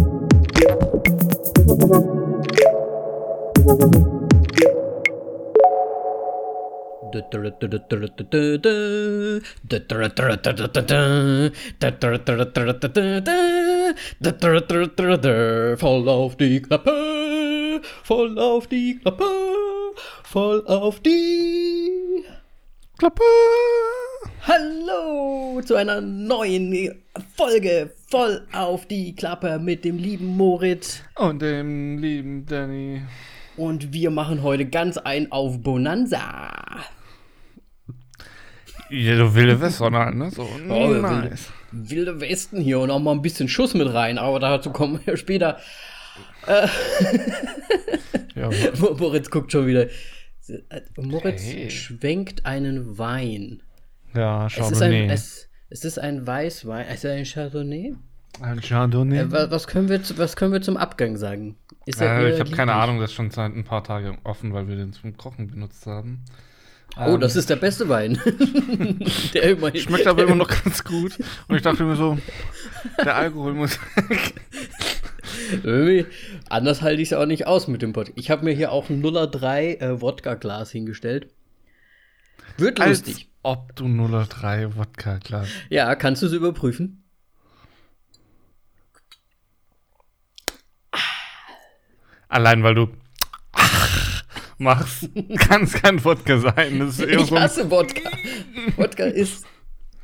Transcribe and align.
auf 15.98 16.36
die 16.36 16.62
Klappe, 16.62 17.82
voll 18.02 18.38
auf 18.38 18.66
die 18.68 18.98
Klappe, 18.98 19.30
voll 20.24 20.66
auf 20.66 21.00
die 21.00 22.24
Klappe. 22.96 23.22
Hallo 24.46 25.60
zu 25.62 25.74
einer 25.74 26.00
neuen 26.00 27.03
Folge 27.36 27.92
voll 28.10 28.46
auf 28.52 28.86
die 28.86 29.14
Klappe 29.14 29.58
mit 29.58 29.84
dem 29.84 29.98
lieben 29.98 30.26
Moritz. 30.36 31.02
Und 31.16 31.42
dem 31.42 31.98
lieben 31.98 32.46
Danny. 32.46 33.02
Und 33.56 33.92
wir 33.92 34.10
machen 34.10 34.42
heute 34.42 34.66
ganz 34.66 34.98
ein 34.98 35.30
auf 35.32 35.60
Bonanza. 35.62 36.62
Ja, 38.90 39.16
du 39.16 39.34
wilde 39.34 39.60
Western 39.60 39.94
halt, 39.96 40.14
ne? 40.14 40.30
So, 40.30 40.42
Oh, 40.68 40.88
wilde, 40.90 41.00
nice. 41.02 41.52
wilde 41.72 42.20
Westen 42.20 42.60
hier 42.60 42.78
und 42.80 42.90
auch 42.90 42.98
mal 43.00 43.12
ein 43.12 43.22
bisschen 43.22 43.48
Schuss 43.48 43.74
mit 43.74 43.92
rein, 43.92 44.18
aber 44.18 44.38
dazu 44.40 44.70
kommen 44.70 45.00
wir 45.04 45.16
später. 45.16 45.58
Ja, 48.34 48.50
Moritz 48.98 49.30
guckt 49.30 49.52
schon 49.52 49.66
wieder. 49.66 49.86
Moritz 50.96 51.42
Hey. 51.42 51.70
schwenkt 51.70 52.44
einen 52.44 52.98
Wein. 52.98 53.62
ja 54.14 54.46
Es 54.46 54.52
ist, 54.54 54.60
ein, 54.60 54.90
Chardonnay. 54.92 55.08
es, 55.12 55.48
es 55.74 55.84
ist 55.84 55.98
ein 55.98 56.26
Weißwein. 56.26 56.86
Ist 56.88 57.04
ein 57.04 57.24
Chardonnay. 57.24 57.94
Ein 58.40 58.60
Chardonnay. 58.60 59.18
Äh, 59.18 59.32
wa- 59.32 59.50
was, 59.50 59.66
können 59.66 59.88
wir, 59.88 60.00
was 60.16 60.36
können 60.36 60.52
wir 60.52 60.62
zum 60.62 60.76
Abgang 60.76 61.16
sagen? 61.16 61.56
Äh, 61.86 62.32
ich 62.32 62.40
habe 62.40 62.50
keine? 62.50 62.72
Ahnung, 62.74 62.98
das 63.00 63.10
ist 63.10 63.16
schon 63.16 63.30
seit 63.30 63.54
ein 63.54 63.64
paar 63.64 63.84
Tagen 63.84 64.18
offen, 64.24 64.52
weil 64.54 64.68
wir 64.68 64.76
den 64.76 64.92
zum 64.92 65.16
Kochen 65.16 65.48
benutzt 65.48 65.84
haben. 65.86 66.24
Oh, 66.96 67.14
Ähm, 67.14 67.20
das 67.20 67.34
ist 67.36 67.50
der 67.50 67.56
beste 67.56 67.88
Wein. 67.88 68.18
der 69.34 69.42
immerhin, 69.50 69.80
Schmeckt 69.82 70.06
aber 70.06 70.22
immer 70.22 70.36
noch 70.36 70.48
ganz 70.48 70.84
gut. 70.84 71.18
Und 71.48 71.56
ich 71.56 71.62
dachte 71.62 71.82
mir 71.84 71.96
so, 71.96 72.18
der 73.04 73.16
Alkohol 73.16 73.54
muss 73.54 73.78
weg. 74.08 74.34
Irgendwie, 75.64 76.06
anders 76.48 76.82
halte 76.82 77.02
ich 77.02 77.08
es 77.10 77.18
auch 77.18 77.26
nicht 77.26 77.46
aus 77.46 77.66
mit 77.68 77.82
dem 77.82 77.92
Podcast. 77.92 78.16
Ich 78.18 78.30
habe 78.30 78.44
mir 78.44 78.52
hier 78.54 78.70
auch 78.72 78.88
ein 78.90 79.02
03 79.02 79.74
äh, 79.74 80.00
Wodka-Glas 80.00 80.70
hingestellt. 80.70 81.28
Wird 82.56 82.80
Als 82.80 83.06
lustig. 83.06 83.28
ob 83.42 83.74
du 83.76 83.86
03 83.88 84.76
Wodka 84.76 85.18
Glas. 85.18 85.48
Ja, 85.70 85.94
kannst 85.96 86.22
du 86.22 86.26
es 86.26 86.32
überprüfen? 86.32 87.02
Allein 92.28 92.62
weil 92.62 92.74
du 92.74 92.88
machst, 94.58 95.08
kann 95.38 95.62
es 95.64 95.72
kein 95.74 96.02
Wodka 96.04 96.38
sein. 96.38 96.78
Das 96.80 96.98
ist 96.98 97.08
Ich 97.08 97.26
so 97.26 97.38
hasse 97.38 97.70
Wodka. 97.70 98.10
Wodka 98.76 99.04
ist, 99.04 99.44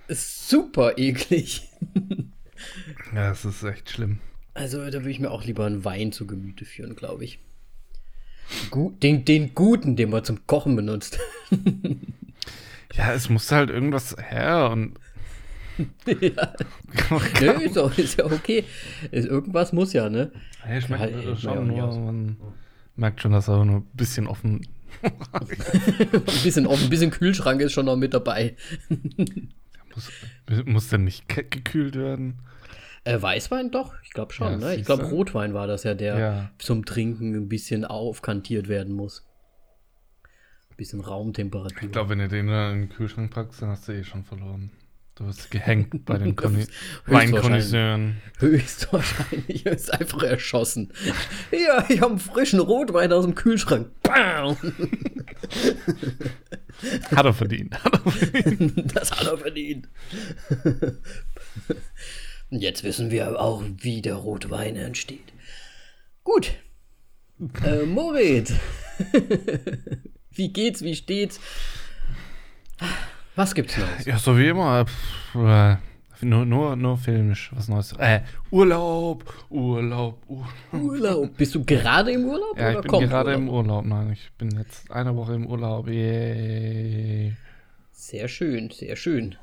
ist 0.09 0.49
super 0.49 0.97
eklig. 0.99 1.69
Ja, 3.15 3.31
das 3.31 3.45
ist 3.45 3.63
echt 3.63 3.91
schlimm. 3.91 4.19
Also, 4.55 4.79
da 4.85 4.93
würde 4.93 5.11
ich 5.11 5.21
mir 5.21 5.31
auch 5.31 5.45
lieber 5.45 5.65
einen 5.67 5.85
Wein 5.85 6.13
zu 6.13 6.27
Gemüte 6.27 6.65
führen, 6.65 6.95
glaube 6.97 7.25
ich. 7.25 7.39
Den, 8.75 9.25
den 9.25 9.55
guten, 9.55 9.95
den 9.97 10.11
man 10.11 10.25
zum 10.25 10.47
Kochen 10.47 10.75
benutzt. 10.77 11.19
Ja, 12.95 13.13
es 13.13 13.29
muss 13.29 13.51
halt 13.53 13.71
irgendwas 13.71 14.17
her 14.19 14.71
und. 14.71 14.99
ja. 16.07 16.53
Nö, 17.41 17.51
ist, 17.65 17.79
auch, 17.79 17.97
ist 17.97 18.19
ja 18.19 18.27
okay. 18.27 18.65
Ist, 19.11 19.27
irgendwas 19.27 19.73
muss 19.73 19.93
ja, 19.93 20.11
ne? 20.11 20.33
Hey, 20.63 20.83
schmeckt 20.83 21.25
ja 21.25 21.33
auch 21.33 21.39
schon 21.39 21.69
nur, 21.69 21.87
man 21.99 22.37
merkt 22.97 23.23
schon, 23.23 23.33
dass 23.33 23.49
er 23.49 23.65
nur 23.65 23.79
ein 23.79 23.91
bisschen 23.95 24.27
offen. 24.27 24.67
Ein 25.33 25.47
bisschen 26.43 26.67
offen, 26.67 26.85
ein 26.85 26.91
bisschen 26.91 27.13
Kühlschrank 27.13 27.61
ist 27.63 27.73
schon 27.73 27.87
noch 27.87 27.97
mit 27.97 28.13
dabei. 28.13 28.57
muss, 29.95 30.11
muss 30.67 30.89
denn 30.89 31.05
nicht 31.05 31.29
gekühlt 31.29 31.95
werden? 31.95 32.41
Äh, 33.05 33.23
Weißwein 33.23 33.71
doch? 33.71 33.95
Ich 34.03 34.11
glaube 34.11 34.33
schon, 34.35 34.61
Ja, 34.61 34.69
ne? 34.69 34.75
Ich 34.75 34.85
glaube? 34.85 35.05
Rotwein 35.05 35.55
war 35.55 35.67
das 35.67 35.85
ja, 35.85 35.95
der 35.95 36.19
Ja. 36.19 36.51
zum 36.59 36.85
Trinken 36.85 37.35
ein 37.35 37.49
bisschen 37.49 37.85
aufkantiert 37.85 38.69
werden 38.69 38.93
muss. 38.95 39.25
Bisschen 40.81 41.03
Raumtemperatur. 41.03 41.83
Ich 41.83 41.93
glaube, 41.93 42.09
wenn 42.09 42.21
du 42.21 42.29
den 42.29 42.47
dann 42.47 42.73
in 42.73 42.81
den 42.81 42.89
Kühlschrank 42.89 43.31
packst, 43.35 43.61
dann 43.61 43.69
hast 43.69 43.87
du 43.87 43.93
eh 43.93 44.03
schon 44.03 44.25
verloren. 44.25 44.71
Du 45.15 45.27
wirst 45.27 45.51
gehängt 45.51 46.07
bei 46.07 46.17
den 46.17 46.35
Konni- 46.37 46.67
Höchstwahrscheinlich. 47.05 48.17
Höchstwahrscheinlich 48.39 49.67
ist 49.67 49.93
einfach 49.93 50.23
erschossen. 50.23 50.91
Ja, 51.53 51.85
ich 51.91 52.01
habe 52.01 52.13
einen 52.13 52.19
frischen 52.19 52.61
Rotwein 52.61 53.13
aus 53.13 53.27
dem 53.27 53.35
Kühlschrank. 53.35 53.89
Bam! 54.03 54.57
Hat 57.15 57.27
er 57.27 57.35
verdient. 57.35 57.85
Hat 57.85 57.93
er 57.93 58.11
verdient. 58.11 58.97
Das 58.97 59.11
hat 59.13 59.27
er 59.27 59.37
verdient. 59.37 59.87
Jetzt 62.49 62.85
wissen 62.85 63.11
wir 63.11 63.39
auch, 63.39 63.63
wie 63.83 64.01
der 64.01 64.15
Rotwein 64.15 64.77
entsteht. 64.77 65.35
Gut. 66.25 66.53
Äh, 67.67 67.85
Moritz. 67.85 68.55
Wie 70.33 70.49
geht's, 70.49 70.83
wie 70.83 70.95
steht's? 70.95 71.41
Was 73.37 73.55
gibt's 73.55 73.77
Neues? 73.77 74.07
Ja, 74.07 74.19
so 74.19 74.37
wie 74.37 74.49
immer. 74.49 74.87
Pff, 74.87 75.35
äh, 75.37 75.77
nur, 76.23 76.45
nur, 76.45 76.77
nur 76.77 76.99
filmisch 76.99 77.51
was 77.55 77.69
Neues. 77.69 77.93
Äh, 77.99 78.21
Urlaub, 78.51 79.25
Urlaub, 79.49 80.23
Urlaub. 80.29 80.49
Urlaub. 80.73 81.37
Bist 81.37 81.55
du 81.55 81.65
gerade 81.65 82.13
im 82.13 82.27
Urlaub? 82.27 82.59
Ja, 82.59 82.73
ich 82.73 82.81
bin 82.81 83.09
gerade 83.09 83.33
im 83.33 83.49
Urlaub? 83.49 83.85
Urlaub. 83.85 83.87
Nein, 83.87 84.13
ich 84.13 84.31
bin 84.37 84.51
jetzt 84.59 84.91
eine 84.91 85.17
Woche 85.17 85.35
im 85.35 85.47
Urlaub. 85.47 85.89
Yay. 85.89 87.35
Sehr 87.93 88.29
schön, 88.29 88.71
sehr 88.71 88.97
schön. 88.97 89.37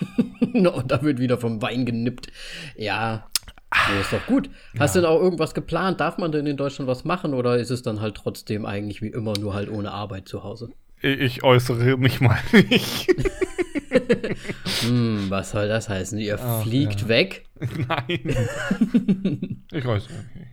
no, 0.52 0.82
da 0.82 1.02
wird 1.02 1.18
wieder 1.18 1.38
vom 1.38 1.62
Wein 1.62 1.86
genippt. 1.86 2.28
Ja, 2.76 3.28
nee, 3.72 4.00
ist 4.00 4.12
doch 4.12 4.24
gut. 4.26 4.50
Hast 4.78 4.94
du 4.94 5.00
denn 5.00 5.08
auch 5.08 5.20
irgendwas 5.20 5.54
geplant? 5.54 6.00
Darf 6.00 6.18
man 6.18 6.32
denn 6.32 6.46
in 6.46 6.56
Deutschland 6.56 6.88
was 6.88 7.04
machen 7.04 7.34
oder 7.34 7.58
ist 7.58 7.70
es 7.70 7.82
dann 7.82 8.00
halt 8.00 8.14
trotzdem 8.14 8.64
eigentlich 8.66 9.02
wie 9.02 9.08
immer 9.08 9.34
nur 9.38 9.54
halt 9.54 9.70
ohne 9.70 9.90
Arbeit 9.92 10.28
zu 10.28 10.44
Hause? 10.44 10.70
Ich, 11.00 11.20
ich 11.20 11.44
äußere 11.44 11.96
mich 11.96 12.20
mal 12.20 12.38
nicht. 12.52 13.08
Hm, 14.80 15.26
was 15.28 15.50
soll 15.50 15.68
das 15.68 15.88
heißen? 15.88 16.18
Ihr 16.18 16.38
Ach, 16.40 16.62
fliegt 16.62 17.02
ja. 17.02 17.08
weg? 17.08 17.44
Nein. 17.88 18.36
ich 19.72 19.84
äußere 19.86 20.12
mich 20.12 20.34
nicht. 20.34 20.50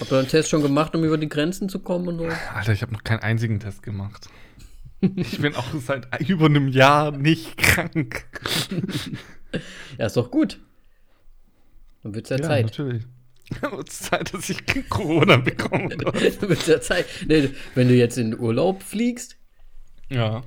Habt 0.00 0.12
ihr 0.12 0.18
einen 0.18 0.28
Test 0.28 0.48
schon 0.48 0.62
gemacht, 0.62 0.94
um 0.94 1.04
über 1.04 1.18
die 1.18 1.28
Grenzen 1.28 1.68
zu 1.68 1.80
kommen 1.80 2.08
und 2.08 2.18
so? 2.18 2.28
Alter, 2.54 2.72
ich 2.72 2.80
habe 2.80 2.92
noch 2.92 3.04
keinen 3.04 3.20
einzigen 3.20 3.60
Test 3.60 3.82
gemacht. 3.82 4.28
Ich 5.00 5.40
bin 5.40 5.54
auch 5.54 5.66
seit 5.78 6.08
über 6.28 6.46
einem 6.46 6.68
Jahr 6.68 7.10
nicht 7.10 7.56
krank. 7.56 8.26
Ja, 9.98 10.06
ist 10.06 10.16
doch 10.16 10.30
gut. 10.30 10.60
Dann 12.02 12.14
wird's 12.14 12.30
ja, 12.30 12.36
Ja, 12.38 12.42
Zeit. 12.44 12.64
natürlich. 12.66 13.04
Es 13.86 13.94
ist 13.94 14.04
Zeit, 14.04 14.32
dass 14.32 14.48
ich 14.48 14.58
Corona 14.88 15.36
bekomme. 15.36 15.88
Dann 15.96 16.14
wird's 16.48 16.66
ja 16.68 16.80
Zeit. 16.80 17.04
Nee, 17.26 17.50
wenn 17.74 17.88
du 17.88 17.94
jetzt 17.94 18.16
in 18.16 18.30
den 18.30 18.40
Urlaub 18.40 18.82
fliegst, 18.82 19.36
ja. 20.08 20.42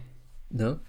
ne, 0.49 0.79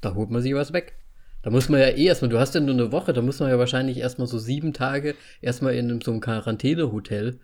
da 0.00 0.14
holt 0.14 0.30
man 0.30 0.40
sich 0.42 0.54
was 0.54 0.72
weg. 0.72 0.94
Da 1.42 1.50
muss 1.50 1.68
man 1.68 1.80
ja 1.80 1.88
eh 1.88 2.04
erstmal, 2.06 2.28
du 2.28 2.38
hast 2.38 2.54
ja 2.54 2.60
nur 2.60 2.74
eine 2.74 2.92
Woche, 2.92 3.12
da 3.12 3.22
muss 3.22 3.40
man 3.40 3.48
ja 3.50 3.58
wahrscheinlich 3.58 3.98
erstmal 3.98 4.26
so 4.28 4.38
sieben 4.38 4.72
Tage 4.72 5.14
erstmal 5.40 5.74
in 5.74 6.00
so 6.00 6.10
einem 6.12 6.20
Quarantänehotel 6.20 7.38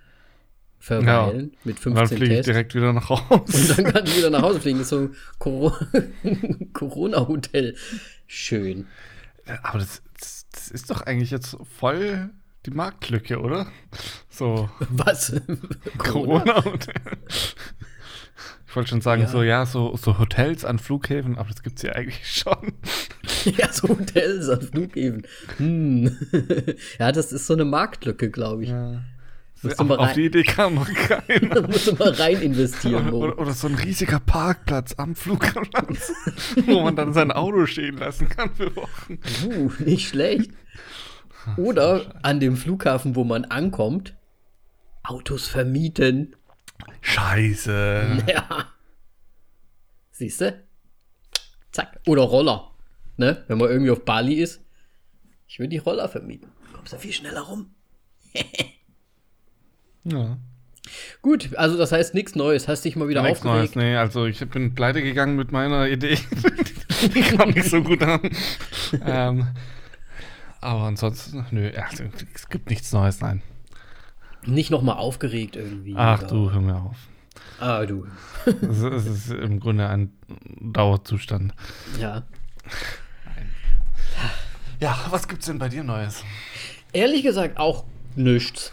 verweilen 0.80 1.52
mit 1.64 1.84
Und 1.86 1.94
dann 1.94 2.06
15 2.08 2.18
fliege 2.18 2.24
ich 2.32 2.38
Tests. 2.38 2.46
direkt 2.46 2.74
wieder 2.74 2.92
nach 2.92 3.10
Und 3.10 3.30
Hause. 3.30 3.74
dann 3.76 3.84
kannst 3.92 4.12
du 4.12 4.18
wieder 4.18 4.30
nach 4.30 4.42
Hause 4.42 4.60
fliegen. 4.60 4.78
Das 4.78 4.86
ist 4.86 4.90
so 4.90 4.98
ein 4.98 5.14
Coro- 5.38 5.76
Corona-Hotel. 6.72 7.76
Schön. 8.26 8.86
Aber 9.62 9.78
das, 9.78 10.02
das, 10.52 10.68
ist 10.68 10.90
doch 10.90 11.02
eigentlich 11.02 11.30
jetzt 11.30 11.56
voll 11.78 12.30
die 12.66 12.70
Marktlücke, 12.70 13.40
oder? 13.40 13.66
So, 14.30 14.68
Was? 14.90 15.34
Corona-Hotel. 15.98 16.94
Ich 18.66 18.76
wollte 18.76 18.88
schon 18.90 19.00
sagen, 19.02 19.22
Ja. 19.22 19.28
so, 19.28 19.42
ja, 19.42 19.66
so, 19.66 19.96
so 19.96 20.18
Hotels 20.18 20.64
an 20.64 20.78
Flughäfen, 20.78 21.36
aber 21.36 21.50
das 21.50 21.62
gibt 21.62 21.76
es 21.78 21.82
ja 21.82 21.92
eigentlich 21.92 22.26
schon. 22.30 22.72
Ja, 23.44 23.72
so 23.72 23.88
Hotels 23.88 24.48
an 24.48 24.62
Flughäfen. 24.62 25.26
Hm. 25.56 26.16
Ja, 26.98 27.10
das 27.12 27.32
ist 27.32 27.46
so 27.48 27.54
eine 27.54 27.64
Marktlücke, 27.64 28.30
glaube 28.30 28.62
ich. 28.62 28.70
Ja. 28.70 29.02
Musst 29.62 29.78
du 29.78 29.82
Auf, 29.82 29.88
mal 29.88 29.98
auf 29.98 30.06
rein- 30.08 30.14
die 30.16 30.24
Idee 30.26 30.42
kam 30.42 30.74
noch 30.74 30.92
keiner. 30.92 31.48
Da 31.54 31.62
musst 31.68 31.86
du 31.86 31.94
mal 31.94 32.10
rein 32.10 32.42
investieren. 32.42 32.94
Oder, 33.08 33.10
Mo. 33.10 33.18
oder, 33.24 33.38
oder 33.38 33.52
so 33.52 33.68
ein 33.68 33.74
riesiger 33.76 34.18
Parkplatz 34.20 34.94
am 34.96 35.14
Flugplatz, 35.14 36.12
wo 36.66 36.80
man 36.82 36.96
dann 36.96 37.12
sein 37.12 37.30
Auto 37.30 37.66
stehen 37.66 37.96
lassen 37.98 38.28
kann 38.28 38.52
für 38.54 38.74
Wochen. 38.74 39.18
Uh, 39.46 39.70
nicht 39.78 40.08
schlecht. 40.08 40.50
Oder 41.56 42.14
an 42.22 42.40
dem 42.40 42.56
Flughafen, 42.56 43.14
wo 43.16 43.24
man 43.24 43.44
ankommt, 43.44 44.14
Autos 45.04 45.48
vermieten. 45.48 46.34
Scheiße. 47.00 48.24
Ja. 48.28 48.68
Siehst 50.12 50.40
du? 50.40 50.62
Zack. 51.72 52.00
Oder 52.06 52.22
Roller. 52.22 52.70
Ne? 53.16 53.44
Wenn 53.48 53.58
man 53.58 53.70
irgendwie 53.70 53.90
auf 53.90 54.04
Bali 54.04 54.34
ist. 54.34 54.60
Ich 55.48 55.58
will 55.58 55.68
die 55.68 55.78
Roller 55.78 56.08
vermieten. 56.08 56.50
Kommst 56.74 56.92
du 56.92 56.98
viel 56.98 57.12
schneller 57.12 57.42
rum. 57.42 57.74
Ja. 60.04 60.36
Gut, 61.22 61.54
also 61.56 61.78
das 61.78 61.92
heißt 61.92 62.12
nichts 62.14 62.34
Neues. 62.34 62.66
Hast 62.68 62.84
dich 62.84 62.96
mal 62.96 63.08
wieder 63.08 63.22
Nichts 63.22 63.44
Neues, 63.44 63.68
aufgeregt? 63.70 63.76
nee, 63.76 63.96
also 63.96 64.26
ich 64.26 64.40
bin 64.50 64.74
pleite 64.74 65.02
gegangen 65.02 65.36
mit 65.36 65.52
meiner 65.52 65.86
Idee. 65.88 66.18
Die 67.14 67.20
kam 67.22 67.50
nicht 67.50 67.68
so 67.70 67.82
gut 67.82 68.02
an. 68.02 68.20
ähm, 69.04 69.46
aber 70.60 70.82
ansonsten, 70.82 71.46
nö, 71.50 71.70
also, 71.76 72.04
es 72.34 72.48
gibt 72.48 72.68
nichts 72.70 72.92
Neues, 72.92 73.20
nein. 73.20 73.42
Nicht 74.44 74.70
nochmal 74.70 74.96
aufgeregt 74.96 75.54
irgendwie. 75.56 75.94
Ach 75.96 76.18
oder- 76.20 76.28
du, 76.28 76.50
hör 76.50 76.60
mir 76.60 76.76
auf. 76.76 76.96
Ah, 77.60 77.86
du. 77.86 78.06
Es 78.44 78.78
ist, 78.78 78.82
es 78.82 79.06
ist 79.06 79.30
im 79.30 79.60
Grunde 79.60 79.88
ein 79.88 80.12
Dauerzustand. 80.60 81.54
Ja. 82.00 82.24
Ja, 84.80 84.98
was 85.10 85.28
gibt's 85.28 85.46
denn 85.46 85.58
bei 85.60 85.68
dir 85.68 85.84
Neues? 85.84 86.24
Ehrlich 86.92 87.22
gesagt 87.22 87.56
auch 87.58 87.84
nichts. 88.16 88.72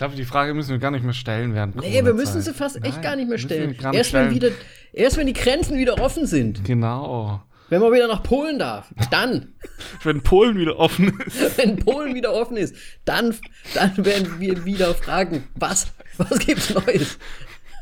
Ich 0.00 0.02
glaube, 0.02 0.16
die 0.16 0.24
Frage 0.24 0.54
müssen 0.54 0.70
wir 0.70 0.78
gar 0.78 0.92
nicht 0.92 1.04
mehr 1.04 1.12
stellen 1.12 1.52
während 1.52 1.76
Nee, 1.76 2.02
wir 2.02 2.14
müssen 2.14 2.40
sie 2.40 2.54
fast 2.54 2.76
echt 2.76 2.94
Nein, 2.94 3.02
gar 3.02 3.16
nicht 3.16 3.28
mehr 3.28 3.36
stellen. 3.36 3.74
Erst 3.74 3.92
wenn, 3.92 4.02
stellen. 4.04 4.34
wieder, 4.34 4.48
erst 4.94 5.18
wenn 5.18 5.26
die 5.26 5.34
Grenzen 5.34 5.76
wieder 5.76 6.00
offen 6.00 6.24
sind. 6.24 6.64
Genau. 6.64 7.42
Wenn 7.68 7.82
man 7.82 7.92
wieder 7.92 8.08
nach 8.08 8.22
Polen 8.22 8.58
darf. 8.58 8.88
Dann. 9.10 9.52
Wenn 10.02 10.22
Polen 10.22 10.56
wieder 10.56 10.78
offen 10.78 11.20
ist. 11.26 11.58
wenn 11.58 11.76
Polen 11.76 12.14
wieder 12.14 12.32
offen 12.32 12.56
ist, 12.56 12.74
dann, 13.04 13.34
dann 13.74 13.94
werden 14.06 14.40
wir 14.40 14.64
wieder 14.64 14.94
fragen, 14.94 15.44
was, 15.56 15.88
was 16.16 16.38
gibt's 16.38 16.72
Neues? 16.72 17.18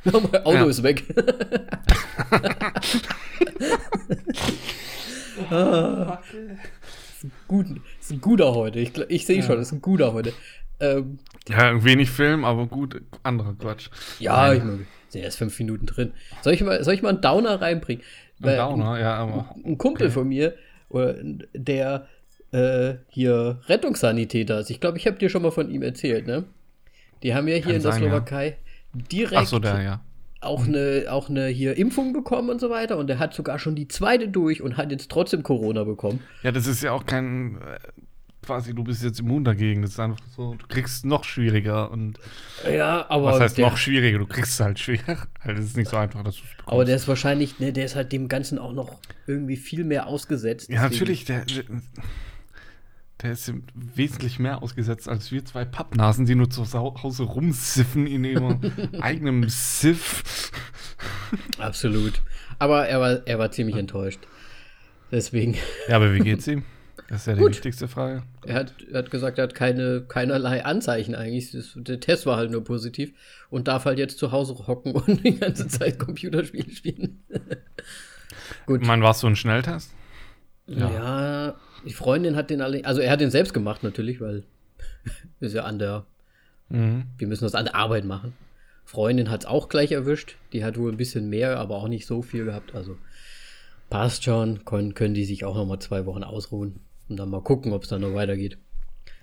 Nochmal, 0.03 0.43
Auto 0.43 0.57
Ja. 0.57 0.67
ist 0.67 0.83
weg. 0.83 1.05
ah, 5.51 6.19
ist, 7.15 7.23
ein 7.23 7.33
gut, 7.47 7.67
ist 8.01 8.11
ein 8.11 8.21
guter 8.21 8.57
heute. 8.57 8.81
Ich, 8.81 8.97
ich 9.09 9.25
sehe 9.25 9.41
schon, 9.45 9.61
ist 9.61 9.71
ein 9.71 9.81
guter 9.81 10.13
heute. 10.13 10.33
Ähm, 10.81 11.19
Ja, 11.49 11.83
wenig 11.85 12.11
Film, 12.11 12.45
aber 12.45 12.67
gut, 12.67 13.01
anderer 13.23 13.55
Quatsch. 13.55 13.89
ja, 14.19 14.53
ich 14.53 14.63
meine, 14.63 14.87
sind 15.09 15.23
erst 15.23 15.39
fünf 15.39 15.59
Minuten 15.59 15.87
drin. 15.87 16.13
Soll 16.43 16.55
ich 16.55 16.63
mal, 16.63 16.83
soll 16.85 16.95
ich 16.95 17.03
mal 17.03 17.11
einen 17.11 17.21
Downer 17.21 17.61
reinbringen? 17.61 18.05
Ein 18.43 18.57
Downer, 18.57 19.01
ja, 19.01 19.15
aber. 19.15 19.55
ein 19.65 19.79
Kumpel 19.79 20.11
von 20.11 20.29
mir, 20.29 20.55
oder, 20.89 21.15
der 21.55 22.07
äh, 22.53 22.95
hier 23.09 23.61
Rettungssanitäter 23.67 24.61
ist. 24.61 24.71
Ich 24.71 24.81
glaube, 24.81 24.99
ich 24.99 25.07
habe 25.07 25.19
dir 25.19 25.29
schon 25.29 25.43
mal 25.43 25.51
von 25.51 25.71
ihm 25.71 25.83
erzählt, 25.83 26.27
ne? 26.27 26.45
Die 27.23 27.35
haben 27.35 27.49
ja 27.49 27.55
hier 27.55 27.65
Kann 27.65 27.75
in 27.75 27.83
der 27.83 27.93
sein, 27.93 28.03
ja. 28.03 28.09
Slowakei 28.09 28.57
direkt 28.93 29.49
so, 29.49 29.59
der, 29.59 29.83
ja. 29.83 30.01
auch 30.41 30.67
eine 30.67 31.07
auch 31.11 31.29
eine 31.29 31.47
hier 31.49 31.77
Impfung 31.77 32.13
bekommen 32.13 32.49
und 32.49 32.61
so 32.61 32.71
weiter 32.71 32.97
und 32.97 33.09
der 33.09 33.19
hat 33.19 33.35
sogar 33.35 33.59
schon 33.59 33.75
die 33.75 33.89
zweite 33.89 34.29
durch 34.29 34.63
und 34.63 34.77
hat 34.77 34.91
jetzt 34.91 35.11
trotzdem 35.11 35.43
Corona 35.43 35.85
bekommen. 35.85 36.21
Ja, 36.43 36.53
das 36.53 36.67
ist 36.67 36.83
ja 36.83 36.93
auch 36.93 37.05
kein. 37.07 37.59
Quasi, 38.43 38.73
du 38.75 38.85
bist 38.85 39.03
jetzt 39.03 39.21
immun 39.21 39.45
dagegen. 39.45 39.83
Das 39.83 39.91
ist 39.91 40.01
einfach 40.01 40.19
so, 40.37 40.55
du 40.55 40.67
kriegst 40.69 41.05
noch 41.05 41.25
schwieriger 41.25 41.91
und. 41.91 42.19
Ja, 42.71 43.05
aber 43.11 43.33
Was 43.33 43.41
heißt 43.41 43.59
der, 43.59 43.69
noch 43.69 43.77
schwieriger? 43.77 44.19
Du 44.19 44.27
kriegst 44.27 44.53
es 44.53 44.61
halt 44.61 44.79
schwer. 44.79 45.01
Halt, 45.41 45.59
es 45.59 45.65
ist 45.67 45.77
nicht 45.77 45.91
so 45.91 45.97
einfach, 45.97 46.23
dass 46.23 46.37
du 46.37 46.43
es 46.45 46.51
bekommst. 46.57 46.73
aber 46.73 46.85
der 46.85 46.97
ist 46.97 47.09
wahrscheinlich, 47.09 47.59
ne, 47.59 47.73
der 47.73 47.85
ist 47.85 47.97
halt 47.97 48.13
dem 48.13 48.29
Ganzen 48.29 48.59
auch 48.59 48.73
noch 48.73 49.01
irgendwie 49.27 49.57
viel 49.57 49.85
mehr 49.85 50.07
ausgesetzt. 50.07 50.71
Ja, 50.71 50.89
deswegen- 50.89 50.93
natürlich, 50.95 51.25
der, 51.27 51.45
der, 53.23 53.33
ist 53.33 53.53
wesentlich 53.75 54.39
mehr 54.39 54.63
ausgesetzt 54.63 55.09
als 55.09 55.33
wir 55.33 55.45
zwei 55.45 55.65
Pappnasen, 55.65 56.25
die 56.25 56.37
nur 56.37 56.49
zu 56.49 56.65
Hause 56.73 57.25
rumsiffen 57.25 58.07
in 58.07 58.25
ihrem 58.25 58.61
eigenen 59.01 59.49
Siff. 59.49 60.53
Absolut. 61.59 62.23
Aber 62.61 62.87
er 62.87 63.01
war, 63.01 63.27
er 63.27 63.39
war 63.39 63.51
ziemlich 63.51 63.77
enttäuscht. 63.77 64.21
Deswegen, 65.11 65.57
Ja, 65.89 65.97
aber 65.97 66.15
wie 66.15 66.21
geht's 66.21 66.47
ihm? 66.47 66.63
Das 67.09 67.23
ist 67.23 67.27
ja 67.27 67.33
die 67.35 67.41
Gut. 67.41 67.51
wichtigste 67.53 67.89
Frage. 67.89 68.23
er 68.45 68.55
hat, 68.57 68.75
er 68.93 68.99
hat 68.99 69.11
gesagt, 69.11 69.39
er 69.39 69.45
hat 69.45 69.55
keine, 69.55 70.03
keinerlei 70.07 70.65
Anzeichen 70.65 71.15
eigentlich. 71.15 71.51
Das, 71.53 71.73
der 71.75 72.01
Test 72.01 72.27
war 72.27 72.37
halt 72.37 72.51
nur 72.51 72.63
positiv 72.65 73.13
und 73.49 73.67
darf 73.67 73.87
halt 73.87 73.99
jetzt 73.99 74.19
zu 74.19 74.31
Hause 74.31 74.55
hocken 74.67 74.93
und 74.95 75.25
die 75.25 75.39
ganze 75.39 75.69
Zeit 75.69 75.99
Computerspiele 75.99 76.71
spielen. 76.71 77.23
Gut. 78.67 78.83
Ich 78.83 78.87
meine, 78.87 79.03
warst 79.03 79.23
du 79.23 79.27
ein 79.27 79.37
Schnelltest? 79.37 79.91
Ja. 80.67 81.55
die 81.87 81.95
Freundin 81.95 82.37
hat 82.37 82.51
den 82.51 82.61
alle, 82.61 82.85
also 82.85 83.01
er 83.01 83.11
hat 83.11 83.23
den 83.23 83.31
selbst 83.31 83.55
gemacht 83.55 83.83
natürlich, 83.83 84.21
weil 84.21 84.45
ist 85.41 85.55
ja 85.55 85.65
an 85.65 85.79
der, 85.79 86.05
Mhm. 86.71 87.05
wir 87.17 87.27
müssen 87.29 87.45
das 87.45 87.55
an 87.55 87.65
der 87.65 87.75
Arbeit 87.75 88.05
machen. 88.05 88.35
Freundin 88.85 89.31
hat 89.31 89.41
es 89.45 89.47
auch 89.47 89.71
gleich 89.71 89.91
erwischt. 89.93 90.37
Die 90.53 90.63
hat 90.65 90.77
wohl 90.77 90.93
ein 90.93 90.99
bisschen 90.99 91.31
mehr, 91.31 91.59
aber 91.59 91.77
auch 91.77 91.89
nicht 91.89 92.07
so 92.07 92.21
viel 92.21 92.45
gehabt. 92.45 92.75
Also 92.75 92.99
passt 93.89 94.25
schon. 94.25 94.67
Können, 94.67 94.93
können 94.93 95.15
die 95.15 95.25
sich 95.25 95.47
auch 95.47 95.55
noch 95.57 95.65
mal 95.65 95.81
zwei 95.81 96.05
Wochen 96.05 96.23
ausruhen 96.25 96.81
und 97.09 97.17
dann 97.17 97.31
mal 97.31 97.43
gucken, 97.43 97.73
ob 97.73 97.85
es 97.85 97.89
dann 97.89 98.01
noch 98.03 98.15
weitergeht. 98.15 98.59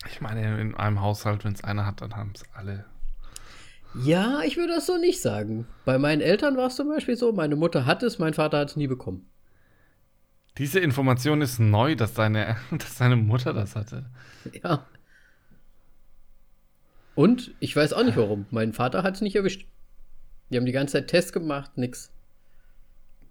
Ich 0.09 0.21
meine, 0.21 0.59
in 0.61 0.75
einem 0.75 1.01
Haushalt, 1.01 1.43
wenn 1.45 1.53
es 1.53 1.63
einer 1.63 1.85
hat, 1.85 2.01
dann 2.01 2.15
haben 2.15 2.33
es 2.35 2.43
alle. 2.53 2.85
Ja, 4.03 4.41
ich 4.45 4.57
würde 4.57 4.73
das 4.73 4.85
so 4.85 4.97
nicht 4.97 5.21
sagen. 5.21 5.67
Bei 5.85 5.97
meinen 5.97 6.21
Eltern 6.21 6.57
war 6.57 6.67
es 6.67 6.75
zum 6.75 6.89
Beispiel 6.89 7.15
so, 7.15 7.31
meine 7.31 7.55
Mutter 7.55 7.85
hat 7.85 8.03
es, 8.03 8.19
mein 8.19 8.33
Vater 8.33 8.59
hat 8.59 8.71
es 8.71 8.75
nie 8.75 8.87
bekommen. 8.87 9.29
Diese 10.57 10.79
Information 10.79 11.41
ist 11.41 11.59
neu, 11.59 11.95
dass 11.95 12.13
deine, 12.13 12.57
dass 12.71 12.97
deine 12.97 13.15
Mutter 13.15 13.53
das 13.53 13.75
hatte. 13.75 14.05
Ja. 14.63 14.85
Und 17.15 17.55
ich 17.59 17.75
weiß 17.75 17.93
auch 17.93 18.03
nicht 18.03 18.17
warum. 18.17 18.45
Mein 18.51 18.73
Vater 18.73 19.03
hat 19.03 19.15
es 19.15 19.21
nicht 19.21 19.35
erwischt. 19.35 19.67
Die 20.49 20.57
haben 20.57 20.65
die 20.65 20.73
ganze 20.73 20.93
Zeit 20.93 21.07
Tests 21.07 21.31
gemacht, 21.31 21.77
nix. 21.77 22.11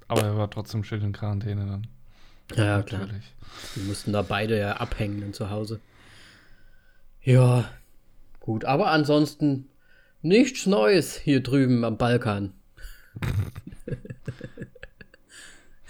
Aber 0.08 0.22
er 0.22 0.36
war 0.36 0.50
trotzdem 0.50 0.84
schön 0.84 1.02
in 1.02 1.12
Quarantäne 1.12 1.66
dann. 1.66 1.86
Ja, 2.56 2.82
klar. 2.82 3.02
Natürlich. 3.02 3.32
Die 3.76 3.80
mussten 3.80 4.12
da 4.12 4.22
beide 4.22 4.58
ja 4.58 4.72
abhängen 4.78 5.32
zu 5.32 5.50
Hause. 5.50 5.80
Ja, 7.22 7.68
gut. 8.40 8.64
Aber 8.64 8.90
ansonsten 8.90 9.68
nichts 10.22 10.66
Neues 10.66 11.16
hier 11.16 11.42
drüben 11.42 11.84
am 11.84 11.96
Balkan. 11.96 12.52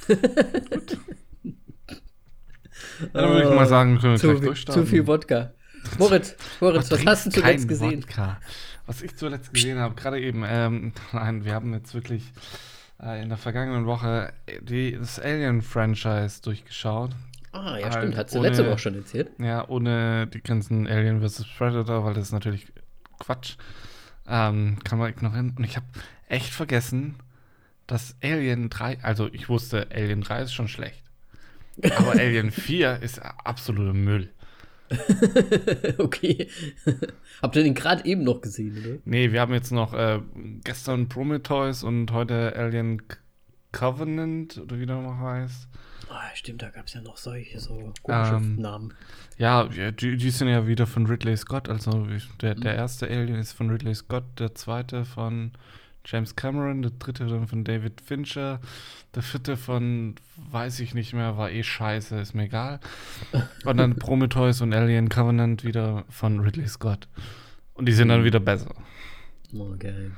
Ja, 0.08 0.14
dann 3.12 3.30
würde 3.30 3.48
ich 3.48 3.54
mal 3.54 3.66
sagen, 3.66 3.98
können 3.98 4.12
wir 4.14 4.18
Zu, 4.18 4.26
gleich 4.28 4.38
viel- 4.38 4.46
durchstarten. 4.46 4.84
zu 4.84 4.90
viel 4.90 5.06
Wodka. 5.06 5.52
Moritz, 5.98 6.34
Moritz, 6.60 6.90
was 6.90 7.04
hast 7.04 7.26
du 7.26 7.30
zuletzt 7.30 7.68
gesehen? 7.68 8.02
Wodka. 8.02 8.40
Was 8.86 9.02
ich 9.02 9.16
zuletzt 9.16 9.52
gesehen 9.52 9.78
habe, 9.78 9.94
gerade 9.94 10.20
eben, 10.20 10.42
ähm, 10.46 10.92
nein, 11.12 11.44
wir 11.44 11.52
haben 11.54 11.72
jetzt 11.74 11.94
wirklich 11.94 12.32
äh, 13.02 13.22
in 13.22 13.28
der 13.28 13.38
vergangenen 13.38 13.86
Woche 13.86 14.32
die, 14.62 14.96
das 14.96 15.18
Alien-Franchise 15.20 16.42
durchgeschaut. 16.42 17.10
Ah, 17.52 17.76
ja, 17.78 17.84
Halt 17.84 17.94
stimmt. 17.94 18.16
Hat 18.16 18.30
sie 18.30 18.38
ohne- 18.38 18.48
letzte 18.48 18.66
Woche 18.68 18.78
schon 18.78 18.94
erzählt. 18.96 19.30
Ja, 19.38 19.68
ohne 19.68 20.26
die 20.26 20.40
ganzen 20.42 20.86
Alien 20.88 21.20
vs. 21.26 21.44
Predator, 21.56 22.04
weil 22.04 22.14
das 22.14 22.24
ist 22.24 22.32
natürlich 22.32 22.66
Quatsch. 23.20 23.56
Ähm, 24.26 24.78
kann 24.84 24.98
man 24.98 25.10
ignorieren. 25.10 25.54
Und 25.56 25.64
ich 25.64 25.76
habe 25.76 25.86
echt 26.28 26.50
vergessen, 26.52 27.16
dass 27.86 28.16
Alien 28.22 28.70
3, 28.70 28.98
also 29.02 29.28
ich 29.32 29.48
wusste, 29.48 29.86
Alien 29.94 30.22
3 30.22 30.42
ist 30.42 30.52
schon 30.54 30.68
schlecht. 30.68 31.02
Aber 31.96 32.12
Alien 32.18 32.50
4 32.50 33.00
ist 33.02 33.20
absoluter 33.20 33.92
Müll. 33.92 34.30
okay. 35.98 36.48
Habt 37.42 37.56
ihr 37.56 37.62
den 37.62 37.74
gerade 37.74 38.04
eben 38.04 38.24
noch 38.24 38.40
gesehen, 38.40 38.78
oder? 38.78 38.98
Nee, 39.04 39.32
wir 39.32 39.40
haben 39.40 39.52
jetzt 39.52 39.72
noch 39.72 39.94
äh, 39.94 40.20
gestern 40.64 41.08
Prometheus 41.08 41.82
und 41.82 42.12
heute 42.12 42.54
Alien 42.56 43.02
Covenant, 43.72 44.58
oder 44.58 44.78
wie 44.78 44.86
der 44.86 44.96
noch 44.96 45.18
heißt. 45.18 45.68
Ah, 46.08 46.30
stimmt, 46.34 46.62
da 46.62 46.70
gab 46.70 46.86
es 46.86 46.94
ja 46.94 47.00
noch 47.00 47.16
solche 47.16 47.58
so 47.58 47.92
komische 48.02 48.36
Ähm, 48.36 48.56
Namen. 48.56 48.94
Ja, 49.36 49.64
die, 49.64 50.16
die 50.16 50.30
sind 50.30 50.48
ja 50.48 50.66
wieder 50.66 50.86
von 50.86 51.06
Ridley 51.06 51.36
Scott. 51.36 51.68
Also 51.68 52.06
der, 52.40 52.54
der 52.54 52.74
erste 52.76 53.08
Alien 53.08 53.38
ist 53.38 53.52
von 53.52 53.70
Ridley 53.70 53.94
Scott, 53.94 54.24
der 54.38 54.54
zweite 54.54 55.04
von 55.04 55.52
James 56.04 56.36
Cameron, 56.36 56.82
der 56.82 56.92
dritte 56.92 57.26
dann 57.26 57.48
von 57.48 57.64
David 57.64 58.00
Fincher, 58.00 58.60
der 59.14 59.22
vierte 59.22 59.56
von, 59.56 60.14
weiß 60.50 60.80
ich 60.80 60.94
nicht 60.94 61.14
mehr, 61.14 61.36
war 61.36 61.50
eh 61.50 61.62
scheiße, 61.62 62.18
ist 62.18 62.34
mir 62.34 62.44
egal. 62.44 62.80
Und 63.64 63.76
dann 63.78 63.96
Prometheus 63.98 64.60
und 64.60 64.74
Alien 64.74 65.08
Covenant 65.08 65.64
wieder 65.64 66.04
von 66.10 66.40
Ridley 66.40 66.68
Scott. 66.68 67.08
Und 67.72 67.86
die 67.86 67.92
sind 67.92 68.08
dann 68.08 68.24
wieder 68.24 68.40
besser. 68.40 68.74
Okay. 69.56 70.10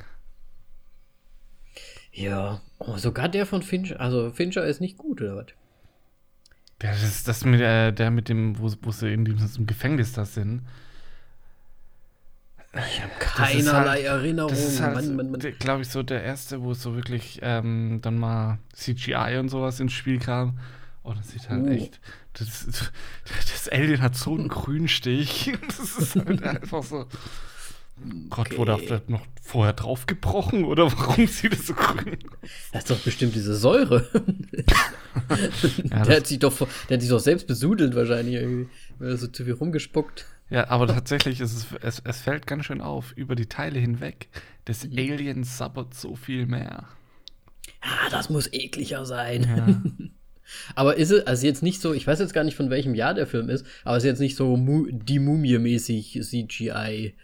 Ja, 2.12 2.62
oh, 2.78 2.96
sogar 2.96 3.28
der 3.28 3.46
von 3.46 3.62
Fincher. 3.62 4.00
Also 4.00 4.30
Fincher 4.30 4.64
ist 4.64 4.80
nicht 4.80 4.96
gut, 4.96 5.20
oder 5.20 5.36
was? 5.36 5.46
Ja, 6.82 6.90
das 6.90 7.24
das 7.24 7.44
mit 7.44 7.60
äh, 7.60 7.92
der 7.92 8.10
mit 8.10 8.28
dem, 8.28 8.58
wo, 8.58 8.72
wo 8.82 8.90
sie 8.90 9.12
in 9.12 9.24
diesem 9.24 9.66
Gefängnis 9.66 10.12
da 10.12 10.24
sind. 10.24 10.62
Ich 12.78 13.00
habe 13.02 13.12
Das 13.18 13.28
keinerlei 13.34 13.88
halt- 13.96 14.04
Erinnerung. 14.04 14.50
Das 14.50 14.64
ist 14.64 14.80
halt, 14.80 15.58
glaube 15.60 15.82
ich, 15.82 15.88
so 15.88 16.02
der 16.02 16.22
erste, 16.22 16.62
wo 16.62 16.72
es 16.72 16.82
so 16.82 16.94
wirklich 16.94 17.38
ähm, 17.42 18.00
dann 18.02 18.18
mal 18.18 18.58
CGI 18.74 19.38
und 19.38 19.48
sowas 19.48 19.80
ins 19.80 19.92
Spiel 19.92 20.18
kam. 20.18 20.58
Oh, 21.02 21.12
das 21.14 21.30
sieht 21.30 21.48
halt 21.48 21.64
Uh. 21.64 21.68
echt. 21.68 22.00
Das, 22.34 22.66
das 23.52 23.68
Alien 23.70 24.02
hat 24.02 24.14
so 24.16 24.34
einen 24.34 24.48
Grünstich. 24.48 25.52
Das 25.66 25.96
ist 25.98 26.16
halt 26.16 26.42
einfach 26.42 26.82
so. 26.82 27.06
Gott, 28.28 28.48
okay. 28.48 28.58
wurde 28.58 28.72
da 28.72 28.78
vielleicht 28.78 29.08
noch 29.08 29.22
vorher 29.40 29.72
draufgebrochen 29.72 30.64
oder 30.64 30.92
warum 30.92 31.26
sieht 31.26 31.54
es 31.54 31.66
so 31.68 31.72
grün? 31.72 32.18
Das 32.72 32.82
ist 32.82 32.90
doch 32.90 32.98
bestimmt 32.98 33.34
diese 33.34 33.54
Säure. 33.56 34.06
ja, 35.90 36.04
der, 36.04 36.16
hat 36.16 36.26
sich 36.26 36.38
doch, 36.38 36.54
der 36.88 36.96
hat 36.96 37.00
sich 37.00 37.08
doch 37.08 37.20
selbst 37.20 37.46
besudelt 37.46 37.94
wahrscheinlich 37.94 38.34
irgendwie, 38.34 38.68
weil 38.98 39.10
er 39.10 39.16
so 39.16 39.28
zu 39.28 39.44
viel 39.44 39.54
rumgespuckt. 39.54 40.26
Ja, 40.48 40.68
aber 40.70 40.86
tatsächlich 40.86 41.40
ist 41.40 41.56
es, 41.56 41.66
es, 41.82 42.02
es 42.04 42.20
fällt 42.20 42.46
ganz 42.46 42.66
schön 42.66 42.80
auf, 42.80 43.12
über 43.12 43.34
die 43.34 43.46
Teile 43.46 43.80
hinweg. 43.80 44.28
Das. 44.64 44.84
Alien 44.84 45.44
sabbert 45.44 45.94
so 45.94 46.14
viel 46.14 46.46
mehr. 46.46 46.84
Ja, 47.82 48.10
das 48.10 48.30
muss 48.30 48.52
ekliger 48.52 49.04
sein. 49.04 49.42
Ja. 49.42 50.08
aber 50.76 50.96
ist 50.96 51.10
es, 51.10 51.26
also 51.26 51.46
jetzt 51.46 51.62
nicht 51.62 51.80
so, 51.80 51.92
ich 51.92 52.06
weiß 52.06 52.20
jetzt 52.20 52.32
gar 52.32 52.44
nicht, 52.44 52.56
von 52.56 52.70
welchem 52.70 52.94
Jahr 52.94 53.14
der 53.14 53.26
Film 53.26 53.48
ist, 53.48 53.66
aber 53.84 53.96
es 53.96 54.04
ist 54.04 54.08
jetzt 54.08 54.20
nicht 54.20 54.36
so 54.36 54.56
Mu 54.56 54.86
die 54.90 55.18
Mumie-mäßig 55.18 56.20
CGI, 56.22 57.14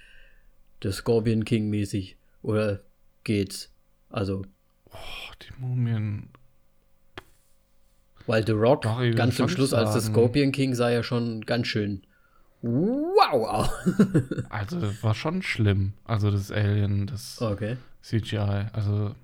der 0.82 0.92
Scorpion 0.92 1.44
King-mäßig. 1.44 2.16
Oder 2.42 2.80
geht's? 3.22 3.70
Also. 4.10 4.44
Oh, 4.90 5.32
die 5.42 5.60
Mumien. 5.60 6.28
Weil 8.26 8.44
The 8.44 8.52
Rock 8.52 8.82
Doch, 8.82 9.00
ganz 9.14 9.36
zum 9.36 9.48
Schluss 9.48 9.70
sagen. 9.70 9.86
als 9.86 9.94
der 9.94 10.02
Scorpion 10.02 10.50
King 10.50 10.74
sah 10.74 10.90
ja 10.90 11.04
schon 11.04 11.42
ganz 11.42 11.68
schön 11.68 12.02
Wow! 12.62 13.68
also 14.48 15.02
war 15.02 15.14
schon 15.14 15.42
schlimm. 15.42 15.94
Also 16.04 16.30
das 16.30 16.50
Alien, 16.52 17.06
das 17.06 17.42
okay. 17.42 17.76
CGI. 18.02 18.66
Also 18.72 19.14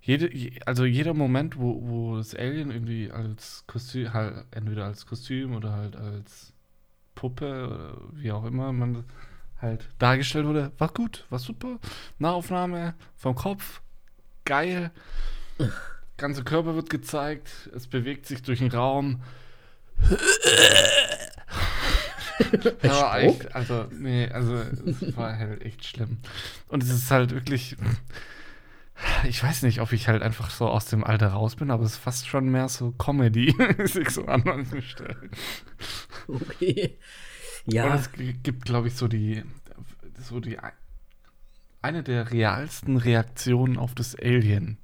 jede, 0.00 0.30
also 0.66 0.84
jeder 0.84 1.14
Moment, 1.14 1.58
wo, 1.58 1.82
wo 1.82 2.16
das 2.16 2.34
Alien 2.34 2.70
irgendwie 2.70 3.10
als 3.10 3.64
Kostüm, 3.66 4.12
halt 4.12 4.44
entweder 4.50 4.86
als 4.86 5.06
Kostüm 5.06 5.54
oder 5.54 5.72
halt 5.72 5.96
als 5.96 6.52
Puppe 7.14 7.66
oder 7.68 7.96
wie 8.12 8.32
auch 8.32 8.44
immer 8.44 8.72
man 8.72 9.04
halt 9.60 9.88
dargestellt 9.98 10.46
wurde, 10.46 10.72
war 10.78 10.88
gut, 10.88 11.26
war 11.30 11.38
super. 11.38 11.78
Nahaufnahme 12.18 12.94
vom 13.16 13.34
Kopf, 13.34 13.82
geil. 14.44 14.90
Ganze 16.16 16.42
Körper 16.42 16.74
wird 16.74 16.90
gezeigt, 16.90 17.68
es 17.74 17.86
bewegt 17.86 18.26
sich 18.26 18.42
durch 18.42 18.60
den 18.60 18.70
Raum. 18.70 19.20
Aber 22.82 23.20
echt, 23.20 23.54
also, 23.54 23.86
nee, 23.92 24.28
also, 24.28 24.54
es 24.56 25.16
war 25.16 25.38
halt 25.38 25.62
echt 25.62 25.84
schlimm. 25.84 26.18
Und 26.68 26.82
es 26.82 26.90
ist 26.90 27.10
halt 27.10 27.32
wirklich, 27.32 27.76
ich 29.28 29.42
weiß 29.42 29.62
nicht, 29.62 29.80
ob 29.80 29.92
ich 29.92 30.08
halt 30.08 30.22
einfach 30.22 30.50
so 30.50 30.68
aus 30.68 30.86
dem 30.86 31.04
Alter 31.04 31.28
raus 31.28 31.56
bin, 31.56 31.70
aber 31.70 31.84
es 31.84 31.92
ist 31.92 31.98
fast 31.98 32.28
schon 32.28 32.48
mehr 32.48 32.68
so 32.68 32.92
Comedy, 32.92 33.54
sich 33.84 34.10
so 34.10 34.24
an 34.26 34.42
manchen 34.44 34.82
Stellen. 34.82 35.30
Okay. 36.26 36.98
Ja. 37.66 37.86
Und 37.86 37.94
es 37.94 38.10
gibt, 38.12 38.64
glaube 38.64 38.88
ich, 38.88 38.94
so 38.94 39.08
die, 39.08 39.42
so 40.20 40.40
die, 40.40 40.58
eine 41.82 42.02
der 42.02 42.30
realsten 42.32 42.96
Reaktionen 42.96 43.78
auf 43.78 43.94
das 43.94 44.16
Alien 44.16 44.78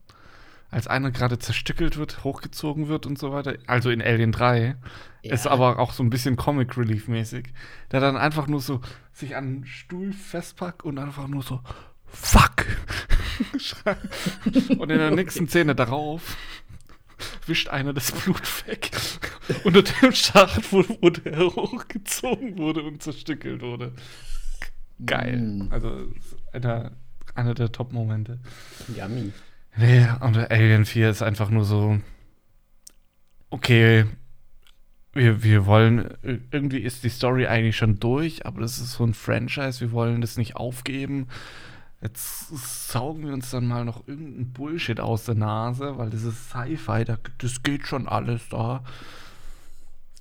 als 0.75 0.88
einer 0.88 1.12
gerade 1.12 1.38
zerstückelt 1.38 1.97
wird, 1.97 2.25
hochgezogen 2.25 2.88
wird 2.88 3.07
und 3.07 3.16
so 3.16 3.33
weiter. 3.33 3.57
Also 3.69 3.90
in 3.90 4.02
Alien 4.02 4.33
3. 4.33 4.75
Ja. 5.23 5.33
Ist 5.33 5.47
aber 5.47 5.78
auch 5.78 5.93
so 5.93 6.02
ein 6.02 6.11
bisschen 6.11 6.35
Comic 6.35 6.76
Relief 6.76 7.07
mäßig. 7.07 7.52
Der 7.93 8.00
dann 8.00 8.16
einfach 8.16 8.49
nur 8.49 8.61
so 8.61 8.81
sich 9.12 9.37
an 9.37 9.45
einen 9.45 9.66
Stuhl 9.66 10.12
festpackt 10.12 10.83
und 10.83 10.99
einfach 10.99 11.28
nur 11.28 11.45
so 11.45 11.61
Fuck! 12.07 12.66
und 14.78 14.90
in 14.90 14.99
der 14.99 15.12
nächsten 15.12 15.47
Szene 15.49 15.76
darauf 15.76 16.37
wischt 17.47 17.69
einer 17.69 17.93
das 17.93 18.11
Blut 18.11 18.66
weg 18.66 18.90
unter 19.64 19.83
dem 19.83 20.11
Schacht, 20.12 20.73
wo, 20.73 20.85
wo 21.00 21.11
der 21.11 21.38
hochgezogen 21.38 22.59
wurde 22.59 22.83
und 22.83 23.00
zerstückelt 23.00 23.62
wurde. 23.62 23.93
Geil. 25.07 25.37
Mm. 25.40 25.73
Also 25.73 26.09
einer, 26.52 26.93
einer 27.37 27.54
der 27.54 27.71
Top-Momente. 27.71 28.40
Yummy. 28.97 29.33
Nee, 29.76 30.07
und 30.21 30.37
Alien 30.50 30.85
4 30.85 31.11
ist 31.11 31.23
einfach 31.23 31.50
nur 31.50 31.64
so, 31.64 31.99
okay, 33.50 34.07
wir, 35.12 35.43
wir 35.43 35.66
wollen, 35.66 36.16
irgendwie 36.50 36.78
ist 36.78 37.04
die 37.04 37.09
Story 37.09 37.47
eigentlich 37.47 37.76
schon 37.76 37.99
durch, 38.00 38.47
aber 38.47 38.61
das 38.61 38.78
ist 38.78 38.93
so 38.93 39.04
ein 39.04 39.14
Franchise, 39.14 39.81
wir 39.81 39.93
wollen 39.93 40.21
das 40.21 40.37
nicht 40.37 40.57
aufgeben. 40.57 41.28
Jetzt 42.00 42.49
saugen 42.90 43.26
wir 43.26 43.33
uns 43.33 43.50
dann 43.50 43.66
mal 43.66 43.85
noch 43.85 44.07
irgendeinen 44.07 44.52
Bullshit 44.52 45.00
aus 45.00 45.25
der 45.25 45.37
Nase, 45.37 45.97
weil 45.97 46.11
das 46.11 46.23
ist 46.23 46.50
Sci-Fi, 46.50 47.04
das 47.38 47.62
geht 47.62 47.87
schon 47.87 48.09
alles 48.09 48.49
da. 48.50 48.85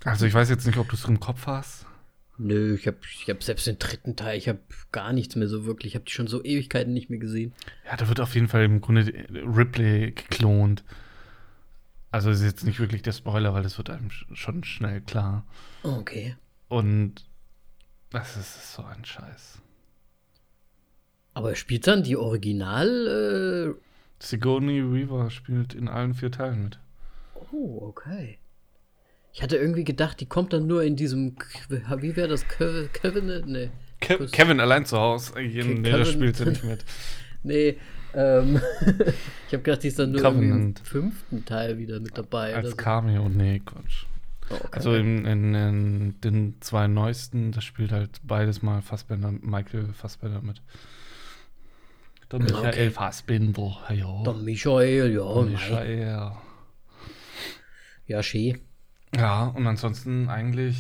Also 0.05 0.25
ich 0.25 0.33
weiß 0.33 0.50
jetzt 0.50 0.65
nicht, 0.65 0.77
ob 0.77 0.89
du 0.89 0.95
es 0.95 1.05
im 1.05 1.19
Kopf 1.19 1.48
hast. 1.48 1.86
Nö, 2.37 2.75
ich 2.75 2.87
habe 2.87 2.97
ich 3.03 3.29
hab 3.29 3.43
selbst 3.43 3.67
den 3.67 3.77
dritten 3.77 4.15
Teil, 4.15 4.37
ich 4.37 4.49
habe 4.49 4.59
gar 4.91 5.13
nichts 5.13 5.35
mehr 5.35 5.47
so 5.47 5.65
wirklich. 5.65 5.91
Ich 5.91 5.95
habe 5.95 6.05
die 6.05 6.11
schon 6.11 6.27
so 6.27 6.43
Ewigkeiten 6.43 6.93
nicht 6.93 7.09
mehr 7.09 7.19
gesehen. 7.19 7.53
Ja, 7.85 7.95
da 7.95 8.07
wird 8.07 8.19
auf 8.19 8.33
jeden 8.33 8.47
Fall 8.47 8.63
im 8.63 8.81
Grunde 8.81 9.11
Ripley 9.31 10.11
geklont. 10.11 10.83
Also 12.09 12.29
ist 12.29 12.43
jetzt 12.43 12.63
nicht 12.63 12.79
wirklich 12.79 13.01
der 13.01 13.11
Spoiler, 13.11 13.53
weil 13.53 13.63
das 13.63 13.77
wird 13.77 13.89
einem 13.89 14.09
schon 14.11 14.63
schnell 14.63 15.01
klar. 15.01 15.45
Okay. 15.83 16.35
Und 16.69 17.25
das 18.09 18.37
ist 18.37 18.73
so 18.73 18.83
ein 18.83 19.03
Scheiß. 19.05 19.59
Aber 21.33 21.55
spielt 21.55 21.87
dann 21.87 22.03
die 22.03 22.15
Original. 22.15 23.75
Äh 23.77 24.23
Sigourney 24.23 24.93
Weaver 24.93 25.29
spielt 25.31 25.73
in 25.73 25.87
allen 25.87 26.13
vier 26.13 26.31
Teilen 26.31 26.63
mit. 26.63 26.79
Oh, 27.51 27.79
okay. 27.81 28.37
Ich 29.33 29.41
hatte 29.41 29.57
irgendwie 29.57 29.83
gedacht, 29.83 30.19
die 30.19 30.27
kommt 30.27 30.53
dann 30.53 30.67
nur 30.67 30.83
in 30.83 30.95
diesem, 30.95 31.35
wie 31.69 32.15
wäre 32.15 32.27
das, 32.27 32.47
Kevin? 32.47 33.43
Nee. 33.47 33.71
Ke 33.99 34.27
Kevin 34.27 34.59
allein 34.59 34.85
zu 34.85 34.99
Hause. 34.99 35.33
Nee, 35.35 35.81
der 35.81 36.05
spielt 36.05 36.35
sie 36.35 36.45
nicht 36.45 36.63
mit. 36.63 36.85
nee, 37.43 37.77
ähm, 38.13 38.61
ich 39.47 39.53
habe 39.53 39.63
gedacht, 39.63 39.81
die 39.81 39.87
ist 39.87 39.97
dann 39.97 40.11
nur 40.11 40.21
Covenant. 40.21 40.79
im 40.79 40.85
fünften 40.85 41.45
Teil 41.45 41.79
wieder 41.79 41.99
mit 41.99 42.15
dabei. 42.15 42.55
Als 42.55 42.77
Cameo, 42.77 43.27
nee, 43.27 43.59
Quatsch. 43.59 44.05
Oh, 44.51 44.55
okay. 44.55 44.67
Also 44.71 44.93
in, 44.93 45.25
in, 45.25 45.55
in, 45.55 46.21
den 46.21 46.61
zwei 46.61 46.87
neuesten, 46.87 47.51
das 47.51 47.63
spielt 47.63 47.91
halt 47.91 48.19
beides 48.23 48.61
mal 48.61 48.83
Fassbender, 48.83 49.31
Michael 49.31 49.93
Fassbender 49.93 50.41
mit. 50.41 50.61
Der 52.31 52.39
Michael 52.39 52.67
okay. 52.67 52.89
Fassbinder, 52.91 53.77
ja. 53.89 54.23
Der 54.23 54.33
Michael, 54.33 55.13
ja. 55.13 55.41
Michael, 55.41 55.99
ja. 55.99 56.41
Ja, 58.05 58.21
schön. 58.21 58.59
Ja, 59.15 59.46
und 59.48 59.67
ansonsten 59.67 60.29
eigentlich 60.29 60.77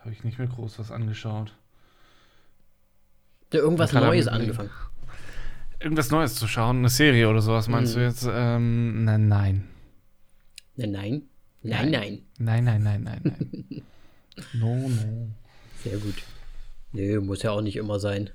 habe 0.00 0.12
ich 0.12 0.24
nicht 0.24 0.38
mehr 0.38 0.48
groß 0.48 0.78
was 0.78 0.90
angeschaut. 0.90 1.56
Ja, 3.52 3.60
irgendwas 3.60 3.92
Neues 3.92 4.28
angefangen. 4.28 4.70
Irgendwas 5.80 6.10
Neues 6.10 6.36
zu 6.36 6.46
schauen, 6.46 6.78
eine 6.78 6.88
Serie 6.88 7.28
oder 7.28 7.42
sowas, 7.42 7.68
meinst 7.68 7.94
mhm. 7.94 8.00
du 8.00 8.06
jetzt? 8.06 8.28
Ähm, 8.30 9.04
nein, 9.04 9.28
nein. 9.28 9.68
Nein, 10.76 10.92
nein. 10.92 11.22
Nein, 11.62 11.90
nein. 11.90 12.22
Nein, 12.38 12.64
nein, 12.64 12.82
nein, 12.82 13.02
nein, 13.02 13.20
nein. 13.24 13.82
no, 14.54 14.88
no. 14.88 15.28
Sehr 15.82 15.98
gut. 15.98 16.22
Nee, 16.92 17.18
muss 17.18 17.42
ja 17.42 17.50
auch 17.50 17.62
nicht 17.62 17.76
immer 17.76 17.98
sein. 17.98 18.30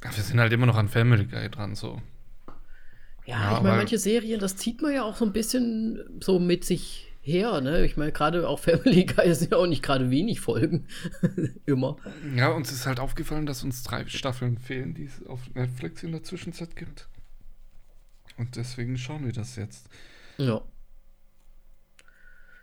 Wir 0.00 0.10
sind 0.12 0.38
halt 0.38 0.52
immer 0.52 0.66
noch 0.66 0.76
an 0.76 0.88
Family 0.88 1.26
Guy 1.26 1.48
dran, 1.50 1.74
so. 1.74 2.00
Ja, 3.28 3.50
ja 3.50 3.56
ich 3.58 3.62
meine, 3.62 3.76
manche 3.76 3.98
Serien, 3.98 4.40
das 4.40 4.56
zieht 4.56 4.80
man 4.80 4.94
ja 4.94 5.02
auch 5.02 5.14
so 5.14 5.24
ein 5.26 5.32
bisschen 5.32 6.00
so 6.20 6.38
mit 6.38 6.64
sich 6.64 7.12
her, 7.20 7.60
ne? 7.60 7.84
Ich 7.84 7.98
meine, 7.98 8.10
gerade 8.10 8.48
auch 8.48 8.58
Family 8.58 9.04
Guy 9.04 9.34
sind 9.34 9.52
ja 9.52 9.58
auch 9.58 9.66
nicht 9.66 9.82
gerade 9.82 10.10
wenig 10.10 10.40
Folgen. 10.40 10.86
Immer. 11.66 11.98
Ja, 12.34 12.48
uns 12.48 12.72
ist 12.72 12.86
halt 12.86 13.00
aufgefallen, 13.00 13.44
dass 13.44 13.62
uns 13.62 13.82
drei 13.82 14.06
Staffeln 14.06 14.56
fehlen, 14.56 14.94
die 14.94 15.04
es 15.04 15.26
auf 15.26 15.40
Netflix 15.54 16.02
in 16.02 16.12
der 16.12 16.22
Zwischenzeit 16.22 16.74
gibt. 16.74 17.06
Und 18.38 18.56
deswegen 18.56 18.96
schauen 18.96 19.26
wir 19.26 19.32
das 19.32 19.56
jetzt. 19.56 19.90
Ja. 20.38 20.62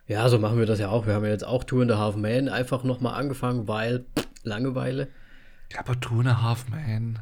Ja, 0.08 0.28
so 0.28 0.38
machen 0.38 0.58
wir 0.58 0.66
das 0.66 0.80
ja 0.80 0.88
auch. 0.88 1.06
Wir 1.06 1.14
haben 1.14 1.24
ja 1.24 1.30
jetzt 1.30 1.46
auch 1.46 1.62
Tour 1.62 1.82
in 1.82 1.88
the 1.88 1.94
Half 1.94 2.16
Man 2.16 2.48
einfach 2.48 2.82
nochmal 2.82 3.14
angefangen, 3.14 3.68
weil 3.68 4.04
pff, 4.18 4.26
Langeweile. 4.42 5.08
Ja, 5.72 5.80
aber 5.80 6.00
Tour 6.00 6.22
in 6.22 6.28
the 6.28 6.34
Half 6.34 6.68
Man. 6.70 7.20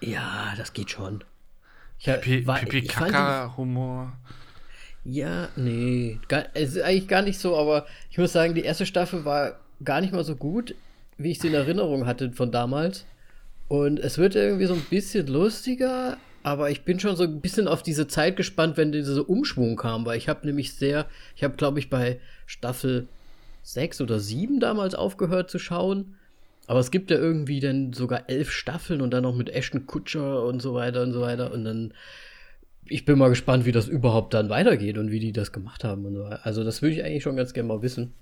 Ja, 0.00 0.54
das 0.56 0.72
geht 0.72 0.90
schon. 0.90 1.24
Pipi-Kaka-Humor. 2.02 4.12
Ja, 5.04 5.48
nee. 5.56 6.18
Gar, 6.28 6.46
es 6.54 6.76
ist 6.76 6.82
eigentlich 6.82 7.08
gar 7.08 7.22
nicht 7.22 7.38
so, 7.38 7.56
aber 7.56 7.86
ich 8.10 8.18
muss 8.18 8.32
sagen, 8.32 8.54
die 8.54 8.62
erste 8.62 8.86
Staffel 8.86 9.24
war 9.24 9.58
gar 9.84 10.00
nicht 10.00 10.12
mal 10.12 10.24
so 10.24 10.36
gut, 10.36 10.74
wie 11.16 11.30
ich 11.30 11.38
sie 11.38 11.48
in 11.48 11.54
Erinnerung 11.54 12.06
hatte 12.06 12.32
von 12.32 12.52
damals. 12.52 13.04
Und 13.68 13.98
es 13.98 14.18
wird 14.18 14.34
irgendwie 14.34 14.66
so 14.66 14.74
ein 14.74 14.86
bisschen 14.90 15.26
lustiger, 15.26 16.16
aber 16.42 16.70
ich 16.70 16.84
bin 16.84 17.00
schon 17.00 17.16
so 17.16 17.24
ein 17.24 17.40
bisschen 17.40 17.68
auf 17.68 17.82
diese 17.82 18.06
Zeit 18.06 18.36
gespannt, 18.36 18.76
wenn 18.76 18.92
dieser 18.92 19.28
Umschwung 19.28 19.76
kam, 19.76 20.06
weil 20.06 20.18
ich 20.18 20.28
habe 20.28 20.46
nämlich 20.46 20.74
sehr, 20.74 21.06
ich 21.36 21.44
habe 21.44 21.56
glaube 21.56 21.78
ich 21.78 21.90
bei 21.90 22.20
Staffel 22.46 23.08
6 23.62 24.00
oder 24.00 24.20
7 24.20 24.60
damals 24.60 24.94
aufgehört 24.94 25.50
zu 25.50 25.58
schauen 25.58 26.16
aber 26.68 26.80
es 26.80 26.90
gibt 26.90 27.10
ja 27.10 27.16
irgendwie 27.16 27.60
dann 27.60 27.94
sogar 27.94 28.28
elf 28.28 28.50
Staffeln 28.50 29.00
und 29.00 29.10
dann 29.10 29.22
noch 29.22 29.34
mit 29.34 29.48
Ashton 29.48 29.86
Kutscher 29.86 30.44
und 30.44 30.60
so 30.60 30.74
weiter 30.74 31.02
und 31.02 31.14
so 31.14 31.22
weiter. 31.22 31.50
Und 31.50 31.64
dann, 31.64 31.94
ich 32.84 33.06
bin 33.06 33.18
mal 33.18 33.30
gespannt, 33.30 33.64
wie 33.64 33.72
das 33.72 33.88
überhaupt 33.88 34.34
dann 34.34 34.50
weitergeht 34.50 34.98
und 34.98 35.10
wie 35.10 35.18
die 35.18 35.32
das 35.32 35.50
gemacht 35.50 35.82
haben 35.82 36.04
und 36.04 36.14
so. 36.14 36.24
Also, 36.24 36.64
das 36.64 36.82
würde 36.82 36.94
ich 36.94 37.04
eigentlich 37.04 37.22
schon 37.22 37.36
ganz 37.36 37.54
gerne 37.54 37.68
mal 37.68 37.80
wissen. 37.80 38.12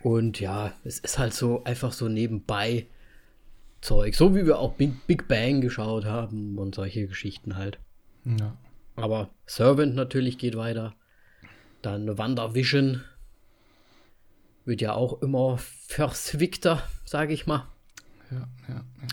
Und 0.00 0.38
ja, 0.38 0.72
es 0.84 1.00
ist 1.00 1.18
halt 1.18 1.34
so 1.34 1.64
einfach 1.64 1.92
so 1.92 2.08
nebenbei 2.08 2.86
Zeug. 3.80 4.14
So 4.14 4.36
wie 4.36 4.46
wir 4.46 4.60
auch 4.60 4.74
Big, 4.74 5.08
Big 5.08 5.26
Bang 5.26 5.60
geschaut 5.60 6.04
haben 6.04 6.58
und 6.58 6.76
solche 6.76 7.08
Geschichten 7.08 7.56
halt. 7.56 7.80
Ja. 8.24 8.56
Aber 8.94 9.30
Servant 9.46 9.96
natürlich 9.96 10.38
geht 10.38 10.56
weiter. 10.56 10.94
Dann 11.82 12.18
WandaVision 12.18 13.02
wird 14.68 14.80
ja 14.80 14.92
auch 14.92 15.20
immer 15.22 15.58
verswickter, 15.58 16.82
sage 17.04 17.32
ich 17.32 17.46
mal. 17.46 17.66
Ja, 18.30 18.48
ja, 18.68 18.74
ja. 18.74 19.08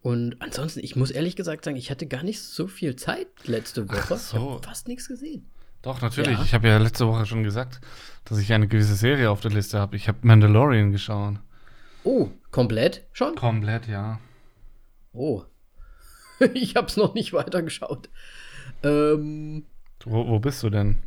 Und 0.00 0.40
ansonsten, 0.40 0.80
ich 0.80 0.96
muss 0.96 1.10
ehrlich 1.10 1.36
gesagt 1.36 1.64
sagen, 1.64 1.76
ich 1.76 1.90
hatte 1.90 2.06
gar 2.06 2.22
nicht 2.22 2.40
so 2.40 2.66
viel 2.66 2.96
Zeit 2.96 3.26
letzte 3.44 3.88
Woche. 3.88 4.14
Ach 4.14 4.16
so. 4.16 4.36
Ich 4.36 4.42
habe 4.42 4.62
fast 4.62 4.88
nichts 4.88 5.08
gesehen. 5.08 5.46
Doch, 5.82 6.00
natürlich. 6.00 6.38
Ja. 6.38 6.44
Ich 6.44 6.54
habe 6.54 6.68
ja 6.68 6.78
letzte 6.78 7.06
Woche 7.06 7.26
schon 7.26 7.42
gesagt, 7.42 7.80
dass 8.24 8.38
ich 8.38 8.52
eine 8.52 8.68
gewisse 8.68 8.94
Serie 8.94 9.30
auf 9.30 9.40
der 9.40 9.50
Liste 9.50 9.78
habe. 9.78 9.96
Ich 9.96 10.08
habe 10.08 10.18
Mandalorian 10.22 10.92
geschaut. 10.92 11.34
Oh, 12.04 12.30
komplett 12.50 13.06
schon? 13.12 13.34
Komplett, 13.34 13.88
ja. 13.88 14.20
Oh. 15.12 15.42
ich 16.54 16.76
habe 16.76 16.86
es 16.86 16.96
noch 16.96 17.14
nicht 17.14 17.32
weitergeschaut. 17.32 18.08
Ähm, 18.82 19.66
Wo, 20.04 20.26
wo 20.26 20.38
bist 20.38 20.62
du 20.62 20.70
denn? 20.70 20.98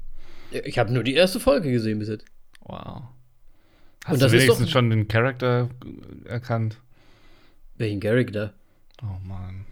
ich 0.51 0.77
habe 0.79 0.93
nur 0.93 1.03
die 1.03 1.15
erste 1.15 1.39
Folge 1.39 1.71
gesehen 1.71 1.99
bis 1.99 2.07
jetzt. 2.07 2.25
Wow. 2.61 3.14
Und 4.07 4.11
Hast 4.13 4.21
das 4.21 4.31
du 4.31 4.37
ist 4.37 4.43
wenigstens 4.43 4.67
doch- 4.67 4.71
schon 4.73 4.89
den 4.91 5.07
Charakter 5.07 5.69
erkannt? 6.25 6.77
Welchen 7.77 7.99
Charakter? 7.99 8.53
Oh 9.01 9.17
Mann. 9.27 9.65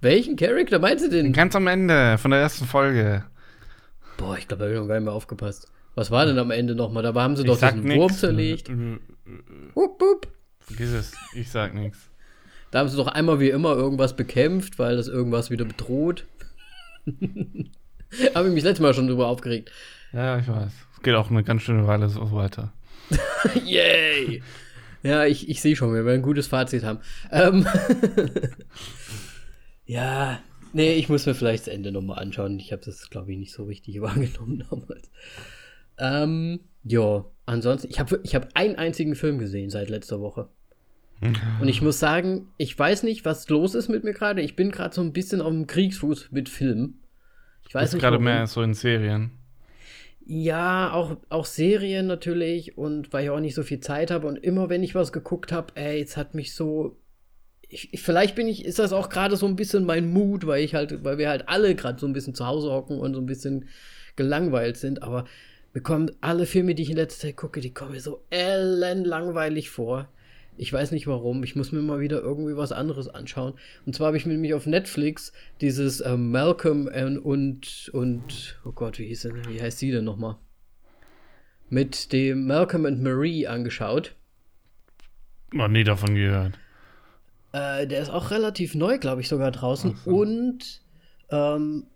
Welchen 0.00 0.36
Charakter 0.36 0.78
meinst 0.78 1.04
du 1.04 1.10
denn? 1.10 1.32
Ganz 1.32 1.56
am 1.56 1.66
Ende 1.66 2.16
von 2.18 2.30
der 2.30 2.40
ersten 2.40 2.64
Folge. 2.66 3.24
Boah, 4.18 4.38
ich 4.38 4.46
glaube, 4.48 4.60
da 4.60 4.64
habe 4.66 4.74
ich 4.74 4.80
noch 4.80 4.86
gar 4.88 4.94
nicht 4.96 5.04
mehr 5.04 5.12
aufgepasst. 5.12 5.70
Was 5.94 6.10
war 6.10 6.26
denn 6.26 6.38
am 6.38 6.50
Ende 6.50 6.74
nochmal? 6.74 7.02
Da 7.02 7.12
haben 7.14 7.36
sie 7.36 7.44
doch 7.44 7.58
diesen 7.58 7.84
Wurm 7.94 8.12
zerlegt. 8.12 8.68
Äh, 8.68 8.98
Wupp, 9.74 10.00
wupp. 10.00 10.28
Vergiss 10.60 10.92
es. 10.92 11.12
Ich 11.34 11.50
sag 11.50 11.74
nichts. 11.74 12.10
Da 12.70 12.80
haben 12.80 12.88
sie 12.88 12.96
doch 12.96 13.08
einmal 13.08 13.40
wie 13.40 13.50
immer 13.50 13.74
irgendwas 13.74 14.14
bekämpft, 14.14 14.78
weil 14.78 14.96
das 14.96 15.08
irgendwas 15.08 15.50
wieder 15.50 15.64
bedroht. 15.64 16.26
habe 18.34 18.48
ich 18.48 18.54
mich 18.54 18.64
letztes 18.64 18.80
Mal 18.80 18.94
schon 18.94 19.06
drüber 19.08 19.26
aufgeregt. 19.28 19.70
Ja, 20.12 20.38
ich 20.38 20.48
weiß. 20.48 20.72
Es 20.96 21.02
geht 21.02 21.14
auch 21.14 21.30
eine 21.30 21.42
ganz 21.44 21.62
schöne 21.62 21.86
Weile 21.86 22.08
so 22.08 22.32
weiter. 22.32 22.72
Yay! 23.64 24.42
Ja, 25.02 25.24
ich, 25.24 25.48
ich 25.48 25.60
sehe 25.60 25.76
schon, 25.76 25.94
wir 25.94 26.04
werden 26.04 26.20
ein 26.20 26.22
gutes 26.22 26.48
Fazit 26.48 26.82
haben. 26.82 26.98
Ähm 27.30 27.66
ja, 29.86 30.40
nee, 30.72 30.94
ich 30.94 31.08
muss 31.08 31.26
mir 31.26 31.34
vielleicht 31.34 31.66
das 31.66 31.74
Ende 31.74 31.92
nochmal 31.92 32.18
anschauen. 32.18 32.58
Ich 32.58 32.72
habe 32.72 32.82
das, 32.84 33.08
glaube 33.10 33.32
ich, 33.32 33.38
nicht 33.38 33.52
so 33.52 33.64
richtig 33.64 34.00
wahrgenommen 34.00 34.64
damals. 34.68 35.10
Ähm, 35.98 36.60
ja, 36.84 37.24
ansonsten, 37.46 37.88
ich 37.88 38.00
habe 38.00 38.20
ich 38.22 38.34
hab 38.34 38.48
einen 38.54 38.76
einzigen 38.76 39.14
Film 39.14 39.38
gesehen 39.38 39.70
seit 39.70 39.90
letzter 39.90 40.20
Woche. 40.20 40.48
Und 41.20 41.68
ich 41.68 41.80
muss 41.80 41.98
sagen, 41.98 42.48
ich 42.58 42.78
weiß 42.78 43.02
nicht, 43.02 43.24
was 43.24 43.48
los 43.48 43.74
ist 43.74 43.88
mit 43.88 44.04
mir 44.04 44.12
gerade. 44.12 44.42
Ich 44.42 44.54
bin 44.54 44.70
gerade 44.70 44.94
so 44.94 45.00
ein 45.00 45.14
bisschen 45.14 45.40
auf 45.40 45.50
dem 45.50 45.66
Kriegsfuß 45.66 46.30
mit 46.30 46.50
Filmen. 46.50 47.00
Ich 47.66 47.74
weiß 47.74 47.94
nicht, 47.94 48.02
gerade 48.02 48.18
mehr 48.18 48.46
so 48.46 48.60
in 48.62 48.74
Serien. 48.74 49.30
Ja, 50.28 50.92
auch, 50.92 51.16
auch 51.28 51.44
Serien 51.44 52.08
natürlich 52.08 52.76
und 52.76 53.12
weil 53.12 53.24
ich 53.24 53.30
auch 53.30 53.38
nicht 53.38 53.54
so 53.54 53.62
viel 53.62 53.78
Zeit 53.78 54.10
habe 54.10 54.26
und 54.26 54.36
immer 54.36 54.68
wenn 54.68 54.82
ich 54.82 54.96
was 54.96 55.12
geguckt 55.12 55.52
habe, 55.52 55.72
ey, 55.76 56.00
es 56.02 56.16
hat 56.16 56.34
mich 56.34 56.52
so. 56.52 56.96
Ich, 57.68 57.92
ich, 57.94 58.02
vielleicht 58.02 58.34
bin 58.34 58.48
ich, 58.48 58.64
ist 58.64 58.80
das 58.80 58.92
auch 58.92 59.08
gerade 59.08 59.36
so 59.36 59.46
ein 59.46 59.54
bisschen 59.56 59.84
mein 59.84 60.12
Mut, 60.12 60.46
weil 60.46 60.64
ich 60.64 60.74
halt, 60.74 61.04
weil 61.04 61.18
wir 61.18 61.28
halt 61.28 61.48
alle 61.48 61.76
gerade 61.76 62.00
so 62.00 62.06
ein 62.06 62.12
bisschen 62.12 62.34
zu 62.34 62.46
Hause 62.46 62.72
hocken 62.72 62.98
und 62.98 63.14
so 63.14 63.20
ein 63.20 63.26
bisschen 63.26 63.68
gelangweilt 64.16 64.76
sind, 64.76 65.02
aber 65.02 65.26
mir 65.72 65.82
alle 66.20 66.46
Filme, 66.46 66.74
die 66.74 66.82
ich 66.82 66.90
in 66.90 66.96
letzter 66.96 67.28
Zeit 67.28 67.36
gucke, 67.36 67.60
die 67.60 67.74
kommen 67.74 67.92
mir 67.92 68.00
so 68.00 68.24
ellenlangweilig 68.30 69.70
vor. 69.70 70.08
Ich 70.58 70.72
weiß 70.72 70.92
nicht 70.92 71.06
warum. 71.06 71.42
Ich 71.44 71.56
muss 71.56 71.72
mir 71.72 71.82
mal 71.82 72.00
wieder 72.00 72.20
irgendwie 72.20 72.56
was 72.56 72.72
anderes 72.72 73.08
anschauen. 73.08 73.54
Und 73.84 73.94
zwar 73.94 74.08
habe 74.08 74.16
ich 74.16 74.26
mir 74.26 74.32
nämlich 74.32 74.54
auf 74.54 74.66
Netflix 74.66 75.32
dieses 75.60 76.00
ähm, 76.00 76.30
Malcolm 76.30 76.88
und, 77.22 77.90
und, 77.92 78.60
oh 78.64 78.72
Gott, 78.72 78.98
wie 78.98 79.06
hieß 79.06 79.22
denn, 79.22 79.48
wie 79.48 79.60
heißt 79.60 79.78
sie 79.78 79.90
denn 79.90 80.04
nochmal? 80.04 80.36
Mit 81.68 82.12
dem 82.12 82.46
Malcolm 82.46 82.86
and 82.86 83.02
Marie 83.02 83.46
angeschaut. 83.46 84.14
Noch 85.52 85.68
nie 85.68 85.84
davon 85.84 86.14
gehört. 86.14 86.54
Äh, 87.52 87.86
der 87.86 88.00
ist 88.00 88.10
auch 88.10 88.30
relativ 88.30 88.74
neu, 88.74 88.98
glaube 88.98 89.20
ich, 89.20 89.28
sogar 89.28 89.50
draußen. 89.50 89.96
So. 90.04 90.10
Und 90.10 90.82
ähm, 91.30 91.86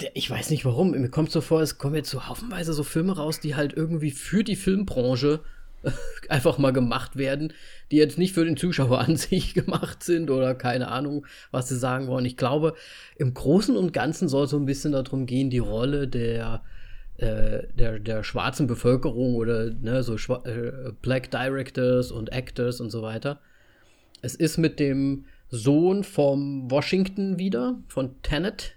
der, 0.00 0.14
ich 0.14 0.30
weiß 0.30 0.50
nicht 0.50 0.64
warum. 0.64 0.92
Mir 0.92 1.08
kommt 1.08 1.30
so 1.30 1.40
vor, 1.40 1.60
es 1.60 1.78
kommen 1.78 1.94
jetzt 1.94 2.10
so 2.10 2.28
haufenweise 2.28 2.72
so 2.72 2.84
Filme 2.84 3.16
raus, 3.16 3.40
die 3.40 3.54
halt 3.54 3.72
irgendwie 3.72 4.10
für 4.10 4.44
die 4.44 4.56
Filmbranche 4.56 5.40
einfach 6.28 6.58
mal 6.58 6.72
gemacht 6.72 7.16
werden, 7.16 7.52
die 7.90 7.96
jetzt 7.96 8.18
nicht 8.18 8.34
für 8.34 8.44
den 8.44 8.56
Zuschauer 8.56 8.98
an 9.00 9.16
sich 9.16 9.54
gemacht 9.60 10.02
sind 10.02 10.30
oder 10.30 10.54
keine 10.54 10.88
Ahnung, 10.88 11.26
was 11.50 11.68
sie 11.68 11.76
sagen 11.78 12.06
wollen. 12.08 12.24
Ich 12.24 12.36
glaube, 12.36 12.74
im 13.16 13.34
Großen 13.34 13.76
und 13.76 13.92
Ganzen 13.92 14.28
soll 14.28 14.44
es 14.44 14.50
so 14.50 14.58
ein 14.58 14.66
bisschen 14.66 14.92
darum 14.92 15.26
gehen, 15.26 15.50
die 15.50 15.58
Rolle 15.58 16.08
der 16.08 16.62
äh, 17.16 17.66
der, 17.74 17.98
der 17.98 18.22
schwarzen 18.22 18.66
Bevölkerung 18.68 19.34
oder 19.34 19.70
ne, 19.70 20.04
so 20.04 20.14
schwa- 20.14 20.46
äh, 20.46 20.92
Black 21.02 21.30
Directors 21.32 22.12
und 22.12 22.32
Actors 22.32 22.80
und 22.80 22.90
so 22.90 23.02
weiter. 23.02 23.40
Es 24.22 24.34
ist 24.36 24.56
mit 24.56 24.78
dem 24.78 25.24
Sohn 25.50 26.04
vom 26.04 26.70
Washington 26.70 27.38
wieder, 27.38 27.80
von 27.88 28.22
Tenet, 28.22 28.74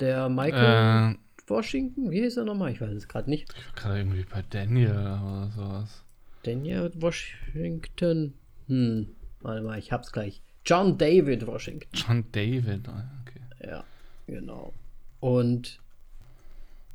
der 0.00 0.28
Michael 0.28 1.14
Äh, 1.14 1.18
Washington, 1.46 2.10
wie 2.10 2.22
hieß 2.22 2.38
er 2.38 2.44
nochmal? 2.44 2.72
Ich 2.72 2.80
weiß 2.80 2.92
es 2.92 3.08
gerade 3.08 3.28
nicht. 3.30 3.52
ich 3.56 3.66
war 3.66 3.74
gerade 3.74 3.98
irgendwie 3.98 4.24
bei 4.24 4.42
Daniel 4.48 4.90
oder 4.90 5.50
sowas. 5.54 6.02
Daniel 6.42 6.90
Washington. 6.94 8.34
Hm, 8.68 9.08
warte 9.40 9.62
mal, 9.62 9.78
ich 9.78 9.92
hab's 9.92 10.12
gleich. 10.12 10.42
John 10.64 10.96
David 10.96 11.46
Washington. 11.46 11.88
John 11.92 12.24
David. 12.32 12.88
ah, 12.88 13.04
Okay. 13.22 13.40
Ja, 13.70 13.84
genau. 14.26 14.72
Und 15.20 15.80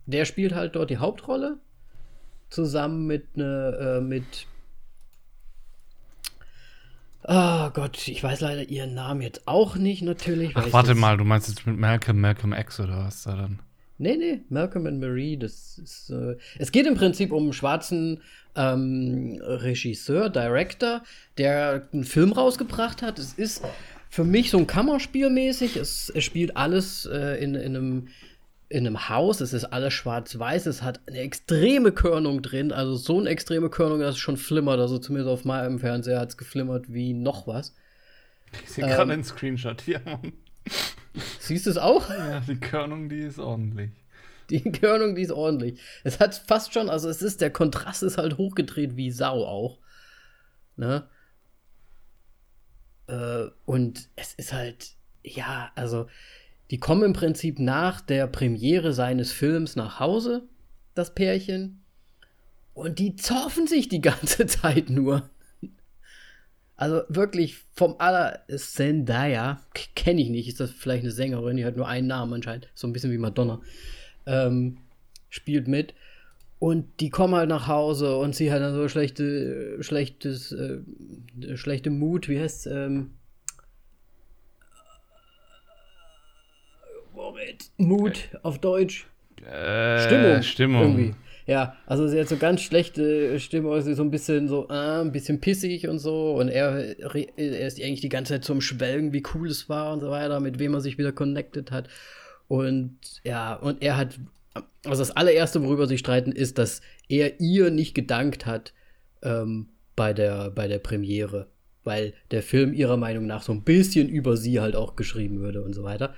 der 0.06 0.26
spielt 0.26 0.54
halt 0.56 0.76
dort 0.76 0.90
die 0.90 0.98
Hauptrolle 0.98 1.58
zusammen 2.50 3.06
mit 3.06 3.38
ne, 3.38 3.98
äh, 3.98 4.02
mit 4.02 4.48
Ah 7.24 7.70
Gott, 7.70 8.08
ich 8.08 8.24
weiß 8.24 8.40
leider 8.42 8.64
ihren 8.64 8.94
Namen 8.96 9.22
jetzt 9.22 9.48
auch 9.48 9.76
nicht 9.76 10.02
natürlich. 10.02 10.52
Ach, 10.56 10.72
warte 10.72 10.96
mal, 10.96 11.18
du 11.18 11.26
meinst 11.26 11.50
jetzt 11.50 11.68
mit 11.68 11.78
Malcolm, 11.78 12.22
Malcolm 12.22 12.54
X 12.54 12.80
oder 12.80 12.98
was 13.06 13.24
da 13.24 13.36
dann? 13.36 13.60
Nee, 14.02 14.16
nee, 14.16 14.42
Malcolm 14.48 14.88
and 14.88 15.02
Marie, 15.02 15.36
das 15.36 15.78
ist. 15.78 16.10
Äh, 16.10 16.38
es 16.58 16.72
geht 16.72 16.88
im 16.88 16.96
Prinzip 16.96 17.34
um 17.34 17.44
einen 17.44 17.54
schwarzen 17.54 18.22
ähm, 18.56 19.40
Regisseur, 19.44 20.30
Director, 20.30 21.04
der 21.38 21.88
einen 21.92 22.06
Film 22.06 22.32
rausgebracht 22.32 23.02
hat. 23.02 23.20
Es 23.20 23.34
ist 23.34 23.62
für 24.10 24.24
mich 24.24 24.52
so 24.52 24.58
ein 24.58 24.68
Kammerspiel 24.68 25.30
mäßig. 25.30 25.76
Es, 25.76 26.10
es 26.16 26.24
spielt 26.24 26.56
alles 26.56 27.06
äh, 27.12 27.44
in, 27.44 27.56
in, 27.56 27.76
einem, 27.76 28.08
in 28.70 28.88
einem 28.88 29.10
Haus. 29.10 29.42
Es 29.42 29.52
ist 29.52 29.66
alles 29.66 29.94
schwarz-weiß. 29.94 30.66
Es 30.66 30.82
hat 30.82 31.02
eine 31.06 31.20
extreme 31.20 31.92
Körnung 31.92 32.42
drin. 32.42 32.72
Also 32.72 32.96
so 32.96 33.20
eine 33.20 33.30
extreme 33.30 33.70
Körnung, 33.70 34.00
dass 34.00 34.16
es 34.16 34.20
schon 34.20 34.38
flimmert. 34.38 34.80
Also 34.80 34.98
zumindest 34.98 35.30
auf 35.30 35.44
meinem 35.44 35.78
Fernseher 35.78 36.22
hat 36.22 36.30
es 36.30 36.38
geflimmert 36.38 36.86
wie 36.88 37.14
noch 37.14 37.48
was. 37.48 37.76
Ich 38.64 38.72
sehe 38.72 38.86
Ähm. 38.86 38.92
gerade 38.92 39.12
einen 39.12 39.24
Screenshot 39.26 39.82
hier. 39.82 40.02
Siehst 41.40 41.66
du 41.66 41.72
es 41.72 41.78
auch? 41.78 42.10
Ja, 42.10 42.40
die 42.42 42.60
Körnung, 42.60 43.10
die 43.10 43.20
ist 43.20 43.40
ordentlich. 43.40 43.92
Die 44.50 44.72
Körnung, 44.72 45.16
die 45.16 45.22
ist 45.22 45.32
ordentlich. 45.32 45.80
Es 46.04 46.20
hat 46.20 46.36
fast 46.48 46.74
schon, 46.74 46.90
also 46.90 47.08
es 47.08 47.22
ist, 47.22 47.42
der 47.42 47.52
Kontrast 47.52 48.04
ist 48.04 48.18
halt 48.18 48.38
hochgedreht 48.38 48.96
wie 48.96 49.12
Sau 49.12 49.46
auch. 49.46 49.80
Ne? 50.76 51.08
Äh, 53.08 53.48
und 53.66 54.10
es 54.16 54.34
ist 54.34 54.54
halt, 54.54 54.92
ja, 55.24 55.72
also, 55.76 56.08
die 56.72 56.80
kommen 56.80 57.04
im 57.04 57.14
Prinzip 57.14 57.60
nach 57.60 58.02
der 58.02 58.28
Premiere 58.28 58.94
seines 58.94 59.32
Films 59.32 59.76
nach 59.76 60.00
Hause, 60.00 60.48
das 60.96 61.14
Pärchen. 61.14 61.84
Und 62.74 63.00
die 63.00 63.16
zoffen 63.16 63.68
sich 63.68 63.90
die 63.90 64.02
ganze 64.02 64.46
Zeit 64.48 64.90
nur. 64.90 65.30
Also 66.80 67.02
wirklich 67.10 67.58
vom 67.74 67.96
aller 67.98 68.40
Zendaya, 68.48 69.60
kenne 69.96 70.22
ich 70.22 70.30
nicht, 70.30 70.48
ist 70.48 70.62
das 70.62 70.72
vielleicht 70.72 71.04
eine 71.04 71.12
Sängerin, 71.12 71.58
die 71.58 71.66
hat 71.66 71.76
nur 71.76 71.90
einen 71.90 72.08
Namen 72.08 72.36
anscheinend, 72.36 72.70
so 72.74 72.88
ein 72.88 72.94
bisschen 72.94 73.12
wie 73.12 73.18
Madonna 73.18 73.60
ähm, 74.26 74.78
spielt 75.30 75.68
mit. 75.68 75.94
Und 76.58 77.02
die 77.02 77.10
kommen 77.10 77.36
halt 77.36 77.50
nach 77.50 77.68
Hause 77.68 78.16
und 78.16 78.34
sie 78.34 78.50
hat 78.50 78.62
dann 78.62 78.74
so 78.74 78.88
schlechte, 78.88 79.84
schlechtes, 79.84 80.54
äh, 80.54 80.78
schlechte 81.58 81.90
Mut, 81.90 82.30
wie 82.30 82.40
heißt 82.40 82.68
ähm, 82.68 83.10
Moment, 87.14 87.72
Mut 87.76 88.30
auf 88.42 88.58
Deutsch. 88.58 89.06
Äh, 89.46 90.00
Stimmung. 90.06 90.44
Stimmung. 90.44 90.82
Irgendwie. 90.84 91.16
Ja, 91.50 91.76
also 91.88 92.08
sie 92.08 92.20
hat 92.20 92.30
so 92.30 92.38
ganz 92.38 92.62
schlechte 92.62 93.40
Stimmung, 93.40 93.82
sie 93.82 93.92
ist 93.92 93.98
so 93.98 94.04
ein 94.04 94.12
bisschen 94.12 94.48
so, 94.48 94.68
äh, 94.70 95.02
ein 95.02 95.12
bisschen 95.12 95.42
pissig 95.42 95.88
und 95.88 95.98
so. 95.98 96.36
Und 96.36 96.50
er, 96.50 97.00
er 97.00 97.68
ist 97.68 97.82
eigentlich 97.82 98.02
die 98.02 98.10
ganze 98.10 98.34
Zeit 98.34 98.44
zum 98.46 98.62
Schwelgen, 98.62 99.14
wie 99.14 99.24
cool 99.34 99.50
es 99.50 99.68
war 99.68 99.92
und 99.92 100.00
so 100.02 100.12
weiter, 100.12 100.40
mit 100.42 100.60
wem 100.60 100.76
er 100.76 100.82
sich 100.82 101.00
wieder 101.00 101.12
connected 101.12 101.72
hat. 101.72 101.90
Und 102.48 103.00
ja, 103.24 103.56
und 103.56 103.82
er 103.82 103.98
hat 103.98 104.20
Also 104.86 105.02
das 105.02 105.12
allererste, 105.12 105.64
worüber 105.64 105.88
sie 105.88 105.98
streiten, 105.98 106.32
ist, 106.32 106.58
dass 106.60 106.82
er 107.08 107.40
ihr 107.40 107.72
nicht 107.72 107.96
gedankt 107.96 108.46
hat 108.46 108.74
ähm, 109.24 109.70
bei, 109.96 110.14
der, 110.14 110.52
bei 110.52 110.68
der 110.68 110.80
Premiere. 110.80 111.48
Weil 111.84 112.14
der 112.32 112.44
Film 112.44 112.74
ihrer 112.74 112.98
Meinung 112.98 113.26
nach 113.26 113.42
so 113.42 113.54
ein 113.54 113.64
bisschen 113.64 114.10
über 114.10 114.38
sie 114.38 114.60
halt 114.60 114.76
auch 114.76 114.96
geschrieben 114.96 115.40
würde 115.40 115.64
und 115.64 115.74
so 115.74 115.84
weiter. 115.84 116.14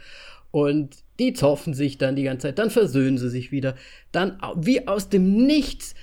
Und 0.52 0.98
die 1.20 1.34
zoffen 1.34 1.74
sich 1.74 1.98
dann 1.98 2.16
die 2.16 2.24
ganze 2.24 2.48
Zeit, 2.48 2.60
dann 2.60 2.70
versöhnen 2.70 3.18
sie 3.18 3.30
sich 3.30 3.52
wieder. 3.52 3.76
Dann 4.12 4.38
wie 4.58 4.88
aus 4.88 5.10
dem 5.10 5.46
Nichts 5.46 5.96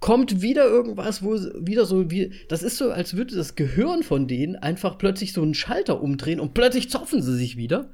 kommt 0.00 0.42
wieder 0.42 0.64
irgendwas, 0.66 1.22
wo 1.22 1.34
wieder 1.34 1.86
so 1.86 2.10
wie 2.10 2.32
das 2.48 2.62
ist 2.62 2.76
so, 2.76 2.90
als 2.90 3.16
würde 3.16 3.36
das 3.36 3.54
Gehirn 3.54 4.02
von 4.02 4.26
denen 4.26 4.56
einfach 4.56 4.98
plötzlich 4.98 5.32
so 5.32 5.42
einen 5.42 5.54
Schalter 5.54 6.02
umdrehen 6.02 6.40
und 6.40 6.54
plötzlich 6.54 6.90
zoffen 6.90 7.22
sie 7.22 7.36
sich 7.36 7.56
wieder. 7.56 7.90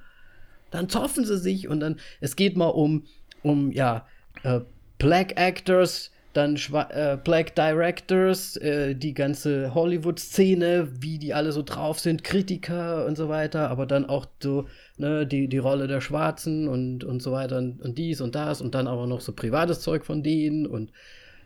Dann 0.70 0.88
zoffen 0.88 1.24
sie 1.24 1.38
sich 1.38 1.68
und 1.68 1.80
dann 1.80 2.00
es 2.20 2.34
geht 2.34 2.56
mal 2.56 2.68
um 2.68 3.04
um 3.42 3.70
ja 3.70 4.06
äh, 4.42 4.60
Black 4.98 5.38
Actors, 5.38 6.10
dann 6.38 6.56
Schwa 6.56 6.88
äh, 6.90 7.18
Black 7.22 7.54
Directors, 7.56 8.56
äh, 8.56 8.94
die 8.94 9.12
ganze 9.12 9.74
Hollywood-Szene, 9.74 10.88
wie 11.00 11.18
die 11.18 11.34
alle 11.34 11.52
so 11.52 11.62
drauf 11.62 11.98
sind, 11.98 12.24
Kritiker 12.24 13.04
und 13.06 13.16
so 13.16 13.28
weiter, 13.28 13.68
aber 13.70 13.84
dann 13.84 14.06
auch 14.06 14.26
so 14.42 14.66
ne, 14.96 15.26
die, 15.26 15.48
die 15.48 15.58
Rolle 15.58 15.88
der 15.88 16.00
Schwarzen 16.00 16.68
und, 16.68 17.04
und 17.04 17.20
so 17.20 17.32
weiter 17.32 17.58
und, 17.58 17.82
und 17.82 17.98
dies 17.98 18.20
und 18.20 18.34
das 18.34 18.60
und 18.60 18.74
dann 18.74 18.86
aber 18.86 19.06
noch 19.06 19.20
so 19.20 19.32
privates 19.32 19.80
Zeug 19.80 20.06
von 20.06 20.22
denen 20.22 20.66
und 20.66 20.92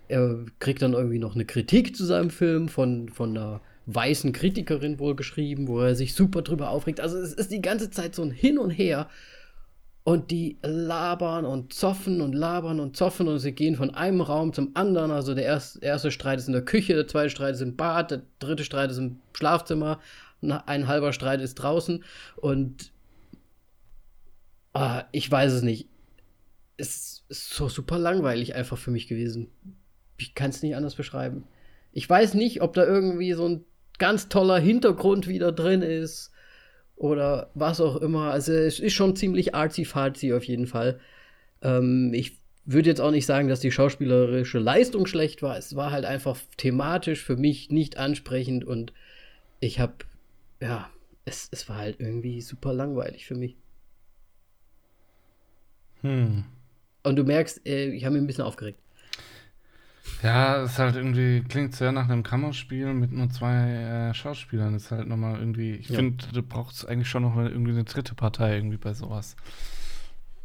er 0.08 0.44
kriegt 0.58 0.82
dann 0.82 0.92
irgendwie 0.92 1.18
noch 1.18 1.34
eine 1.34 1.46
Kritik 1.46 1.96
zu 1.96 2.04
seinem 2.04 2.30
Film 2.30 2.68
von, 2.68 3.08
von 3.08 3.30
einer 3.30 3.62
weißen 3.86 4.32
Kritikerin 4.32 4.98
wohl 4.98 5.16
geschrieben, 5.16 5.68
wo 5.68 5.80
er 5.80 5.94
sich 5.94 6.14
super 6.14 6.42
drüber 6.42 6.70
aufregt. 6.70 7.00
Also 7.00 7.18
es 7.18 7.32
ist 7.32 7.50
die 7.50 7.62
ganze 7.62 7.90
Zeit 7.90 8.14
so 8.14 8.22
ein 8.22 8.30
Hin 8.30 8.58
und 8.58 8.70
Her. 8.70 9.08
Und 10.04 10.32
die 10.32 10.58
labern 10.62 11.44
und 11.44 11.72
zoffen 11.72 12.20
und 12.20 12.32
labern 12.32 12.80
und 12.80 12.96
zoffen 12.96 13.28
und 13.28 13.38
sie 13.38 13.52
gehen 13.52 13.76
von 13.76 13.94
einem 13.94 14.20
Raum 14.20 14.52
zum 14.52 14.72
anderen. 14.74 15.12
Also 15.12 15.34
der 15.34 15.44
erste, 15.44 15.78
erste 15.80 16.10
Streit 16.10 16.40
ist 16.40 16.48
in 16.48 16.54
der 16.54 16.64
Küche, 16.64 16.94
der 16.94 17.06
zweite 17.06 17.30
Streit 17.30 17.54
ist 17.54 17.60
im 17.60 17.76
Bad, 17.76 18.10
der 18.10 18.22
dritte 18.40 18.64
Streit 18.64 18.90
ist 18.90 18.98
im 18.98 19.20
Schlafzimmer, 19.32 20.00
ein 20.40 20.88
halber 20.88 21.12
Streit 21.12 21.40
ist 21.40 21.54
draußen. 21.54 22.02
Und 22.34 22.90
ah, 24.72 25.04
ich 25.12 25.30
weiß 25.30 25.52
es 25.52 25.62
nicht. 25.62 25.88
Es 26.76 27.22
ist 27.28 27.50
so 27.50 27.68
super 27.68 27.98
langweilig 27.98 28.56
einfach 28.56 28.78
für 28.78 28.90
mich 28.90 29.06
gewesen 29.06 29.52
ich 30.22 30.34
kann 30.34 30.50
es 30.50 30.62
nicht 30.62 30.76
anders 30.76 30.94
beschreiben. 30.94 31.44
Ich 31.92 32.08
weiß 32.08 32.34
nicht, 32.34 32.62
ob 32.62 32.74
da 32.74 32.84
irgendwie 32.84 33.32
so 33.32 33.46
ein 33.46 33.64
ganz 33.98 34.28
toller 34.28 34.58
Hintergrund 34.58 35.28
wieder 35.28 35.52
drin 35.52 35.82
ist 35.82 36.31
oder 36.96 37.50
was 37.54 37.80
auch 37.80 37.96
immer. 37.96 38.30
Also 38.30 38.52
es 38.52 38.80
ist 38.80 38.92
schon 38.94 39.16
ziemlich 39.16 39.54
artsy-fartsy 39.54 40.32
auf 40.34 40.44
jeden 40.44 40.66
Fall. 40.66 41.00
Ähm, 41.62 42.12
ich 42.14 42.38
würde 42.64 42.88
jetzt 42.88 43.00
auch 43.00 43.10
nicht 43.10 43.26
sagen, 43.26 43.48
dass 43.48 43.60
die 43.60 43.72
schauspielerische 43.72 44.58
Leistung 44.58 45.06
schlecht 45.06 45.42
war. 45.42 45.56
Es 45.56 45.74
war 45.74 45.90
halt 45.90 46.04
einfach 46.04 46.38
thematisch 46.56 47.22
für 47.22 47.36
mich 47.36 47.70
nicht 47.70 47.96
ansprechend 47.96 48.64
und 48.64 48.92
ich 49.60 49.80
habe, 49.80 49.94
ja, 50.60 50.90
es, 51.24 51.48
es 51.50 51.68
war 51.68 51.78
halt 51.78 51.96
irgendwie 51.98 52.40
super 52.40 52.72
langweilig 52.72 53.26
für 53.26 53.34
mich. 53.34 53.56
Hm. 56.02 56.44
Und 57.04 57.16
du 57.16 57.24
merkst, 57.24 57.66
äh, 57.66 57.90
ich 57.90 58.04
habe 58.04 58.14
mich 58.14 58.22
ein 58.22 58.26
bisschen 58.26 58.44
aufgeregt. 58.44 58.78
Ja, 60.22 60.62
es 60.62 60.72
ist 60.72 60.78
halt 60.78 60.96
irgendwie, 60.96 61.42
klingt 61.48 61.74
sehr 61.74 61.92
nach 61.92 62.08
einem 62.08 62.22
Kammerspiel 62.22 62.92
mit 62.92 63.12
nur 63.12 63.28
zwei 63.30 64.10
äh, 64.10 64.14
Schauspielern. 64.14 64.74
Ist 64.74 64.90
halt 64.90 65.08
nochmal 65.08 65.38
irgendwie, 65.38 65.74
ich 65.74 65.88
ja. 65.88 65.96
finde, 65.96 66.24
du 66.32 66.42
brauchst 66.42 66.86
eigentlich 66.86 67.08
schon 67.08 67.22
noch 67.22 67.36
irgendwie 67.36 67.72
eine 67.72 67.84
dritte 67.84 68.14
Partei 68.14 68.56
irgendwie 68.56 68.76
bei 68.76 68.94
sowas. 68.94 69.36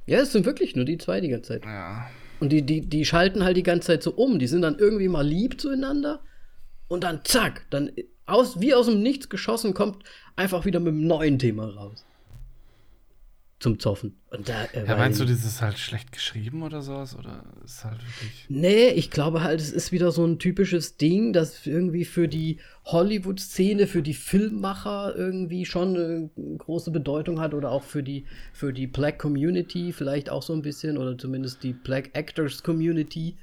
Ja, 0.06 0.20
es 0.20 0.32
sind 0.32 0.46
wirklich 0.46 0.76
nur 0.76 0.86
die 0.86 0.98
zwei 0.98 1.22
die 1.22 1.30
ganze 1.30 1.54
Zeit. 1.54 1.66
Ja. 1.66 2.08
Und 2.40 2.50
die, 2.52 2.62
die, 2.62 2.82
die 2.82 3.06
schalten 3.06 3.44
halt 3.44 3.58
die 3.58 3.64
ganze 3.64 3.88
Zeit 3.88 4.04
so 4.04 4.12
um. 4.12 4.40
Die 4.40 4.48
sind 4.48 4.62
dann 4.62 4.78
irgendwie 4.78 5.08
mal 5.08 5.26
lieb 5.26 5.60
zueinander 5.60 6.22
und 6.88 7.04
dann 7.04 7.22
zack, 7.24 7.66
dann 7.70 7.92
aus, 8.26 8.60
wie 8.60 8.74
aus 8.74 8.88
dem 8.88 9.02
Nichts 9.02 9.30
geschossen 9.30 9.74
kommt 9.74 10.04
einfach 10.36 10.66
wieder 10.66 10.80
mit 10.80 10.94
einem 10.94 11.08
neuen 11.08 11.40
Thema 11.40 11.68
raus 11.68 12.07
zum 13.60 13.80
Zoffen. 13.80 14.20
Und 14.30 14.50
da, 14.50 14.66
äh, 14.66 14.86
ja, 14.86 14.96
meinst 14.98 15.20
du, 15.20 15.26
das 15.26 15.44
ist 15.44 15.62
halt 15.62 15.80
schlecht 15.80 16.12
geschrieben 16.12 16.62
oder 16.62 16.84
sowas? 16.84 17.18
Oder 17.18 17.44
ist 17.66 17.84
halt 17.84 17.98
wirklich. 17.98 18.46
Nee, 18.50 18.90
ich 18.90 19.10
glaube 19.10 19.42
halt, 19.44 19.60
es 19.60 19.72
ist 19.72 19.92
wieder 19.92 20.12
so 20.12 20.26
ein 20.26 20.38
typisches 20.38 20.98
Ding, 20.98 21.34
das 21.34 21.66
irgendwie 21.66 22.06
für 22.06 22.28
die 22.28 22.60
Hollywood-Szene, 22.86 23.88
für 23.88 24.04
die 24.04 24.14
Filmmacher 24.14 25.16
irgendwie 25.16 25.66
schon 25.66 25.96
eine 25.96 26.30
große 26.58 26.92
Bedeutung 26.92 27.40
hat 27.40 27.56
oder 27.56 27.72
auch 27.72 27.84
für 27.84 28.04
die, 28.04 28.26
für 28.54 28.74
die 28.74 28.86
Black 28.86 29.18
Community 29.18 29.92
vielleicht 29.92 30.30
auch 30.30 30.44
so 30.44 30.54
ein 30.54 30.62
bisschen 30.62 30.98
oder 30.98 31.18
zumindest 31.18 31.64
die 31.64 31.74
Black 31.74 32.12
Actors 32.14 32.62
Community. 32.62 33.38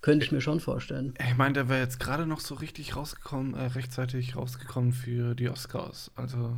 Könnte 0.00 0.24
ich 0.24 0.30
mir 0.30 0.40
schon 0.40 0.60
vorstellen. 0.60 1.14
Ich 1.28 1.36
meine, 1.36 1.54
der 1.54 1.68
wäre 1.68 1.80
jetzt 1.80 1.98
gerade 1.98 2.24
noch 2.24 2.38
so 2.38 2.54
richtig 2.54 2.94
rausgekommen, 2.94 3.54
äh, 3.54 3.64
rechtzeitig 3.64 4.36
rausgekommen 4.36 4.92
für 4.92 5.34
die 5.34 5.48
Oscars. 5.48 6.12
Also 6.14 6.56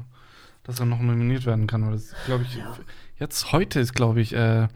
dass 0.62 0.81
er 0.81 0.87
noch 0.87 1.01
nominiert 1.01 1.46
werden 1.46 1.66
kann. 1.66 1.85
Weil 1.85 1.92
das, 1.92 2.14
glaube 2.27 2.44
ich, 2.44 2.57
ja. 2.57 2.77
jetzt 3.18 3.53
heute 3.53 3.81
ist, 3.81 3.94
glaube 3.94 4.20
ich, 4.20 4.35
äh, 4.35 4.68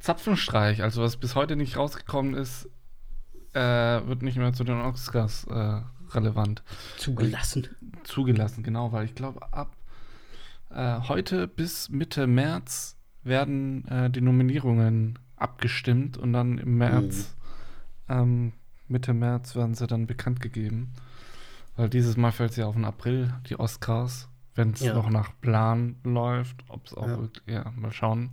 Zapfenstreich, 0.00 0.82
also 0.82 1.02
was 1.02 1.16
bis 1.16 1.34
heute 1.34 1.56
nicht 1.56 1.76
rausgekommen 1.76 2.34
ist, 2.34 2.68
äh, 3.52 3.60
wird 3.60 4.22
nicht 4.22 4.36
mehr 4.38 4.52
zu 4.52 4.64
den 4.64 4.80
Oscars 4.80 5.44
äh, 5.44 5.80
relevant. 6.10 6.62
Zugelassen. 6.96 7.68
Ich, 8.04 8.10
zugelassen, 8.10 8.62
genau, 8.62 8.92
weil 8.92 9.04
ich 9.04 9.14
glaube, 9.14 9.52
ab 9.52 9.76
äh, 10.70 11.00
heute 11.08 11.46
bis 11.48 11.88
Mitte 11.88 12.26
März 12.26 12.96
werden 13.22 13.86
äh, 13.88 14.10
die 14.10 14.20
Nominierungen 14.20 15.18
abgestimmt 15.36 16.16
und 16.16 16.32
dann 16.32 16.58
im 16.58 16.78
März, 16.78 17.34
mhm. 18.08 18.14
ähm, 18.14 18.52
Mitte 18.88 19.14
März 19.14 19.56
werden 19.56 19.74
sie 19.74 19.86
dann 19.86 20.06
bekannt 20.06 20.40
gegeben. 20.40 20.92
Weil 21.76 21.90
dieses 21.90 22.16
Mal 22.16 22.32
fällt 22.32 22.52
es 22.52 22.56
ja 22.56 22.66
auf 22.66 22.74
den 22.74 22.84
April, 22.84 23.32
die 23.48 23.58
Oscars, 23.58 24.28
wenn 24.54 24.70
es 24.70 24.80
ja. 24.80 24.94
noch 24.94 25.10
nach 25.10 25.30
Plan 25.40 25.96
läuft. 26.04 26.56
Ob 26.68 26.86
es 26.86 26.94
auch 26.94 27.06
ja. 27.06 27.18
wirklich, 27.20 27.46
ja, 27.46 27.70
mal 27.76 27.92
schauen, 27.92 28.30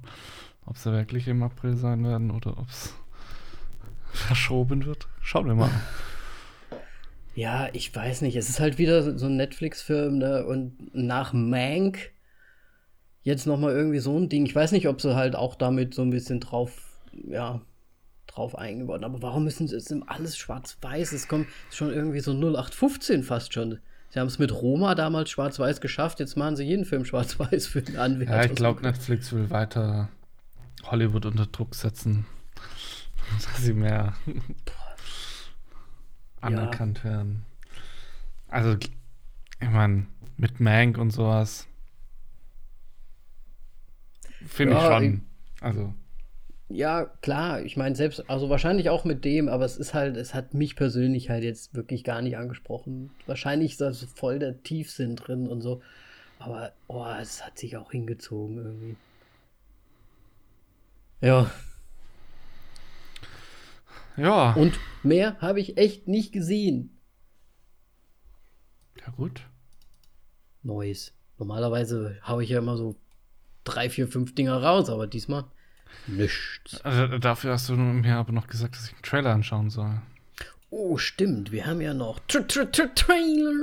ob 0.65 0.77
sie 0.77 0.91
wirklich 0.91 1.27
im 1.27 1.43
April 1.43 1.75
sein 1.75 2.03
werden 2.05 2.31
oder 2.31 2.57
ob 2.57 2.69
es 2.69 2.93
verschoben 4.11 4.85
wird. 4.85 5.07
Schauen 5.21 5.47
wir 5.47 5.55
mal. 5.55 5.71
Ja, 7.35 7.67
ich 7.73 7.95
weiß 7.95 8.21
nicht. 8.21 8.35
Es 8.35 8.47
ist 8.47 8.59
halt 8.59 8.77
wieder 8.77 9.17
so 9.17 9.25
ein 9.25 9.37
Netflix-Film, 9.37 10.19
ne? 10.19 10.45
Und 10.45 10.93
nach 10.95 11.33
Mank 11.33 12.11
jetzt 13.23 13.47
noch 13.47 13.57
mal 13.57 13.71
irgendwie 13.71 13.99
so 13.99 14.17
ein 14.19 14.29
Ding. 14.29 14.45
Ich 14.45 14.53
weiß 14.53 14.71
nicht, 14.71 14.87
ob 14.87 15.01
sie 15.01 15.15
halt 15.15 15.35
auch 15.35 15.55
damit 15.55 15.95
so 15.95 16.03
ein 16.03 16.11
bisschen 16.11 16.39
drauf, 16.39 16.99
ja, 17.27 17.61
drauf 18.33 18.57
eingebaut. 18.57 19.03
Aber 19.03 19.21
warum 19.21 19.43
müssen 19.43 19.67
sie, 19.67 19.75
es 19.75 19.89
ist 19.89 20.03
alles 20.07 20.37
schwarz-weiß? 20.37 21.13
Es 21.13 21.27
kommt 21.27 21.47
schon 21.71 21.91
irgendwie 21.91 22.19
so 22.19 22.31
0815 22.31 23.23
fast 23.23 23.53
schon. 23.53 23.79
Sie 24.09 24.19
haben 24.19 24.27
es 24.27 24.39
mit 24.39 24.51
Roma 24.51 24.95
damals 24.95 25.31
schwarz-weiß 25.31 25.81
geschafft, 25.81 26.19
jetzt 26.19 26.37
machen 26.37 26.55
sie 26.55 26.63
jeden 26.63 26.85
Film 26.85 27.05
schwarz-weiß 27.05 27.67
für 27.67 27.81
den 27.81 27.97
Anwärter. 27.97 28.35
Ja, 28.35 28.45
ich 28.45 28.55
glaube, 28.55 28.81
Netflix 28.81 29.33
will 29.33 29.49
weiter 29.49 30.09
Hollywood 30.83 31.25
unter 31.25 31.47
Druck 31.47 31.73
setzen, 31.73 32.25
dass 33.53 33.63
sie 33.63 33.73
mehr 33.73 34.13
anerkannt 36.41 36.99
ja. 36.99 37.11
werden. 37.11 37.45
Also, 38.49 38.77
ich 39.59 39.69
meine, 39.69 40.05
mit 40.37 40.59
Mank 40.59 40.97
und 40.97 41.09
sowas 41.11 41.67
finde 44.45 44.75
ja, 44.75 44.79
ich 44.79 45.05
schon. 45.05 45.21
Also 45.61 45.93
ja, 46.69 47.05
klar, 47.21 47.61
ich 47.61 47.77
meine, 47.77 47.95
selbst, 47.95 48.29
also 48.29 48.49
wahrscheinlich 48.49 48.89
auch 48.89 49.05
mit 49.05 49.25
dem, 49.25 49.47
aber 49.49 49.65
es 49.65 49.77
ist 49.77 49.93
halt, 49.93 50.17
es 50.17 50.33
hat 50.33 50.53
mich 50.53 50.75
persönlich 50.75 51.29
halt 51.29 51.43
jetzt 51.43 51.75
wirklich 51.75 52.03
gar 52.03 52.21
nicht 52.21 52.37
angesprochen. 52.37 53.11
Wahrscheinlich 53.27 53.73
ist 53.73 53.81
da 53.81 53.93
voll 53.93 54.39
der 54.39 54.63
Tiefsinn 54.63 55.15
drin 55.15 55.47
und 55.47 55.61
so. 55.61 55.81
Aber, 56.39 56.73
oh, 56.87 57.05
es 57.21 57.45
hat 57.45 57.57
sich 57.57 57.77
auch 57.77 57.91
hingezogen 57.91 58.57
irgendwie. 58.57 58.95
Ja. 61.21 61.51
Ja. 64.17 64.53
Und 64.53 64.77
mehr 65.03 65.39
habe 65.39 65.59
ich 65.59 65.77
echt 65.77 66.07
nicht 66.07 66.33
gesehen. 66.33 66.97
Ja, 68.99 69.11
gut. 69.15 69.41
Neues. 70.63 71.13
Normalerweise 71.37 72.17
haue 72.25 72.43
ich 72.43 72.49
ja 72.49 72.59
immer 72.59 72.77
so 72.77 72.95
drei, 73.63 73.89
vier, 73.89 74.07
fünf 74.07 74.35
Dinger 74.35 74.61
raus, 74.61 74.89
aber 74.89 75.07
diesmal 75.07 75.45
Nichts. 76.07 76.81
Also 76.83 77.17
dafür 77.17 77.53
hast 77.53 77.69
du 77.69 77.75
mir 77.75 78.15
aber 78.15 78.31
noch 78.31 78.47
gesagt, 78.47 78.75
dass 78.75 78.87
ich 78.87 78.93
einen 78.93 79.03
Trailer 79.03 79.31
anschauen 79.31 79.69
soll. 79.69 80.01
Oh, 80.69 80.97
stimmt. 80.97 81.51
Wir 81.51 81.65
haben 81.65 81.81
ja 81.81 81.93
noch 81.93 82.19
Tra 82.27 82.39
-tra 82.39 82.63
-tra 82.63 82.93
Trailer. 82.95 83.53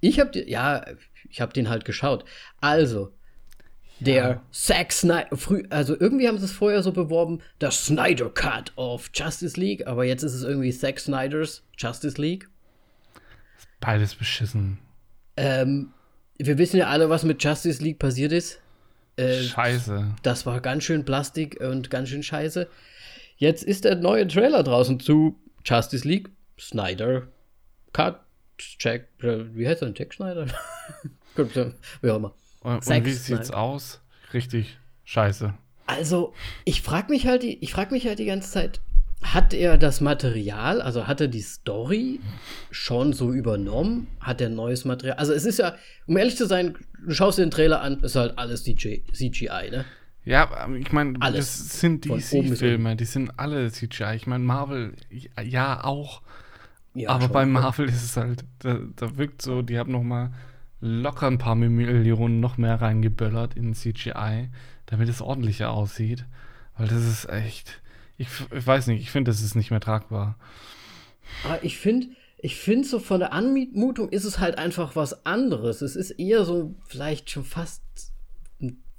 Ich 0.00 0.20
hab 0.20 0.32
den, 0.32 0.48
ja, 0.48 0.84
ich 1.30 1.40
hab 1.40 1.54
den 1.54 1.68
halt 1.68 1.84
geschaut. 1.84 2.24
Also, 2.60 3.14
der. 4.00 4.42
Zack 4.50 4.92
Snyder, 4.92 5.36
früh, 5.36 5.64
also 5.70 5.98
irgendwie 5.98 6.28
haben 6.28 6.38
sie 6.38 6.44
es 6.44 6.52
vorher 6.52 6.82
so 6.82 6.92
beworben, 6.92 7.40
der 7.60 7.70
Snyder 7.70 8.28
Cut 8.28 8.72
of 8.76 9.10
Justice 9.14 9.58
League, 9.58 9.86
aber 9.86 10.04
jetzt 10.04 10.22
ist 10.22 10.34
es 10.34 10.42
irgendwie 10.42 10.72
Zack 10.72 10.98
Snyders 10.98 11.62
Justice 11.78 12.20
League. 12.20 12.48
Beides 13.80 14.14
beschissen. 14.14 14.78
Ähm, 15.36 15.92
wir 16.38 16.58
wissen 16.58 16.78
ja 16.78 16.88
alle, 16.88 17.08
was 17.08 17.22
mit 17.22 17.42
Justice 17.42 17.82
League 17.82 17.98
passiert 17.98 18.32
ist. 18.32 18.60
Äh, 19.16 19.42
scheiße. 19.42 20.14
Das 20.22 20.46
war 20.46 20.60
ganz 20.60 20.84
schön 20.84 21.04
Plastik 21.04 21.60
und 21.60 21.90
ganz 21.90 22.08
schön 22.08 22.22
scheiße. 22.22 22.68
Jetzt 23.36 23.62
ist 23.62 23.84
der 23.84 23.96
neue 23.96 24.26
Trailer 24.26 24.62
draußen 24.62 25.00
zu 25.00 25.38
Justice 25.64 26.06
League. 26.06 26.30
Snyder. 26.58 27.28
Cut. 27.92 28.20
Jack. 28.78 29.08
Wie 29.18 29.66
heißt 29.66 29.82
er 29.82 29.86
denn? 29.86 29.94
Jack 29.96 30.14
Snyder? 30.14 30.46
wie 31.36 32.10
auch 32.10 32.16
immer. 32.16 32.34
Und, 32.60 32.86
und 32.86 33.04
wie 33.04 33.12
sieht's 33.12 33.50
aus? 33.50 34.00
Richtig 34.32 34.78
scheiße. 35.04 35.54
Also, 35.86 36.32
ich 36.64 36.82
frage 36.82 37.10
mich 37.10 37.26
halt, 37.26 37.44
ich 37.44 37.72
frage 37.72 37.92
mich 37.92 38.06
halt 38.06 38.18
die 38.18 38.24
ganze 38.24 38.50
Zeit, 38.50 38.80
hat 39.24 39.54
er 39.54 39.78
das 39.78 40.00
Material, 40.00 40.82
also 40.82 41.06
hat 41.06 41.20
er 41.20 41.28
die 41.28 41.40
Story 41.40 42.20
schon 42.70 43.14
so 43.14 43.32
übernommen? 43.32 44.06
Hat 44.20 44.40
er 44.40 44.50
neues 44.50 44.84
Material? 44.84 45.16
Also 45.16 45.32
es 45.32 45.46
ist 45.46 45.58
ja, 45.58 45.74
um 46.06 46.16
ehrlich 46.16 46.36
zu 46.36 46.46
sein, 46.46 46.76
du 47.02 47.14
schaust 47.14 47.38
dir 47.38 47.42
den 47.42 47.50
Trailer 47.50 47.80
an, 47.80 48.00
ist 48.00 48.16
halt 48.16 48.38
alles 48.38 48.64
DJ, 48.64 48.98
CGI, 49.12 49.70
ne? 49.70 49.84
Ja, 50.26 50.68
ich 50.78 50.92
meine, 50.92 51.18
das 51.18 51.80
sind 51.80 52.06
DC-Filme, 52.06 52.96
die 52.96 53.04
sind 53.04 53.38
alle 53.38 53.70
CGI. 53.70 54.14
Ich 54.16 54.26
meine, 54.26 54.42
Marvel, 54.42 54.94
ja 55.42 55.84
auch. 55.84 56.22
Ja, 56.94 57.10
aber 57.10 57.28
bei 57.28 57.44
Marvel 57.44 57.88
ist 57.88 58.04
es 58.04 58.16
halt, 58.16 58.44
da, 58.60 58.78
da, 58.96 59.16
wirkt 59.18 59.42
so, 59.42 59.60
die 59.60 59.78
haben 59.78 59.92
noch 59.92 60.02
mal 60.02 60.32
locker 60.80 61.26
ein 61.26 61.38
paar 61.38 61.54
Millionen 61.54 62.40
noch 62.40 62.56
mehr 62.56 62.80
reingeböllert 62.80 63.54
in 63.54 63.74
CGI, 63.74 64.48
damit 64.86 65.08
es 65.08 65.20
ordentlicher 65.20 65.70
aussieht. 65.70 66.24
Weil 66.78 66.88
das 66.88 67.04
ist 67.04 67.28
echt, 67.28 67.82
ich, 68.16 68.28
ich 68.52 68.66
weiß 68.66 68.86
nicht, 68.88 69.02
ich 69.02 69.10
finde, 69.10 69.30
das 69.30 69.42
ist 69.42 69.54
nicht 69.54 69.70
mehr 69.70 69.80
tragbar. 69.80 70.38
Aber 71.44 71.62
ich 71.64 71.78
finde, 71.78 72.08
ich 72.38 72.56
finde 72.56 72.86
so 72.86 72.98
von 72.98 73.20
der 73.20 73.32
Anmutung 73.32 74.10
ist 74.10 74.24
es 74.24 74.38
halt 74.38 74.58
einfach 74.58 74.96
was 74.96 75.24
anderes. 75.26 75.82
Es 75.82 75.96
ist 75.96 76.12
eher 76.12 76.44
so 76.44 76.74
vielleicht 76.86 77.30
schon 77.30 77.44
fast, 77.44 77.82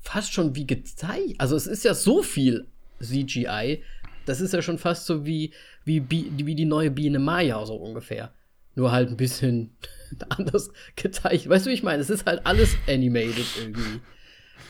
fast 0.02 0.34
schon 0.34 0.56
wie 0.56 0.68
gezeigt. 0.68 1.36
Also 1.38 1.56
es 1.56 1.68
ist 1.68 1.84
ja 1.84 1.94
so 1.94 2.24
viel 2.24 2.68
CGI. 3.00 3.84
Das 4.26 4.42
ist 4.42 4.54
ja 4.54 4.62
schon 4.62 4.78
fast 4.78 5.06
so 5.06 5.26
wie, 5.26 5.54
wie, 5.84 6.04
wie 6.10 6.56
die 6.56 6.66
neue 6.66 6.92
Biene 6.92 7.20
Maya, 7.20 7.66
so 7.66 7.76
ungefähr. 7.76 8.34
Nur 8.74 8.92
halt 8.92 9.10
ein 9.10 9.18
bisschen 9.18 9.76
anders 10.30 10.72
gezeigt. 10.96 11.48
Weißt 11.48 11.66
du, 11.66 11.70
wie 11.70 11.76
ich 11.76 11.84
meine? 11.84 12.02
Es 12.02 12.10
ist 12.10 12.26
halt 12.26 12.46
alles 12.46 12.76
animated 12.88 13.46
irgendwie. 13.60 14.02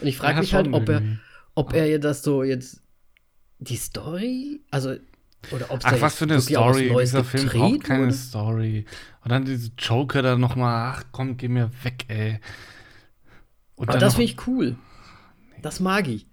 Und 0.01 0.08
ich 0.08 0.17
frage 0.17 0.41
mich 0.41 0.53
halt, 0.53 0.71
ob 0.73 0.89
er, 0.89 1.01
ob 1.55 1.73
er 1.73 1.97
das 1.99 2.21
so 2.21 2.43
jetzt 2.43 2.81
die 3.59 3.77
Story, 3.77 4.61
also 4.71 4.95
oder 5.51 5.71
ob 5.71 5.79
Ach, 5.83 6.01
was 6.01 6.15
für 6.15 6.25
eine 6.25 6.41
Story. 6.41 6.95
Dieser 6.99 7.23
Film 7.23 7.47
braucht 7.47 7.83
keine 7.83 8.05
wurde? 8.05 8.13
Story. 8.13 8.85
Und 9.23 9.31
dann 9.31 9.45
diese 9.45 9.71
Joker 9.77 10.21
da 10.21 10.37
nochmal, 10.37 10.93
ach 10.95 11.03
komm, 11.11 11.37
geh 11.37 11.47
mir 11.47 11.71
weg, 11.83 12.05
ey. 12.07 12.39
Und 13.75 13.89
Aber 13.89 13.99
das 13.99 14.15
finde 14.15 14.31
ich 14.31 14.47
cool. 14.47 14.75
Das 15.61 15.79
mag 15.79 16.07
ich. 16.07 16.27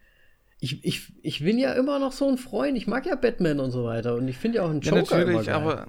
Ich, 0.60 0.84
ich. 0.84 1.12
ich 1.22 1.40
bin 1.40 1.58
ja 1.58 1.72
immer 1.72 1.98
noch 1.98 2.12
so 2.12 2.28
ein 2.28 2.38
Freund. 2.38 2.76
Ich 2.76 2.86
mag 2.86 3.04
ja 3.04 3.16
Batman 3.16 3.60
und 3.60 3.72
so 3.72 3.84
weiter. 3.84 4.14
Und 4.14 4.28
ich 4.28 4.38
finde 4.38 4.58
ja 4.58 4.64
auch 4.64 4.70
einen 4.70 4.80
Joker. 4.80 5.18
Ja, 5.18 5.24
natürlich, 5.24 5.52
aber 5.52 5.88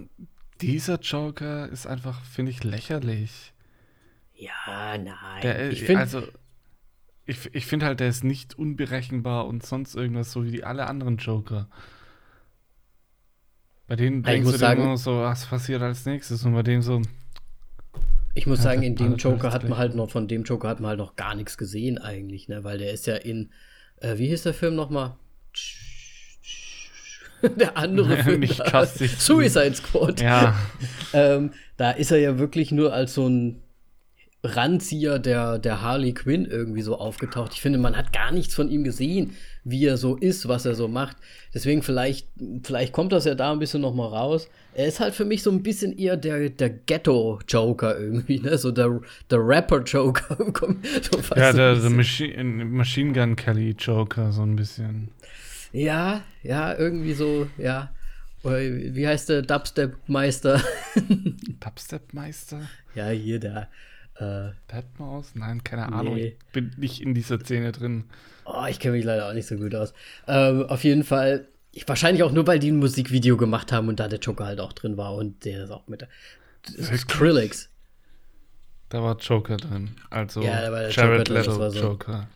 dieser 0.61 0.99
Joker 0.99 1.69
ist 1.69 1.85
einfach, 1.85 2.23
finde 2.25 2.51
ich, 2.51 2.63
lächerlich. 2.63 3.53
Ja, 4.33 4.97
nein. 4.97 5.41
Der, 5.43 5.71
ich 5.71 5.83
find, 5.83 5.99
also, 5.99 6.23
ich, 7.25 7.53
ich 7.53 7.65
finde 7.65 7.85
halt, 7.85 7.99
der 7.99 8.09
ist 8.09 8.23
nicht 8.23 8.57
unberechenbar 8.57 9.47
und 9.47 9.65
sonst 9.65 9.95
irgendwas, 9.95 10.31
so 10.31 10.45
wie 10.45 10.63
alle 10.63 10.87
anderen 10.87 11.17
Joker. 11.17 11.69
Bei 13.87 13.95
denen 13.95 14.23
denkst 14.23 14.49
du 14.49 14.57
sagen, 14.57 14.83
immer 14.83 14.97
so, 14.97 15.19
was 15.19 15.45
passiert 15.45 15.81
als 15.81 16.05
nächstes 16.05 16.45
und 16.45 16.53
bei 16.53 16.63
dem 16.63 16.81
so. 16.81 17.01
Ich 18.33 18.47
muss 18.47 18.63
sagen, 18.63 18.81
in 18.81 18.95
dem 18.95 19.17
Joker 19.17 19.51
hat 19.51 19.67
man 19.67 19.77
halt 19.77 19.95
noch, 19.95 20.09
von 20.09 20.27
dem 20.27 20.43
Joker 20.43 20.69
hat 20.69 20.79
man 20.79 20.89
halt 20.89 20.99
noch 20.99 21.15
gar 21.15 21.35
nichts 21.35 21.57
gesehen 21.57 21.97
eigentlich, 21.97 22.47
ne? 22.47 22.63
Weil 22.63 22.79
der 22.79 22.91
ist 22.91 23.05
ja 23.05 23.15
in, 23.15 23.51
äh, 23.97 24.17
wie 24.17 24.27
hieß 24.27 24.43
der 24.43 24.53
Film 24.53 24.75
nochmal? 24.75 25.15
der 27.57 27.77
andere 27.77 28.17
Film. 28.23 28.39
Nicht 28.39 28.59
Justice 28.71 29.15
Suicide 29.19 29.75
Squad. 29.75 30.21
Ja. 30.21 30.57
ähm, 31.13 31.51
da 31.77 31.91
ist 31.91 32.11
er 32.11 32.19
ja 32.19 32.39
wirklich 32.39 32.71
nur 32.71 32.93
als 32.93 33.13
so 33.13 33.27
ein 33.27 33.61
Ranzieher 34.43 35.19
der, 35.19 35.57
der 35.57 35.81
Harley 35.81 36.13
Quinn 36.13 36.45
irgendwie 36.45 36.81
so 36.81 36.97
aufgetaucht. 36.97 37.53
Ich 37.53 37.61
finde, 37.61 37.79
man 37.79 37.95
hat 37.95 38.11
gar 38.11 38.31
nichts 38.31 38.53
von 38.53 38.69
ihm 38.69 38.83
gesehen, 38.83 39.37
wie 39.63 39.85
er 39.85 39.95
so 39.95 40.17
ist, 40.17 40.49
was 40.49 40.65
er 40.65 40.75
so 40.75 40.89
macht. 40.89 41.15
Deswegen 41.53 41.81
vielleicht, 41.81 42.27
vielleicht 42.63 42.91
kommt 42.91 43.13
das 43.13 43.23
ja 43.23 43.35
da 43.35 43.53
ein 43.53 43.59
bisschen 43.59 43.81
noch 43.81 43.95
mal 43.95 44.07
raus. 44.07 44.49
Er 44.73 44.87
ist 44.87 44.99
halt 44.99 45.15
für 45.15 45.23
mich 45.23 45.43
so 45.43 45.51
ein 45.51 45.63
bisschen 45.63 45.97
eher 45.97 46.17
der, 46.17 46.49
der 46.49 46.69
Ghetto-Joker 46.69 47.97
irgendwie, 47.97 48.39
ne? 48.39 48.57
So 48.57 48.71
der, 48.71 48.99
der 49.29 49.39
Rapper-Joker. 49.39 50.37
so 51.09 51.35
ja, 51.35 51.53
der, 51.53 51.75
der 51.75 51.89
Machi 51.89 52.43
Machine 52.43 53.13
Gun 53.13 53.37
Kelly-Joker, 53.37 54.33
so 54.33 54.41
ein 54.41 54.57
bisschen. 54.57 55.09
Ja, 55.71 56.21
ja, 56.43 56.77
irgendwie 56.77 57.13
so, 57.13 57.47
ja. 57.57 57.93
Wie 58.43 59.07
heißt 59.07 59.29
der 59.29 59.41
Dubstep-Meister? 59.41 60.61
Dubstep-Meister? 61.61 62.59
Ja, 62.93 63.07
hier 63.07 63.39
der 63.39 63.69
äh, 64.23 64.71
Deadmaus? 64.71 65.31
Nein, 65.35 65.63
keine 65.63 65.91
Ahnung. 65.91 66.15
Nee. 66.15 66.37
Ich 66.47 66.53
bin 66.53 66.71
nicht 66.77 67.01
in 67.01 67.13
dieser 67.13 67.39
Szene 67.39 67.71
drin. 67.71 68.05
Oh, 68.45 68.65
ich 68.69 68.79
kenne 68.79 68.95
mich 68.95 69.05
leider 69.05 69.29
auch 69.29 69.33
nicht 69.33 69.47
so 69.47 69.55
gut 69.55 69.73
aus. 69.75 69.93
Ähm, 70.27 70.63
auf 70.63 70.83
jeden 70.83 71.03
Fall, 71.03 71.47
ich, 71.71 71.87
wahrscheinlich 71.87 72.23
auch 72.23 72.31
nur, 72.31 72.45
weil 72.47 72.59
die 72.59 72.71
ein 72.71 72.77
Musikvideo 72.77 73.37
gemacht 73.37 73.71
haben 73.71 73.87
und 73.87 73.99
da 73.99 74.07
der 74.07 74.19
Joker 74.19 74.45
halt 74.45 74.59
auch 74.59 74.73
drin 74.73 74.97
war 74.97 75.15
und 75.15 75.45
der 75.45 75.65
ist 75.65 75.71
auch 75.71 75.87
mit. 75.87 76.07
Das 76.63 76.89
ist 76.89 77.01
Skrillex. 77.01 77.69
Da 78.89 79.01
war 79.01 79.17
Joker 79.17 79.57
drin. 79.57 79.91
Also 80.09 80.41
ja, 80.41 80.61
da 80.61 80.71
war 80.71 80.79
der 80.81 80.91
Jared 80.91 81.27
Joker 81.27 81.39
Leto 81.39 81.69
so 81.69 81.79
Joker. 81.79 82.27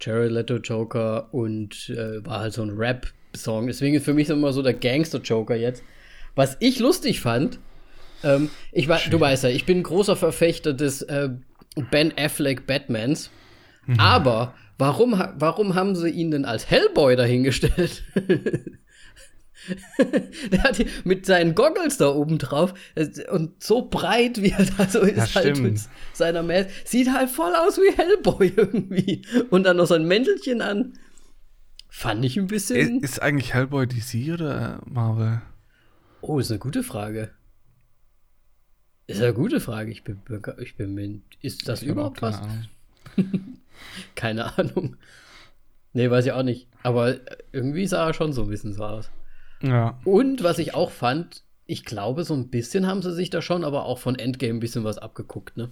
Jared 0.00 0.32
Leto 0.32 0.56
Joker 0.56 1.32
und 1.32 1.90
äh, 1.90 2.24
war 2.24 2.40
halt 2.40 2.52
so 2.52 2.62
ein 2.62 2.70
Rap-Song. 2.70 3.66
Deswegen 3.66 3.96
ist 3.96 4.04
für 4.04 4.14
mich 4.14 4.28
immer 4.28 4.52
so 4.52 4.62
der 4.62 4.74
Gangster-Joker 4.74 5.56
jetzt. 5.56 5.82
Was 6.34 6.56
ich 6.60 6.78
lustig 6.78 7.20
fand, 7.20 7.58
ähm, 8.24 8.50
ich 8.72 8.88
war, 8.88 9.00
du 9.10 9.20
weißt 9.20 9.44
ja, 9.44 9.50
ich 9.50 9.66
bin 9.66 9.78
ein 9.78 9.82
großer 9.82 10.16
Verfechter 10.16 10.72
des 10.72 11.02
äh, 11.02 11.30
Ben 11.90 12.12
Affleck 12.16 12.66
Batmans. 12.66 13.30
Mhm. 13.86 14.00
Aber 14.00 14.54
warum, 14.78 15.22
warum 15.36 15.74
haben 15.74 15.96
sie 15.96 16.10
ihn 16.10 16.30
denn 16.30 16.44
als 16.44 16.70
Hellboy 16.70 17.16
dahingestellt? 17.16 18.04
der 20.52 20.62
hat 20.62 20.84
mit 21.04 21.26
seinen 21.26 21.54
Goggles 21.54 21.96
da 21.96 22.08
oben 22.08 22.38
drauf 22.38 22.74
äh, 22.94 23.08
und 23.30 23.62
so 23.62 23.88
breit, 23.88 24.40
wie 24.42 24.50
er 24.50 24.64
da 24.64 24.88
so 24.88 25.00
ist, 25.00 25.34
halt 25.34 25.58
mit 25.58 25.80
seiner 26.12 26.42
Maske. 26.42 26.70
Sieht 26.84 27.12
halt 27.12 27.30
voll 27.30 27.54
aus 27.54 27.78
wie 27.78 27.96
Hellboy 27.96 28.48
irgendwie. 28.56 29.22
Und 29.50 29.64
dann 29.64 29.78
noch 29.78 29.86
sein 29.86 30.06
Mäntelchen 30.06 30.60
an. 30.60 30.94
Fand 31.88 32.24
ich 32.24 32.36
ein 32.36 32.48
bisschen. 32.48 33.00
Ist, 33.00 33.12
ist 33.12 33.22
eigentlich 33.22 33.54
Hellboy 33.54 33.86
DC 33.86 34.32
oder 34.32 34.80
Marvel? 34.84 35.40
Oh, 36.20 36.38
ist 36.38 36.50
eine 36.50 36.58
gute 36.58 36.82
Frage. 36.82 37.30
Ist 39.06 39.20
eine 39.20 39.34
gute 39.34 39.60
Frage. 39.60 39.90
Ich 39.90 40.02
bin, 40.02 40.20
ich 40.58 40.76
bin 40.76 41.22
ist 41.42 41.68
das 41.68 41.82
ich 41.82 41.88
überhaupt 41.88 42.22
was? 42.22 42.40
Ahnung. 42.40 42.68
keine 44.14 44.56
Ahnung. 44.58 44.96
Nee, 45.92 46.10
weiß 46.10 46.26
ich 46.26 46.32
auch 46.32 46.42
nicht. 46.42 46.68
Aber 46.82 47.16
irgendwie 47.52 47.86
sah 47.86 48.06
er 48.06 48.14
schon 48.14 48.32
so 48.32 48.42
ein 48.42 48.48
bisschen 48.48 48.72
so 48.72 48.84
aus. 48.84 49.10
Ja. 49.62 49.98
Und 50.04 50.42
was 50.42 50.58
ich 50.58 50.74
auch 50.74 50.90
fand, 50.90 51.44
ich 51.66 51.84
glaube, 51.84 52.24
so 52.24 52.34
ein 52.34 52.48
bisschen 52.48 52.86
haben 52.86 53.02
sie 53.02 53.12
sich 53.12 53.30
da 53.30 53.42
schon, 53.42 53.64
aber 53.64 53.84
auch 53.84 53.98
von 53.98 54.18
Endgame 54.18 54.54
ein 54.54 54.60
bisschen 54.60 54.84
was 54.84 54.98
abgeguckt, 54.98 55.56
ne? 55.56 55.70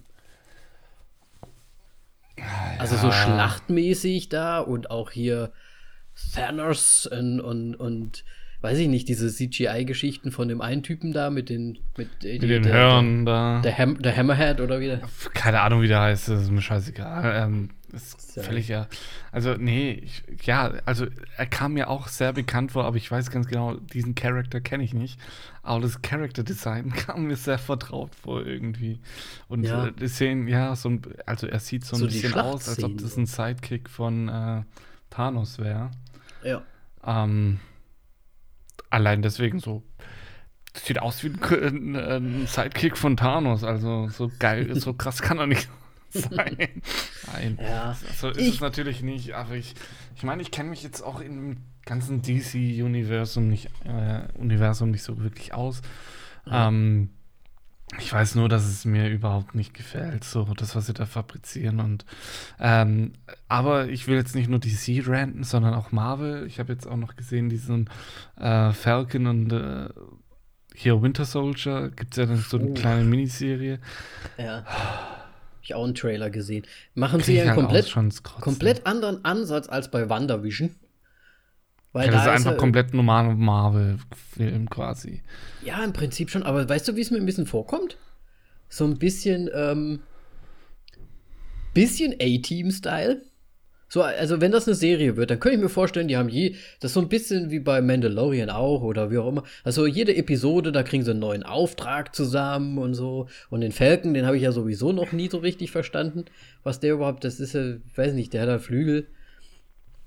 Ja. 2.38 2.45
Also 2.79 2.97
so 2.97 3.12
schlachtmäßig 3.12 4.29
da 4.29 4.61
und 4.61 4.90
auch 4.90 5.11
hier 5.11 5.53
Thanos 6.35 7.07
und, 7.07 7.40
und, 7.40 7.75
und 7.77 8.25
weiß 8.62 8.79
ich 8.79 8.88
nicht, 8.88 9.09
diese 9.09 9.29
CGI-Geschichten 9.29 10.31
von 10.31 10.48
dem 10.48 10.61
einen 10.61 10.83
Typen 10.83 11.12
da 11.12 11.31
mit 11.31 11.48
den 11.48 11.79
mit, 11.96 12.09
äh, 12.25 12.35
mit 12.35 12.42
die, 12.42 12.46
den 12.46 12.66
Hörn 12.66 13.27
da. 13.27 13.61
Der, 13.62 13.77
Ham, 13.77 14.01
der 14.01 14.16
Hammerhead 14.16 14.61
oder 14.61 14.81
wie 14.81 14.87
der? 14.87 15.01
Keine 15.35 15.61
Ahnung, 15.61 15.83
wie 15.83 15.88
der 15.88 16.01
heißt, 16.01 16.29
das 16.29 16.42
ist 16.42 16.51
mir 16.51 16.62
scheißegal. 16.62 17.44
Ähm, 17.44 17.70
ist 17.92 18.40
völlig 18.40 18.68
ja. 18.68 18.87
Also, 19.33 19.55
nee, 19.55 19.92
ich, 19.92 20.22
ja, 20.44 20.72
also 20.87 21.07
er 21.37 21.46
kam 21.46 21.75
mir 21.75 21.90
auch 21.90 22.09
sehr 22.09 22.33
bekannt 22.33 22.72
vor, 22.72 22.85
aber 22.85 22.96
ich 22.96 23.11
weiß 23.11 23.31
ganz 23.31 23.48
genau, 23.48 23.75
diesen 23.75 24.14
Charakter 24.14 24.61
kenne 24.61 24.83
ich 24.83 24.94
nicht. 24.94 25.20
Aber 25.62 25.81
das 25.81 26.01
Character 26.01 26.42
Design 26.42 26.92
kam 26.96 27.27
mir 27.27 27.37
sehr 27.37 27.59
vertraut 27.59 28.14
vor 28.14 28.46
irgendwie. 28.46 29.01
Und 29.48 29.64
ja. 29.64 29.88
äh, 29.88 30.09
sehen, 30.09 30.48
ja, 30.48 30.75
so 30.75 30.88
ein, 30.88 31.03
also 31.27 31.46
er 31.46 31.61
sieht 31.61 31.85
so 31.85 31.96
ein 31.96 32.01
so 32.01 32.07
bisschen 32.07 32.35
aus, 32.35 32.68
als 32.68 32.83
ob 32.83 32.96
das 32.98 33.16
ein 33.16 33.27
Sidekick 33.27 33.90
von 33.90 34.29
äh, 34.29 34.62
Thanos 35.11 35.59
wäre. 35.59 35.90
Ja. 36.42 36.62
Ähm, 37.05 37.61
allein 38.93 39.23
deswegen 39.23 39.59
so. 39.59 39.83
Sieht 40.75 41.01
aus 41.01 41.23
wie 41.23 41.33
ein, 41.55 41.97
ein 41.97 42.47
Sidekick 42.47 42.97
von 42.97 43.17
Thanos. 43.17 43.63
Also 43.63 44.09
so 44.09 44.31
geil, 44.39 44.75
so 44.81 44.95
krass 44.95 45.21
kann 45.21 45.39
er 45.39 45.47
nicht 45.47 45.69
sein. 46.11 46.57
Nein. 47.33 47.59
Ja. 47.61 47.97
So 48.17 48.29
ist 48.29 48.39
ich, 48.39 48.55
es 48.55 48.61
natürlich 48.61 49.03
nicht. 49.03 49.35
Aber 49.35 49.55
ich, 49.55 49.75
ich 50.17 50.23
meine, 50.23 50.43
ich 50.43 50.51
kenne 50.51 50.71
mich 50.71 50.83
jetzt 50.83 51.03
auch 51.03 51.21
im 51.21 51.59
ganzen 51.85 52.23
DC-Universum 52.23 53.49
nicht, 53.49 53.69
äh, 53.85 54.23
Universum 54.39 54.91
nicht 54.91 55.03
so 55.03 55.21
wirklich 55.23 55.53
aus. 55.53 55.83
Ja. 56.47 56.69
Ähm, 56.69 57.11
Ich 57.99 58.13
weiß 58.13 58.35
nur, 58.37 58.49
dass 58.49 58.65
es 58.65 58.85
mir 58.85 59.09
überhaupt 59.11 59.55
nicht 59.55 59.75
gefällt, 59.75 60.25
so 60.25 60.45
das, 60.57 60.75
was 60.75 60.87
sie 60.87 60.95
da 60.95 61.05
fabrizieren. 61.07 61.79
Und 61.81 62.05
ähm, 62.59 63.13
aber 63.49 63.89
ich 63.89 64.07
will 64.09 64.17
jetzt 64.17 64.35
nicht 64.35 64.49
nur 64.49 64.59
DC 64.59 65.07
ranten, 65.07 65.45
sondern 65.45 65.75
auch 65.75 65.93
Marvel. 65.93 66.47
Ich 66.47 66.59
habe 66.59 66.73
jetzt 66.73 66.87
auch 66.87 66.97
noch 66.97 67.17
gesehen, 67.17 67.49
diesen 67.49 67.91
äh, 68.41 68.73
Falcon 68.73 69.27
und 69.27 69.53
äh, 69.53 69.89
hier 70.75 71.03
Winter 71.03 71.25
Soldier. 71.27 71.91
Gibt 71.91 72.13
es 72.15 72.17
ja 72.19 72.27
dann 72.27 72.39
so 72.39 72.59
eine 72.59 72.71
Oh. 72.71 72.75
kleine 72.75 73.05
Miniserie. 73.05 73.79
Ja. 74.39 74.65
Ich 75.61 75.75
auch 75.75 75.85
einen 75.85 75.95
Trailer 75.95 76.31
gesehen. 76.31 76.65
Machen 76.95 77.19
Krieg 77.21 77.27
sie 77.27 77.41
einen 77.41 77.51
halt 77.51 77.61
komplett, 77.61 78.23
komplett 78.41 78.87
anderen 78.87 79.25
Ansatz 79.25 79.69
als 79.69 79.91
bei 79.91 80.09
WandaVision. 80.09 80.75
Weil 81.93 82.07
Ja, 82.07 82.13
das 82.13 82.21
ist 82.23 82.27
da 82.27 82.33
einfach 82.33 82.51
ja- 82.53 82.57
komplett 82.57 82.95
normaler 82.95 83.35
Marvel-Film 83.35 84.71
quasi. 84.71 85.23
Ja, 85.65 85.85
im 85.85 85.93
Prinzip 85.93 86.31
schon, 86.31 86.43
aber 86.43 86.69
weißt 86.69 86.89
du, 86.89 86.97
wie 86.97 87.01
es 87.03 87.11
mir 87.11 87.19
ein 87.19 87.27
bisschen 87.27 87.47
vorkommt? 87.47 87.99
So 88.69 88.85
ein 88.87 88.99
bisschen, 88.99 89.51
ähm, 89.55 90.01
bisschen 91.75 92.15
A-Team-Style. 92.21 93.23
So, 93.89 94.01
also 94.03 94.41
wenn 94.41 94.53
das 94.53 94.67
eine 94.67 94.75
Serie 94.75 95.19
wird, 95.19 95.31
dann 95.31 95.39
könnte 95.39 95.57
ich 95.57 95.63
mir 95.63 95.69
vorstellen, 95.69 96.09
die 96.09 96.17
haben 96.17 96.31
je, 96.31 96.55
das 96.81 96.93
ist 96.93 96.95
so 96.95 97.01
ein 97.03 97.11
bisschen 97.11 97.51
wie 97.51 97.61
bei 97.61 97.83
Mandalorian 97.83 98.49
auch 98.49 98.81
oder 98.81 99.11
wie 99.11 99.19
auch 99.19 99.29
immer. 99.29 99.43
Also 99.65 99.87
jede 99.87 100.17
Episode, 100.17 100.73
da 100.73 100.83
kriegen 100.83 101.05
sie 101.05 101.11
einen 101.11 101.21
neuen 101.21 101.43
Auftrag 101.43 102.15
zusammen 102.15 102.79
und 102.79 102.95
so. 102.95 103.29
Und 103.51 103.61
den 103.61 103.71
Falcon, 103.73 104.15
den 104.15 104.25
habe 104.25 104.39
ich 104.39 104.45
ja 104.45 104.53
sowieso 104.53 104.93
noch 104.93 105.13
nie 105.13 105.29
so 105.29 105.37
richtig 105.37 105.71
verstanden, 105.73 106.25
was 106.63 106.81
der 106.81 106.95
überhaupt, 106.95 107.23
das 107.25 107.39
ist 107.39 107.53
ja, 107.53 107.75
weiß 107.95 108.15
nicht, 108.15 108.33
der 108.33 108.43
hat 108.43 108.49
da 108.49 108.59
Flügel. 108.59 109.09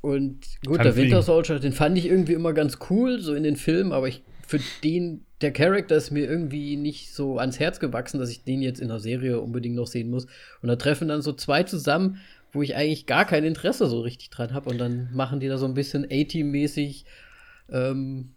Und 0.06 0.46
gut, 0.64 0.78
Kann 0.78 0.86
der 0.86 0.96
Winter. 0.96 1.24
Soldier, 1.24 1.58
den 1.58 1.72
fand 1.72 1.98
ich 1.98 2.06
irgendwie 2.06 2.34
immer 2.34 2.54
ganz 2.54 2.78
cool, 2.92 3.20
so 3.22 3.34
in 3.34 3.42
den 3.42 3.56
Filmen, 3.56 3.92
aber 3.92 4.08
ich, 4.08 4.22
für 4.46 4.60
den, 4.84 5.26
der 5.42 5.52
Charakter 5.52 5.96
ist 5.96 6.12
mir 6.12 6.30
irgendwie 6.30 6.78
nicht 6.78 7.12
so 7.12 7.40
ans 7.40 7.60
Herz 7.60 7.80
gewachsen, 7.80 8.20
dass 8.20 8.30
ich 8.30 8.44
den 8.44 8.62
jetzt 8.62 8.80
in 8.80 8.90
der 8.90 9.00
Serie 9.00 9.42
unbedingt 9.42 9.76
noch 9.76 9.88
sehen 9.88 10.12
muss. 10.12 10.28
Und 10.62 10.70
da 10.70 10.76
treffen 10.76 11.08
dann 11.08 11.24
so 11.24 11.34
zwei 11.34 11.64
zusammen, 11.64 12.20
wo 12.54 12.62
ich 12.62 12.76
eigentlich 12.76 13.08
gar 13.08 13.26
kein 13.26 13.44
Interesse 13.46 13.88
so 13.88 14.02
richtig 14.02 14.30
dran 14.30 14.54
habe. 14.54 14.70
Und 14.70 14.78
dann 14.78 15.10
machen 15.12 15.40
die 15.40 15.48
da 15.48 15.58
so 15.58 15.66
ein 15.66 15.74
bisschen 15.74 16.06
A-Team-mäßig 16.06 17.06
ähm, 17.72 18.36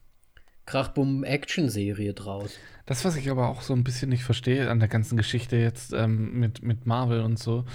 Krachbumm-Action-Serie 0.65 2.15
draus. 2.15 2.55
Das, 2.87 3.05
was 3.05 3.15
ich 3.17 3.29
aber 3.29 3.51
auch 3.51 3.61
so 3.61 3.75
ein 3.75 3.85
bisschen 3.85 4.09
nicht 4.09 4.25
verstehe 4.25 4.71
an 4.71 4.79
der 4.79 4.89
ganzen 4.89 5.19
Geschichte 5.19 5.57
jetzt 5.57 5.93
ähm, 5.93 6.41
mit, 6.41 6.63
mit 6.63 6.87
Marvel 6.87 7.21
und 7.21 7.39
so, 7.39 7.67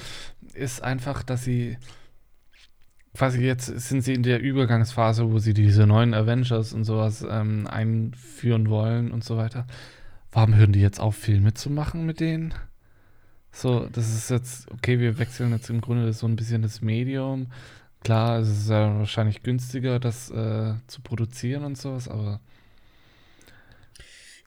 ist 0.56 0.82
einfach, 0.82 1.21
dass 1.21 1.43
sie 1.43 1.77
quasi 3.13 3.41
jetzt 3.41 3.65
sind 3.65 4.02
sie 4.02 4.13
in 4.13 4.23
der 4.23 4.41
Übergangsphase, 4.41 5.32
wo 5.32 5.39
sie 5.39 5.54
diese 5.54 5.86
neuen 5.86 6.13
Avengers 6.13 6.73
und 6.73 6.84
sowas 6.84 7.26
ähm, 7.30 7.67
einführen 7.67 8.69
wollen 8.69 9.12
und 9.12 9.23
so 9.23 9.38
weiter. 9.38 9.65
Warum 10.32 10.56
hören 10.56 10.71
die 10.71 10.82
jetzt 10.82 10.99
auf, 10.99 11.15
Filme 11.15 11.54
zu 11.54 11.69
machen 11.69 12.06
mit 12.06 12.19
denen? 12.19 12.54
So, 13.52 13.88
das 13.91 14.13
ist 14.15 14.32
jetzt, 14.32 14.71
okay, 14.71 14.99
wir 14.99 15.19
wechseln 15.19 15.52
jetzt 15.52 15.69
im 15.69 15.80
Grunde 15.80 16.12
so 16.13 16.28
ein 16.28 16.36
bisschen 16.36 16.63
das 16.63 16.82
Medium. 16.82 17.47
Klar, 18.04 18.39
es 18.39 18.49
ist 18.49 18.69
ja 18.69 18.97
wahrscheinlich 18.97 19.43
günstiger, 19.43 19.99
das 19.99 20.32
äh, 20.32 20.73
zu 20.88 21.02
produzieren 21.02 21.63
und 21.63 21.78
sowas, 21.78 22.08
aber 22.08 22.39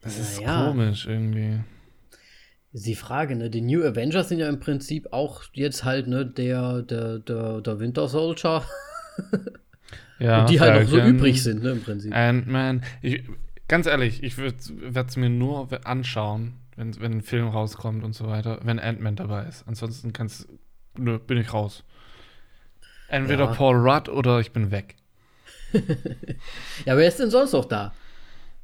das 0.02 0.18
ist 0.18 0.40
Naja. 0.40 0.66
komisch 0.66 1.07
irgendwie. 1.07 1.61
Die 2.85 2.95
Frage, 2.95 3.37
ne? 3.37 3.49
Die 3.49 3.62
New 3.62 3.83
Avengers 3.85 4.29
sind 4.29 4.39
ja 4.39 4.49
im 4.49 4.61
Prinzip 4.61 5.12
auch 5.12 5.45
jetzt 5.55 5.85
halt, 5.85 6.09
ne, 6.09 6.27
der, 6.27 6.83
der, 6.83 7.19
der, 7.19 7.61
der 7.61 7.81
Winter 7.81 8.09
Soldier. 8.09 8.62
Ja, 10.19 10.41
und 10.41 10.49
die 10.51 10.61
halt 10.61 10.83
noch 10.83 10.89
so 10.89 10.99
übrig 10.99 11.43
sind, 11.43 11.62
ne, 11.62 11.73
im 11.73 11.83
Prinzip. 11.83 12.15
Ant-Man. 12.15 12.83
Ganz 13.69 13.87
ehrlich, 13.87 14.23
ich 14.23 14.39
werde 14.39 14.57
es 15.09 15.17
mir 15.17 15.29
nur 15.29 15.69
anschauen, 15.87 16.55
wenn, 16.75 16.99
wenn 17.01 17.12
ein 17.19 17.21
Film 17.21 17.49
rauskommt 17.49 18.03
und 18.03 18.15
so 18.15 18.27
weiter, 18.27 18.61
wenn 18.62 18.79
Ant-Man 18.79 19.17
dabei 19.17 19.45
ist. 19.45 19.65
Ansonsten 19.69 20.15
kannst 20.15 20.49
nö, 20.97 21.19
bin 21.19 21.37
ich 21.37 21.53
raus. 21.53 21.85
Entweder 23.09 23.45
Ja. 23.45 23.53
Paul 23.53 23.77
Rudd 23.77 24.09
oder 24.09 24.41
ich 24.41 24.53
bin 24.53 24.71
weg. 24.71 24.97
Ja, 26.87 26.97
wer 26.97 27.07
ist 27.07 27.19
denn 27.21 27.31
sonst 27.31 27.53
noch 27.53 27.67
da? 27.67 27.93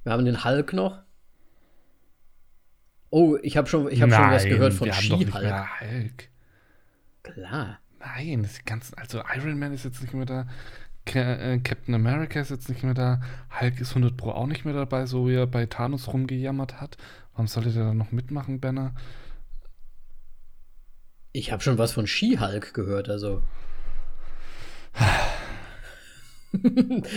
Wir 0.04 0.12
haben 0.12 0.24
den 0.24 0.44
Hulk 0.44 0.72
noch. 0.72 1.00
Oh, 3.14 3.36
ich 3.42 3.58
habe 3.58 3.68
schon, 3.68 3.92
ich 3.92 4.00
hab 4.00 4.10
schon 4.10 4.30
was 4.30 4.44
gehört 4.44 4.72
von 4.72 4.86
wir 4.86 4.94
She-Hulk. 4.94 6.30
Klar. 7.22 7.78
Nein, 8.00 8.42
das 8.42 8.64
ganze, 8.64 8.96
also 8.96 9.22
Iron 9.36 9.58
Man 9.58 9.74
ist 9.74 9.84
jetzt 9.84 10.00
nicht 10.00 10.14
mehr 10.14 10.24
da. 10.24 10.46
Äh, 11.04 11.58
Captain 11.58 11.94
America 11.94 12.40
ist 12.40 12.50
jetzt 12.50 12.70
nicht 12.70 12.82
mehr 12.84 12.94
da. 12.94 13.20
Hulk 13.60 13.82
ist 13.82 13.90
100 13.90 14.16
Pro 14.16 14.30
auch 14.30 14.46
nicht 14.46 14.64
mehr 14.64 14.72
dabei, 14.72 15.04
so 15.04 15.28
wie 15.28 15.34
er 15.34 15.46
bei 15.46 15.66
Thanos 15.66 16.10
rumgejammert 16.10 16.80
hat. 16.80 16.96
Warum 17.34 17.48
sollte 17.48 17.70
der 17.70 17.84
dann 17.84 17.98
noch 17.98 18.12
mitmachen, 18.12 18.60
Banner? 18.60 18.94
Ich 21.32 21.52
habe 21.52 21.62
schon 21.62 21.76
was 21.76 21.92
von 21.92 22.06
She-Hulk 22.06 22.72
gehört, 22.72 23.10
also. 23.10 23.42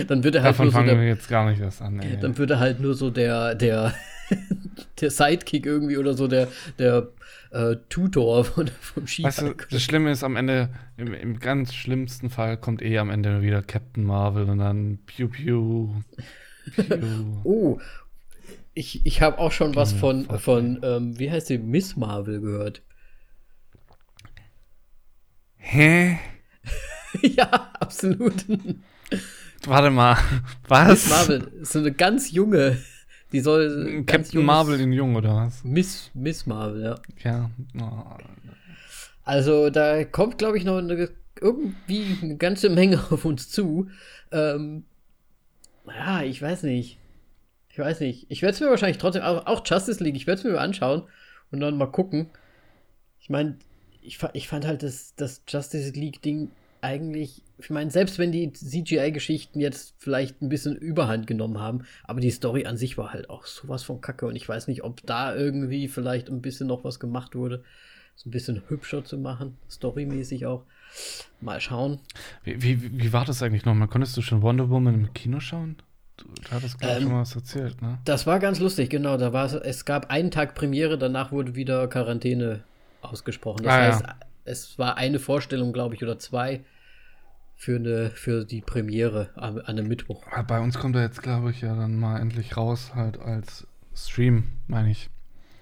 dann 0.07 0.25
wird 0.25 0.35
er 0.35 0.43
halt 0.43 0.55
Davon 0.55 0.65
nur 0.65 0.73
so 0.73 0.77
fangen 0.77 0.89
wir 0.89 0.95
der, 0.97 1.07
jetzt 1.07 1.29
gar 1.29 1.49
nicht 1.49 1.61
erst 1.61 1.81
an. 1.81 2.01
ey. 2.01 2.19
dann 2.19 2.37
wird 2.37 2.51
er 2.51 2.59
halt 2.59 2.81
nur 2.81 2.95
so 2.95 3.09
der, 3.09 3.55
der, 3.55 3.93
der 5.01 5.11
Sidekick 5.11 5.65
irgendwie 5.65 5.97
oder 5.97 6.13
so 6.13 6.27
der, 6.27 6.47
der 6.79 7.09
äh, 7.51 7.77
Tutor 7.89 8.43
von, 8.45 8.67
vom 8.67 9.03
Weißt 9.03 9.41
du, 9.41 9.53
das 9.69 9.81
Schlimme 9.81 10.11
ist 10.11 10.23
am 10.23 10.35
Ende, 10.35 10.69
im, 10.97 11.13
im 11.13 11.39
ganz 11.39 11.73
schlimmsten 11.73 12.29
Fall 12.29 12.57
kommt 12.57 12.81
eh 12.81 12.97
am 12.97 13.09
Ende 13.09 13.41
wieder 13.41 13.61
Captain 13.61 14.03
Marvel 14.03 14.49
und 14.49 14.59
dann 14.59 14.99
Pew 15.05 15.27
Pew. 15.27 15.89
Pew. 16.75 17.41
oh, 17.43 17.79
ich, 18.73 19.05
ich 19.05 19.21
habe 19.21 19.39
auch 19.39 19.51
schon 19.51 19.75
was 19.75 19.93
von, 19.93 20.25
von 20.25 20.79
ähm, 20.83 21.17
wie 21.17 21.31
heißt 21.31 21.47
sie, 21.47 21.57
Miss 21.57 21.95
Marvel 21.95 22.41
gehört. 22.41 22.81
Hä? 25.57 26.19
ja, 27.21 27.71
absolut. 27.79 28.45
Warte 29.65 29.89
mal. 29.89 30.15
Miss 30.15 30.69
Was? 30.69 31.09
Marvel 31.09 31.51
ist 31.61 31.71
so 31.71 31.79
eine 31.79 31.93
ganz 31.93 32.31
junge. 32.31 32.77
Die 33.31 33.39
soll. 33.39 34.03
Captain 34.05 34.43
Marvel 34.43 34.79
in 34.79 34.93
Jung, 34.93 35.15
oder 35.15 35.35
was? 35.35 35.63
Miss, 35.63 36.11
Miss 36.13 36.45
Marvel, 36.45 36.83
ja. 36.83 36.95
Ja. 37.23 37.49
Oh. 37.79 38.17
Also 39.23 39.69
da 39.69 40.03
kommt, 40.03 40.37
glaube 40.37 40.57
ich, 40.57 40.63
noch 40.63 40.77
eine, 40.77 41.09
irgendwie 41.41 42.17
eine 42.21 42.37
ganze 42.37 42.69
Menge 42.69 43.03
auf 43.09 43.25
uns 43.25 43.49
zu. 43.49 43.89
Ähm, 44.31 44.85
ja, 45.87 46.21
ich 46.23 46.41
weiß 46.41 46.63
nicht. 46.63 46.99
Ich 47.69 47.79
weiß 47.79 47.99
nicht. 47.99 48.27
Ich 48.29 48.41
werde 48.41 48.53
es 48.53 48.61
mir 48.61 48.69
wahrscheinlich 48.69 48.99
trotzdem, 48.99 49.23
auch, 49.23 49.45
auch 49.47 49.63
Justice 49.65 50.03
League, 50.03 50.15
ich 50.15 50.27
werde 50.27 50.39
es 50.39 50.45
mir 50.45 50.53
mal 50.53 50.59
anschauen 50.59 51.03
und 51.51 51.59
dann 51.59 51.77
mal 51.77 51.91
gucken. 51.91 52.29
Ich 53.19 53.29
meine, 53.29 53.57
ich, 54.01 54.19
ich 54.33 54.47
fand 54.47 54.65
halt 54.65 54.83
das, 54.83 55.15
das 55.15 55.41
Justice 55.47 55.91
League-Ding 55.91 56.51
eigentlich, 56.85 57.41
ich 57.57 57.69
meine, 57.69 57.89
selbst 57.91 58.19
wenn 58.19 58.31
die 58.31 58.53
CGI-Geschichten 58.53 59.59
jetzt 59.59 59.95
vielleicht 59.97 60.41
ein 60.41 60.49
bisschen 60.49 60.75
Überhand 60.75 61.27
genommen 61.27 61.59
haben, 61.59 61.83
aber 62.03 62.21
die 62.21 62.31
Story 62.31 62.65
an 62.65 62.77
sich 62.77 62.97
war 62.97 63.11
halt 63.13 63.29
auch 63.29 63.45
sowas 63.45 63.83
von 63.83 64.01
Kacke 64.01 64.25
und 64.27 64.35
ich 64.35 64.47
weiß 64.47 64.67
nicht, 64.67 64.83
ob 64.83 65.05
da 65.05 65.35
irgendwie 65.35 65.87
vielleicht 65.87 66.29
ein 66.29 66.41
bisschen 66.41 66.67
noch 66.67 66.83
was 66.83 66.99
gemacht 66.99 67.35
wurde, 67.35 67.63
so 68.15 68.29
ein 68.29 68.31
bisschen 68.31 68.61
hübscher 68.69 69.03
zu 69.03 69.17
machen, 69.17 69.57
storymäßig 69.69 70.45
auch. 70.45 70.63
Mal 71.41 71.59
schauen. 71.59 71.99
Wie, 72.43 72.61
wie, 72.61 72.99
wie 72.99 73.11
war 73.11 73.25
das 73.25 73.43
eigentlich 73.43 73.65
nochmal? 73.65 73.87
Konntest 73.89 74.15
du 74.15 74.21
schon 74.21 74.41
Wonder 74.41 74.69
Woman 74.69 74.93
im 74.93 75.13
Kino 75.13 75.39
schauen? 75.41 75.75
Du, 76.17 76.25
du 76.27 76.51
hattest 76.51 76.79
gerade 76.79 76.95
Ähm, 76.97 77.03
schon 77.03 77.11
mal 77.11 77.21
was 77.21 77.35
erzählt, 77.35 77.81
ne? 77.81 77.97
Das 78.05 78.25
war 78.25 78.39
ganz 78.39 78.59
lustig, 78.59 78.89
genau. 78.89 79.17
Da 79.17 79.33
war 79.33 79.45
es, 79.45 79.53
es 79.53 79.83
gab 79.83 80.09
einen 80.09 80.31
Tag 80.31 80.55
Premiere, 80.55 80.97
danach 80.97 81.31
wurde 81.33 81.55
wieder 81.55 81.87
Quarantäne 81.89 82.63
ausgesprochen. 83.01 83.63
Das 83.63 83.73
Ah, 83.73 83.81
ja. 83.81 83.87
heißt, 83.87 84.05
es 84.45 84.79
war 84.79 84.95
eine 84.97 85.19
Vorstellung, 85.19 85.73
glaube 85.73 85.95
ich, 85.95 86.03
oder 86.03 86.17
zwei 86.19 86.63
für, 87.55 87.75
eine, 87.77 88.11
für 88.11 88.45
die 88.45 88.61
Premiere 88.61 89.29
an, 89.35 89.59
an 89.59 89.65
einem 89.79 89.87
Mittwoch. 89.87 90.23
Ah, 90.31 90.41
Bei 90.41 90.59
uns 90.59 90.77
kommt 90.77 90.95
er 90.95 91.03
jetzt, 91.03 91.21
glaube 91.23 91.51
ich, 91.51 91.61
ja 91.61 91.75
dann 91.75 91.95
mal 91.97 92.19
endlich 92.19 92.57
raus, 92.57 92.93
halt 92.95 93.17
als 93.19 93.65
Stream, 93.95 94.43
meine 94.67 94.91
ich. 94.91 95.09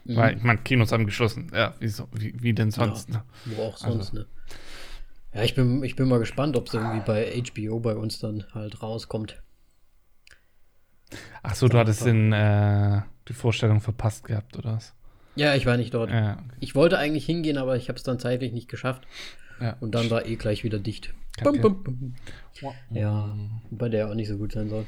Mhm. 0.05 0.15
Weil, 0.15 0.37
ich 0.37 0.43
meine, 0.43 0.59
Kinos 0.59 0.91
haben 0.91 1.05
geschlossen. 1.05 1.51
Ja, 1.53 1.75
wie, 1.79 1.87
so, 1.87 2.07
wie, 2.11 2.33
wie 2.41 2.53
denn 2.53 2.71
sonst? 2.71 3.09
Ja. 3.09 3.17
Ne? 3.17 3.23
Wo 3.45 3.63
auch 3.63 3.73
Also. 3.81 3.91
sonst, 3.97 4.13
ne? 4.13 4.25
Ja, 5.33 5.43
ich 5.43 5.55
bin, 5.55 5.83
ich 5.83 5.95
bin 5.95 6.07
mal 6.07 6.19
gespannt, 6.19 6.55
ob 6.57 6.67
es 6.67 6.73
irgendwie 6.73 7.01
bei 7.05 7.41
HBO 7.41 7.79
bei 7.79 7.95
uns 7.95 8.19
dann 8.19 8.45
halt 8.53 8.81
rauskommt. 8.83 9.41
Ach 11.41 11.55
so, 11.55 11.67
du 11.67 11.77
hattest 11.77 12.05
den, 12.05 12.31
äh, 12.33 13.01
die 13.27 13.33
Vorstellung 13.33 13.81
verpasst 13.81 14.25
gehabt, 14.25 14.57
oder 14.57 14.73
was? 14.75 14.93
Ja, 15.35 15.55
ich 15.55 15.65
war 15.65 15.77
nicht 15.77 15.93
dort. 15.93 16.11
Ja, 16.11 16.33
okay. 16.33 16.55
Ich 16.59 16.75
wollte 16.75 16.97
eigentlich 16.97 17.25
hingehen, 17.25 17.57
aber 17.57 17.75
ich 17.75 17.89
habe 17.89 17.97
es 17.97 18.03
dann 18.03 18.19
zeitlich 18.19 18.51
nicht 18.51 18.67
geschafft. 18.69 19.07
ja. 19.59 19.75
Und 19.79 19.95
dann 19.95 20.09
war 20.09 20.25
eh 20.25 20.35
gleich 20.35 20.63
wieder 20.63 20.79
dicht. 20.79 21.13
Kacke. 21.37 21.59
Bum, 21.59 21.83
bum, 21.83 21.83
bum. 21.83 22.15
Ja, 22.91 23.35
bei 23.71 23.89
der 23.89 24.09
auch 24.09 24.13
nicht 24.13 24.27
so 24.27 24.37
gut 24.37 24.51
sein 24.51 24.69
soll. 24.69 24.85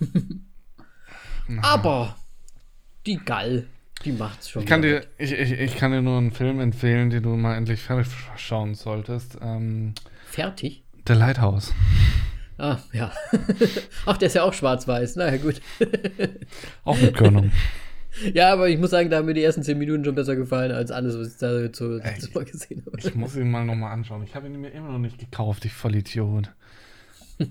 Aber 1.62 2.16
die 3.06 3.18
Gall, 3.18 3.66
die 4.04 4.12
macht's 4.12 4.48
schon. 4.48 4.62
Ich 4.62 4.68
kann, 4.68 4.82
dir, 4.82 5.06
ich, 5.18 5.32
ich, 5.32 5.52
ich 5.52 5.76
kann 5.76 5.92
dir 5.92 6.00
nur 6.00 6.18
einen 6.18 6.32
Film 6.32 6.58
empfehlen, 6.60 7.10
den 7.10 7.22
du 7.22 7.36
mal 7.36 7.54
endlich 7.54 7.80
fertig 7.80 8.12
schauen 8.36 8.74
solltest. 8.74 9.38
Ähm, 9.42 9.94
Fertig? 10.26 10.84
The 11.06 11.12
Lighthouse. 11.12 11.72
Ah, 12.56 12.78
ja. 12.92 13.12
Ach, 14.06 14.16
der 14.16 14.28
ist 14.28 14.34
ja 14.34 14.42
auch 14.42 14.54
schwarz-weiß. 14.54 15.16
Naja, 15.16 15.36
gut. 15.36 15.60
Auch 16.84 16.98
mit 16.98 17.14
Körnung. 17.14 17.52
Ja, 18.32 18.52
aber 18.52 18.68
ich 18.68 18.78
muss 18.78 18.90
sagen, 18.90 19.10
da 19.10 19.16
haben 19.18 19.26
mir 19.26 19.34
die 19.34 19.42
ersten 19.42 19.62
zehn 19.62 19.76
Minuten 19.78 20.04
schon 20.04 20.14
besser 20.14 20.36
gefallen 20.36 20.70
als 20.72 20.90
alles, 20.90 21.18
was 21.18 21.32
ich 21.32 21.36
da 21.38 21.72
so, 21.74 21.98
Ey, 21.98 22.14
mal 22.34 22.44
gesehen 22.44 22.82
habe. 22.86 22.98
Ich 22.98 23.14
muss 23.14 23.34
ihn 23.36 23.50
mal 23.50 23.64
nochmal 23.64 23.92
anschauen. 23.92 24.22
Ich 24.22 24.34
habe 24.34 24.46
ihn 24.46 24.60
mir 24.60 24.70
immer 24.70 24.90
noch 24.92 24.98
nicht 24.98 25.18
gekauft, 25.18 25.64
ich 25.64 25.72
Vollidiot. 25.72 26.50
ja, 27.38 27.46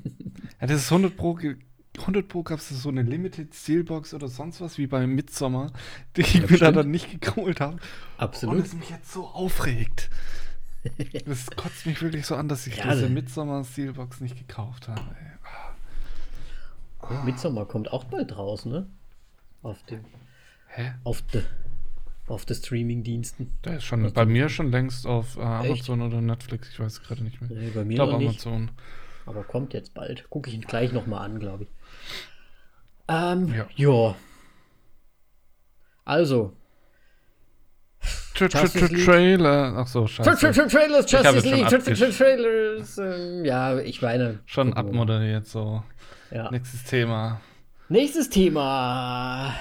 das 0.61 0.71
ist 0.83 0.91
100 0.91 1.15
Pro. 1.17 1.33
ge- 1.33 1.57
100 1.99 2.27
Pro 2.27 2.41
gab 2.41 2.57
es 2.59 2.69
so 2.69 2.89
eine 2.89 3.03
Limited 3.03 3.53
Steelbox 3.53 4.13
oder 4.15 4.27
sonst 4.27 4.61
was 4.61 4.77
wie 4.79 4.87
bei 4.87 5.05
Midsommar, 5.05 5.71
die 6.17 6.21
ich 6.21 6.49
mir 6.49 6.57
da 6.57 6.71
dann 6.71 6.89
nicht 6.89 7.21
geholt 7.21 7.59
habe. 7.59 7.73
Und 7.73 7.81
Absolut. 8.17 8.65
es 8.65 8.73
mich 8.73 8.89
jetzt 8.89 9.11
so 9.11 9.25
aufregt. 9.27 10.09
Das 11.25 11.45
kotzt 11.55 11.85
mich 11.85 12.01
wirklich 12.01 12.25
so 12.25 12.35
an, 12.35 12.49
dass 12.49 12.67
ich 12.67 12.75
Ja, 12.77 12.93
diese 12.93 13.07
Midsommar 13.07 13.63
Steelbox 13.63 14.19
nicht 14.19 14.37
gekauft 14.37 14.89
habe. 14.89 14.99
Ey. 14.99 15.27
Oh, 17.01 17.23
Midsommar 17.25 17.65
kommt 17.67 17.91
auch 17.93 18.03
bald 18.05 18.37
raus, 18.37 18.65
ne? 18.65 18.85
Auf 19.61 19.81
dem, 19.83 20.01
Hä? 20.75 20.93
auf 21.03 21.21
de, 21.21 21.43
auf 22.27 22.45
de 22.45 22.55
Streaming-Diensten. 22.55 23.51
Der 23.63 23.77
ist 23.77 23.83
schon 23.83 24.11
bei 24.13 24.25
mir 24.25 24.49
schon 24.49 24.71
längst 24.71 25.05
auf 25.05 25.37
äh? 25.37 25.41
Amazon 25.41 26.01
oder 26.01 26.19
Netflix, 26.21 26.69
ich 26.69 26.79
weiß 26.79 27.01
gerade 27.03 27.23
nicht 27.23 27.41
mehr. 27.41 27.49
Nee, 27.51 27.69
bei 27.69 27.81
Ich 27.81 27.87
mir 27.87 27.95
glaube 27.95 28.13
noch 28.13 28.19
nicht. 28.19 28.29
Amazon. 28.45 28.71
Aber 29.25 29.43
kommt 29.43 29.73
jetzt 29.73 29.93
bald. 29.93 30.29
Gucke 30.29 30.49
ich 30.49 30.55
ihn 30.55 30.61
gleich 30.61 30.91
nochmal 30.91 31.25
an, 31.25 31.39
glaube 31.39 31.63
ich. 31.63 31.69
Ähm, 33.07 33.53
Ja. 33.53 33.67
ja. 33.75 34.15
Also. 36.05 36.53
Tra 38.33 38.47
tra 38.47 38.67
tra. 38.67 38.87
Trailer. 38.87 39.75
Ach 39.77 39.87
so, 39.87 40.05
Tra- 40.05 40.23
tra- 40.23 40.37
scheiße. 40.39 40.61
tra- 40.63 40.69
Trailers, 40.71 41.05
Ich 41.05 41.11
Justice 41.11 41.49
League, 41.55 41.67
tra- 41.67 41.77
tra- 41.93 42.17
Trailers. 42.17 42.97
Ähm, 42.97 43.45
ja, 43.45 43.77
ich 43.79 44.01
meine. 44.01 44.39
Schon 44.45 44.73
abmoderiert 44.73 45.45
so. 45.45 45.83
Ja. 46.31 46.49
Nächstes 46.51 46.83
Thema. 46.83 47.39
Nächstes 47.89 48.29
Thema. 48.29 49.53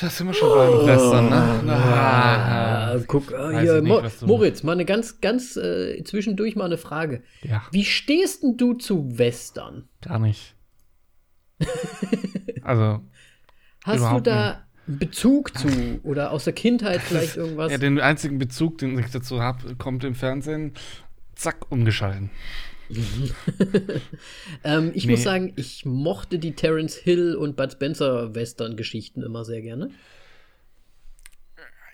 Da 0.00 0.10
sind 0.10 0.26
wir 0.26 0.34
schon 0.34 0.50
beim 0.50 0.86
Western, 0.86 1.28
ne? 1.30 1.72
Ah, 1.72 2.92
Ah, 2.92 2.98
guck, 3.06 3.30
äh, 3.32 3.34
weiß 3.38 3.62
hier, 3.62 3.76
ich 3.78 3.82
nicht, 3.82 4.20
Mo 4.22 4.26
Moritz, 4.26 4.62
mal 4.62 4.72
eine 4.72 4.84
ganz, 4.84 5.20
ganz 5.20 5.56
äh, 5.56 6.02
zwischendurch 6.04 6.54
mal 6.56 6.66
eine 6.66 6.76
Frage. 6.78 7.22
ja, 7.42 7.62
Wie 7.72 7.84
stehst 7.84 8.42
denn 8.42 8.56
du 8.56 8.74
zu 8.74 9.18
Western? 9.18 9.88
gar 10.02 10.18
nicht. 10.18 10.54
also, 12.62 13.00
Hast 13.84 14.12
du 14.12 14.20
da 14.20 14.64
einen 14.86 14.98
Bezug 14.98 15.56
zu 15.56 15.68
oder 16.02 16.30
aus 16.32 16.44
der 16.44 16.52
Kindheit 16.52 17.00
vielleicht 17.00 17.36
irgendwas? 17.36 17.70
ja, 17.72 17.78
den 17.78 17.98
einzigen 18.00 18.38
Bezug, 18.38 18.78
den 18.78 18.98
ich 18.98 19.10
dazu 19.10 19.40
habe, 19.40 19.76
kommt 19.76 20.04
im 20.04 20.14
Fernsehen. 20.14 20.74
Zack, 21.34 21.70
umgeschalten. 21.70 22.30
ähm, 24.64 24.92
ich 24.94 25.06
Nee. 25.06 25.12
muss 25.12 25.22
sagen, 25.22 25.52
ich 25.56 25.84
mochte 25.84 26.38
die 26.38 26.52
Terence 26.54 26.96
Hill 26.96 27.34
und 27.34 27.56
Bud 27.56 27.72
Spencer 27.72 28.34
Western-Geschichten 28.34 29.22
immer 29.22 29.44
sehr 29.44 29.62
gerne. 29.62 29.90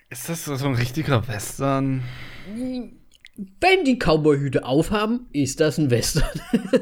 Ist 0.09 0.29
das 0.29 0.45
so 0.45 0.53
ein 0.67 0.75
richtiger 0.75 1.27
Western? 1.27 2.03
Wenn 2.45 3.83
die 3.83 3.97
Cowboy-Hüte 3.97 4.63
aufhaben, 4.63 5.25
ist 5.33 5.59
das 5.59 5.79
ein 5.79 5.89
Western. 5.89 6.29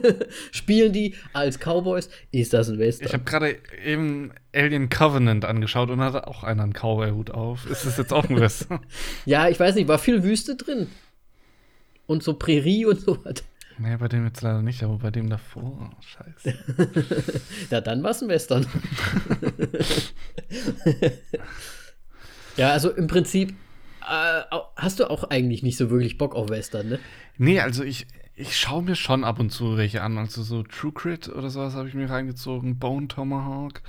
Spielen 0.51 0.91
die 0.91 1.15
als 1.31 1.57
Cowboys, 1.57 2.09
ist 2.31 2.51
das 2.51 2.67
ein 2.69 2.77
Western. 2.77 3.07
Ich 3.07 3.13
habe 3.13 3.23
gerade 3.23 3.57
eben 3.85 4.33
Alien 4.53 4.89
Covenant 4.89 5.45
angeschaut 5.45 5.89
und 5.89 6.01
hatte 6.01 6.27
auch 6.27 6.43
einer 6.43 6.63
einen 6.63 6.73
Cowboy-Hut 6.73 7.31
auf. 7.31 7.69
Ist 7.69 7.85
das 7.85 7.97
jetzt 7.97 8.11
auch 8.11 8.27
ein 8.29 8.35
Western? 8.39 8.81
ja, 9.25 9.47
ich 9.47 9.57
weiß 9.57 9.75
nicht, 9.75 9.87
war 9.87 9.97
viel 9.99 10.23
Wüste 10.23 10.57
drin. 10.57 10.87
Und 12.05 12.21
so 12.23 12.33
Prärie 12.33 12.85
und 12.85 12.99
so 12.99 13.17
was. 13.23 13.35
Nee, 13.81 13.97
bei 13.97 14.07
dem 14.07 14.25
jetzt 14.25 14.41
leider 14.41 14.61
nicht, 14.61 14.83
aber 14.83 14.97
bei 14.97 15.11
dem 15.11 15.29
davor. 15.29 15.91
Scheiße. 16.01 16.53
Ja, 17.69 17.81
dann 17.81 18.03
war 18.03 18.11
es 18.11 18.21
ein 18.21 18.27
Western. 18.29 18.65
ja, 22.57 22.71
also 22.71 22.91
im 22.91 23.07
Prinzip 23.07 23.53
äh, 24.01 24.41
hast 24.75 24.99
du 24.99 25.09
auch 25.09 25.23
eigentlich 25.25 25.63
nicht 25.63 25.77
so 25.77 25.89
wirklich 25.89 26.17
Bock 26.17 26.35
auf 26.35 26.49
Western, 26.49 26.89
ne? 26.89 26.99
Nee, 27.37 27.59
also 27.61 27.83
ich, 27.83 28.07
ich 28.35 28.57
schaue 28.57 28.83
mir 28.83 28.95
schon 28.95 29.23
ab 29.23 29.39
und 29.39 29.51
zu 29.51 29.77
welche 29.77 30.01
an. 30.01 30.17
Also 30.17 30.43
so 30.43 30.63
True 30.63 30.91
Crit 30.91 31.29
oder 31.29 31.49
sowas 31.49 31.75
habe 31.75 31.87
ich 31.87 31.93
mir 31.93 32.09
reingezogen. 32.09 32.77
Bone 32.79 33.07
Tomahawk. 33.07 33.81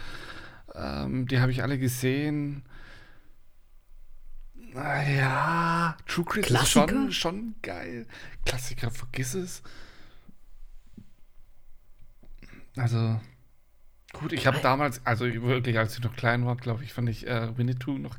Ähm, 0.75 1.27
die 1.27 1.41
habe 1.41 1.51
ich 1.51 1.63
alle 1.63 1.79
gesehen. 1.79 2.63
Ah, 4.75 5.03
Ja, 5.03 5.97
True 6.07 6.25
Crit 6.25 6.49
ist 6.51 6.69
schon, 6.69 7.13
schon 7.13 7.55
geil. 7.63 8.07
Klassiker, 8.45 8.91
vergiss 8.91 9.35
es. 9.35 9.63
Also, 12.77 13.21
gut, 14.15 14.33
ich 14.33 14.47
habe 14.47 14.59
damals, 14.63 15.05
also 15.05 15.27
wirklich, 15.27 15.79
als 15.79 15.95
ich 15.99 16.03
noch 16.05 16.17
klein 16.17 16.47
war, 16.47 16.57
glaube 16.57 16.85
ich, 16.85 16.93
fand 16.95 17.09
ich 17.11 17.27
äh, 17.27 17.57
Winnetou 17.59 17.99
noch 17.99 18.17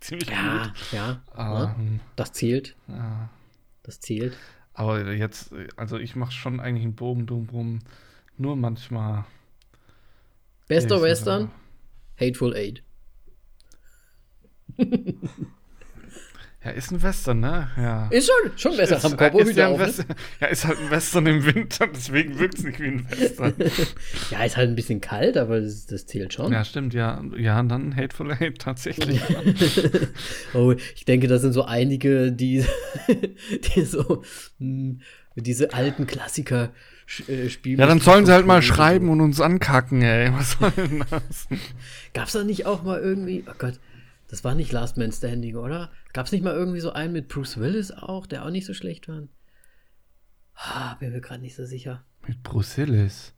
ziemlich 0.00 0.28
Ja, 0.28 0.64
gut. 0.64 0.92
ja. 0.92 1.22
Aber, 1.32 1.60
ja. 1.64 1.76
Das 2.16 2.32
zählt. 2.32 2.76
ja. 2.88 3.30
Das 3.82 4.00
zählt. 4.00 4.36
Aber 4.74 5.12
jetzt, 5.12 5.52
also 5.76 5.98
ich 5.98 6.16
mache 6.16 6.32
schon 6.32 6.60
eigentlich 6.60 6.84
einen 6.84 6.94
Bogen 6.94 7.26
drum, 7.26 7.80
nur 8.36 8.56
manchmal. 8.56 9.24
Bester 10.68 11.02
Western? 11.02 11.50
Hateful 12.18 12.54
Eight. 12.54 12.82
Ja, 16.64 16.70
ist 16.70 16.92
ein 16.92 17.02
Western, 17.02 17.40
ne? 17.40 17.70
Ja. 17.76 18.06
Ist 18.10 18.28
schon, 18.30 18.52
schon 18.56 18.76
besser. 18.76 18.96
Ist- 18.98 19.02
Haben 19.02 19.14
ist 19.14 19.18
Cowboy-Hüte 19.18 19.58
ja, 19.58 19.66
ein 19.66 19.72
auf, 19.72 19.78
ne? 19.80 19.86
Western, 19.86 20.06
ja, 20.40 20.46
ist 20.46 20.64
halt 20.64 20.78
ein 20.78 20.90
Western 20.92 21.26
im 21.26 21.44
Winter, 21.44 21.88
deswegen 21.92 22.38
wirkt 22.38 22.58
es 22.58 22.64
nicht 22.64 22.78
wie 22.78 22.86
ein 22.86 23.10
Western. 23.10 23.54
Ja, 24.30 24.44
ist 24.44 24.56
halt 24.56 24.68
ein 24.70 24.76
bisschen 24.76 25.00
kalt, 25.00 25.36
aber 25.36 25.60
das, 25.60 25.86
das 25.86 26.06
zählt 26.06 26.32
schon. 26.32 26.52
ja, 26.52 26.64
stimmt, 26.64 26.94
ja. 26.94 27.20
Ja, 27.36 27.58
und 27.58 27.68
dann 27.68 27.96
Hateful 27.96 28.32
Hate 28.32 28.54
tatsächlich. 28.54 29.20
Oh, 30.54 30.72
ich 30.94 31.04
denke, 31.04 31.26
da 31.28 31.38
sind 31.38 31.52
so 31.52 31.64
einige, 31.64 32.30
die, 32.32 32.64
die 33.74 33.82
so 33.82 34.22
mh, 34.58 34.96
diese 35.34 35.72
alten 35.72 36.06
Klassiker 36.06 36.70
äh, 37.26 37.48
spielen. 37.48 37.80
ja, 37.80 37.86
dann 37.86 38.00
sollen 38.00 38.26
sie 38.26 38.32
halt 38.32 38.46
mal 38.46 38.62
schreiben 38.62 39.08
und 39.08 39.20
uns 39.20 39.40
ankacken, 39.40 40.02
ey. 40.02 40.32
Was 40.32 40.52
soll 40.52 40.70
denn 40.76 41.04
das? 41.10 41.48
Gab's 42.14 42.32
da 42.32 42.44
nicht 42.44 42.66
auch 42.66 42.82
mal 42.82 43.00
irgendwie, 43.00 43.44
oh 43.48 43.54
Gott, 43.58 43.80
das 44.32 44.44
war 44.44 44.54
nicht 44.54 44.72
Last 44.72 44.96
Man 44.96 45.12
Standing, 45.12 45.56
oder? 45.56 45.90
Gab's 46.14 46.32
nicht 46.32 46.42
mal 46.42 46.54
irgendwie 46.54 46.80
so 46.80 46.90
einen 46.90 47.12
mit 47.12 47.28
Bruce 47.28 47.58
Willis 47.58 47.90
auch, 47.90 48.26
der 48.26 48.46
auch 48.46 48.50
nicht 48.50 48.64
so 48.64 48.72
schlecht 48.72 49.06
war? 49.06 49.24
Ah, 50.54 50.94
bin 50.94 51.12
mir 51.12 51.20
gerade 51.20 51.42
nicht 51.42 51.54
so 51.54 51.66
sicher. 51.66 52.02
Mit 52.26 52.42
Brusillis. 52.42 53.34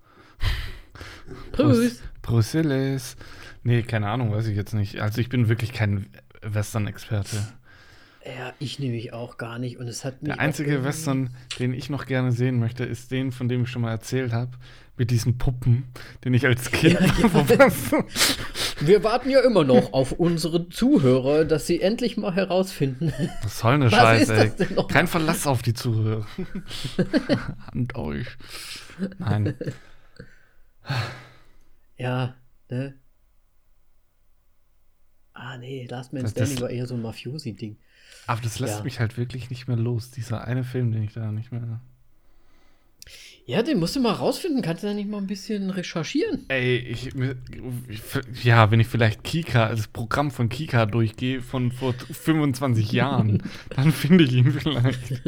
Bruce. 1.50 2.00
Brusillis. 2.22 3.16
Nee, 3.64 3.82
keine 3.82 4.08
Ahnung, 4.08 4.30
weiß 4.30 4.46
ich 4.46 4.54
jetzt 4.54 4.72
nicht. 4.72 5.00
Also 5.00 5.20
ich 5.20 5.28
bin 5.28 5.48
wirklich 5.48 5.72
kein 5.72 6.06
Western-Experte. 6.42 7.38
Ja, 8.24 8.54
ich 8.60 8.78
nehme 8.78 8.94
ich 8.94 9.12
auch 9.12 9.36
gar 9.36 9.58
nicht. 9.58 9.78
Und 9.78 9.88
es 9.88 10.04
hat 10.04 10.22
mich 10.22 10.32
Der 10.32 10.38
einzige 10.38 10.84
Western, 10.84 11.34
den 11.58 11.74
ich 11.74 11.90
noch 11.90 12.06
gerne 12.06 12.30
sehen 12.30 12.60
möchte, 12.60 12.84
ist 12.84 13.10
den, 13.10 13.32
von 13.32 13.48
dem 13.48 13.64
ich 13.64 13.68
schon 13.68 13.82
mal 13.82 13.90
erzählt 13.90 14.32
habe, 14.32 14.52
mit 14.96 15.10
diesen 15.10 15.38
Puppen, 15.38 15.88
den 16.24 16.34
ich 16.34 16.46
als 16.46 16.70
Kind 16.70 17.00
Wir 18.80 19.04
warten 19.04 19.30
ja 19.30 19.40
immer 19.40 19.64
noch 19.64 19.92
auf 19.92 20.12
unsere 20.12 20.68
Zuhörer, 20.68 21.44
dass 21.44 21.66
sie 21.66 21.80
endlich 21.80 22.16
mal 22.16 22.34
herausfinden. 22.34 23.12
Was 23.42 23.58
soll 23.60 23.74
eine 23.74 23.86
Was 23.86 23.92
Scheiße, 23.92 24.52
das 24.58 24.70
ey. 24.70 24.76
Kein 24.88 25.06
Verlass 25.06 25.46
auf 25.46 25.62
die 25.62 25.74
Zuhörer. 25.74 26.26
Hand 27.72 27.94
euch. 27.96 28.26
Nein. 29.18 29.56
ja, 31.96 32.34
ne? 32.70 32.94
Ah, 35.32 35.56
nee, 35.58 35.86
Last 35.90 36.12
Man 36.12 36.22
Das- 36.22 36.34
das- 36.34 36.48
Standing 36.48 36.62
war 36.62 36.70
eher 36.70 36.86
so 36.86 36.94
ein 36.94 37.02
Mafiosi-Ding. 37.02 37.76
Aber 38.26 38.40
das 38.40 38.58
lässt 38.60 38.78
Ja. 38.78 38.84
mich 38.84 39.00
halt 39.00 39.16
wirklich 39.18 39.50
nicht 39.50 39.66
mehr 39.68 39.76
los. 39.76 40.10
Dieser 40.10 40.44
eine 40.44 40.64
Film, 40.64 40.92
den 40.92 41.02
ich 41.02 41.12
da 41.12 41.30
nicht 41.32 41.52
mehr. 41.52 41.80
Ja, 43.46 43.62
den 43.62 43.78
musst 43.78 43.94
du 43.94 44.00
mal 44.00 44.12
rausfinden. 44.12 44.62
Kannst 44.62 44.82
du 44.82 44.86
da 44.86 44.94
nicht 44.94 45.08
mal 45.08 45.18
ein 45.18 45.26
bisschen 45.26 45.68
recherchieren? 45.68 46.46
Ey, 46.48 46.78
ich, 46.78 47.10
ja, 48.42 48.70
wenn 48.70 48.80
ich 48.80 48.86
vielleicht 48.86 49.22
Kika, 49.22 49.68
das 49.68 49.86
Programm 49.88 50.30
von 50.30 50.48
Kika 50.48 50.86
durchgehe 50.86 51.42
von 51.42 51.70
vor 51.70 51.92
25 51.92 52.92
Jahren, 52.92 53.42
dann 53.76 53.92
finde 53.92 54.24
ich 54.24 54.32
ihn 54.32 54.50
vielleicht. 54.50 55.20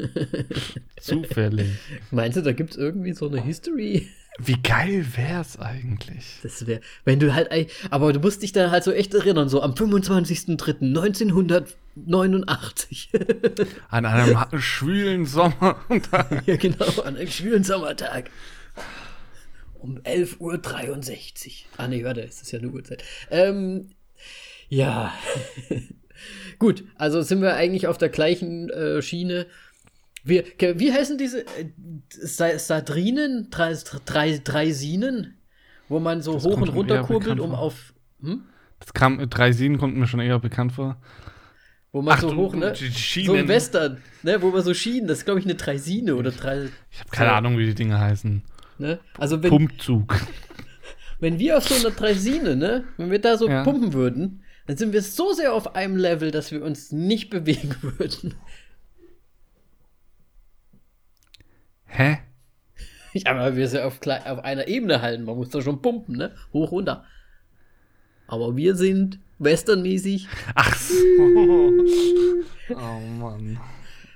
Zufällig. 0.98 1.68
Meinst 2.10 2.38
du, 2.38 2.42
da 2.42 2.52
gibt 2.52 2.70
es 2.70 2.76
irgendwie 2.78 3.12
so 3.12 3.28
eine 3.28 3.42
History? 3.42 4.08
Wie 4.38 4.62
geil 4.62 5.04
wär's 5.14 5.58
eigentlich? 5.58 6.38
Das 6.42 6.66
wäre, 6.66 6.80
wenn 7.04 7.20
du 7.20 7.34
halt, 7.34 7.50
aber 7.90 8.14
du 8.14 8.20
musst 8.20 8.42
dich 8.42 8.52
da 8.52 8.70
halt 8.70 8.84
so 8.84 8.92
echt 8.92 9.12
erinnern, 9.12 9.50
so 9.50 9.60
am 9.60 9.74
25.03.1989. 11.96 13.66
An 13.88 14.06
einem 14.06 14.60
schwülen 14.60 15.26
Sommer. 15.26 15.76
ja, 16.46 16.56
genau, 16.56 17.02
an 17.04 17.16
einem 17.16 17.28
schwülen 17.28 17.64
Sommertag. 17.64 18.30
Um 19.78 19.98
11.63 19.98 20.38
Uhr. 20.40 21.54
Ah, 21.78 21.88
nee, 21.88 22.04
warte, 22.04 22.22
es 22.22 22.42
ist 22.42 22.52
ja 22.52 22.58
eine 22.58 22.68
Uhrzeit. 22.68 23.02
Ähm, 23.30 23.90
ja. 24.68 25.12
Gut, 26.58 26.84
also 26.96 27.22
sind 27.22 27.42
wir 27.42 27.54
eigentlich 27.54 27.86
auf 27.86 27.98
der 27.98 28.08
gleichen 28.08 28.70
äh, 28.70 29.02
Schiene. 29.02 29.46
Wir, 30.24 30.44
wie 30.58 30.92
heißen 30.92 31.18
diese 31.18 31.42
äh, 31.46 31.70
Sa- 32.10 32.58
Sardrinen? 32.58 33.48
Drei, 33.50 33.76
drei, 34.06 34.40
Dreisinen? 34.42 35.36
Wo 35.88 36.00
man 36.00 36.20
so 36.20 36.34
Das 36.34 36.44
hoch 36.44 36.60
und 36.60 36.68
runter 36.70 37.02
kurbelt, 37.04 37.38
um 37.38 37.54
auf, 37.54 37.94
Hm? 38.20 38.42
Das 38.80 38.92
kam, 38.92 39.30
drei 39.30 39.52
Sieben 39.52 39.78
kommt 39.78 39.96
mir 39.96 40.06
schon 40.06 40.20
eher 40.20 40.38
bekannt 40.38 40.72
vor. 40.72 40.96
Wo 41.96 42.02
man 42.02 42.12
Ach, 42.12 42.20
so 42.20 42.36
hoch, 42.36 42.54
ne? 42.54 42.72
die 42.72 42.88
So 42.88 42.98
Schienen. 42.98 43.36
ein 43.36 43.48
Western, 43.48 44.02
ne? 44.22 44.42
Wo 44.42 44.50
man 44.50 44.62
so 44.62 44.74
Schienen, 44.74 45.08
das 45.08 45.20
ist, 45.20 45.24
glaube 45.24 45.40
ich, 45.40 45.46
eine 45.46 45.54
Dreisine 45.54 46.14
oder 46.14 46.30
drei. 46.30 46.68
Ich 46.90 47.00
habe 47.00 47.08
keine 47.10 47.32
Ahnung, 47.32 47.56
wie 47.56 47.64
die 47.64 47.74
Dinge 47.74 47.98
heißen. 47.98 48.42
Ne? 48.76 49.00
Also 49.16 49.42
wenn, 49.42 49.48
Pumpzug. 49.48 50.14
wenn 51.20 51.38
wir 51.38 51.56
auf 51.56 51.66
so 51.66 51.74
einer 51.74 51.96
Dreisine, 51.96 52.54
ne? 52.54 52.84
Wenn 52.98 53.10
wir 53.10 53.18
da 53.18 53.38
so 53.38 53.48
Ja. 53.48 53.64
pumpen 53.64 53.94
würden, 53.94 54.42
dann 54.66 54.76
sind 54.76 54.92
wir 54.92 55.00
so 55.00 55.32
sehr 55.32 55.54
auf 55.54 55.74
einem 55.74 55.96
Level, 55.96 56.30
dass 56.30 56.52
wir 56.52 56.62
uns 56.62 56.92
nicht 56.92 57.30
bewegen 57.30 57.74
würden. 57.80 58.34
Hä? 61.86 62.18
Ja, 63.14 63.30
aber 63.30 63.56
wir 63.56 63.68
sind 63.68 63.80
auf, 63.80 64.00
auf 64.06 64.44
einer 64.44 64.68
Ebene 64.68 65.00
halten. 65.00 65.24
Man 65.24 65.36
muss 65.36 65.48
da 65.48 65.62
schon 65.62 65.80
pumpen, 65.80 66.14
ne? 66.18 66.34
Hoch, 66.52 66.72
runter. 66.72 67.06
Aber 68.26 68.54
wir 68.54 68.76
sind 68.76 69.18
westernmäßig, 69.38 70.28
Ach 70.54 70.76
so. 70.76 70.94
oh 72.70 73.00
Mann. 73.20 73.58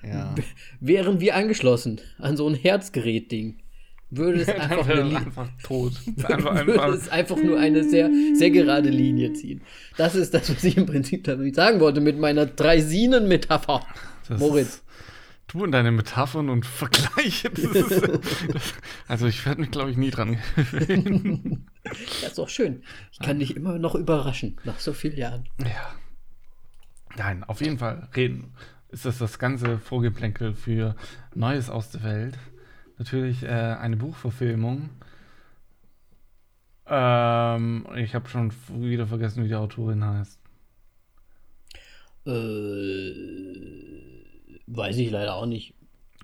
Ja. 0.03 0.35
wären 0.81 1.21
wir 1.21 1.37
angeschlossen 1.37 2.01
an 2.19 2.37
so 2.37 2.49
ein 2.49 2.55
Herzgerät-Ding. 2.55 3.57
Würde 4.13 4.41
es 4.41 4.49
einfach, 4.49 4.89
eine 4.89 5.17
einfach 5.17 5.49
tot. 5.63 5.93
Einfach, 6.25 6.67
würde 6.67 6.83
einfach. 6.83 6.95
es 6.95 7.09
einfach 7.11 7.37
nur 7.37 7.61
eine 7.61 7.89
sehr, 7.89 8.11
sehr 8.35 8.51
gerade 8.51 8.89
Linie 8.89 9.35
ziehen. 9.35 9.61
Das 9.97 10.17
ist 10.17 10.35
das, 10.35 10.51
was 10.51 10.65
ich 10.65 10.77
im 10.77 10.87
Prinzip 10.87 11.23
damit 11.23 11.55
sagen 11.55 11.79
wollte 11.79 12.01
mit 12.01 12.19
meiner 12.19 12.47
Dreisinen-Metapher. 12.47 13.87
Moritz. 14.37 14.83
Du 15.51 15.65
und 15.65 15.73
deine 15.73 15.91
Metaphern 15.91 16.49
und 16.49 16.65
Vergleiche. 16.65 17.49
Ist, 17.49 17.91
das, 17.91 18.75
also 19.09 19.27
ich 19.27 19.45
werde 19.45 19.63
mich, 19.63 19.73
glaube 19.73 19.91
ich, 19.91 19.97
nie 19.97 20.11
dran 20.11 20.39
gewöhnen. 20.55 21.67
Das 21.83 21.99
ist 22.31 22.39
doch 22.39 22.49
schön. 22.49 22.85
Ich 23.11 23.19
kann 23.19 23.41
dich 23.41 23.57
immer 23.57 23.79
noch 23.79 23.97
überraschen, 23.97 24.59
nach 24.65 24.79
so 24.79 24.93
vielen 24.93 25.17
Jahren. 25.17 25.49
Ja. 25.59 25.95
Nein, 27.17 27.43
auf 27.43 27.61
jeden 27.61 27.79
Fall 27.79 28.09
reden. 28.15 28.55
Ist 28.91 29.07
das 29.07 29.19
das 29.19 29.41
ganze 29.41 29.79
Vorgeplänkel 29.79 30.55
für 30.55 30.95
Neues 31.35 31.69
aus 31.69 31.91
der 31.91 32.05
Welt? 32.05 32.39
Natürlich 32.99 33.43
äh, 33.43 33.49
eine 33.49 33.97
Buchverfilmung. 33.97 34.91
Ähm, 36.87 37.87
ich 37.97 38.15
habe 38.15 38.29
schon 38.29 38.53
wieder 38.69 39.07
vergessen, 39.09 39.43
wie 39.43 39.49
die 39.49 39.55
Autorin 39.57 40.05
heißt. 40.05 40.39
Äh, 42.27 43.90
weiß 44.71 44.97
ich 44.99 45.11
leider 45.11 45.35
auch 45.35 45.47
nicht. 45.47 45.75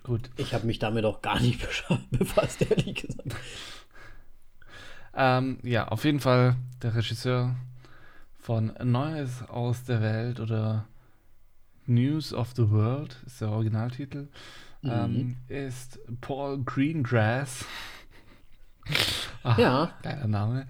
Gut. 0.03 0.29
Ich 0.37 0.53
habe 0.53 0.65
mich 0.65 0.79
damit 0.79 1.05
auch 1.05 1.21
gar 1.21 1.39
nicht 1.39 1.59
befasst, 2.11 2.61
ehrlich 2.61 2.95
gesagt. 3.07 3.35
Ähm, 5.13 5.59
ja, 5.63 5.87
auf 5.87 6.05
jeden 6.05 6.19
Fall 6.19 6.55
der 6.81 6.95
Regisseur 6.95 7.55
von 8.39 8.73
Neues 8.83 9.43
aus 9.49 9.83
der 9.83 10.01
Welt 10.01 10.39
oder 10.39 10.87
News 11.85 12.33
of 12.33 12.51
the 12.55 12.69
World 12.69 13.17
ist 13.25 13.41
der 13.41 13.49
Originaltitel. 13.49 14.27
Ähm, 14.83 15.37
ist 15.47 15.99
Paul 16.21 16.63
Greengrass. 16.63 17.65
Ah, 19.43 19.55
Ja. 19.57 19.91
Geiler 20.03 20.27
Name. 20.27 20.67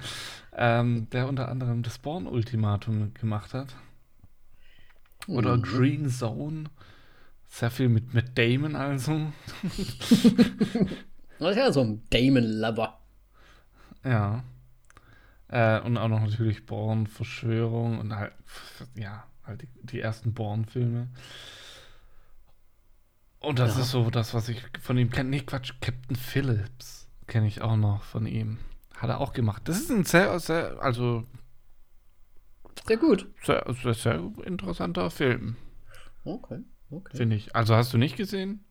Ähm, 0.54 1.08
der 1.12 1.28
unter 1.28 1.50
anderem 1.50 1.84
das 1.84 2.00
Born-Ultimatum 2.00 3.14
gemacht 3.14 3.54
hat. 3.54 3.76
Oder 5.28 5.58
Mhm. 5.58 5.62
Green 5.62 6.10
Zone. 6.10 6.64
Sehr 7.58 7.72
viel 7.72 7.90
mit, 7.90 8.14
mit 8.14 8.38
Damon 8.38 8.76
also. 8.76 9.34
Das 11.40 11.52
ist 11.52 11.58
ja 11.58 11.72
so 11.72 11.82
ein 11.82 12.02
Damon-Lover. 12.12 13.00
Ja. 14.04 14.44
Äh, 15.50 15.80
und 15.82 15.98
auch 15.98 16.08
noch 16.08 16.20
natürlich 16.22 16.68
Born, 16.68 17.08
Verschwörung 17.08 17.98
und 18.00 18.16
halt, 18.16 18.34
ja, 18.96 19.24
halt 19.44 19.64
die, 19.64 19.70
die 19.84 20.02
ersten 20.02 20.34
Born-Filme. 20.36 21.08
Und 23.40 23.58
das 23.58 23.76
Ja. 23.76 23.82
ist 23.82 23.90
so 23.92 24.10
das, 24.12 24.36
was 24.36 24.50
ich 24.50 24.64
von 24.80 24.98
ihm 25.00 25.10
kenne. 25.10 25.30
Nee, 25.32 25.40
Quatsch, 25.42 25.74
Captain 25.82 26.16
Phillips 26.16 27.08
kenne 27.26 27.48
ich 27.48 27.62
auch 27.62 27.76
noch 27.76 28.04
von 28.04 28.28
ihm. 28.28 28.60
Hat 28.98 29.10
er 29.10 29.20
auch 29.20 29.34
gemacht. 29.34 29.64
Das 29.66 29.80
ist 29.80 29.90
ein 29.92 30.04
sehr, 30.06 30.40
sehr, 30.40 30.78
also 30.82 31.24
Sehr 32.88 32.98
gut. 32.98 33.28
sehr, 33.44 33.64
sehr, 33.82 33.94
sehr 33.96 34.32
interessanter 34.44 35.10
Film, 35.10 35.56
Okay, 36.24 36.60
okay. 36.92 37.18
finde 37.18 37.36
ich. 37.36 37.56
Also 37.56 37.76
hast 37.76 37.94
du 37.94 37.98
nicht 37.98 38.16
gesehen? 38.18 38.64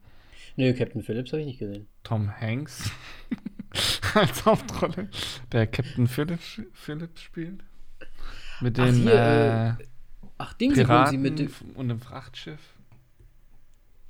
Nee, 0.56 0.72
Captain 0.72 1.02
Phillips 1.02 1.32
habe 1.32 1.40
ich 1.40 1.46
nicht 1.46 1.58
gesehen. 1.58 1.86
Tom 2.02 2.30
Hanks 2.40 2.90
als 4.14 4.44
Hauptrolle, 4.46 5.10
der 5.52 5.66
Captain 5.66 6.06
Phillips, 6.06 6.62
Phillips 6.72 7.20
spielt. 7.20 7.62
Mit 8.60 8.78
Ach, 8.80 8.86
den 8.86 8.94
hier, 8.94 9.12
äh, 9.12 9.68
äh, 9.68 9.74
Ach, 10.38 10.54
Ding, 10.54 10.74
sie 10.74 10.82
Piraten 10.84 11.20
mit 11.20 11.38
dem. 11.38 11.50
und 11.74 11.90
einem 11.90 12.00
Frachtschiff. 12.00 12.60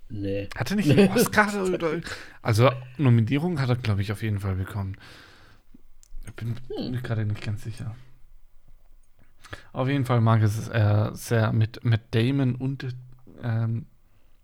Nee. 0.09 0.49
Hat 0.57 0.71
er 0.71 0.77
nicht 0.77 0.91
einen 0.97 1.09
Oscar 1.11 1.65
oder? 1.65 2.01
Also 2.43 2.71
Nominierung 2.97 3.61
hat 3.61 3.69
er, 3.71 3.77
glaube 3.77 4.03
ich, 4.03 4.13
auf 4.13 4.23
jeden 4.23 4.39
Fall 4.39 4.55
bekommen. 4.55 4.97
Ich 6.27 6.33
bin 6.35 6.55
Hm. 6.77 6.93
mir 6.93 7.03
gerade 7.03 7.25
nicht 7.25 7.43
ganz 7.43 7.65
sicher. 7.65 7.97
Auf 9.73 9.89
jeden 9.89 10.05
Fall 10.05 10.21
mag 10.21 10.43
es 10.43 10.69
äh, 10.69 11.11
sehr 11.15 11.53
mit, 11.53 11.85
mit 11.85 12.03
Damon 12.13 12.55
und 12.55 12.87
ähm, 13.43 13.87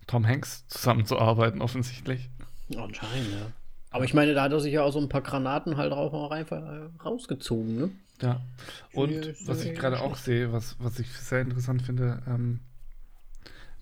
Tom 0.07 0.27
Hanks 0.27 0.67
zusammenzuarbeiten, 0.69 1.63
offensichtlich. 1.63 2.31
Anscheinend, 2.77 3.33
ja. 3.33 3.53
Aber 3.91 4.05
ich 4.05 4.15
meine, 4.15 4.33
da 4.35 4.43
hat 4.43 4.53
er 4.53 4.61
sich 4.61 4.73
ja 4.73 4.83
auch 4.83 4.93
so 4.93 5.01
ein 5.01 5.09
paar 5.09 5.21
Granaten 5.21 5.77
halt 5.77 5.93
auch 5.93 6.31
rein, 6.31 6.47
äh, 6.49 7.03
rausgezogen, 7.03 7.77
ne? 7.77 7.91
Ja. 8.23 8.41
Und 8.93 9.35
was 9.47 9.65
ich 9.65 9.75
gerade 9.75 10.01
auch 10.01 10.17
sehe, 10.17 10.53
was, 10.53 10.77
was 10.79 10.99
ich 10.99 11.09
sehr 11.09 11.41
interessant 11.43 11.83
finde, 11.83 12.23
ähm, 12.27 12.61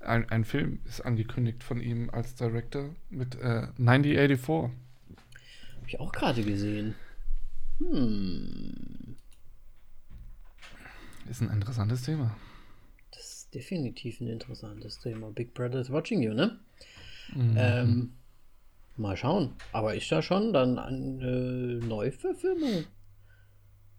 ein, 0.00 0.28
ein 0.30 0.44
Film 0.44 0.80
ist 0.86 1.02
angekündigt 1.02 1.62
von 1.62 1.80
ihm 1.80 2.10
als 2.10 2.34
Director 2.34 2.90
mit 3.10 3.34
äh, 3.36 3.68
9084. 3.76 4.76
Hab 5.76 5.86
ich 5.86 6.00
auch 6.00 6.10
gerade 6.10 6.42
gesehen. 6.42 6.94
Hm. 7.78 9.16
Ist 11.28 11.42
ein 11.42 11.50
interessantes 11.50 12.02
Thema. 12.02 12.34
Ist 13.50 13.54
definitiv 13.56 14.20
ein 14.20 14.28
interessantes 14.28 15.00
Thema. 15.00 15.30
Big 15.32 15.54
Brother 15.54 15.80
is 15.80 15.90
watching 15.90 16.22
you, 16.22 16.32
ne? 16.32 16.60
Mhm. 17.34 17.56
Ähm, 17.56 18.12
mal 18.96 19.16
schauen. 19.16 19.54
Aber 19.72 19.92
ist 19.96 20.10
da 20.12 20.22
schon 20.22 20.52
dann 20.52 20.78
eine 20.78 21.80
Neuverfilmung? 21.82 22.84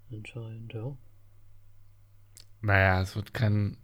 Anscheinend, 0.09 0.73
ja. 0.73 0.95
Naja, 2.61 3.01
es 3.01 3.17
wird 3.17 3.33
kein 3.33 3.75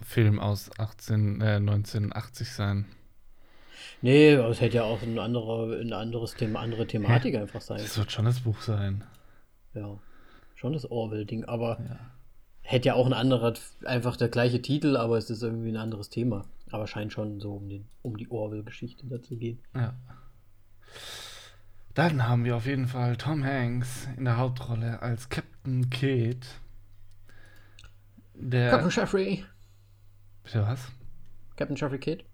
Film 0.00 0.38
aus 0.38 0.70
18, 0.78 1.40
äh, 1.40 1.56
1980 1.56 2.52
sein. 2.52 2.86
Nee, 4.00 4.36
aber 4.36 4.50
es 4.50 4.60
hätte 4.60 4.76
ja 4.76 4.84
auch 4.84 5.02
ein, 5.02 5.18
anderer, 5.18 5.76
ein 5.80 5.92
anderes 5.92 6.34
Thema, 6.36 6.60
andere 6.60 6.86
Thematik 6.86 7.34
einfach 7.34 7.60
sein. 7.60 7.80
Es 7.80 7.98
wird 7.98 8.12
schon 8.12 8.26
das 8.26 8.40
Buch 8.40 8.60
sein. 8.60 9.02
Ja. 9.74 9.98
Schon 10.54 10.72
das 10.72 10.88
Orwell-Ding, 10.88 11.46
aber 11.46 11.80
Ja. 11.80 12.11
Hätte 12.62 12.88
ja 12.88 12.94
auch 12.94 13.06
ein 13.06 13.12
anderer, 13.12 13.54
einfach 13.84 14.16
der 14.16 14.28
gleiche 14.28 14.62
Titel, 14.62 14.96
aber 14.96 15.18
es 15.18 15.30
ist 15.30 15.42
irgendwie 15.42 15.68
ein 15.68 15.76
anderes 15.76 16.08
Thema. 16.08 16.44
Aber 16.70 16.86
scheint 16.86 17.12
schon 17.12 17.38
so 17.40 17.54
um, 17.54 17.68
den, 17.68 17.86
um 18.00 18.16
die 18.16 18.30
Orwell-Geschichte 18.30 19.06
da 19.06 19.20
zu 19.22 19.36
gehen. 19.36 19.58
ja. 19.74 19.94
Dann 21.94 22.26
haben 22.26 22.44
wir 22.44 22.56
auf 22.56 22.64
jeden 22.64 22.88
Fall 22.88 23.16
Tom 23.16 23.44
Hanks 23.44 24.08
in 24.16 24.24
der 24.24 24.38
Hauptrolle 24.38 25.02
als 25.02 25.28
Captain 25.28 25.90
Kidd. 25.90 26.46
Der. 28.34 28.70
Captain 28.70 28.90
Jeffrey. 28.90 29.44
Bitte 30.42 30.62
was? 30.62 30.90
Captain 31.56 31.76
Jeffrey 31.76 31.98
Kid. 31.98 32.24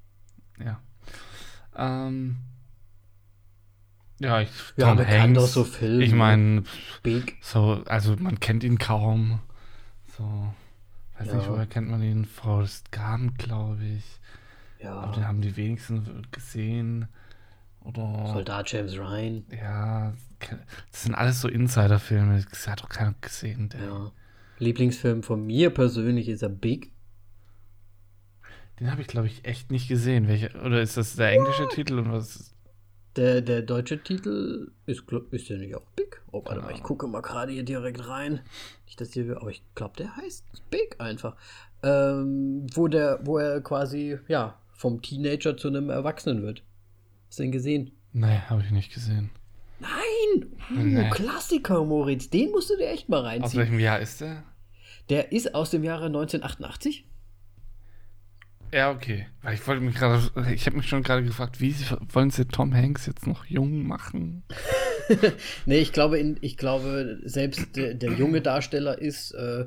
Ja. 0.65 0.81
Ähm. 1.77 2.37
Ja, 4.21 4.41
ich. 4.41 4.51
Ja, 4.77 4.95
bekannt 4.95 5.39
aus 5.39 5.55
so 5.55 5.65
Filmen. 5.65 6.03
Ich 6.03 6.13
meine, 6.13 6.63
so, 7.41 7.83
also 7.87 8.17
man 8.17 8.39
kennt 8.41 8.63
ihn 8.63 8.79
kaum. 8.79 9.41
So. 10.19 10.53
Weiß 11.19 11.29
Ja. 11.29 11.35
nicht, 11.37 11.49
woher 11.49 11.67
kennt 11.67 11.89
man 11.89 12.03
ihn? 12.03 12.25
Forrest 12.25 12.93
Gump, 12.93 13.39
glaube 13.39 13.83
ich. 13.85 14.05
Aber 14.85 15.13
den 15.13 15.23
Ja. 15.23 15.29
haben 15.29 15.41
die 15.41 15.57
wenigsten 15.57 16.23
gesehen. 16.31 17.09
Oder. 17.81 18.27
Soldat 18.33 18.71
James 18.71 18.97
Ryan. 18.99 19.45
Ja, 19.51 20.13
das 20.93 21.03
sind 21.05 21.15
alles 21.15 21.41
so 21.41 21.49
Insider-Filme. 21.49 22.45
Das 22.51 22.69
hat 22.69 22.83
doch 22.83 22.89
keiner 22.89 23.15
gesehen. 23.21 23.71
Der. 23.71 23.81
Ja. 23.85 24.13
Lieblingsfilm 24.59 25.23
von 25.23 25.47
mir 25.47 25.71
persönlich 25.71 26.29
ist 26.29 26.43
er 26.43 26.49
Big. 26.49 26.93
Den 28.81 28.91
habe 28.91 29.01
ich, 29.01 29.09
glaube 29.09 29.27
ich, 29.29 29.45
echt 29.45 29.71
nicht 29.73 29.89
gesehen. 29.89 30.29
Welche, 30.29 30.51
oder 30.61 30.81
ist 30.83 30.97
das 30.97 31.17
der 31.17 31.33
englische 31.33 31.69
Titel 31.69 31.99
und 31.99 32.13
was? 32.13 32.55
Der, 33.19 33.41
der 33.41 33.63
deutsche 33.63 34.01
Titel 34.03 34.71
ist, 34.87 35.03
ist 35.33 35.49
der 35.51 35.59
nicht 35.59 35.75
auch 35.75 35.85
Big? 35.97 36.23
Oh, 36.31 36.43
warte 36.45 36.61
mal, 36.61 36.69
ich 36.69 36.75
Ahnung. 36.77 36.83
gucke 36.85 37.07
mal 37.09 37.21
gerade 37.21 37.53
hier 37.53 37.65
direkt 37.65 38.07
rein. 38.09 38.41
Nicht, 38.87 39.01
dass 39.01 39.13
hier, 39.13 39.37
aber 39.37 39.51
ich 39.51 39.63
glaube, 39.75 39.97
der 39.99 40.15
heißt 40.17 40.45
Big 40.71 40.97
einfach. 41.01 41.35
Ähm, 41.83 42.67
wo, 42.75 42.87
der, 42.87 43.19
wo 43.25 43.39
er 43.39 43.61
quasi, 43.61 44.19
ja, 44.29 44.57
vom 44.73 45.03
Teenager 45.03 45.57
zu 45.57 45.67
einem 45.69 45.91
Erwachsenen 45.91 46.43
wird. 46.43 46.63
Hast 47.29 47.41
du 47.41 47.43
den 47.43 47.53
gesehen? 47.53 47.91
Nee, 48.13 48.39
habe 48.49 48.63
ich 48.63 48.71
nicht 48.71 48.95
gesehen. 48.95 49.31
Nein! 49.81 50.51
Uh, 50.71 50.81
Nee. 50.81 51.11
Klassiker, 51.11 51.85
Moritz. 51.85 52.31
Den 52.31 52.51
musst 52.53 52.71
du 52.71 52.77
dir 52.77 52.89
echt 52.89 53.09
mal 53.09 53.19
Aus 53.21 53.25
reinziehen. 53.27 53.61
welchem 53.61 53.79
Jahr 53.81 53.99
ist 54.01 54.21
der? 54.21 54.45
Der 55.09 55.33
ist 55.33 55.55
aus 55.55 55.71
dem 55.71 55.83
Jahre 55.83 56.07
1988. 56.07 57.05
Ja, 58.73 58.91
okay. 58.91 59.27
Weil 59.43 59.55
ich 59.55 59.67
wollte 59.67 59.83
mich 59.83 59.95
gerade, 59.95 60.31
ich 60.53 60.67
habe 60.67 60.77
mich 60.77 60.89
schon 60.89 61.03
gerade 61.03 61.23
gefragt, 61.23 61.61
wie 61.61 61.73
sie, 61.73 61.85
wollen 62.13 62.31
sie 62.31 62.47
Tom 62.47 62.75
Hanks 62.75 63.07
jetzt 63.07 63.27
noch 63.27 63.45
jung 63.47 63.87
machen? 63.87 64.43
nee, 65.67 65.79
ich 65.79 65.93
glaube, 65.93 66.19
in, 66.19 66.37
ich 66.41 66.57
glaube, 66.57 67.19
selbst 67.25 67.77
der, 67.77 67.95
der 67.95 68.13
junge 68.13 68.41
Darsteller 68.41 68.99
ist 68.99 69.33
äh, 69.33 69.67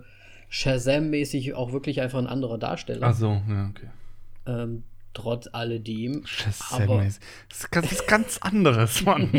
Shazam-mäßig 0.50 1.54
auch 1.54 1.72
wirklich 1.72 2.02
einfach 2.02 2.20
ein 2.20 2.28
anderer 2.28 2.58
Darsteller. 2.58 3.08
Ach 3.08 3.16
so, 3.16 3.42
ja, 3.50 3.70
okay. 3.70 3.88
Ähm, 4.46 4.84
trotz 5.14 5.48
alledem. 5.52 6.24
Shazam-mäßig. 6.26 7.20
Das 7.50 7.60
ist 7.60 7.72
ganz, 7.72 7.90
das 7.90 8.00
ist 8.00 8.08
ganz 8.08 8.38
anderes, 8.40 9.02
Mann. 9.04 9.30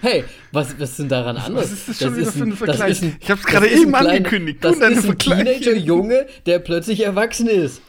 hey, 0.00 0.24
was, 0.52 0.78
was 0.78 0.90
ist 0.90 0.98
denn 1.00 1.08
daran 1.08 1.36
anders? 1.36 1.64
Was 1.64 1.72
ist 1.72 1.88
das 1.88 1.98
schon 1.98 2.16
wieder 2.16 2.28
ist 2.28 2.36
für 2.36 2.42
ein 2.44 2.50
das 2.50 2.58
Vergleich? 2.58 3.02
ein- 3.02 3.16
Ich 3.20 3.30
hab's 3.30 3.42
das 3.42 3.50
gerade 3.50 3.68
eben 3.68 3.90
kleiner- 3.92 4.10
angekündigt. 4.10 4.58
Das 4.64 4.76
ist 4.76 5.08
ein. 5.08 5.18
Teenager-Junge, 5.18 6.26
der 6.46 6.58
plötzlich 6.58 7.00
erwachsen 7.04 7.48
ist. 7.48 7.82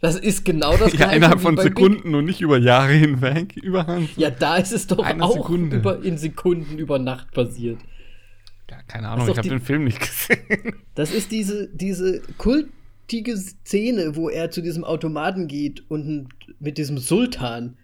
Das 0.00 0.14
ist 0.16 0.44
genau 0.44 0.76
das 0.76 0.92
Ja, 0.92 0.98
Gleiche 0.98 1.16
innerhalb 1.16 1.38
wie 1.40 1.42
von 1.42 1.54
bei 1.56 1.64
Big. 1.64 1.76
Sekunden 1.76 2.14
und 2.14 2.24
nicht 2.24 2.40
über 2.40 2.58
Jahre 2.58 2.92
hinweg. 2.92 3.56
Überhand. 3.62 4.10
Ja, 4.16 4.30
da 4.30 4.56
ist 4.56 4.72
es 4.72 4.86
doch 4.86 4.98
Eine 5.04 5.24
auch 5.24 5.48
über, 5.50 6.02
in 6.04 6.18
Sekunden 6.18 6.78
über 6.78 6.98
Nacht 6.98 7.32
passiert. 7.32 7.78
Ja, 8.70 8.76
keine 8.86 9.08
Ahnung, 9.08 9.28
ich 9.28 9.36
habe 9.38 9.48
den 9.48 9.60
Film 9.60 9.84
nicht 9.84 9.98
gesehen. 10.00 10.74
Das 10.94 11.10
ist 11.12 11.32
diese, 11.32 11.68
diese 11.74 12.20
kultige 13.08 13.38
Szene, 13.38 14.16
wo 14.16 14.28
er 14.28 14.50
zu 14.50 14.60
diesem 14.60 14.84
Automaten 14.84 15.48
geht 15.48 15.90
und 15.90 16.28
mit 16.60 16.76
diesem 16.76 16.98
Sultan, 16.98 17.78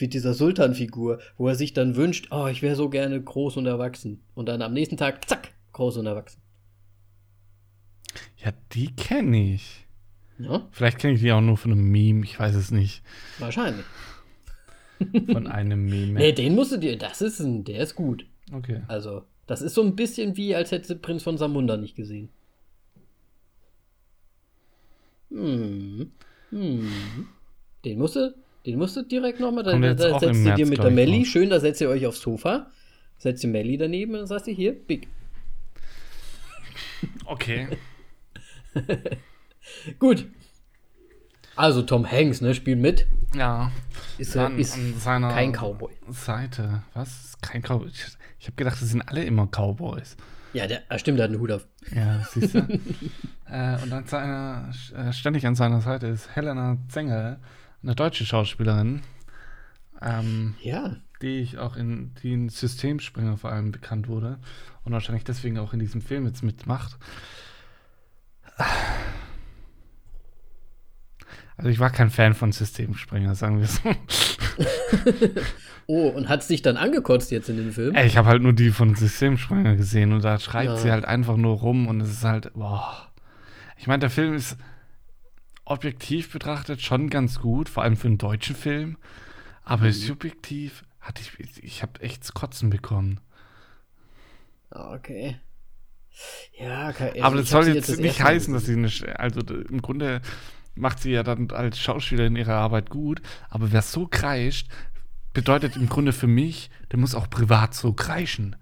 mit 0.00 0.14
dieser 0.14 0.32
Sultan-Figur, 0.32 1.20
wo 1.36 1.48
er 1.48 1.54
sich 1.54 1.74
dann 1.74 1.96
wünscht, 1.96 2.28
oh, 2.30 2.46
ich 2.46 2.62
wäre 2.62 2.76
so 2.76 2.88
gerne 2.88 3.22
groß 3.22 3.58
und 3.58 3.66
erwachsen. 3.66 4.22
Und 4.34 4.48
dann 4.48 4.62
am 4.62 4.72
nächsten 4.72 4.96
Tag, 4.96 5.28
zack, 5.28 5.52
groß 5.72 5.98
und 5.98 6.06
erwachsen. 6.06 6.40
Ja, 8.42 8.52
die 8.72 8.94
kenne 8.96 9.52
ich. 9.54 9.86
Ja, 10.38 10.66
Vielleicht 10.72 10.98
kenne 10.98 11.12
ich 11.12 11.20
die 11.20 11.30
auch 11.30 11.42
nur 11.42 11.58
von 11.58 11.72
einem 11.72 11.90
Meme, 11.90 12.24
ich 12.24 12.40
weiß 12.40 12.54
es 12.54 12.70
nicht. 12.70 13.02
wahrscheinlich. 13.38 13.84
Von 15.30 15.46
einem 15.46 15.84
Meme. 15.84 16.18
Nee, 16.20 16.32
den 16.32 16.54
musst 16.54 16.72
du 16.72 16.78
dir, 16.78 16.96
das 16.96 17.20
ist 17.20 17.38
ein, 17.40 17.64
der 17.64 17.80
ist 17.80 17.94
gut. 17.94 18.24
Okay. 18.50 18.80
Also, 18.88 19.24
das 19.46 19.60
ist 19.60 19.74
so 19.74 19.82
ein 19.82 19.94
bisschen 19.94 20.38
wie, 20.38 20.54
als 20.54 20.70
hätte 20.70 20.96
Prinz 20.96 21.22
von 21.22 21.36
Samunda 21.36 21.76
nicht 21.76 21.96
gesehen. 21.96 22.30
Hm. 25.30 26.10
Hm. 26.50 26.90
Den 27.84 27.98
musst 27.98 28.16
du, 28.16 28.34
den 28.66 28.78
musst 28.78 28.96
du 28.96 29.02
direkt 29.02 29.40
nochmal, 29.40 29.64
da, 29.64 29.72
Kommt 29.72 29.84
da, 29.84 30.18
setzt 30.18 30.44
du 30.44 30.54
dir 30.54 30.66
mit 30.66 30.78
der 30.78 30.90
Melli, 30.90 31.24
schön, 31.24 31.50
da 31.50 31.60
setzt 31.60 31.80
ihr 31.80 31.88
euch 31.88 32.06
aufs 32.06 32.20
Sofa, 32.20 32.70
setzt 33.18 33.42
die 33.42 33.46
Melli 33.46 33.78
daneben 33.78 34.12
und 34.12 34.18
dann 34.18 34.26
sagst 34.26 34.46
du 34.46 34.52
hier, 34.52 34.72
big. 34.72 35.08
Okay. 37.24 37.68
Gut. 39.98 40.26
Also 41.56 41.82
Tom 41.82 42.10
Hanks, 42.10 42.40
ne, 42.40 42.54
spielt 42.54 42.78
mit. 42.78 43.06
Ja. 43.34 43.70
Ist, 44.18 44.36
Dann 44.36 44.56
äh, 44.56 44.60
ist 44.60 44.74
an 44.74 44.94
seiner 44.98 45.28
kein 45.28 45.52
Cowboy. 45.52 45.92
Seite. 46.08 46.82
Was? 46.94 47.36
Kein 47.40 47.62
Cowboy. 47.62 47.88
Ich, 47.88 48.04
ich 48.38 48.46
habe 48.46 48.56
gedacht, 48.56 48.80
das 48.80 48.88
sind 48.88 49.02
alle 49.02 49.24
immer 49.24 49.46
Cowboys. 49.46 50.16
Ja, 50.52 50.66
der, 50.66 50.82
ah, 50.88 50.98
stimmt, 50.98 51.18
der 51.18 51.24
hat 51.24 51.30
einen 51.30 51.40
Hut 51.40 51.52
auf. 51.52 51.66
Ja, 51.94 52.20
siehst 52.30 52.54
du. 52.54 52.58
äh, 53.46 53.82
und 53.82 53.92
an 53.92 54.06
seiner, 54.06 54.70
äh, 54.96 55.12
ständig 55.12 55.46
an 55.46 55.54
seiner 55.54 55.80
Seite 55.80 56.08
ist 56.08 56.34
Helena 56.34 56.76
Zengel, 56.88 57.38
eine 57.82 57.94
deutsche 57.94 58.26
Schauspielerin, 58.26 59.02
ähm, 60.02 60.54
Ja. 60.60 60.96
die 61.22 61.38
ich 61.38 61.58
auch 61.58 61.76
in 61.76 62.14
die 62.22 62.32
in 62.32 62.48
Systemspringer 62.48 63.36
vor 63.36 63.52
allem 63.52 63.70
bekannt 63.72 64.08
wurde 64.08 64.38
und 64.84 64.92
wahrscheinlich 64.92 65.24
deswegen 65.24 65.58
auch 65.58 65.72
in 65.72 65.78
diesem 65.78 66.02
Film 66.02 66.26
jetzt 66.26 66.42
mitmacht. 66.42 66.98
Also 71.56 71.70
ich 71.70 71.78
war 71.78 71.90
kein 71.90 72.10
Fan 72.10 72.34
von 72.34 72.52
Systemspringer, 72.52 73.34
sagen 73.34 73.60
wir 73.60 73.66
so. 73.66 73.80
Oh, 75.92 76.06
und 76.08 76.28
hat 76.28 76.42
es 76.42 76.46
dich 76.46 76.62
dann 76.62 76.76
angekotzt 76.76 77.32
jetzt 77.32 77.48
in 77.48 77.56
dem 77.56 77.72
Film? 77.72 77.96
Ey, 77.96 78.06
ich 78.06 78.16
habe 78.16 78.28
halt 78.28 78.42
nur 78.42 78.52
die 78.52 78.70
von 78.70 78.94
Systemspringer 78.94 79.74
gesehen 79.74 80.12
und 80.12 80.22
da 80.22 80.38
schreit 80.38 80.66
Ja. 80.68 80.76
sie 80.76 80.92
halt 80.92 81.04
einfach 81.04 81.36
nur 81.36 81.56
rum 81.56 81.88
und 81.88 82.00
es 82.00 82.10
ist 82.10 82.22
halt, 82.22 82.52
boah. 82.54 83.08
Ich 83.76 83.88
meine, 83.88 83.98
der 83.98 84.10
Film 84.10 84.34
ist 84.34 84.56
objektiv 85.64 86.30
betrachtet 86.32 86.80
schon 86.80 87.10
ganz 87.10 87.40
gut, 87.40 87.68
vor 87.68 87.82
allem 87.82 87.96
für 87.96 88.06
einen 88.06 88.18
deutschen 88.18 88.54
Film. 88.54 88.98
Aber 89.64 89.86
Mhm. 89.86 89.92
subjektiv 89.92 90.84
hatte 91.00 91.22
ich, 91.22 91.60
ich 91.64 91.82
habe 91.82 92.00
echt 92.02 92.34
Kotzen 92.34 92.70
bekommen. 92.70 93.18
Ah, 94.70 94.94
Okay. 94.94 95.40
Ja, 96.56 96.92
kann, 96.92 97.08
also 97.08 97.22
Aber 97.22 97.36
das 97.36 97.48
soll 97.50 97.64
sie 97.64 97.72
jetzt 97.72 97.88
das 97.88 97.98
nicht 97.98 98.22
heißen, 98.22 98.54
dass 98.54 98.66
sie 98.66 98.74
eine, 98.74 98.90
also 99.18 99.40
im 99.40 99.82
Grunde 99.82 100.20
macht 100.76 101.00
sie 101.00 101.10
ja 101.10 101.24
dann 101.24 101.50
als 101.50 101.80
Schauspielerin 101.80 102.36
ihre 102.36 102.54
Arbeit 102.54 102.90
gut, 102.90 103.20
aber 103.48 103.72
wer 103.72 103.82
so 103.82 104.06
kreischt, 104.06 104.68
bedeutet 105.32 105.76
im 105.76 105.88
Grunde 105.88 106.12
für 106.12 106.26
mich, 106.26 106.70
der 106.92 106.98
muss 106.98 107.14
auch 107.14 107.28
privat 107.30 107.74
so 107.74 107.92
kreischen. 107.92 108.56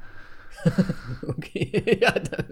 Okay, 1.27 1.99
ja. 2.03 2.11
Da, 2.13 2.45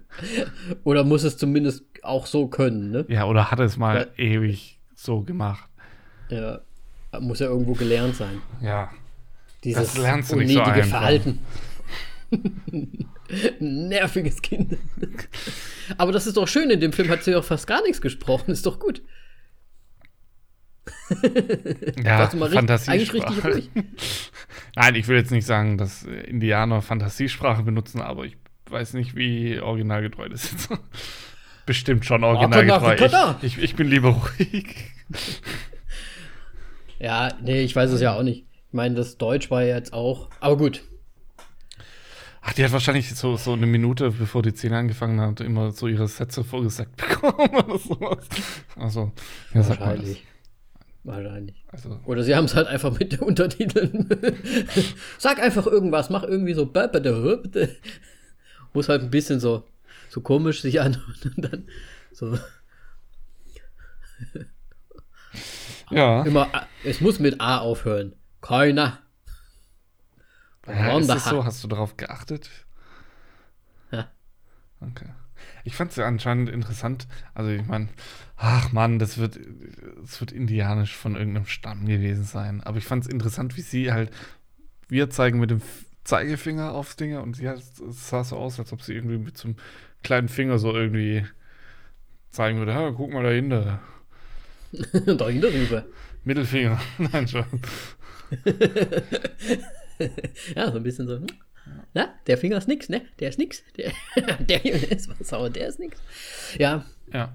oder 0.84 1.02
muss 1.02 1.24
es 1.24 1.36
zumindest 1.36 1.84
auch 2.02 2.26
so 2.26 2.46
können, 2.46 2.92
ne? 2.92 3.04
Ja, 3.08 3.24
oder 3.24 3.50
hat 3.50 3.58
es 3.58 3.76
mal 3.76 4.08
Ja. 4.16 4.24
ewig 4.24 4.78
so 4.94 5.22
gemacht? 5.22 5.68
Ja. 6.28 6.60
Muss 7.18 7.40
ja 7.40 7.46
irgendwo 7.46 7.72
gelernt 7.72 8.14
sein. 8.14 8.40
Ja. 8.62 8.90
Dieses 9.64 9.94
Das 9.94 9.98
lernst 9.98 10.30
du 10.30 10.36
nicht 10.36 10.52
so 10.52 10.60
einfach. 10.62 10.88
Verhalten. 10.88 11.38
Nerviges 13.58 14.40
Kind. 14.42 14.76
Aber 15.98 16.12
das 16.12 16.26
ist 16.26 16.36
doch 16.36 16.46
schön, 16.46 16.70
in 16.70 16.80
dem 16.80 16.92
Film 16.92 17.08
hat 17.08 17.24
sie 17.24 17.34
auch 17.34 17.44
fast 17.44 17.66
gar 17.66 17.82
nichts 17.82 18.00
gesprochen, 18.00 18.50
ist 18.52 18.66
doch 18.66 18.78
gut. 18.78 19.02
Ja, 22.04 22.28
Fantasiesprache. 22.28 22.90
eigentlich 22.92 23.12
richtig 23.12 23.44
ruhig. 23.44 23.70
Nein, 24.76 24.94
ich 24.94 25.08
will 25.08 25.16
jetzt 25.16 25.30
nicht 25.30 25.46
sagen, 25.46 25.78
dass 25.78 26.02
Indianer 26.02 26.82
Fantasiesprache 26.82 27.62
benutzen, 27.62 28.00
aber 28.00 28.24
ich 28.24 28.36
weiß 28.70 28.94
nicht, 28.94 29.16
wie 29.16 29.60
originalgetreu 29.60 30.28
das 30.28 30.52
ist. 30.52 30.68
Bestimmt 31.66 32.04
schon 32.04 32.22
originalgetreu. 32.22 33.34
Ich, 33.42 33.58
ich, 33.58 33.62
ich 33.62 33.76
bin 33.76 33.88
lieber 33.88 34.10
ruhig. 34.10 34.92
Ja, 36.98 37.32
nee, 37.42 37.62
ich 37.62 37.74
weiß 37.74 37.90
es 37.90 38.00
ja 38.00 38.16
auch 38.16 38.22
nicht. 38.22 38.46
Ich 38.68 38.72
meine, 38.72 38.94
das 38.94 39.18
Deutsch 39.18 39.50
war 39.50 39.62
ja 39.62 39.74
jetzt 39.74 39.92
auch. 39.92 40.30
Aber 40.40 40.56
gut. 40.56 40.82
Ach, 42.40 42.52
die 42.52 42.64
hat 42.64 42.70
wahrscheinlich 42.70 43.12
so, 43.12 43.36
so 43.36 43.54
eine 43.54 43.66
Minute, 43.66 44.12
bevor 44.12 44.42
die 44.42 44.52
Szene 44.52 44.76
angefangen 44.78 45.20
hat, 45.20 45.40
immer 45.40 45.72
so 45.72 45.88
ihre 45.88 46.06
Sätze 46.06 46.44
vorgesagt 46.44 46.96
bekommen 46.96 47.50
oder 47.56 47.78
sowas. 47.78 48.28
Also, 48.76 49.10
ja. 49.52 49.68
Wahrscheinlich. 49.68 50.24
Wahrscheinlich. 51.06 51.64
Also, 51.68 52.00
Oder 52.04 52.24
sie 52.24 52.34
haben 52.34 52.46
es 52.46 52.56
halt 52.56 52.66
einfach 52.66 52.98
mit 52.98 53.12
den 53.12 53.20
Untertiteln. 53.20 54.08
Sag 55.18 55.38
einfach 55.38 55.64
irgendwas, 55.64 56.10
mach 56.10 56.24
irgendwie 56.24 56.52
so. 56.52 56.68
Muss 58.72 58.88
halt 58.88 59.02
ein 59.02 59.10
bisschen 59.10 59.38
so, 59.38 59.62
so 60.08 60.20
komisch 60.20 60.62
sich 60.62 60.80
anhören 60.80 61.32
und 61.36 61.44
dann 61.44 61.68
so. 62.10 62.36
ja. 65.90 66.24
Immer, 66.24 66.50
es 66.82 67.00
muss 67.00 67.20
mit 67.20 67.40
A 67.40 67.58
aufhören. 67.58 68.16
Keiner. 68.40 68.98
ja 70.66 70.98
ist 70.98 71.08
das 71.08 71.26
so? 71.26 71.44
Hast 71.44 71.62
du 71.62 71.68
darauf 71.68 71.96
geachtet? 71.96 72.50
Ja. 73.92 74.10
Okay. 74.80 75.10
Ich 75.64 75.74
fand 75.76 75.90
es 75.90 75.96
ja 75.96 76.06
anscheinend 76.06 76.48
interessant. 76.48 77.06
Also, 77.34 77.50
ich 77.50 77.64
meine, 77.66 77.88
ach 78.36 78.72
Mann, 78.72 78.98
das 78.98 79.18
wird, 79.18 79.38
das 80.02 80.20
wird 80.20 80.32
indianisch 80.32 80.96
von 80.96 81.16
irgendeinem 81.16 81.46
Stamm 81.46 81.86
gewesen 81.86 82.24
sein. 82.24 82.62
Aber 82.62 82.78
ich 82.78 82.84
fand 82.84 83.04
es 83.04 83.10
interessant, 83.10 83.56
wie 83.56 83.62
sie 83.62 83.92
halt, 83.92 84.10
wir 84.88 85.10
zeigen 85.10 85.40
mit 85.40 85.50
dem 85.50 85.62
Zeigefinger 86.04 86.72
aufs 86.72 86.96
Dinge 86.96 87.20
und 87.22 87.36
sie 87.36 87.48
hat, 87.48 87.58
es 87.58 88.08
sah 88.08 88.24
so 88.24 88.36
aus, 88.36 88.58
als 88.60 88.72
ob 88.72 88.82
sie 88.82 88.94
irgendwie 88.94 89.18
mit 89.18 89.36
so 89.36 89.48
einem 89.48 89.56
kleinen 90.02 90.28
Finger 90.28 90.58
so 90.58 90.72
irgendwie 90.74 91.24
zeigen 92.30 92.58
würde, 92.58 92.74
"Ha, 92.74 92.92
guck 92.96 93.12
mal 93.12 93.22
dahinter. 93.24 93.80
Dahinter 95.06 95.52
rüber. 95.52 95.84
Mittelfinger. 96.24 96.80
Nein, 96.98 97.28
schon. 97.28 97.44
Ja, 100.54 100.70
so 100.70 100.76
ein 100.76 100.82
bisschen 100.82 101.06
so. 101.06 101.16
hm? 101.16 101.26
Na, 101.94 102.08
der 102.26 102.36
Finger 102.38 102.58
ist 102.58 102.68
nix, 102.68 102.88
ne? 102.88 103.02
Der 103.20 103.28
ist 103.30 103.38
nix. 103.38 103.62
Der, 103.76 103.92
der 104.38 104.58
hier 104.58 104.90
ist 104.92 105.08
was 105.08 105.28
sauer, 105.28 105.50
der 105.50 105.68
ist 105.68 105.78
nix. 105.78 105.98
Ja, 106.58 106.84
Ja. 107.12 107.34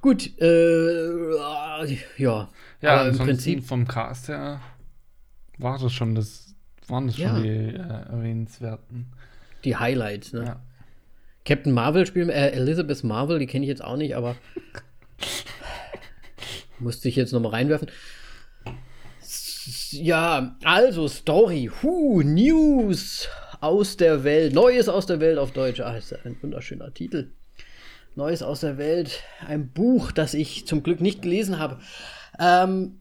gut. 0.00 0.30
Äh, 0.40 1.94
ja. 2.16 2.48
Ja, 2.82 2.96
Aber 3.00 3.08
im 3.10 3.18
Prinzip. 3.18 3.64
vom 3.64 3.86
Cast 3.86 4.28
her 4.28 4.60
war 5.58 5.78
das 5.78 5.92
schon 5.92 6.14
das, 6.14 6.54
waren 6.88 7.06
das 7.08 7.16
schon 7.16 7.24
Ja. 7.24 7.40
die 7.40 7.48
äh, 7.48 7.76
erwähnenswerten. 7.78 9.06
Die 9.64 9.76
Highlights, 9.76 10.32
ne? 10.32 10.44
Ja. 10.44 10.60
Captain 11.44 11.72
Marvel 11.72 12.06
spielen, 12.06 12.30
äh, 12.30 12.50
Elizabeth 12.50 13.04
Marvel, 13.04 13.38
die 13.38 13.46
kenne 13.46 13.64
ich 13.64 13.68
jetzt 13.68 13.84
auch 13.84 13.96
nicht, 13.96 14.16
aber 14.16 14.36
musste 16.78 17.08
ich 17.08 17.16
jetzt 17.16 17.32
nochmal 17.32 17.52
reinwerfen. 17.52 17.88
Ja, 19.92 20.56
also 20.64 21.08
Story, 21.08 21.70
Hu, 21.82 22.22
News 22.22 23.28
aus 23.60 23.96
der 23.96 24.24
Welt, 24.24 24.54
Neues 24.54 24.88
aus 24.88 25.06
der 25.06 25.20
Welt 25.20 25.38
auf 25.38 25.52
Deutsch. 25.52 25.80
Ah, 25.80 25.96
ist 25.96 26.12
ein 26.24 26.36
wunderschöner 26.42 26.92
Titel. 26.92 27.32
Neues 28.16 28.42
aus 28.42 28.60
der 28.60 28.78
Welt. 28.78 29.22
Ein 29.46 29.70
Buch, 29.70 30.12
das 30.12 30.34
ich 30.34 30.66
zum 30.66 30.82
Glück 30.82 31.00
nicht 31.00 31.22
gelesen 31.22 31.58
habe. 31.58 31.80
Ähm, 32.38 33.00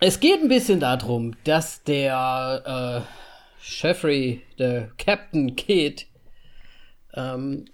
es 0.00 0.20
geht 0.20 0.40
ein 0.40 0.48
bisschen 0.48 0.80
darum, 0.80 1.34
dass 1.44 1.82
der 1.84 3.04
äh, 3.04 3.62
Jeffrey, 3.62 4.42
der 4.58 4.90
Captain 4.98 5.54
Kid, 5.56 6.06
ähm, 7.14 7.66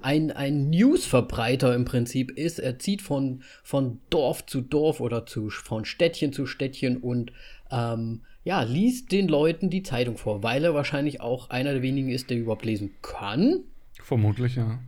ein, 0.00 0.30
ein 0.30 0.70
Newsverbreiter 0.70 1.74
im 1.74 1.84
Prinzip 1.84 2.30
ist. 2.30 2.58
Er 2.58 2.78
zieht 2.78 3.02
von, 3.02 3.42
von 3.62 4.00
Dorf 4.10 4.46
zu 4.46 4.60
Dorf 4.60 5.00
oder 5.00 5.26
zu, 5.26 5.50
von 5.50 5.84
Städtchen 5.84 6.32
zu 6.32 6.46
Städtchen 6.46 6.98
und 6.98 7.32
ähm, 7.70 8.20
ja, 8.44 8.62
liest 8.62 9.10
den 9.10 9.28
Leuten 9.28 9.70
die 9.70 9.82
Zeitung 9.82 10.16
vor, 10.16 10.42
weil 10.42 10.64
er 10.64 10.74
wahrscheinlich 10.74 11.20
auch 11.20 11.50
einer 11.50 11.72
der 11.72 11.82
wenigen 11.82 12.10
ist, 12.10 12.30
der 12.30 12.38
überhaupt 12.38 12.64
lesen 12.64 12.92
kann. 13.02 13.64
Vermutlich, 14.02 14.54
ja. 14.56 14.78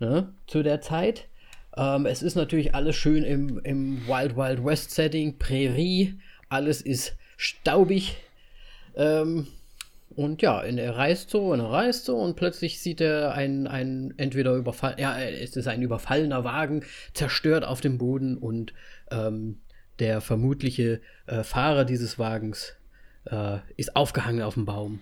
Ne, 0.00 0.32
zu 0.48 0.64
der 0.64 0.80
Zeit. 0.80 1.28
Ähm, 1.76 2.06
es 2.06 2.22
ist 2.22 2.34
natürlich 2.34 2.74
alles 2.74 2.96
schön 2.96 3.22
im, 3.22 3.60
im 3.62 4.06
Wild 4.08 4.36
Wild 4.36 4.64
West 4.64 4.90
Setting, 4.90 5.38
Prärie, 5.38 6.14
alles 6.48 6.80
ist 6.82 7.16
staubig. 7.36 8.16
Ähm, 8.96 9.46
und 10.16 10.42
ja, 10.42 10.62
er 10.62 10.96
reist 10.96 11.30
so 11.30 11.52
und 11.52 11.60
er 11.60 11.70
reist 11.70 12.04
so 12.04 12.16
und 12.16 12.36
plötzlich 12.36 12.80
sieht 12.80 13.00
er 13.00 13.34
einen, 13.34 13.66
einen 13.66 14.18
entweder 14.18 14.54
überfallen, 14.54 14.98
ja, 14.98 15.18
es 15.20 15.56
ist 15.56 15.68
ein 15.68 15.82
überfallener 15.82 16.44
Wagen, 16.44 16.84
zerstört 17.12 17.64
auf 17.64 17.80
dem 17.80 17.98
Boden 17.98 18.36
und 18.36 18.72
ähm, 19.10 19.58
der 19.98 20.20
vermutliche 20.20 21.00
äh, 21.26 21.42
Fahrer 21.42 21.84
dieses 21.84 22.18
Wagens 22.18 22.76
äh, 23.26 23.58
ist 23.76 23.96
aufgehangen 23.96 24.42
auf 24.42 24.54
dem 24.54 24.64
Baum. 24.64 25.00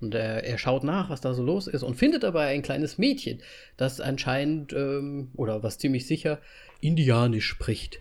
Und 0.00 0.14
er, 0.14 0.44
er, 0.44 0.58
schaut 0.58 0.84
nach, 0.84 1.08
was 1.08 1.22
da 1.22 1.32
so 1.32 1.42
los 1.42 1.66
ist 1.66 1.82
und 1.82 1.94
findet 1.94 2.22
dabei 2.22 2.48
ein 2.48 2.60
kleines 2.60 2.98
Mädchen, 2.98 3.40
das 3.78 4.00
anscheinend, 4.00 4.74
ähm, 4.74 5.30
oder 5.34 5.62
was 5.62 5.78
ziemlich 5.78 6.06
sicher, 6.06 6.38
Indianisch 6.80 7.46
spricht. 7.46 8.00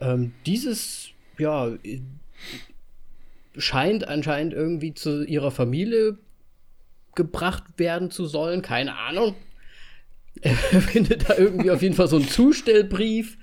Ähm, 0.00 0.34
dieses, 0.46 1.10
ja, 1.38 1.72
scheint 3.56 4.06
anscheinend 4.06 4.54
irgendwie 4.54 4.94
zu 4.94 5.24
ihrer 5.24 5.50
Familie 5.50 6.18
gebracht 7.14 7.64
werden 7.76 8.10
zu 8.10 8.26
sollen. 8.26 8.62
Keine 8.62 8.96
Ahnung. 8.96 9.34
Er 10.40 10.54
findet 10.54 11.28
da 11.28 11.36
irgendwie 11.36 11.70
auf 11.70 11.82
jeden 11.82 11.94
Fall 11.94 12.08
so 12.08 12.16
einen 12.16 12.26
Zustellbrief, 12.26 13.36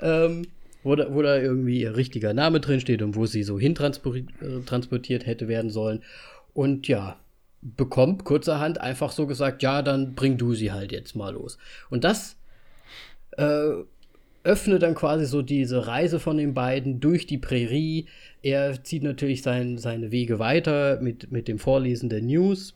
ähm, 0.00 0.46
wo, 0.84 0.94
da, 0.94 1.12
wo 1.12 1.22
da 1.22 1.36
irgendwie 1.36 1.80
ihr 1.80 1.96
richtiger 1.96 2.32
Name 2.32 2.60
drin 2.60 2.78
steht 2.80 3.02
und 3.02 3.16
wo 3.16 3.26
sie 3.26 3.42
so 3.42 3.58
hintransportiert 3.58 5.24
äh, 5.24 5.26
hätte 5.26 5.48
werden 5.48 5.70
sollen. 5.70 6.04
Und 6.54 6.86
ja, 6.86 7.18
bekommt 7.62 8.24
kurzerhand 8.24 8.80
einfach 8.80 9.10
so 9.10 9.26
gesagt, 9.26 9.62
ja, 9.62 9.82
dann 9.82 10.14
bring 10.14 10.38
du 10.38 10.54
sie 10.54 10.72
halt 10.72 10.92
jetzt 10.92 11.16
mal 11.16 11.34
los. 11.34 11.58
Und 11.90 12.04
das 12.04 12.36
äh, 13.32 13.70
öffnet 14.42 14.82
dann 14.82 14.94
quasi 14.94 15.26
so 15.26 15.42
diese 15.42 15.86
Reise 15.86 16.18
von 16.18 16.38
den 16.38 16.54
beiden 16.54 17.00
durch 17.00 17.26
die 17.26 17.38
Prärie. 17.38 18.06
Er 18.42 18.82
zieht 18.82 19.02
natürlich 19.02 19.42
sein, 19.42 19.78
seine 19.78 20.10
Wege 20.10 20.38
weiter 20.38 21.00
mit, 21.00 21.30
mit 21.30 21.48
dem 21.48 21.58
Vorlesen 21.58 22.08
der 22.08 22.22
News 22.22 22.74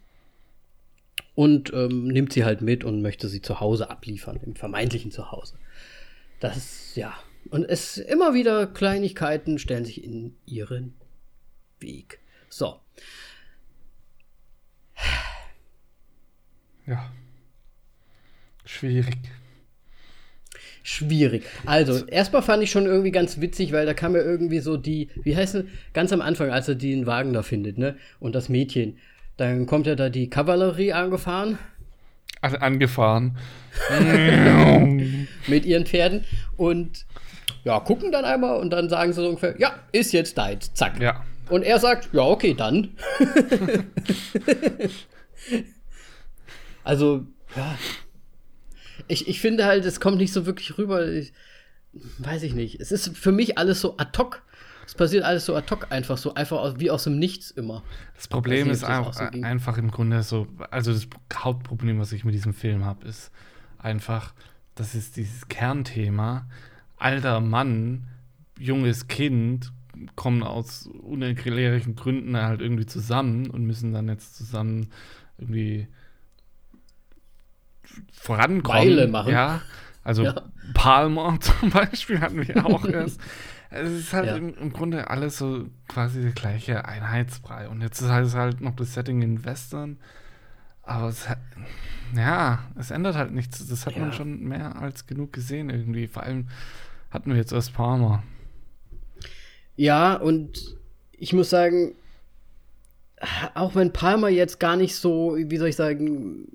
und 1.34 1.72
ähm, 1.72 2.08
nimmt 2.08 2.32
sie 2.32 2.44
halt 2.44 2.60
mit 2.60 2.84
und 2.84 3.02
möchte 3.02 3.28
sie 3.28 3.40
zu 3.40 3.60
Hause 3.60 3.90
abliefern, 3.90 4.38
im 4.44 4.54
vermeintlichen 4.56 5.10
Zuhause. 5.10 5.56
Das 6.40 6.94
ja. 6.94 7.14
Und 7.50 7.64
es 7.64 7.98
immer 7.98 8.34
wieder 8.34 8.66
Kleinigkeiten 8.66 9.58
stellen 9.58 9.84
sich 9.84 10.02
in 10.02 10.36
ihren 10.46 10.94
Weg. 11.80 12.20
So. 12.48 12.80
Ja. 16.86 17.10
Schwierig 18.66 19.16
schwierig. 20.84 21.44
Also, 21.66 22.06
erstmal 22.06 22.42
fand 22.42 22.62
ich 22.62 22.70
schon 22.70 22.86
irgendwie 22.86 23.10
ganz 23.10 23.40
witzig, 23.40 23.72
weil 23.72 23.86
da 23.86 23.94
kam 23.94 24.14
ja 24.14 24.22
irgendwie 24.22 24.60
so 24.60 24.76
die, 24.76 25.08
wie 25.24 25.34
heißt 25.34 25.56
es, 25.56 25.64
ganz 25.92 26.12
am 26.12 26.20
Anfang, 26.20 26.50
als 26.50 26.68
er 26.68 26.76
den 26.76 27.06
Wagen 27.06 27.32
da 27.32 27.42
findet, 27.42 27.78
ne? 27.78 27.96
Und 28.20 28.36
das 28.36 28.48
Mädchen. 28.48 28.98
Dann 29.36 29.66
kommt 29.66 29.88
ja 29.88 29.96
da 29.96 30.10
die 30.10 30.30
Kavallerie 30.30 30.92
angefahren. 30.92 31.58
Ach, 32.40 32.54
angefahren. 32.60 33.36
mit 35.48 35.64
ihren 35.64 35.86
Pferden. 35.86 36.24
Und 36.56 37.06
ja, 37.64 37.80
gucken 37.80 38.12
dann 38.12 38.24
einmal 38.24 38.60
und 38.60 38.70
dann 38.70 38.88
sagen 38.88 39.12
sie 39.12 39.22
so 39.22 39.28
ungefähr, 39.28 39.58
ja, 39.58 39.74
ist 39.90 40.12
jetzt 40.12 40.38
deins. 40.38 40.72
Zack. 40.74 41.00
Ja. 41.00 41.24
Und 41.48 41.62
er 41.62 41.78
sagt, 41.78 42.10
ja, 42.12 42.22
okay, 42.22 42.54
dann. 42.54 42.90
also, 46.84 47.26
ja, 47.56 47.74
ich, 49.08 49.28
ich 49.28 49.40
finde 49.40 49.64
halt, 49.64 49.84
es 49.84 50.00
kommt 50.00 50.18
nicht 50.18 50.32
so 50.32 50.46
wirklich 50.46 50.78
rüber. 50.78 51.06
Ich, 51.06 51.32
weiß 52.18 52.42
ich 52.42 52.54
nicht. 52.54 52.80
Es 52.80 52.92
ist 52.92 53.16
für 53.16 53.32
mich 53.32 53.58
alles 53.58 53.80
so 53.80 53.96
ad 53.96 54.18
hoc. 54.18 54.42
Es 54.86 54.94
passiert 54.94 55.24
alles 55.24 55.46
so 55.46 55.56
ad 55.56 55.70
hoc 55.70 55.90
einfach 55.90 56.18
so, 56.18 56.34
einfach 56.34 56.74
wie 56.78 56.90
aus 56.90 57.04
dem 57.04 57.18
Nichts 57.18 57.50
immer. 57.50 57.82
Das 58.14 58.28
Problem 58.28 58.68
nicht, 58.68 58.76
ist 58.76 58.84
auch, 58.84 59.12
so 59.12 59.24
einfach 59.24 59.78
im 59.78 59.90
Grunde 59.90 60.22
so, 60.22 60.46
also 60.70 60.92
das 60.92 61.08
Hauptproblem, 61.34 61.98
was 61.98 62.12
ich 62.12 62.24
mit 62.24 62.34
diesem 62.34 62.52
Film 62.52 62.84
habe, 62.84 63.06
ist 63.06 63.30
einfach, 63.78 64.34
das 64.74 64.94
ist 64.94 65.16
dieses 65.16 65.48
Kernthema. 65.48 66.48
Alter 66.96 67.40
Mann, 67.40 68.08
junges 68.58 69.08
Kind 69.08 69.72
kommen 70.16 70.42
aus 70.42 70.86
unerklärlichen 70.86 71.94
Gründen 71.94 72.36
halt 72.36 72.60
irgendwie 72.60 72.86
zusammen 72.86 73.48
und 73.48 73.64
müssen 73.64 73.92
dann 73.92 74.08
jetzt 74.08 74.36
zusammen 74.36 74.88
irgendwie 75.38 75.88
vorankommen. 78.12 78.82
Weile 78.82 79.08
machen. 79.08 79.32
Ja, 79.32 79.62
also 80.02 80.24
ja. 80.24 80.42
Palmer 80.74 81.38
zum 81.40 81.70
Beispiel 81.70 82.20
hatten 82.20 82.46
wir 82.46 82.64
auch 82.64 82.84
erst. 82.88 83.20
Es 83.70 83.90
ist 83.90 84.12
halt 84.12 84.26
ja. 84.26 84.36
im, 84.36 84.54
im, 84.54 84.72
Grunde 84.72 85.10
alles 85.10 85.38
so 85.38 85.66
quasi 85.88 86.22
der 86.22 86.30
gleiche 86.30 86.84
Einheitsbrei. 86.84 87.68
Und 87.68 87.80
jetzt 87.80 88.00
ist 88.00 88.08
halt, 88.08 88.32
halt 88.34 88.60
noch 88.60 88.76
das 88.76 88.94
Setting 88.94 89.20
in 89.22 89.44
Western. 89.44 89.98
Aber 90.82 91.08
es 91.08 91.28
hat, 91.28 91.38
ja, 92.14 92.60
es 92.78 92.90
ändert 92.92 93.16
halt 93.16 93.32
nichts. 93.32 93.66
Das 93.66 93.86
hat 93.86 93.94
ja. 93.94 94.00
man 94.00 94.12
schon 94.12 94.44
mehr 94.44 94.80
als 94.80 95.06
genug 95.06 95.32
gesehen 95.32 95.70
irgendwie. 95.70 96.06
Vor 96.06 96.22
allem 96.22 96.48
hatten 97.10 97.30
wir 97.30 97.36
jetzt 97.36 97.52
erst 97.52 97.74
Palmer. 97.74 98.22
Ja, 99.76 100.14
und 100.14 100.76
ich 101.12 101.32
muss 101.32 101.50
sagen, 101.50 101.94
auch 103.54 103.74
wenn 103.74 103.92
Palmer 103.92 104.28
jetzt 104.28 104.60
gar 104.60 104.76
nicht 104.76 104.96
so, 104.96 105.36
wie 105.36 105.56
soll 105.56 105.68
ich 105.68 105.76
sagen, 105.76 106.46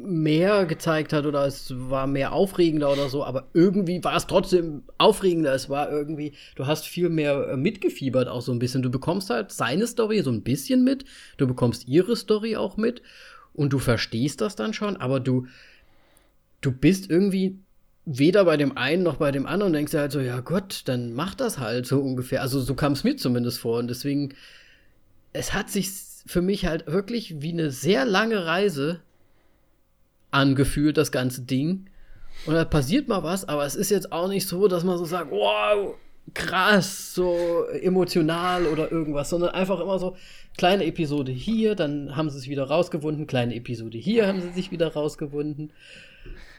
mehr 0.00 0.64
gezeigt 0.64 1.12
hat 1.12 1.26
oder 1.26 1.44
es 1.44 1.72
war 1.76 2.06
mehr 2.06 2.32
aufregender 2.32 2.92
oder 2.92 3.08
so, 3.08 3.24
aber 3.24 3.48
irgendwie 3.52 4.02
war 4.04 4.16
es 4.16 4.26
trotzdem 4.26 4.84
aufregender. 4.96 5.52
Es 5.52 5.68
war 5.68 5.90
irgendwie, 5.90 6.32
du 6.54 6.66
hast 6.66 6.86
viel 6.86 7.08
mehr 7.08 7.48
äh, 7.48 7.56
mitgefiebert 7.56 8.28
auch 8.28 8.42
so 8.42 8.52
ein 8.52 8.60
bisschen. 8.60 8.82
Du 8.82 8.90
bekommst 8.90 9.28
halt 9.28 9.50
seine 9.50 9.86
Story 9.86 10.22
so 10.22 10.30
ein 10.30 10.42
bisschen 10.42 10.84
mit, 10.84 11.04
du 11.36 11.46
bekommst 11.46 11.88
ihre 11.88 12.14
Story 12.14 12.56
auch 12.56 12.76
mit 12.76 13.02
und 13.54 13.72
du 13.72 13.80
verstehst 13.80 14.40
das 14.40 14.54
dann 14.54 14.72
schon, 14.72 14.96
aber 14.96 15.18
du, 15.18 15.46
du 16.60 16.70
bist 16.70 17.10
irgendwie 17.10 17.58
weder 18.04 18.44
bei 18.44 18.56
dem 18.56 18.76
einen 18.76 19.02
noch 19.02 19.16
bei 19.16 19.32
dem 19.32 19.46
anderen 19.46 19.72
denkst 19.72 19.92
du 19.92 19.98
halt 19.98 20.12
so, 20.12 20.20
ja 20.20 20.40
Gott, 20.40 20.82
dann 20.84 21.12
mach 21.12 21.34
das 21.34 21.58
halt 21.58 21.86
so 21.86 22.00
ungefähr. 22.00 22.40
Also 22.40 22.60
so 22.60 22.74
kam 22.74 22.92
es 22.92 23.04
mir 23.04 23.16
zumindest 23.16 23.58
vor 23.58 23.78
und 23.78 23.88
deswegen, 23.88 24.34
es 25.32 25.54
hat 25.54 25.70
sich 25.70 25.90
für 26.24 26.40
mich 26.40 26.66
halt 26.66 26.86
wirklich 26.86 27.42
wie 27.42 27.52
eine 27.52 27.70
sehr 27.70 28.04
lange 28.04 28.46
Reise 28.46 29.00
angefühlt, 30.30 30.96
das 30.96 31.12
ganze 31.12 31.42
Ding. 31.42 31.86
Und 32.46 32.54
da 32.54 32.64
passiert 32.64 33.08
mal 33.08 33.22
was, 33.22 33.48
aber 33.48 33.64
es 33.66 33.74
ist 33.74 33.90
jetzt 33.90 34.12
auch 34.12 34.28
nicht 34.28 34.46
so, 34.46 34.68
dass 34.68 34.84
man 34.84 34.98
so 34.98 35.04
sagt, 35.04 35.30
wow, 35.30 35.94
krass, 36.34 37.14
so 37.14 37.64
emotional 37.80 38.66
oder 38.66 38.92
irgendwas, 38.92 39.30
sondern 39.30 39.50
einfach 39.50 39.80
immer 39.80 39.98
so, 39.98 40.16
kleine 40.56 40.84
Episode 40.84 41.32
hier, 41.32 41.74
dann 41.74 42.16
haben 42.16 42.30
sie 42.30 42.38
sich 42.38 42.50
wieder 42.50 42.64
rausgewunden, 42.64 43.26
kleine 43.26 43.54
Episode 43.54 43.96
hier 43.96 44.26
haben 44.26 44.40
sie 44.40 44.50
sich 44.50 44.70
wieder 44.70 44.92
rausgewunden. 44.92 45.72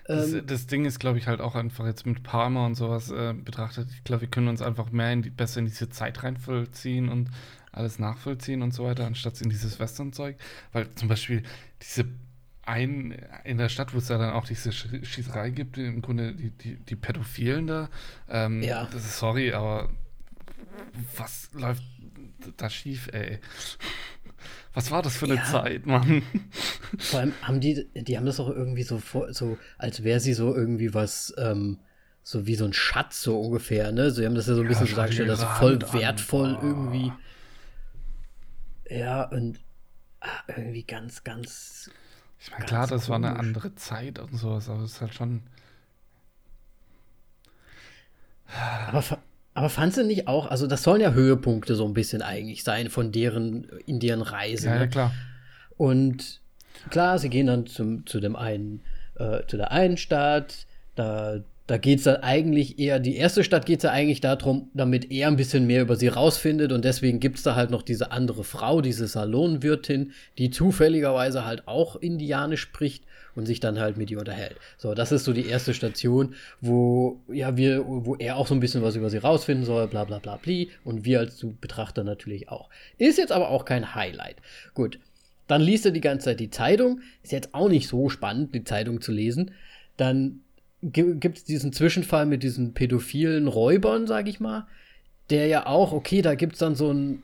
Das, 0.05 0.33
ähm, 0.33 0.47
das 0.47 0.65
Ding 0.65 0.85
ist, 0.85 0.99
glaube 0.99 1.19
ich, 1.19 1.27
halt 1.27 1.39
auch 1.39 1.53
einfach 1.53 1.85
jetzt 1.85 2.07
mit 2.07 2.23
Palmer 2.23 2.65
und 2.65 2.75
sowas 2.75 3.11
äh, 3.11 3.33
betrachtet. 3.33 3.89
Ich 3.93 4.03
glaube, 4.03 4.21
wir 4.21 4.27
können 4.29 4.47
uns 4.47 4.61
einfach 4.61 4.91
mehr 4.91 5.13
in 5.13 5.21
die, 5.21 5.29
besser 5.29 5.59
in 5.59 5.65
diese 5.65 5.89
Zeit 5.89 6.23
reinvollziehen 6.23 7.09
und 7.09 7.29
alles 7.71 7.99
nachvollziehen 7.99 8.63
und 8.63 8.73
so 8.73 8.85
weiter, 8.85 9.05
anstatt 9.05 9.39
in 9.39 9.51
dieses 9.51 9.79
Western-Zeug. 9.79 10.37
Weil 10.71 10.89
zum 10.95 11.09
Beispiel 11.09 11.43
diese 11.81 12.05
ein, 12.69 13.11
in 13.43 13.57
der 13.57 13.69
Stadt, 13.69 13.93
wo 13.93 13.97
es 13.97 14.07
ja 14.09 14.17
dann 14.17 14.33
auch 14.33 14.45
diese 14.45 14.71
Schießerei 14.71 15.49
gibt, 15.49 15.77
im 15.77 16.01
Grunde 16.01 16.33
die, 16.33 16.51
die, 16.51 16.75
die 16.77 16.95
Pädophilen 16.95 17.67
da. 17.67 17.89
Ähm, 18.29 18.61
ja. 18.61 18.87
Das 18.91 19.03
ist 19.03 19.17
sorry, 19.19 19.51
aber 19.53 19.89
was 21.17 21.49
läuft 21.53 21.83
da 22.57 22.69
schief, 22.69 23.09
ey? 23.11 23.39
Was 24.73 24.91
war 24.91 25.01
das 25.01 25.17
für 25.17 25.25
eine 25.25 25.35
ja. 25.35 25.43
Zeit, 25.43 25.85
Mann? 25.85 26.23
Vor 26.97 27.19
allem 27.19 27.33
haben 27.41 27.59
die, 27.59 27.87
die 27.95 28.17
haben 28.17 28.25
das 28.25 28.39
auch 28.39 28.49
irgendwie 28.49 28.83
so 28.83 28.99
vor, 28.99 29.33
so, 29.33 29.57
als 29.77 30.03
wäre 30.03 30.19
sie 30.19 30.33
so 30.33 30.55
irgendwie 30.55 30.93
was, 30.93 31.33
ähm, 31.37 31.79
so 32.23 32.45
wie 32.45 32.55
so 32.55 32.65
ein 32.65 32.73
Schatz, 32.73 33.21
so 33.21 33.39
ungefähr, 33.41 33.91
ne? 33.91 34.11
Sie 34.11 34.25
haben 34.25 34.35
das 34.35 34.47
ja 34.47 34.53
so 34.53 34.61
ein 34.61 34.67
bisschen 34.67 34.85
ja, 34.85 34.91
so 34.91 34.95
dargestellt, 34.95 35.29
das 35.29 35.39
ist 35.39 35.47
voll 35.57 35.81
wertvoll 35.93 36.55
an. 36.55 36.67
irgendwie. 36.67 37.11
Ja, 38.89 39.23
und 39.23 39.59
ah, 40.21 40.43
irgendwie 40.47 40.83
ganz, 40.83 41.23
ganz 41.23 41.89
Ich 42.39 42.51
meine, 42.51 42.65
klar, 42.65 42.87
das 42.87 43.05
komisch. 43.05 43.09
war 43.09 43.15
eine 43.17 43.37
andere 43.37 43.75
Zeit 43.75 44.19
und 44.19 44.35
sowas, 44.37 44.69
aber 44.69 44.83
es 44.83 44.93
ist 44.93 45.01
halt 45.01 45.13
schon. 45.13 45.41
Aber, 48.87 49.03
aber 49.53 49.69
fandst 49.69 49.97
du 49.97 50.03
nicht 50.03 50.27
auch, 50.27 50.47
also 50.47 50.65
das 50.65 50.83
sollen 50.83 51.01
ja 51.01 51.11
Höhepunkte 51.11 51.75
so 51.75 51.85
ein 51.85 51.93
bisschen 51.93 52.21
eigentlich 52.21 52.63
sein 52.63 52.89
von 52.89 53.11
deren 53.11 53.65
in 53.85 53.99
deren 53.99 54.21
Reise. 54.21 54.67
Ja, 54.67 54.75
ne? 54.75 54.79
ja 54.81 54.87
klar. 54.87 55.13
Und 55.77 56.41
klar, 56.89 57.19
sie 57.19 57.29
gehen 57.29 57.47
dann 57.47 57.67
zum, 57.67 58.05
zu 58.07 58.19
dem 58.19 58.35
einen, 58.35 58.81
äh, 59.15 59.45
zu 59.47 59.57
der 59.57 59.71
einen 59.71 59.97
Stadt, 59.97 60.65
da 60.95 61.39
da 61.69 61.77
geht 61.77 61.99
es 61.99 62.05
dann 62.05 62.23
eigentlich 62.23 62.79
eher, 62.79 62.99
die 62.99 63.15
erste 63.15 63.43
Stadt 63.43 63.67
geht 63.67 63.77
es 63.77 63.83
ja 63.83 63.91
eigentlich 63.91 64.21
darum, 64.21 64.71
damit 64.73 65.11
er 65.11 65.27
ein 65.27 65.35
bisschen 65.35 65.67
mehr 65.67 65.83
über 65.83 65.95
sie 65.95 66.07
rausfindet 66.07 66.71
und 66.71 66.83
deswegen 66.83 67.19
gibt 67.19 67.37
es 67.37 67.43
da 67.43 67.53
halt 67.53 67.69
noch 67.69 67.83
diese 67.83 68.11
andere 68.11 68.43
Frau, 68.43 68.81
diese 68.81 69.05
Salonwirtin, 69.05 70.11
die 70.39 70.49
zufälligerweise 70.49 71.45
halt 71.45 71.67
auch 71.67 71.95
Indianisch 71.95 72.61
spricht 72.61 73.03
und 73.35 73.45
sich 73.45 73.59
dann 73.59 73.79
halt 73.79 73.97
mit 73.97 74.09
ihr 74.09 74.17
unterhält. 74.17 74.55
So, 74.79 74.95
das 74.95 75.11
ist 75.11 75.25
so 75.25 75.31
die 75.31 75.45
erste 75.45 75.75
Station, 75.75 76.33
wo, 76.59 77.21
ja, 77.31 77.55
wir, 77.55 77.85
wo 77.85 78.15
er 78.15 78.37
auch 78.37 78.47
so 78.47 78.55
ein 78.55 78.61
bisschen 78.61 78.81
was 78.81 78.95
über 78.95 79.11
sie 79.11 79.19
rausfinden 79.19 79.63
soll, 79.63 79.87
bla 79.87 80.05
bla 80.05 80.17
bla 80.17 80.37
bli 80.37 80.71
und 80.83 81.05
wir 81.05 81.19
als 81.19 81.45
Betrachter 81.61 82.03
natürlich 82.03 82.49
auch. 82.49 82.71
Ist 82.97 83.19
jetzt 83.19 83.31
aber 83.31 83.49
auch 83.49 83.65
kein 83.65 83.93
Highlight. 83.93 84.37
Gut, 84.73 84.97
dann 85.45 85.61
liest 85.61 85.85
er 85.85 85.91
die 85.91 86.01
ganze 86.01 86.25
Zeit 86.25 86.39
die 86.39 86.49
Zeitung, 86.49 87.01
ist 87.21 87.31
jetzt 87.31 87.53
auch 87.53 87.69
nicht 87.69 87.87
so 87.87 88.09
spannend, 88.09 88.55
die 88.55 88.63
Zeitung 88.63 89.01
zu 89.01 89.11
lesen. 89.11 89.51
Dann 89.97 90.41
gibt 90.81 91.37
es 91.37 91.43
diesen 91.43 91.73
Zwischenfall 91.73 92.25
mit 92.25 92.43
diesen 92.43 92.73
pädophilen 92.73 93.47
Räubern, 93.47 94.07
sag 94.07 94.27
ich 94.27 94.39
mal, 94.39 94.67
der 95.29 95.47
ja 95.47 95.65
auch, 95.65 95.91
okay, 95.91 96.21
da 96.21 96.35
gibt 96.35 96.53
es 96.53 96.59
dann 96.59 96.75
so 96.75 96.91
ein, 96.91 97.23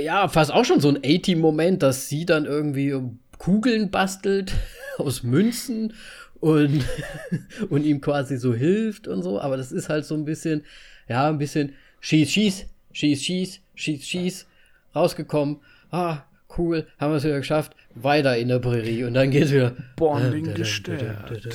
ja, 0.00 0.28
fast 0.28 0.52
auch 0.52 0.64
schon 0.64 0.80
so 0.80 0.88
ein 0.88 0.98
80-Moment, 0.98 1.82
dass 1.82 2.08
sie 2.08 2.24
dann 2.24 2.46
irgendwie 2.46 2.94
Kugeln 3.38 3.90
bastelt 3.90 4.54
aus 4.98 5.22
Münzen 5.22 5.92
und, 6.40 6.84
und 7.68 7.84
ihm 7.84 8.00
quasi 8.00 8.36
so 8.36 8.54
hilft 8.54 9.06
und 9.06 9.22
so, 9.22 9.40
aber 9.40 9.56
das 9.56 9.70
ist 9.70 9.88
halt 9.88 10.04
so 10.04 10.14
ein 10.14 10.24
bisschen, 10.24 10.64
ja, 11.08 11.28
ein 11.28 11.38
bisschen 11.38 11.74
schieß, 12.00 12.30
schieß, 12.30 12.66
schieß, 12.92 13.22
schieß, 13.22 13.60
schieß, 13.74 14.06
schieß, 14.06 14.46
rausgekommen, 14.94 15.58
ah, 15.90 16.22
cool, 16.56 16.86
haben 16.98 17.12
wir 17.12 17.16
es 17.16 17.24
wieder 17.24 17.38
geschafft, 17.38 17.76
weiter 17.94 18.36
in 18.36 18.48
der 18.48 18.58
Prärie 18.58 19.04
und 19.04 19.14
dann 19.14 19.30
geht 19.30 19.44
es 19.44 19.52
wieder. 19.52 19.74
Bonding 19.96 20.54
gestört. 20.54 21.48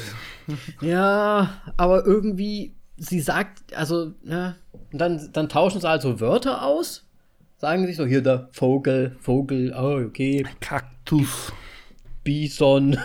Ja, 0.82 1.62
aber 1.76 2.06
irgendwie, 2.06 2.74
sie 2.98 3.20
sagt, 3.20 3.76
also, 3.76 4.14
ja, 4.24 4.56
und 4.92 5.00
dann, 5.00 5.30
dann 5.34 5.50
tauschen 5.50 5.82
sie 5.82 5.90
also 5.90 6.20
Wörter 6.20 6.64
aus, 6.64 7.06
sagen 7.58 7.86
sich 7.86 7.98
so, 7.98 8.06
hier 8.06 8.22
der 8.22 8.50
Vogel, 8.52 9.16
Vogel, 9.20 9.74
oh, 9.78 10.06
okay. 10.06 10.46
Kaktus. 10.60 11.52
Bison. 12.28 12.98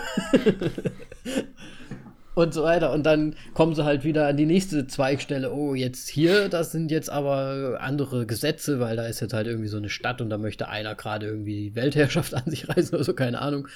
Und 2.35 2.53
so 2.53 2.63
weiter. 2.63 2.91
Und 2.91 3.03
dann 3.03 3.35
kommen 3.53 3.75
sie 3.75 3.85
halt 3.85 4.03
wieder 4.03 4.27
an 4.27 4.37
die 4.37 4.45
nächste 4.45 4.87
Zweigstelle. 4.87 5.51
Oh, 5.53 5.75
jetzt 5.75 6.09
hier, 6.09 6.49
das 6.49 6.71
sind 6.71 6.91
jetzt 6.91 7.09
aber 7.09 7.77
andere 7.81 8.25
Gesetze, 8.25 8.79
weil 8.79 8.95
da 8.95 9.05
ist 9.05 9.19
jetzt 9.19 9.33
halt 9.33 9.47
irgendwie 9.47 9.67
so 9.67 9.77
eine 9.77 9.89
Stadt 9.89 10.21
und 10.21 10.29
da 10.29 10.37
möchte 10.37 10.69
einer 10.69 10.95
gerade 10.95 11.27
irgendwie 11.27 11.55
die 11.55 11.75
Weltherrschaft 11.75 12.33
an 12.35 12.43
sich 12.47 12.67
reißen 12.69 12.95
oder 12.95 13.03
so, 13.03 13.13
keine 13.13 13.41
Ahnung. 13.41 13.67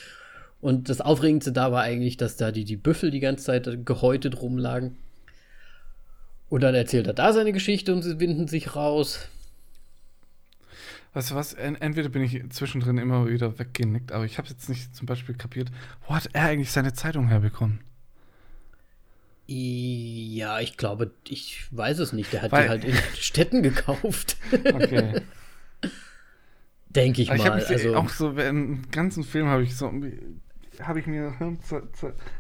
Und 0.59 0.89
das 0.89 1.01
Aufregendste 1.01 1.51
da 1.51 1.71
war 1.71 1.83
eigentlich, 1.83 2.17
dass 2.17 2.35
da 2.35 2.51
die, 2.51 2.65
die 2.65 2.77
Büffel 2.77 3.11
die 3.11 3.19
ganze 3.19 3.45
Zeit 3.45 3.85
gehäutet 3.85 4.41
rumlagen. 4.41 4.97
Und 6.49 6.61
dann 6.61 6.73
erzählt 6.73 7.07
er 7.07 7.13
da 7.13 7.33
seine 7.33 7.51
Geschichte 7.51 7.93
und 7.93 8.01
sie 8.01 8.19
winden 8.19 8.47
sich 8.47 8.75
raus. 8.75 9.27
Weißt 11.13 11.31
du 11.31 11.35
was? 11.35 11.53
Entweder 11.53 12.09
bin 12.09 12.23
ich 12.23 12.41
zwischendrin 12.49 12.97
immer 12.97 13.27
wieder 13.27 13.59
weggenickt, 13.59 14.11
aber 14.11 14.25
ich 14.25 14.37
habe 14.37 14.47
jetzt 14.47 14.69
nicht 14.69 14.95
zum 14.95 15.07
Beispiel 15.07 15.35
kapiert, 15.35 15.69
wo 16.07 16.15
hat 16.15 16.29
er 16.33 16.45
eigentlich 16.45 16.71
seine 16.71 16.93
Zeitung 16.93 17.27
herbekommen? 17.27 17.79
Ja, 19.49 20.59
ich 20.59 20.75
glaube, 20.75 21.13
ich 21.27 21.65
weiß 21.71 21.99
es 21.99 22.11
nicht. 22.11 22.33
Der 22.33 22.41
hat 22.41 22.51
Weil, 22.51 22.63
die 22.63 22.69
halt 22.69 22.83
in 22.83 22.95
Städten 23.17 23.63
gekauft. 23.63 24.35
Okay. 24.51 25.21
Denke 26.89 27.21
ich, 27.21 27.31
ich 27.31 27.37
mal. 27.37 27.51
also, 27.51 27.95
auch 27.95 28.09
so, 28.09 28.31
im 28.31 28.89
ganzen 28.91 29.23
Film 29.23 29.47
habe 29.47 29.63
ich 29.63 29.75
so, 29.75 29.91
habe 30.81 30.99
ich 30.99 31.07
mir 31.07 31.33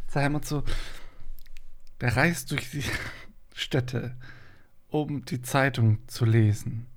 zerhämmert 0.07 0.45
so, 0.45 0.63
der 2.01 2.15
reist 2.15 2.51
durch 2.51 2.71
die 2.71 2.83
Städte, 3.55 4.17
um 4.89 5.23
die 5.23 5.41
Zeitung 5.41 5.99
zu 6.07 6.25
lesen. 6.25 6.87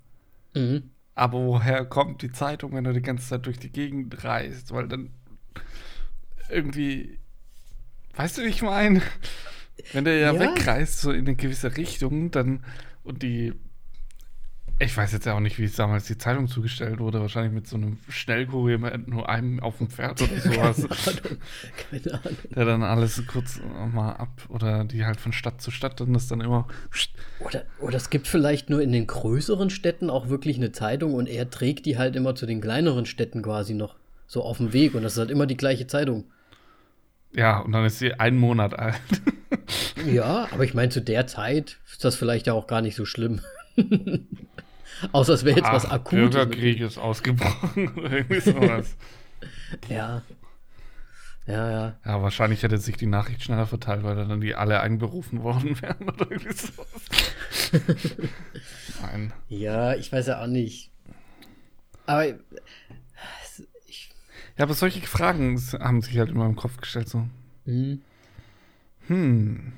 Mhm. 0.54 0.90
Aber 1.14 1.38
woher 1.38 1.84
kommt 1.84 2.22
die 2.22 2.32
Zeitung, 2.32 2.72
wenn 2.72 2.86
er 2.86 2.94
die 2.94 3.02
ganze 3.02 3.28
Zeit 3.28 3.46
durch 3.46 3.58
die 3.58 3.70
Gegend 3.70 4.24
reist? 4.24 4.72
Weil 4.72 4.88
dann 4.88 5.10
irgendwie, 6.48 7.18
weißt 8.14 8.38
du, 8.38 8.42
wie 8.42 8.48
ich 8.48 8.62
meine? 8.62 9.02
Wenn 9.92 10.04
der 10.04 10.18
ja, 10.18 10.32
ja, 10.32 10.40
wegreist, 10.40 11.00
so 11.00 11.10
in 11.10 11.26
eine 11.26 11.36
gewisse 11.36 11.76
Richtung, 11.76 12.30
dann 12.30 12.64
und 13.04 13.22
die. 13.22 13.54
Ich 14.82 14.96
weiß 14.96 15.12
jetzt 15.12 15.26
ja 15.26 15.34
auch 15.34 15.40
nicht, 15.40 15.58
wie 15.58 15.64
es 15.64 15.76
damals 15.76 16.06
die 16.06 16.16
Zeitung 16.16 16.48
zugestellt 16.48 17.00
wurde. 17.00 17.20
Wahrscheinlich 17.20 17.52
mit 17.52 17.66
so 17.66 17.76
einem 17.76 17.98
Schnellkurier 18.08 18.78
mit 18.78 19.08
nur 19.08 19.28
einem 19.28 19.60
auf 19.60 19.76
dem 19.76 19.90
Pferd 19.90 20.22
oder 20.22 20.72
sowas. 20.72 20.88
Keine 20.88 21.20
Ahnung. 21.20 21.38
Keine 21.90 22.14
Ahnung. 22.14 22.36
Der 22.56 22.64
dann 22.64 22.82
alles 22.82 23.22
kurz 23.26 23.60
mal 23.92 24.12
ab 24.12 24.30
oder 24.48 24.84
die 24.84 25.04
halt 25.04 25.20
von 25.20 25.34
Stadt 25.34 25.60
zu 25.60 25.70
Stadt 25.70 26.00
und 26.00 26.14
das 26.14 26.28
dann 26.28 26.40
immer. 26.40 26.66
Oder, 27.40 27.64
oder 27.78 27.96
es 27.96 28.08
gibt 28.08 28.26
vielleicht 28.26 28.70
nur 28.70 28.80
in 28.80 28.90
den 28.90 29.06
größeren 29.06 29.68
Städten 29.68 30.08
auch 30.08 30.30
wirklich 30.30 30.56
eine 30.56 30.72
Zeitung 30.72 31.12
und 31.12 31.28
er 31.28 31.50
trägt 31.50 31.84
die 31.84 31.98
halt 31.98 32.16
immer 32.16 32.34
zu 32.34 32.46
den 32.46 32.62
kleineren 32.62 33.04
Städten 33.04 33.42
quasi 33.42 33.74
noch 33.74 33.96
so 34.26 34.42
auf 34.42 34.56
dem 34.56 34.72
Weg 34.72 34.94
und 34.94 35.02
das 35.02 35.12
ist 35.12 35.18
halt 35.18 35.30
immer 35.30 35.46
die 35.46 35.58
gleiche 35.58 35.88
Zeitung. 35.88 36.24
Ja, 37.32 37.58
und 37.60 37.72
dann 37.72 37.84
ist 37.84 37.98
sie 37.98 38.14
einen 38.14 38.38
Monat 38.38 38.78
alt. 38.78 39.00
ja, 40.06 40.48
aber 40.50 40.64
ich 40.64 40.74
meine, 40.74 40.88
zu 40.90 41.00
der 41.00 41.26
Zeit 41.26 41.78
ist 41.90 42.04
das 42.04 42.16
vielleicht 42.16 42.46
ja 42.46 42.54
auch 42.54 42.66
gar 42.66 42.82
nicht 42.82 42.96
so 42.96 43.04
schlimm. 43.04 43.40
Außer 45.12 45.32
es 45.34 45.44
wäre 45.44 45.56
jetzt 45.56 45.66
Ach, 45.66 45.74
was 45.74 45.90
Akutes. 45.90 46.30
Bürgerkrieg 46.30 46.80
ist 46.80 46.98
ausgebrochen 46.98 47.88
oder 47.96 48.10
irgendwie 48.12 48.40
sowas. 48.40 48.96
ja. 49.88 50.22
Ja, 51.46 51.70
ja. 51.70 51.96
Ja, 52.04 52.22
wahrscheinlich 52.22 52.62
hätte 52.62 52.78
sich 52.78 52.96
die 52.96 53.06
Nachricht 53.06 53.42
schneller 53.42 53.66
verteilt, 53.66 54.04
weil 54.04 54.14
dann 54.14 54.40
die 54.40 54.54
alle 54.54 54.80
einberufen 54.80 55.42
worden 55.42 55.80
wären 55.80 56.08
oder 56.08 56.30
irgendwie 56.30 56.52
sowas. 56.52 57.08
Nein. 59.02 59.32
Ja, 59.48 59.94
ich 59.94 60.12
weiß 60.12 60.28
ja 60.28 60.42
auch 60.42 60.46
nicht. 60.46 60.90
Aber 62.06 62.26
ja, 64.60 64.64
aber 64.64 64.74
solche 64.74 65.00
Fragen 65.00 65.58
haben 65.80 66.02
sich 66.02 66.18
halt 66.18 66.28
immer 66.28 66.44
im 66.44 66.54
Kopf 66.54 66.76
gestellt, 66.76 67.08
so. 67.08 67.26
Mhm. 67.64 68.02
Hm. 69.06 69.72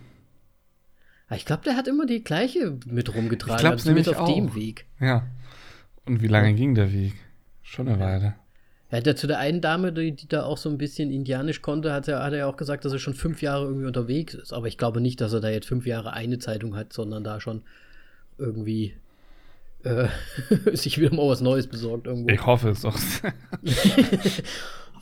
Ich 1.30 1.47
glaube, 1.47 1.62
der 1.62 1.76
hat 1.76 1.87
immer 1.87 2.05
die 2.05 2.24
gleiche 2.24 2.76
mit 2.87 3.14
rumgetragen. 3.14 3.55
Ich 3.55 3.61
glaube 3.61 3.74
also 3.74 3.89
nämlich 3.89 4.09
auf 4.09 4.16
auch. 4.16 4.35
dem 4.35 4.57
Weg. 4.57 4.87
Ja. 4.99 5.24
Und 6.05 6.20
wie 6.20 6.26
lange 6.26 6.51
ja. 6.51 6.57
ging 6.57 6.74
der 6.74 6.93
Weg? 6.93 7.14
Schon 7.62 7.87
eine 7.87 8.01
Weile. 8.01 8.35
Er 8.91 8.99
hat 8.99 9.07
ja 9.07 9.14
zu 9.14 9.28
der 9.28 9.39
einen 9.39 9.61
Dame, 9.61 9.93
die, 9.93 10.16
die, 10.16 10.26
da 10.26 10.43
auch 10.43 10.59
so 10.59 10.68
ein 10.68 10.78
bisschen 10.78 11.12
indianisch 11.12 11.62
konnte, 11.62 11.93
hat 11.93 12.09
er, 12.09 12.24
hat 12.24 12.33
er 12.33 12.41
ja 12.41 12.47
auch 12.47 12.57
gesagt, 12.57 12.85
dass 12.85 12.93
er 12.93 12.99
schon 12.99 13.14
fünf 13.14 13.41
Jahre 13.41 13.66
irgendwie 13.66 13.87
unterwegs 13.87 14.35
ist. 14.35 14.53
Aber 14.53 14.66
ich 14.66 14.78
glaube 14.78 15.01
nicht, 15.01 15.20
dass 15.20 15.33
er 15.33 15.41
da 15.41 15.49
jetzt 15.49 15.68
fünf 15.68 15.87
Jahre 15.87 16.12
eine 16.12 16.41
Zeitung 16.41 16.74
hat, 16.74 16.93
sondern 16.93 17.22
da 17.22 17.41
schon 17.41 17.62
irgendwie 18.37 18.97
äh, 19.85 20.09
sich 20.76 20.99
wieder 20.99 21.14
mal 21.14 21.28
was 21.28 21.41
Neues 21.41 21.66
besorgt 21.66 22.07
irgendwo. 22.07 22.28
Ich 22.28 22.47
hoffe 22.47 22.70
es 22.70 22.83
doch. 22.83 22.99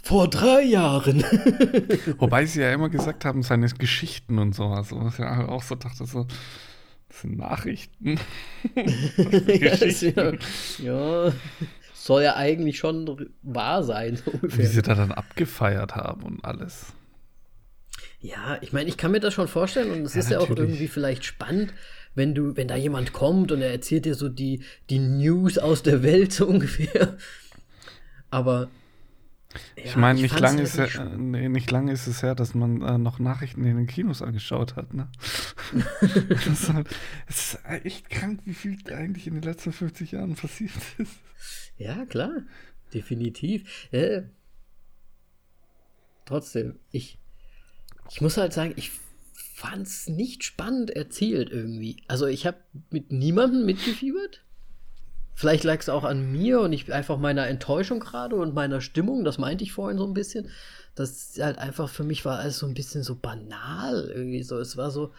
Vor 0.03 0.28
drei 0.28 0.62
Jahren. 0.62 1.22
Wobei 2.18 2.47
sie 2.47 2.62
ja 2.62 2.72
immer 2.72 2.89
gesagt 2.89 3.24
haben, 3.24 3.43
seine 3.43 3.68
Geschichten 3.68 4.39
und 4.39 4.55
sowas. 4.55 4.93
Und 4.93 5.09
ich 5.09 5.18
ja 5.18 5.49
auch 5.49 5.62
so 5.62 5.74
dachte, 5.74 6.07
so, 6.07 6.26
das 7.09 7.20
sind 7.20 7.37
Nachrichten. 7.37 8.18
das 8.74 10.01
ja, 10.01 10.33
ja, 10.78 11.33
soll 11.93 12.22
ja 12.22 12.37
eigentlich 12.37 12.78
schon 12.78 13.31
wahr 13.43 13.83
sein. 13.83 14.16
So 14.16 14.33
Wie 14.43 14.66
sie 14.66 14.83
da 14.83 14.95
dann 14.95 15.12
abgefeiert 15.12 15.97
haben 15.97 16.22
und 16.22 16.45
alles. 16.45 16.95
Ja, 18.20 18.59
ich 18.61 18.72
meine, 18.72 18.89
ich 18.89 18.97
kann 18.97 19.12
mir 19.12 19.20
das 19.20 19.33
schon 19.33 19.49
vorstellen 19.49 19.93
und 19.93 20.05
es 20.05 20.14
ja, 20.14 20.20
ist 20.20 20.31
natürlich. 20.31 20.49
ja 20.49 20.55
auch 20.55 20.59
irgendwie 20.59 20.89
vielleicht 20.89 21.24
spannend, 21.24 21.72
wenn 22.15 22.35
du, 22.35 22.57
wenn 22.57 22.69
da 22.69 22.77
jemand 22.77 23.13
kommt 23.13 23.53
und 23.53 23.63
er 23.63 23.71
erzählt 23.71 24.05
dir 24.05 24.15
so 24.15 24.29
die, 24.29 24.63
die 24.89 24.99
News 24.99 25.59
aus 25.59 25.83
der 25.83 26.03
Welt 26.03 26.33
so 26.33 26.47
ungefähr. 26.47 27.17
Aber 28.31 28.69
ja, 29.77 29.85
ich 29.85 29.97
meine, 29.97 30.21
nicht 30.21 30.39
lange 30.39 30.63
ist, 30.63 30.79
nee, 31.17 31.49
nicht 31.49 31.71
lang 31.73 31.89
ist 31.89 32.07
es 32.07 32.23
her, 32.23 32.37
dass 32.37 32.55
man 32.55 32.83
äh, 32.83 32.99
noch 32.99 33.19
Nachrichten 33.19 33.65
in 33.65 33.77
den 33.77 33.87
Kinos 33.89 34.23
angeschaut 34.23 34.77
hat. 34.77 34.95
Ne? 34.95 35.09
das 36.29 36.47
ist 36.47 36.73
halt, 36.73 36.89
es 37.27 37.55
ist 37.55 37.59
echt 37.85 38.11
krank, 38.11 38.43
wie 38.45 38.55
viel 38.55 38.79
eigentlich 38.93 39.27
in 39.27 39.35
den 39.35 39.43
letzten 39.43 39.73
50 39.73 40.13
Jahren 40.13 40.37
passiert 40.37 40.71
ist. 40.99 41.19
Ja, 41.79 42.05
klar. 42.05 42.31
Definitiv. 42.95 43.89
Äh, 43.93 44.23
trotzdem, 46.27 46.79
ich, 46.91 47.19
ich 48.11 48.21
muss 48.21 48.37
halt 48.37 48.53
sagen, 48.53 48.73
ich 48.77 48.93
fand 49.61 49.87
es 49.87 50.09
nicht 50.09 50.43
spannend 50.43 50.89
erzählt 50.89 51.51
irgendwie. 51.51 51.99
Also 52.09 52.27
ich 52.27 52.47
habe 52.47 52.57
mit 52.89 53.13
niemandem 53.13 53.67
mitgefiebert. 53.67 54.41
vielleicht 55.35 55.65
lag 55.65 55.79
es 55.81 55.91
auch 55.91 56.05
an 56.05 56.33
mir 56.33 56.61
und 56.61 56.73
ich 56.73 56.91
einfach 56.93 57.19
meiner 57.19 57.47
Enttäuschung 57.47 58.01
gerade 58.01 58.37
und 58.37 58.55
meiner 58.55 58.81
Stimmung, 58.81 59.23
das 59.23 59.37
meinte 59.37 59.63
ich 59.63 59.73
vorhin 59.73 59.99
so 59.99 60.07
ein 60.07 60.15
bisschen. 60.15 60.49
Das 60.95 61.35
halt 61.39 61.59
einfach 61.59 61.91
für 61.91 62.05
mich 62.05 62.25
war 62.25 62.39
alles 62.39 62.59
so 62.59 62.67
ein 62.67 62.75
bisschen 62.75 63.03
so 63.03 63.17
banal 63.17 64.11
irgendwie 64.15 64.43
so. 64.43 64.59
Es 64.59 64.79
war 64.79 64.91
so, 64.91 65.13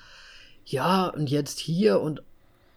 ja, 0.66 1.08
und 1.08 1.30
jetzt 1.30 1.60
hier 1.60 2.02
und 2.02 2.24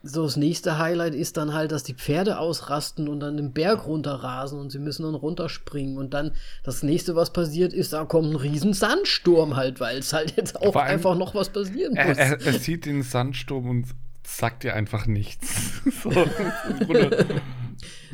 so 0.05 0.25
das 0.25 0.37
nächste 0.37 0.79
Highlight 0.79 1.15
ist 1.15 1.39
dann 1.39 1.55
halt, 1.55 1.73
dass 1.73 1.83
die 1.83 1.95
Pferde 1.95 2.39
ausrasten 2.39 3.09
und 3.09 3.21
dann 3.21 3.39
den 3.39 3.53
Berg 3.53 3.87
runterrasen 3.87 4.59
und 4.61 4.71
sie 4.71 4.79
müssen 4.79 5.03
dann 5.05 5.15
runterspringen 5.15 5.97
und 5.97 6.13
dann 6.13 6.33
das 6.63 6.83
nächste, 6.83 7.17
was 7.17 7.33
passiert, 7.33 7.73
ist, 7.73 7.95
da 7.95 8.05
kommt 8.05 8.31
ein 8.31 8.37
riesen 8.37 8.75
Sandsturm 8.75 9.57
halt, 9.57 9.81
weil 9.81 9.99
es 9.99 10.13
halt 10.13 10.37
jetzt 10.37 10.61
auch 10.61 10.77
allem, 10.77 10.95
einfach 10.95 11.17
noch 11.17 11.35
was 11.35 11.49
passieren 11.49 11.95
muss. 11.95 12.19
Er, 12.19 12.19
er, 12.19 12.41
er, 12.41 12.53
sieht 12.53 12.85
den 12.85 13.03
Sandsturm 13.03 13.69
und 13.69 13.87
sagt 14.27 14.63
dir 14.63 14.75
einfach 14.75 15.07
nichts. 15.07 15.73
so, 16.03 16.11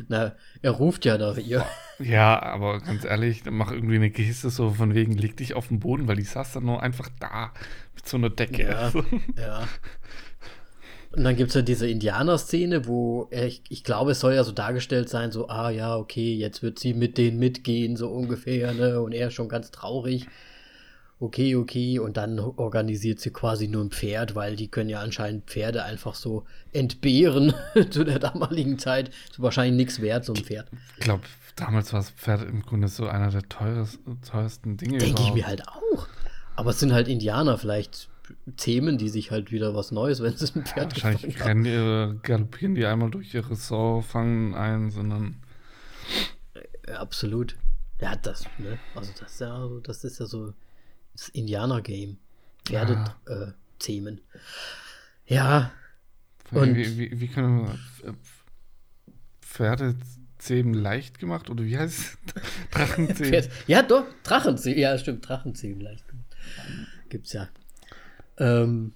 Na, 0.07 0.33
er 0.61 0.71
ruft 0.71 1.05
ja 1.05 1.17
nach 1.17 1.37
ihr. 1.37 1.65
Ja, 1.99 2.41
aber 2.41 2.79
ganz 2.79 3.03
ehrlich, 3.03 3.43
mach 3.49 3.71
irgendwie 3.71 3.95
eine 3.95 4.09
Geste 4.09 4.49
so 4.49 4.71
von 4.71 4.93
wegen, 4.93 5.17
leg 5.17 5.35
dich 5.37 5.55
auf 5.55 5.67
den 5.67 5.79
Boden, 5.79 6.07
weil 6.07 6.15
die 6.15 6.23
saß 6.23 6.53
dann 6.53 6.65
nur 6.65 6.81
einfach 6.81 7.09
da 7.19 7.51
mit 7.95 8.07
so 8.07 8.17
einer 8.17 8.29
Decke. 8.29 8.63
Ja, 8.63 8.91
ja. 9.37 9.67
Und 11.13 11.25
dann 11.25 11.35
gibt 11.35 11.49
es 11.49 11.55
ja 11.55 11.61
diese 11.61 11.89
Indianer-Szene, 11.89 12.87
wo 12.87 13.27
ich, 13.31 13.63
ich 13.67 13.83
glaube, 13.83 14.11
es 14.11 14.21
soll 14.21 14.33
ja 14.33 14.45
so 14.45 14.53
dargestellt 14.53 15.09
sein, 15.09 15.31
so, 15.31 15.49
ah 15.49 15.69
ja, 15.69 15.97
okay, 15.97 16.35
jetzt 16.35 16.63
wird 16.63 16.79
sie 16.79 16.93
mit 16.93 17.17
denen 17.17 17.37
mitgehen, 17.37 17.97
so 17.97 18.09
ungefähr, 18.09 18.73
ne? 18.73 19.01
Und 19.01 19.11
er 19.11 19.27
ist 19.27 19.33
schon 19.33 19.49
ganz 19.49 19.71
traurig. 19.71 20.27
Okay, 21.19 21.55
okay, 21.55 21.99
und 21.99 22.17
dann 22.17 22.39
organisiert 22.39 23.19
sie 23.19 23.29
quasi 23.29 23.67
nur 23.67 23.83
ein 23.83 23.91
Pferd, 23.91 24.35
weil 24.35 24.55
die 24.55 24.69
können 24.69 24.89
ja 24.89 25.01
anscheinend 25.01 25.45
Pferde 25.51 25.83
einfach 25.83 26.15
so 26.15 26.45
entbehren 26.71 27.53
zu 27.91 28.05
der 28.05 28.17
damaligen 28.17 28.79
Zeit. 28.79 29.09
Ist 29.29 29.41
wahrscheinlich 29.41 29.75
nichts 29.75 30.01
wert, 30.01 30.25
so 30.25 30.33
ein 30.33 30.43
Pferd. 30.43 30.69
Ich 30.97 31.03
glaube, 31.03 31.23
damals 31.57 31.91
war 31.91 31.99
das 31.99 32.09
Pferd 32.09 32.43
im 32.43 32.61
Grunde 32.63 32.87
so 32.87 33.05
einer 33.05 33.29
der 33.29 33.47
teures, 33.49 33.99
teuersten 34.27 34.77
Dinge. 34.77 34.97
Denke 34.97 35.21
ich 35.21 35.33
mir 35.33 35.45
halt 35.45 35.67
auch. 35.67 36.07
Aber 36.55 36.71
es 36.71 36.79
sind 36.79 36.93
halt 36.93 37.07
Indianer, 37.07 37.57
vielleicht 37.57 38.09
Themen, 38.57 38.97
die 38.97 39.09
sich 39.09 39.31
halt 39.31 39.51
wieder 39.51 39.75
was 39.75 39.91
Neues, 39.91 40.21
wenn 40.21 40.35
sie 40.35 40.45
ein 40.55 40.65
Pferd 40.65 40.97
ja, 40.97 41.03
Wahrscheinlich 41.03 41.43
rennen 41.43 41.63
die, 41.63 42.19
galoppieren 42.27 42.75
die 42.75 42.85
einmal 42.85 43.11
durch 43.11 43.33
ihre 43.33 43.55
Sau, 43.55 44.01
fangen 44.01 44.53
ein, 44.55 44.91
sondern. 44.91 45.37
Ja, 46.87 46.99
absolut. 46.99 47.55
Ja, 47.99 48.15
das, 48.15 48.45
ne? 48.57 48.79
Also 48.95 49.11
das 49.19 49.33
ist 49.33 49.41
ja, 49.41 49.69
das 49.83 50.03
ist 50.03 50.19
ja 50.19 50.25
so 50.25 50.53
das 51.13 51.29
Indianer-Game. 51.29 52.17
Pferde-Themen. 52.65 54.21
Ja. 55.25 55.71
Äh, 56.51 56.57
und 56.57 56.75
wie, 56.75 56.97
wie, 56.97 57.19
wie 57.19 57.27
können 57.27 57.67
wir 57.67 58.15
Pferdezähmen 59.41 60.73
leicht 60.73 61.19
gemacht? 61.19 61.49
Oder 61.49 61.63
wie 61.63 61.77
heißt 61.77 61.99
es? 61.99 62.17
Drachenzähmen. 62.71 63.49
ja, 63.67 63.83
doch, 63.83 64.05
Drachenzähmen. 64.23 64.79
Ja, 64.79 64.97
stimmt, 64.97 65.27
Drachenzähmen 65.27 65.81
leicht 65.81 66.07
gemacht. 66.07 66.35
Gibt's 67.09 67.33
ja. 67.33 67.49
Ähm, 68.41 68.93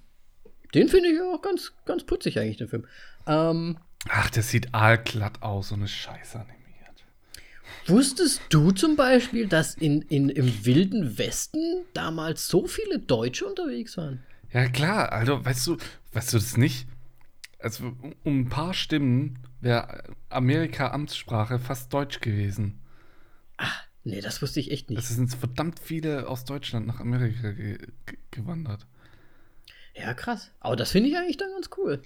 den 0.74 0.88
finde 0.88 1.08
ich 1.08 1.20
auch 1.20 1.40
ganz, 1.40 1.72
ganz 1.84 2.04
putzig 2.04 2.38
eigentlich, 2.38 2.56
den 2.56 2.68
Film. 2.68 2.84
Ähm, 3.26 3.78
Ach, 4.08 4.28
der 4.30 4.42
sieht 4.42 4.74
aalglatt 4.74 5.42
aus, 5.42 5.68
so 5.68 5.76
eine 5.76 5.88
Scheiße 5.88 6.38
animiert. 6.38 6.56
Wusstest 7.86 8.40
du 8.50 8.72
zum 8.72 8.96
Beispiel, 8.96 9.46
dass 9.46 9.74
in, 9.74 10.02
in, 10.02 10.28
im 10.28 10.66
Wilden 10.66 11.16
Westen 11.18 11.84
damals 11.94 12.48
so 12.48 12.66
viele 12.66 12.98
Deutsche 12.98 13.46
unterwegs 13.46 13.96
waren? 13.96 14.22
Ja, 14.52 14.68
klar. 14.68 15.12
Also, 15.12 15.44
weißt 15.44 15.66
du, 15.68 15.76
weißt 16.12 16.32
du 16.32 16.38
das 16.38 16.56
nicht? 16.56 16.88
Also, 17.60 17.96
um 18.24 18.40
ein 18.40 18.48
paar 18.48 18.74
Stimmen 18.74 19.38
wäre 19.60 20.02
Amerika 20.28 20.90
Amtssprache 20.90 21.58
fast 21.60 21.92
Deutsch 21.94 22.20
gewesen. 22.20 22.80
Ach, 23.56 23.84
nee, 24.02 24.20
das 24.20 24.42
wusste 24.42 24.58
ich 24.60 24.72
echt 24.72 24.90
nicht. 24.90 24.98
Es 24.98 25.08
sind 25.08 25.32
verdammt 25.32 25.78
viele 25.78 26.28
aus 26.28 26.44
Deutschland 26.44 26.86
nach 26.86 26.98
Amerika 26.98 27.52
ge 27.52 27.78
gewandert. 28.32 28.86
Ja, 29.98 30.14
krass. 30.14 30.50
Aber 30.60 30.76
das 30.76 30.90
finde 30.92 31.08
ich 31.08 31.16
eigentlich 31.16 31.36
dann 31.36 31.50
ganz 31.52 31.70
cool. 31.76 32.02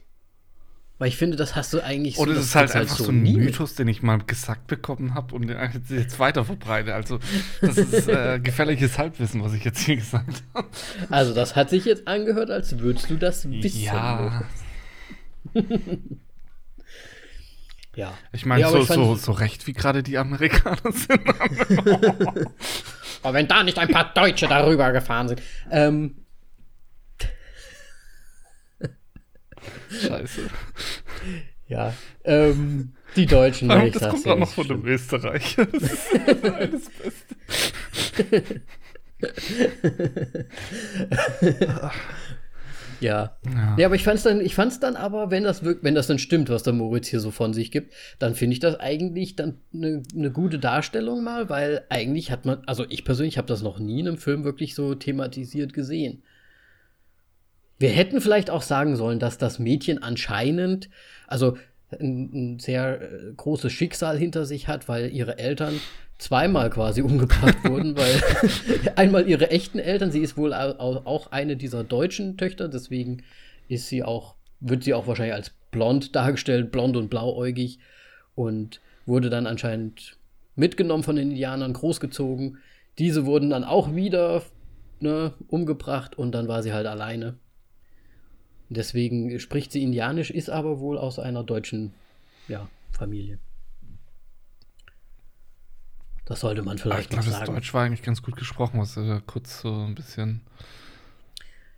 Weil 1.01 1.09
ich 1.09 1.17
finde, 1.17 1.39
das 1.39 1.57
hast 1.57 1.73
du 1.73 1.81
eigentlich 1.81 2.17
so. 2.17 2.23
Oder 2.23 2.33
es 2.33 2.41
ist 2.41 2.55
halt 2.55 2.77
einfach 2.77 2.99
so 2.99 3.11
ein 3.11 3.23
Mythos, 3.23 3.75
den 3.75 3.89
ich 3.89 4.03
mal 4.03 4.19
gesagt 4.19 4.67
bekommen 4.67 5.15
habe 5.15 5.35
und 5.35 5.49
jetzt 5.89 6.19
weiter 6.19 6.45
verbreite. 6.45 6.95
Also, 6.95 7.19
das 7.63 7.79
ist 7.79 8.07
äh, 8.07 8.39
gefährliches 8.43 8.99
Halbwissen, 8.99 9.43
was 9.43 9.55
ich 9.55 9.65
jetzt 9.65 9.79
hier 9.81 9.97
gesagt 9.97 10.43
habe. 10.53 10.69
Also, 11.09 11.33
das 11.33 11.57
hat 11.57 11.71
sich 11.71 11.87
jetzt 11.87 12.07
angehört, 12.07 12.51
als 12.51 12.79
würdest 12.81 13.09
du 13.09 13.17
das 13.17 13.51
wissen. 13.51 13.81
Ja. 13.81 14.43
ja. 17.97 18.13
Ich 18.33 18.45
meine, 18.45 18.61
ja, 18.61 18.69
so, 18.69 18.83
so, 18.83 19.15
so 19.15 19.33
recht 19.33 19.67
wie 19.67 19.73
gerade 19.73 20.03
die 20.03 20.19
Amerikaner 20.19 20.77
sind. 20.93 21.27
aber 23.23 23.33
wenn 23.33 23.49
da 23.49 23.63
nicht 23.63 23.79
ein 23.79 23.89
paar 23.89 24.13
Deutsche 24.13 24.49
darüber 24.49 24.93
gefahren 24.93 25.29
sind. 25.29 25.41
Ähm, 25.71 26.20
Scheiße. 29.91 30.43
Ja, 31.71 31.95
ähm, 32.25 32.93
die 33.15 33.27
Deutschen. 33.27 33.69
das 33.69 34.09
kommt 34.09 34.27
auch 34.27 34.39
noch 34.39 34.51
von 34.51 34.67
dem 34.67 34.85
Österreich. 34.85 35.57
Das 35.73 35.83
ist 35.83 36.45
alles 36.45 36.91
Beste. 36.91 38.61
ja. 43.01 43.01
ja. 43.01 43.37
Ja, 43.77 43.87
aber 43.87 43.95
ich 43.95 44.03
fand's 44.03 44.25
dann, 44.25 44.41
ich 44.41 44.55
fand's 44.55 44.81
dann 44.81 44.97
aber, 44.97 45.31
wenn 45.31 45.45
das 45.45 45.63
wirkt, 45.63 45.85
wenn 45.85 45.95
das 45.95 46.09
dann 46.09 46.19
stimmt, 46.19 46.49
was 46.49 46.63
der 46.63 46.73
Moritz 46.73 47.09
hier 47.09 47.21
so 47.21 47.31
von 47.31 47.53
sich 47.53 47.71
gibt, 47.71 47.93
dann 48.19 48.35
finde 48.35 48.55
ich 48.55 48.61
das 48.61 48.81
eigentlich 48.81 49.37
dann 49.37 49.59
eine 49.73 50.03
ne 50.13 50.31
gute 50.31 50.59
Darstellung 50.59 51.23
mal, 51.23 51.49
weil 51.49 51.85
eigentlich 51.89 52.31
hat 52.31 52.47
man, 52.47 52.63
also 52.67 52.85
ich 52.89 53.05
persönlich 53.05 53.39
habe 53.39 53.49
das 53.49 53.63
noch 53.63 53.79
nie 53.79 54.01
in 54.01 54.09
einem 54.09 54.19
Film 54.19 54.45
wirklich 54.45 54.75
so 54.75 54.95
thematisiert 54.95 55.73
gesehen. 55.73 56.23
Wir 57.81 57.89
hätten 57.89 58.21
vielleicht 58.21 58.51
auch 58.51 58.61
sagen 58.61 58.95
sollen, 58.95 59.19
dass 59.19 59.39
das 59.39 59.59
Mädchen 59.59 60.03
anscheinend, 60.03 60.91
also 61.27 61.57
ein, 61.99 62.31
ein 62.33 62.59
sehr 62.61 63.01
äh, 63.01 63.33
großes 63.35 63.73
Schicksal 63.73 64.19
hinter 64.19 64.45
sich 64.45 64.69
hat, 64.69 64.87
weil 64.87 65.11
ihre 65.11 65.39
Eltern 65.39 65.81
zweimal 66.19 66.69
quasi 66.69 67.01
umgebracht 67.03 67.65
wurden, 67.65 67.97
weil 67.97 68.23
einmal 68.97 69.27
ihre 69.27 69.51
echten 69.51 69.79
Eltern, 69.79 70.13
sie 70.13 70.21
ist 70.21 70.37
wohl 70.37 70.53
auch 70.53 71.33
eine 71.33 71.57
dieser 71.57 71.83
deutschen 71.83 72.37
Töchter, 72.37 72.69
deswegen 72.69 73.23
ist 73.69 73.89
sie 73.89 74.05
auch, 74.05 74.35
wird 74.61 74.85
sie 74.85 74.93
auch 74.93 75.07
wahrscheinlich 75.07 75.35
als 75.35 75.53
blond 75.71 76.15
dargestellt, 76.15 76.73
blond 76.73 76.99
und 76.99 77.09
blauäugig 77.09 77.79
und 78.35 78.83
wurde 79.07 79.31
dann 79.31 79.47
anscheinend 79.47 80.19
mitgenommen 80.55 81.03
von 81.03 81.17
den 81.17 81.31
Indianern, 81.31 81.73
großgezogen. 81.73 82.59
Diese 82.99 83.25
wurden 83.25 83.49
dann 83.49 83.65
auch 83.65 83.95
wieder 83.95 84.43
ne, 84.99 85.33
umgebracht 85.49 86.19
und 86.19 86.33
dann 86.33 86.47
war 86.47 86.63
sie 86.63 86.75
halt 86.75 86.87
alleine. 86.87 87.37
Deswegen 88.71 89.41
spricht 89.41 89.73
sie 89.73 89.83
Indianisch, 89.83 90.31
ist 90.31 90.49
aber 90.49 90.79
wohl 90.79 90.97
aus 90.97 91.19
einer 91.19 91.43
deutschen 91.43 91.93
ja, 92.47 92.69
Familie. 92.93 93.39
Das 96.25 96.41
sollte 96.41 96.63
man 96.63 96.79
vielleicht 96.79 97.11
ich 97.11 97.17
noch 97.17 97.25
glaub, 97.25 97.35
sagen. 97.35 97.47
Das 97.47 97.55
Deutsch 97.57 97.75
war 97.75 97.85
eigentlich 97.85 98.03
ganz 98.03 98.23
gut 98.23 98.37
gesprochen, 98.37 98.79
was 98.79 98.97
wir 98.97 99.05
da 99.05 99.21
kurz 99.27 99.61
so 99.61 99.75
ein 99.75 99.97
bisschen 99.97 100.43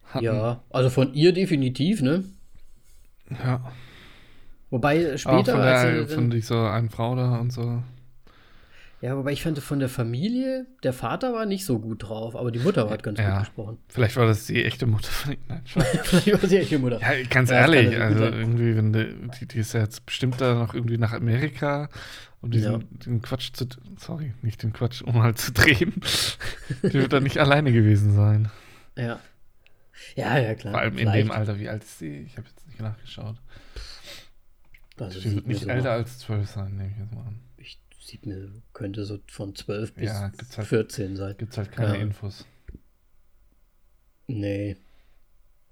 hatten. 0.04 0.24
Ja, 0.26 0.62
also 0.68 0.90
von 0.90 1.14
ihr 1.14 1.32
definitiv, 1.32 2.02
ne? 2.02 2.24
Ja. 3.30 3.72
Wobei 4.68 5.16
später. 5.16 5.38
Auch 5.38 5.46
von, 5.46 5.62
der, 5.62 6.08
von 6.08 6.30
dieser 6.30 6.72
einen 6.72 6.90
Frau 6.90 7.16
da 7.16 7.38
und 7.38 7.50
so. 7.50 7.82
Ja, 9.02 9.16
wobei 9.16 9.32
ich 9.32 9.42
fand 9.42 9.58
von 9.58 9.80
der 9.80 9.88
Familie, 9.88 10.64
der 10.84 10.92
Vater 10.92 11.32
war 11.32 11.44
nicht 11.44 11.64
so 11.64 11.80
gut 11.80 12.04
drauf, 12.04 12.36
aber 12.36 12.52
die 12.52 12.60
Mutter 12.60 12.88
hat 12.88 13.02
ganz 13.02 13.18
ja, 13.18 13.30
gut 13.30 13.40
gesprochen. 13.40 13.78
Vielleicht 13.88 14.14
war 14.14 14.26
das 14.26 14.46
die 14.46 14.64
echte 14.64 14.86
Mutter 14.86 15.10
von 15.10 15.32
ihm. 15.32 15.40
Nein, 15.48 15.62
Vielleicht 15.64 16.32
war 16.32 16.38
das 16.38 16.50
die 16.50 16.56
echte 16.56 16.78
Mutter. 16.78 17.00
Ja, 17.00 17.24
ganz 17.28 17.50
ja, 17.50 17.56
ehrlich, 17.56 18.00
also 18.00 18.22
irgendwie, 18.22 18.76
wenn 18.76 18.92
die, 18.92 19.46
die 19.48 19.58
ist 19.58 19.72
ja 19.72 19.80
jetzt 19.80 20.06
bestimmt 20.06 20.40
da 20.40 20.54
noch 20.54 20.72
irgendwie 20.72 20.98
nach 20.98 21.12
Amerika, 21.12 21.88
um 22.42 22.52
diesen 22.52 22.72
ja. 22.72 22.80
den 23.04 23.22
Quatsch 23.22 23.50
zu, 23.52 23.66
sorry, 23.98 24.34
nicht 24.40 24.62
den 24.62 24.72
Quatsch, 24.72 25.02
um 25.02 25.20
halt 25.20 25.36
zu 25.36 25.50
drehen. 25.50 25.94
die 26.84 26.94
wird 26.94 27.12
da 27.12 27.18
nicht 27.18 27.38
alleine 27.38 27.72
gewesen 27.72 28.14
sein. 28.14 28.52
Ja. 28.96 29.18
Ja, 30.14 30.38
ja, 30.38 30.54
klar. 30.54 30.74
Vor 30.74 30.80
allem 30.80 30.94
Vielleicht. 30.94 31.18
in 31.18 31.26
dem 31.26 31.32
Alter, 31.32 31.58
wie 31.58 31.68
alt 31.68 31.82
ist 31.82 31.98
sie? 31.98 32.18
Ich 32.18 32.36
habe 32.36 32.46
jetzt 32.46 32.68
nicht 32.68 32.80
nachgeschaut. 32.80 33.34
Das 34.96 35.18
die 35.18 35.34
wird 35.34 35.48
nicht 35.48 35.66
älter 35.66 35.90
als 35.90 36.20
zwölf 36.20 36.48
sein, 36.48 36.76
nehme 36.76 36.90
ich 36.90 36.98
jetzt 36.98 37.12
mal 37.12 37.22
an 37.22 37.40
sieht 38.02 38.26
mir, 38.26 38.50
könnte 38.72 39.04
so 39.04 39.18
von 39.26 39.54
12 39.54 39.94
bis 39.94 40.04
ja, 40.06 40.32
halt, 40.56 40.66
14 40.66 41.16
sein. 41.16 41.34
Gibt 41.38 41.56
halt 41.56 41.72
keine 41.72 41.96
ja. 41.96 42.02
Infos. 42.02 42.44
Nee. 44.26 44.76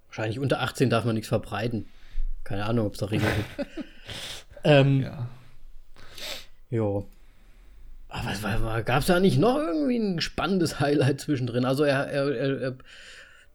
Wahrscheinlich 0.07 0.39
unter 0.39 0.61
18 0.61 0.89
darf 0.89 1.05
man 1.05 1.15
nichts 1.15 1.29
verbreiten. 1.29 1.87
Keine 2.43 2.65
Ahnung, 2.65 2.87
ob 2.87 2.93
es 2.93 2.99
da 2.99 3.07
Regeln 3.07 3.31
gibt. 3.35 3.69
ähm, 4.63 5.01
ja. 5.01 5.29
Jo. 6.69 7.07
Aber 8.09 8.83
gab 8.83 9.01
es 9.01 9.05
da 9.05 9.19
nicht 9.19 9.37
noch 9.37 9.57
irgendwie 9.57 9.97
ein 9.97 10.21
spannendes 10.21 10.79
Highlight 10.79 11.21
zwischendrin? 11.21 11.63
Also 11.63 11.83
er, 11.83 12.07
er, 12.07 12.35
er, 12.35 12.61
er 12.61 12.77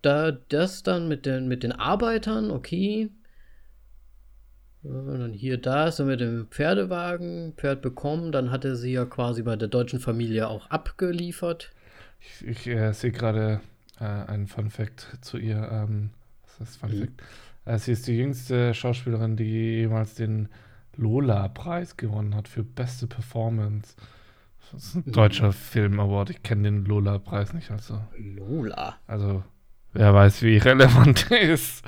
da 0.03 0.33
das 0.33 0.83
dann 0.83 1.09
mit 1.09 1.27
den, 1.27 1.49
mit 1.49 1.63
den 1.63 1.73
Arbeitern, 1.73 2.51
okay. 2.51 3.11
Und 4.89 5.19
dann 5.21 5.33
hier 5.33 5.59
da 5.59 5.87
ist 5.89 5.99
er 5.99 6.07
mit 6.07 6.21
dem 6.21 6.47
Pferdewagen, 6.49 7.53
Pferd 7.57 7.83
bekommen, 7.83 8.33
dann 8.33 8.51
hat 8.51 8.65
er 8.65 8.77
sie 8.77 8.93
ja 8.93 9.05
quasi 9.05 9.43
bei 9.43 9.57
der 9.57 9.69
deutschen 9.69 10.01
Familie 10.01 10.49
auch 10.49 10.69
abgeliefert. 10.71 11.73
Ich, 12.21 12.47
ich 12.47 12.67
äh, 12.67 12.93
sehe 12.93 13.13
gerade 13.13 13.61
äh, 14.01 14.05
einen 14.05 14.47
Fun 14.47 14.71
Fact 14.71 15.19
zu 15.21 15.39
ihr. 15.39 15.69
Ähm, 15.71 16.11
was 16.59 16.69
ist 16.71 16.77
Fun 16.79 16.91
Mhm. 16.91 17.01
Fact? 17.01 17.23
Äh, 17.65 17.79
sie 17.79 17.93
ist 17.93 18.07
die 18.07 18.17
jüngste 18.17 18.75
Schauspielerin, 18.75 19.37
die 19.37 19.79
jemals 19.81 20.15
den 20.15 20.49
Lola-Preis 20.97 21.97
gewonnen 21.97 22.35
hat 22.35 22.49
für 22.49 22.63
beste 22.63 23.07
Performance. 23.07 23.97
Das 24.73 24.83
ist 24.85 24.95
ein 24.97 25.03
Mhm. 25.07 25.13
deutscher 25.13 25.53
Film-Award. 25.53 26.31
Ich 26.31 26.43
kenne 26.43 26.63
den 26.65 26.85
Lola-Preis 26.85 27.53
nicht. 27.53 27.71
Also, 27.71 28.01
Lola. 28.19 28.97
also, 29.07 29.45
wer 29.97 30.15
weiß, 30.15 30.43
wie 30.43 30.59
relevant 30.59 31.31
der 31.31 31.41
ist. 31.53 31.83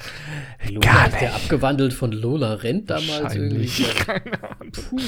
Lola 0.69 0.81
Gar 0.81 1.07
ist 1.09 1.13
der 1.21 1.21
nicht. 1.33 1.35
abgewandelt 1.45 1.93
von 1.93 2.13
Lola 2.13 2.55
Rent 2.55 2.91
damals 2.91 3.35
irgendwie. 3.35 3.69
Keine 4.05 4.43
Ahnung. 4.43 4.73
Puh. 4.73 5.01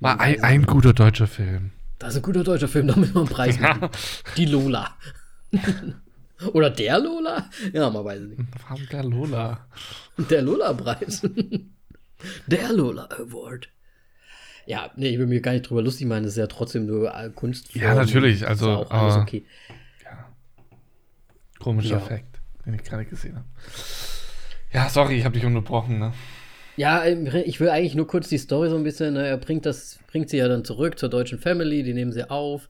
War 0.00 0.20
ein, 0.20 0.42
ein 0.42 0.66
guter 0.66 0.92
deutscher 0.92 1.26
Film. 1.26 1.70
Das 1.98 2.10
ist 2.10 2.16
ein 2.16 2.22
guter 2.22 2.44
deutscher 2.44 2.68
Film, 2.68 2.86
da 2.86 2.96
müssen 2.96 3.14
wir 3.14 3.20
einen 3.20 3.28
Preis 3.28 3.58
machen. 3.58 3.88
Die 4.36 4.44
Lola. 4.46 4.96
Oder 6.52 6.70
der 6.70 7.00
Lola? 7.00 7.50
Ja, 7.72 7.90
man 7.90 8.04
weiß 8.04 8.20
es 8.20 8.28
nicht. 8.38 8.42
Warum 8.68 8.86
der 8.92 9.02
Lola? 9.04 9.66
Der 10.30 10.42
Lola-Preis. 10.42 11.22
Der 12.46 12.72
Lola 12.72 13.08
Award. 13.18 13.68
Ja, 14.66 14.90
nee, 14.96 15.08
ich 15.08 15.18
will 15.18 15.26
mir 15.26 15.40
gar 15.40 15.52
nicht 15.52 15.68
drüber 15.68 15.82
lustig 15.82 16.06
machen, 16.06 16.24
das 16.24 16.32
ist 16.34 16.38
ja 16.38 16.46
trotzdem 16.46 16.86
nur 16.86 17.10
Kunst. 17.34 17.74
Ja, 17.74 17.94
natürlich, 17.94 18.46
also, 18.46 18.70
Ist 18.70 18.76
auch 18.86 18.90
alles 18.90 19.14
aber- 19.14 19.22
okay. 19.22 19.44
Komischer 21.60 21.96
Ja. 21.96 21.96
Effekt, 21.98 22.40
den 22.64 22.74
ich 22.74 22.82
gerade 22.84 23.04
gesehen 23.04 23.36
habe. 23.36 23.46
Ja, 24.72 24.88
sorry, 24.88 25.18
ich 25.18 25.24
habe 25.24 25.34
dich 25.34 25.44
unterbrochen, 25.44 25.98
ne? 25.98 26.12
Ja, 26.76 27.04
ähm, 27.04 27.26
ich 27.44 27.58
will 27.58 27.70
eigentlich 27.70 27.94
nur 27.94 28.06
kurz 28.06 28.28
die 28.28 28.38
Story 28.38 28.70
so 28.70 28.76
ein 28.76 28.84
bisschen, 28.84 29.14
ne, 29.14 29.26
er 29.26 29.36
bringt 29.38 29.66
das, 29.66 29.98
bringt 30.06 30.30
sie 30.30 30.36
ja 30.36 30.46
dann 30.46 30.64
zurück 30.64 30.98
zur 30.98 31.08
deutschen 31.08 31.38
Family, 31.38 31.82
die 31.82 31.94
nehmen 31.94 32.12
sie 32.12 32.28
auf. 32.30 32.68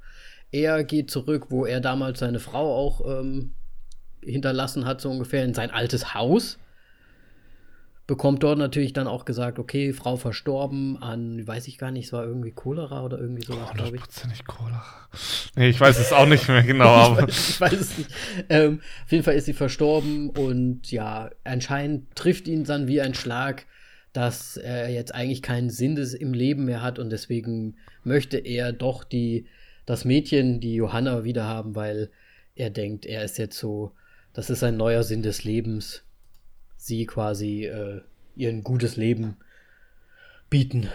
Er 0.51 0.83
geht 0.85 1.11
zurück, 1.11 1.47
wo 1.51 1.67
er 1.67 1.81
damals 1.81 2.21
seine 2.21 2.39
Frau 2.39 2.75
auch 2.75 3.21
ähm, 3.21 3.53
hinterlassen 4.23 4.87
hat, 4.87 5.01
so 5.01 5.11
ungefähr, 5.11 5.45
in 5.45 5.53
sein 5.53 5.71
altes 5.71 6.15
Haus. 6.15 6.59
Bekommt 8.09 8.43
dort 8.43 8.59
natürlich 8.59 8.95
dann 8.95 9.07
auch 9.07 9.27
gesagt, 9.27 9.59
okay, 9.59 9.93
Frau 9.93 10.17
verstorben 10.17 10.97
an, 10.97 11.47
weiß 11.47 11.69
ich 11.69 11.77
gar 11.77 11.91
nicht, 11.91 12.07
es 12.07 12.13
war 12.15 12.25
irgendwie 12.25 12.53
Cholera 12.53 13.05
oder 13.05 13.19
irgendwie 13.19 13.45
sowas, 13.45 13.71
glaube 13.75 13.99
ich. 13.99 14.45
Cola. 14.47 14.83
Nee, 15.57 15.69
ich 15.69 15.79
weiß 15.79 15.99
es 15.99 16.11
auch 16.15 16.25
nicht 16.25 16.49
mehr 16.49 16.63
genau, 16.63 16.87
ich, 16.87 17.19
aber. 17.19 17.29
weiß, 17.29 17.51
ich 17.51 17.61
weiß 17.61 17.73
es 17.75 17.99
nicht. 17.99 18.11
Ähm, 18.49 18.81
auf 19.05 19.13
jeden 19.13 19.25
Fall 19.25 19.35
ist 19.35 19.45
sie 19.45 19.53
verstorben 19.53 20.31
und 20.31 20.91
ja, 20.91 21.29
anscheinend 21.45 22.17
trifft 22.17 22.49
ihn 22.49 22.65
dann 22.65 22.89
wie 22.89 23.03
ein 23.03 23.13
Schlag, 23.13 23.67
dass 24.15 24.57
er 24.57 24.89
jetzt 24.89 25.15
eigentlich 25.15 25.43
keinen 25.43 25.69
Sinn 25.69 25.95
des, 25.95 26.15
im 26.15 26.33
Leben 26.33 26.65
mehr 26.65 26.81
hat 26.81 26.99
und 26.99 27.11
deswegen 27.11 27.77
möchte 28.05 28.39
er 28.39 28.73
doch 28.73 29.05
die, 29.05 29.49
das 29.85 30.07
Mädchen, 30.07 30.61
die 30.61 30.77
Johanna, 30.77 31.25
wieder 31.25 31.45
haben, 31.45 31.75
weil 31.75 32.11
er 32.55 32.71
denkt, 32.71 33.05
er 33.05 33.23
ist 33.23 33.37
jetzt 33.37 33.59
so, 33.59 33.93
das 34.33 34.49
ist 34.49 34.65
ein 34.65 34.79
neuer 34.79 35.03
Sinn 35.03 35.23
des 35.23 35.45
Lebens, 35.45 36.05
sie 36.89 37.07
quasi 37.07 37.67
äh, 37.67 38.01
ihr 38.37 38.49
ein 38.49 38.65
gutes 38.65 38.97
Leben 38.97 39.37
bieten 40.51 40.89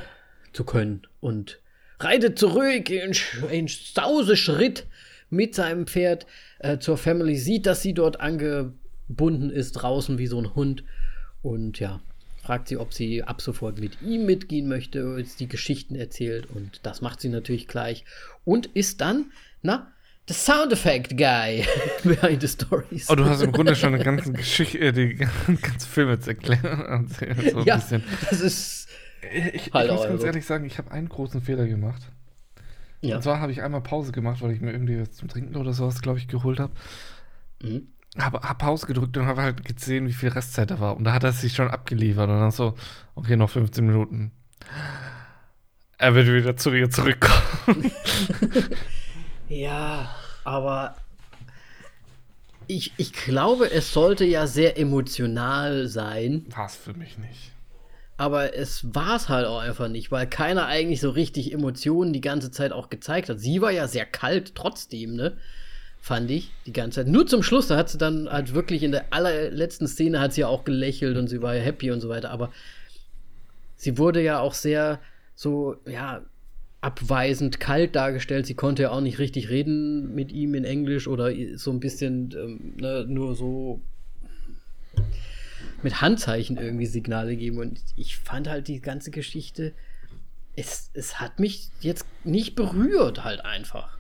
zu 0.52 0.64
können 0.64 1.04
und 1.22 1.60
reitet 2.00 2.38
zurück 2.38 2.90
in, 2.90 3.16
in 3.50 3.68
Sauseschritt 3.68 4.86
mit 5.30 5.56
seinem 5.56 5.88
Pferd 5.88 6.26
äh, 6.60 6.78
zur 6.80 6.98
Family, 6.98 7.38
sieht, 7.38 7.66
dass 7.66 7.82
sie 7.82 7.94
dort 7.94 8.20
angebunden 8.20 9.50
ist, 9.50 9.74
draußen 9.74 10.18
wie 10.18 10.28
so 10.28 10.40
ein 10.40 10.54
Hund 10.56 10.84
und 11.42 11.80
ja, 11.80 12.02
fragt 12.42 12.68
sie, 12.68 12.78
ob 12.78 12.94
sie 12.94 13.24
ab 13.24 13.42
sofort 13.42 13.80
mit 13.80 14.02
ihm 14.02 14.26
mitgehen 14.26 14.68
möchte, 14.68 15.24
die 15.40 15.48
Geschichten 15.48 15.96
erzählt 15.96 16.48
und 16.54 16.82
das 16.84 17.02
macht 17.02 17.22
sie 17.22 17.30
natürlich 17.30 17.68
gleich 17.68 18.04
und 18.44 18.66
ist 18.68 19.02
dann, 19.02 19.32
na, 19.62 19.93
the 20.28 20.34
Sound 20.34 20.72
Effect 20.72 21.18
Guy 21.18 21.66
behind 22.04 22.42
the 22.42 22.48
stories. 22.48 23.10
Oh, 23.10 23.16
du 23.16 23.26
hast 23.26 23.42
im 23.42 23.52
Grunde 23.52 23.76
schon 23.76 23.94
eine 23.94 24.04
ganze 24.04 24.32
Geschichte, 24.32 24.80
äh, 24.80 24.92
die 24.92 25.16
ganze 25.62 25.88
Film 25.88 26.10
jetzt 26.10 26.28
erklärt. 26.28 26.62
so 27.52 27.62
ja, 27.62 27.76
bisschen. 27.76 28.04
das 28.30 28.42
ist, 28.42 28.88
Ich, 29.34 29.68
ich 29.68 29.74
Halt 29.74 29.92
muss 29.92 30.04
ganz 30.04 30.24
ehrlich 30.24 30.46
sagen, 30.46 30.66
ich 30.66 30.78
habe 30.78 30.92
einen 30.92 31.10
großen 31.10 31.42
Fehler 31.42 31.68
gemacht. 31.68 32.02
ja. 33.02 33.16
Und 33.18 33.22
zwar 33.24 33.40
habe 33.40 33.52
ich 33.52 33.62
einmal 33.62 33.82
Pause 33.82 34.12
gemacht, 34.12 34.42
weil 34.42 34.52
ich 34.52 34.62
mir 34.62 34.72
irgendwie 34.72 35.00
was 35.00 35.12
zum 35.12 35.28
Trinken 35.28 35.56
oder 35.56 35.74
sowas, 35.74 36.02
glaube 36.02 36.20
ich, 36.20 36.28
geholt 36.28 36.60
habe. 36.60 36.74
Mhm. 37.62 37.88
Habe 38.18 38.42
hab 38.42 38.60
Pause 38.60 38.86
gedrückt 38.86 39.18
und 39.18 39.26
habe 39.26 39.42
halt 39.42 39.66
gesehen, 39.66 40.08
wie 40.08 40.14
viel 40.14 40.30
Restzeit 40.30 40.70
da 40.70 40.80
war. 40.80 40.96
Und 40.96 41.04
da 41.04 41.14
hat 41.14 41.24
er 41.24 41.32
sich 41.32 41.54
schon 41.56 41.68
abgeliefert. 41.68 42.30
Und 42.30 42.40
dann 42.40 42.52
so, 42.52 42.76
okay, 43.16 43.36
noch 43.36 43.50
15 43.50 43.84
Minuten. 43.86 44.32
Er 45.98 46.14
wird 46.14 46.28
wieder 46.28 46.56
zu 46.56 46.70
dir 46.70 46.90
zurückkommen. 46.92 47.92
Ja, 49.54 50.10
aber 50.44 50.96
ich, 52.68 52.94
ich 52.98 53.14
glaube, 53.14 53.70
es 53.72 53.94
sollte 53.94 54.26
ja 54.26 54.48
sehr 54.48 54.80
emotional 54.80 55.88
sein, 55.88 56.46
War 56.56 56.66
es 56.66 56.76
für 56.76 56.94
mich 56.94 57.18
nicht. 57.18 57.52
aber 58.18 58.56
es 58.56 58.96
war 58.96 59.16
es 59.18 59.30
halt 59.30 59.46
auch 59.46 59.60
einfach 59.60 59.90
nicht, 59.90 60.12
weil 60.12 60.28
keiner 60.28 60.66
eigentlich 60.66 61.02
so 61.02 61.10
richtig 61.12 61.52
Emotionen 61.54 62.14
die 62.14 62.22
ganze 62.22 62.52
Zeit 62.52 62.72
auch 62.72 62.90
gezeigt 62.90 63.30
hat. 63.30 63.40
Sie 63.40 63.62
war 63.62 63.72
ja 63.72 63.88
sehr 63.88 64.06
kalt 64.06 64.56
trotzdem, 64.56 65.16
ne? 65.16 65.38
Fand 66.00 66.32
ich 66.32 66.52
die 66.66 66.74
ganze 66.74 67.02
Zeit. 67.02 67.08
Nur 67.08 67.28
zum 67.28 67.44
Schluss, 67.44 67.68
da 67.68 67.78
hat 67.78 67.90
sie 67.90 67.98
dann 67.98 68.30
halt 68.30 68.54
wirklich 68.54 68.84
in 68.84 68.92
der 68.92 69.06
allerletzten 69.12 69.88
Szene 69.88 70.20
hat 70.20 70.34
sie 70.34 70.42
ja 70.42 70.48
auch 70.48 70.64
gelächelt 70.66 71.16
und 71.18 71.28
sie 71.28 71.42
war 71.42 71.56
ja 71.56 71.62
happy 71.62 71.92
und 71.92 72.02
so 72.02 72.10
weiter, 72.10 72.30
aber 72.32 72.52
sie 73.76 73.98
wurde 73.98 74.22
ja 74.22 74.40
auch 74.40 74.54
sehr 74.54 75.00
so, 75.36 75.78
ja, 75.86 76.22
abweisend 76.84 77.60
kalt 77.60 77.96
dargestellt. 77.96 78.46
Sie 78.46 78.56
konnte 78.56 78.84
ja 78.84 78.92
auch 78.92 79.02
nicht 79.02 79.20
richtig 79.20 79.50
reden 79.50 80.14
mit 80.14 80.32
ihm 80.32 80.54
in 80.54 80.66
Englisch 80.66 81.08
oder 81.08 81.32
so 81.56 81.72
ein 81.72 81.80
bisschen 81.80 82.34
ähm, 82.36 82.74
ne, 82.78 83.06
nur 83.08 83.36
so 83.36 83.82
mit 85.82 86.02
Handzeichen 86.02 86.58
irgendwie 86.58 86.86
Signale 86.86 87.36
geben. 87.38 87.60
Und 87.60 87.80
ich 87.96 88.18
fand 88.18 88.48
halt 88.48 88.68
die 88.68 88.82
ganze 88.82 89.12
Geschichte, 89.12 89.74
es, 90.56 90.92
es 90.94 91.20
hat 91.20 91.40
mich 91.40 91.70
jetzt 91.80 92.06
nicht 92.24 92.56
berührt, 92.56 93.24
halt 93.24 93.46
einfach. 93.46 93.98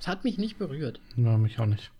Es 0.00 0.06
hat 0.06 0.24
mich 0.24 0.38
nicht 0.38 0.58
berührt. 0.58 1.00
Ja, 1.16 1.36
mich 1.36 1.58
auch 1.58 1.66
nicht. 1.66 1.90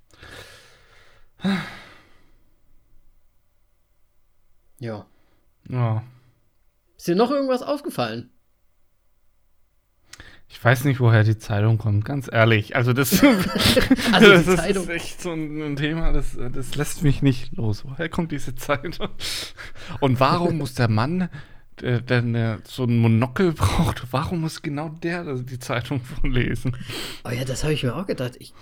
Ja. 4.79 5.07
Ja. 5.69 6.05
Ist 6.97 7.09
dir 7.09 7.17
noch 7.17 7.31
irgendwas 7.31 7.63
aufgefallen? 7.63 8.32
Ich 10.55 10.63
weiß 10.63 10.85
nicht, 10.85 11.01
woher 11.01 11.25
die 11.25 11.39
Zeitung 11.39 11.79
kommt, 11.79 12.05
ganz 12.05 12.29
ehrlich. 12.31 12.77
Also 12.77 12.93
das, 12.93 13.23
Also 14.13 14.29
das 14.33 14.45
die 14.45 14.51
ist 14.51 14.57
Zeitung. 14.57 14.89
echt 14.91 15.21
so 15.23 15.33
ein, 15.33 15.63
ein 15.63 15.77
Thema, 15.77 16.13
das, 16.13 16.37
das 16.53 16.75
lässt 16.77 17.03
mich 17.03 17.23
nicht 17.23 17.57
los. 17.57 17.85
Woher 17.87 18.09
kommt 18.11 18.33
diese 18.33 18.55
Zeitung? 18.55 19.09
Und 20.01 20.21
warum 20.21 20.59
muss 20.59 20.75
der 20.75 20.89
Mann, 20.89 21.31
der, 21.81 22.01
der 22.03 22.59
so 22.65 22.85
ein 22.85 22.99
Monokel 22.99 23.53
braucht, 23.53 24.13
warum 24.13 24.43
muss 24.43 24.61
genau 24.61 24.91
der 25.03 25.25
die 25.37 25.59
Zeitung 25.59 26.01
vorlesen? 26.03 26.77
Oh 27.25 27.31
ja, 27.31 27.45
das 27.47 27.65
habe 27.65 27.73
ich 27.73 27.83
mir 27.83 27.97
auch 27.97 28.07
gedacht. 28.07 28.35
Ich, 28.39 28.53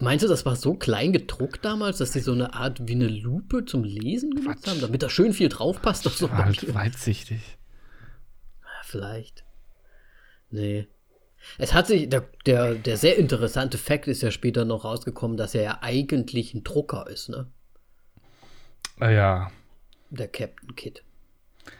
meinst 0.00 0.24
du, 0.24 0.28
das 0.28 0.46
war 0.46 0.56
so 0.56 0.74
klein 0.74 1.12
gedruckt 1.12 1.62
damals, 1.64 1.98
dass 1.98 2.14
sie 2.14 2.20
so 2.20 2.32
eine 2.32 2.54
Art 2.54 2.80
wie 2.88 2.94
eine 2.94 3.06
Lupe 3.08 3.66
zum 3.66 3.84
Lesen 3.84 4.30
genutzt 4.34 4.62
Quatsch. 4.64 4.72
haben, 4.72 4.80
damit 4.80 5.02
da 5.02 5.10
schön 5.10 5.34
viel 5.34 5.50
draufpasst 5.50 6.06
auf 6.06 6.16
so 6.16 6.30
War 6.30 6.46
halt 6.46 6.74
weitsichtig. 6.74 7.58
Ja, 8.62 8.68
Vielleicht. 8.82 9.44
Nee. 10.50 10.88
Es 11.58 11.72
hat 11.74 11.86
sich, 11.86 12.08
der, 12.08 12.28
der, 12.46 12.74
der 12.74 12.96
sehr 12.96 13.16
interessante 13.18 13.78
Fakt 13.78 14.06
ist 14.08 14.22
ja 14.22 14.30
später 14.30 14.64
noch 14.64 14.84
rausgekommen, 14.84 15.36
dass 15.36 15.54
er 15.54 15.62
ja 15.62 15.78
eigentlich 15.82 16.54
ein 16.54 16.64
Drucker 16.64 17.06
ist, 17.08 17.28
ne? 17.28 17.46
Ah 19.00 19.10
ja, 19.10 19.50
Der 20.10 20.28
Captain 20.28 20.74
Kid. 20.76 21.02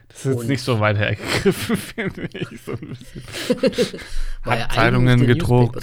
das 0.08 0.18
ist 0.18 0.24
jetzt 0.26 0.36
Und- 0.40 0.46
nicht 0.48 0.62
so 0.62 0.80
weit 0.80 0.96
hergegriffen, 0.98 1.76
finde 1.76 2.28
ich. 2.32 2.60
So 2.62 2.72
ein 2.72 2.88
bisschen. 2.88 3.22
Hat 4.42 4.72
Zeitungen 4.72 5.26
gedruckt. 5.26 5.76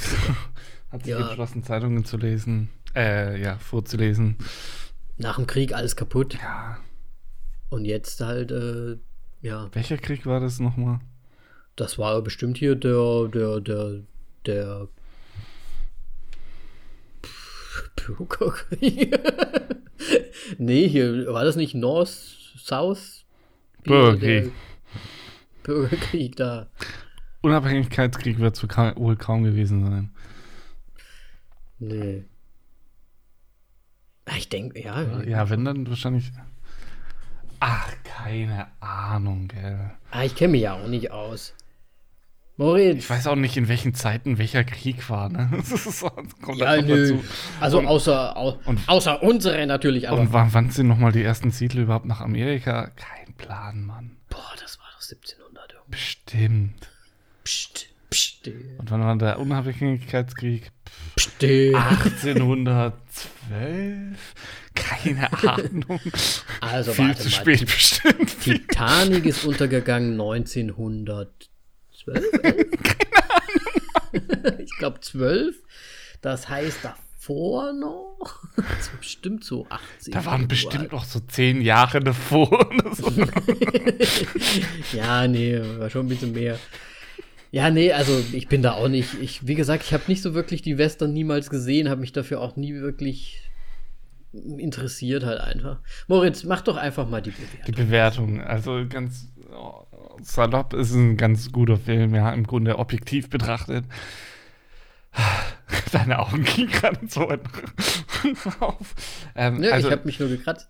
Hat 0.91 1.03
sich 1.05 1.11
Ja. 1.13 1.19
entschlossen, 1.25 1.63
Zeitungen 1.63 2.03
zu 2.03 2.17
lesen. 2.17 2.69
Äh, 2.95 3.41
ja, 3.41 3.57
vorzulesen. 3.59 4.37
Nach 5.17 5.37
dem 5.37 5.47
Krieg 5.47 5.73
alles 5.73 5.95
kaputt. 5.95 6.37
Ja. 6.41 6.77
Und 7.69 7.85
jetzt 7.85 8.19
halt, 8.19 8.51
äh, 8.51 8.97
ja, 9.41 9.69
Welcher 9.73 9.97
Krieg 9.97 10.25
war 10.25 10.41
das 10.41 10.59
nochmal? 10.59 10.99
Das 11.75 11.97
war 11.97 12.21
bestimmt 12.21 12.57
hier 12.57 12.75
der, 12.75 13.27
der, 13.27 13.59
der, 13.61 14.01
der 14.45 14.87
Bürgerkrieg. 17.95 19.19
nee, 20.57 20.87
hier 20.87 21.27
war 21.33 21.43
das 21.43 21.55
nicht 21.55 21.75
North, 21.75 22.09
South? 22.57 23.25
Bürgerkrieg. 23.83 24.51
Bürgerkrieg 25.63 26.35
da. 26.35 26.67
Unabhängigkeitskrieg 27.41 28.39
wird 28.39 28.61
wohl 28.97 29.15
kaum 29.15 29.43
gewesen 29.43 29.85
sein. 29.85 30.13
Nee. 31.79 32.25
Ah, 34.25 34.35
Ich 34.37 34.49
denke, 34.49 34.83
ja. 34.83 35.21
Ja, 35.23 35.49
wenn 35.49 35.65
dann 35.65 35.87
wahrscheinlich. 35.87 36.31
Ach, 37.59 37.91
keine 38.03 38.67
Ahnung, 38.79 39.47
gell. 39.47 39.91
Ah, 40.11 40.23
ich 40.23 40.35
kenne 40.35 40.51
mich 40.53 40.61
ja 40.61 40.73
auch 40.73 40.87
nicht 40.87 41.11
aus. 41.11 41.53
Moritz. 42.61 42.99
Ich 42.99 43.09
weiß 43.09 43.25
auch 43.25 43.35
nicht, 43.35 43.57
in 43.57 43.67
welchen 43.67 43.95
Zeiten 43.95 44.37
welcher 44.37 44.63
Krieg 44.63 45.09
war, 45.09 45.29
ne? 45.29 45.49
Das, 45.57 46.05
kommt 46.41 46.59
ja, 46.59 46.79
nö. 46.79 47.13
Dazu. 47.13 47.23
Also 47.59 47.79
und, 47.79 47.87
außer, 47.87 48.37
au, 48.37 48.59
und, 48.65 48.87
außer 48.87 49.23
unsere 49.23 49.65
natürlich, 49.65 50.09
aber. 50.09 50.21
Und 50.21 50.31
wann, 50.31 50.53
wann 50.53 50.69
sind 50.69 50.87
nochmal 50.87 51.11
die 51.11 51.23
ersten 51.23 51.49
Siedler 51.49 51.81
überhaupt 51.81 52.05
nach 52.05 52.21
Amerika? 52.21 52.91
Kein 52.95 53.33
Plan, 53.33 53.83
Mann. 53.83 54.17
Boah, 54.29 54.53
das 54.61 54.77
war 54.77 54.85
doch 54.93 55.01
1700 55.01 55.73
irgendwie. 55.73 55.91
Bestimmt. 55.91 56.87
Psst, 57.43 57.87
psst. 58.11 58.51
Und 58.77 58.91
wann 58.91 59.01
war 59.01 59.15
der 59.15 59.39
Unabhängigkeitskrieg? 59.39 60.71
Psst. 61.15 61.43
1812? 61.43 64.19
Keine 64.75 65.33
Ahnung. 65.49 65.99
Also 66.61 66.93
Viel 66.93 67.15
zu 67.15 67.23
mal. 67.23 67.31
spät 67.31 67.65
bestimmt. 67.65 68.39
Titanic 68.41 69.25
ist 69.25 69.45
untergegangen 69.45 70.11
1900. 70.11 71.50
12? 72.03 72.31
Keine 72.41 73.23
Ahnung. 73.29 74.59
ich 74.59 74.75
glaube 74.77 74.99
12. 74.99 75.55
Das 76.21 76.49
heißt 76.49 76.79
davor 76.83 77.73
noch. 77.73 78.41
Das 78.55 78.87
ist 78.87 78.99
bestimmt 78.99 79.43
so 79.43 79.65
18. 79.69 80.13
Da 80.13 80.25
waren 80.25 80.47
bestimmt 80.47 80.91
noch 80.91 81.05
so 81.05 81.19
10 81.19 81.61
Jahre 81.61 81.99
davor. 81.99 82.69
So. 82.93 83.11
ja, 84.93 85.27
nee, 85.27 85.59
war 85.79 85.89
schon 85.89 86.05
ein 86.05 86.09
bisschen 86.09 86.33
mehr. 86.33 86.59
Ja, 87.51 87.69
nee, 87.69 87.91
also 87.91 88.23
ich 88.31 88.47
bin 88.47 88.61
da 88.61 88.73
auch 88.73 88.87
nicht. 88.87 89.15
Ich, 89.21 89.47
wie 89.47 89.55
gesagt, 89.55 89.83
ich 89.83 89.93
habe 89.93 90.03
nicht 90.07 90.21
so 90.21 90.33
wirklich 90.33 90.61
die 90.61 90.77
Western 90.77 91.13
niemals 91.13 91.49
gesehen, 91.49 91.89
habe 91.89 92.01
mich 92.01 92.13
dafür 92.13 92.39
auch 92.39 92.55
nie 92.55 92.75
wirklich 92.75 93.41
interessiert 94.33 95.25
halt 95.25 95.41
einfach. 95.41 95.79
Moritz, 96.07 96.43
mach 96.43 96.61
doch 96.61 96.77
einfach 96.77 97.07
mal 97.07 97.21
die 97.21 97.31
Bewertung. 97.31 97.65
Die 97.65 97.71
Bewertung, 97.71 98.41
also 98.41 98.85
ganz 98.87 99.27
oh, 99.51 99.85
salopp 100.23 100.73
ist 100.73 100.93
ein 100.93 101.17
ganz 101.17 101.51
guter 101.51 101.77
Film, 101.77 102.15
ja, 102.15 102.31
im 102.31 102.45
Grunde 102.45 102.79
objektiv 102.79 103.29
betrachtet. 103.29 103.85
Deine 105.91 106.19
Augen 106.19 106.43
gingen 106.43 106.69
gerade 106.69 106.99
so 107.07 107.29
auf. 108.59 108.95
Ähm, 109.35 109.61
ja, 109.63 109.71
also, 109.71 109.87
ich 109.87 109.91
habe 109.93 110.05
mich 110.05 110.19
nur 110.19 110.29
gekratzt. 110.29 110.69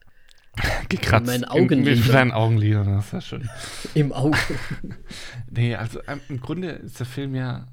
Gekratzt. 0.89 1.27
Mit 1.27 1.41
meinen 1.41 1.45
Augenlidern. 1.45 1.99
Mit 1.99 2.13
deinen 2.13 2.31
Augenlidern, 2.31 2.87
das 2.87 3.05
ist 3.05 3.13
ja 3.13 3.21
schön. 3.21 3.49
Im 3.93 4.11
Auge. 4.11 4.37
nee, 5.49 5.75
also 5.75 6.01
ähm, 6.07 6.19
im 6.27 6.41
Grunde 6.41 6.69
ist 6.71 6.99
der 6.99 7.05
Film 7.05 7.35
ja, 7.35 7.67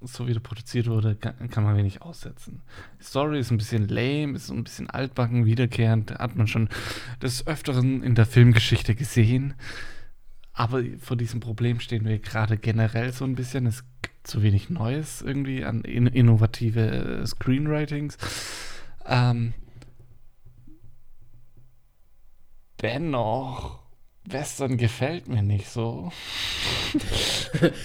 so 0.00 0.28
wie 0.28 0.32
er 0.32 0.40
produziert 0.40 0.86
wurde, 0.86 1.16
kann, 1.16 1.50
kann, 1.50 1.64
man 1.64 1.76
wenig 1.76 2.02
aussetzen. 2.02 2.62
Die 3.00 3.04
Story 3.04 3.40
ist 3.40 3.50
ein 3.50 3.58
bisschen 3.58 3.88
lame, 3.88 4.36
ist 4.36 4.50
ein 4.50 4.62
bisschen 4.62 4.88
altbacken, 4.88 5.46
wiederkehrend, 5.46 6.12
hat 6.12 6.36
man 6.36 6.46
schon 6.46 6.68
des 7.22 7.46
Öfteren 7.46 8.04
in 8.04 8.14
der 8.14 8.26
Filmgeschichte 8.26 8.94
gesehen. 8.94 9.54
Aber 10.58 10.82
vor 11.00 11.18
diesem 11.18 11.40
Problem 11.40 11.80
stehen 11.80 12.06
wir 12.06 12.18
gerade 12.18 12.56
generell 12.56 13.12
so 13.12 13.26
ein 13.26 13.34
bisschen. 13.34 13.66
Es 13.66 13.84
gibt 14.00 14.26
zu 14.26 14.42
wenig 14.42 14.70
Neues 14.70 15.20
irgendwie 15.20 15.64
an 15.64 15.82
in 15.82 16.06
innovative 16.06 16.80
äh, 16.80 17.26
Screenwritings. 17.26 18.16
Ähm, 19.04 19.52
dennoch, 22.80 23.80
Western 24.24 24.78
gefällt 24.78 25.28
mir 25.28 25.42
nicht 25.42 25.68
so. 25.68 26.10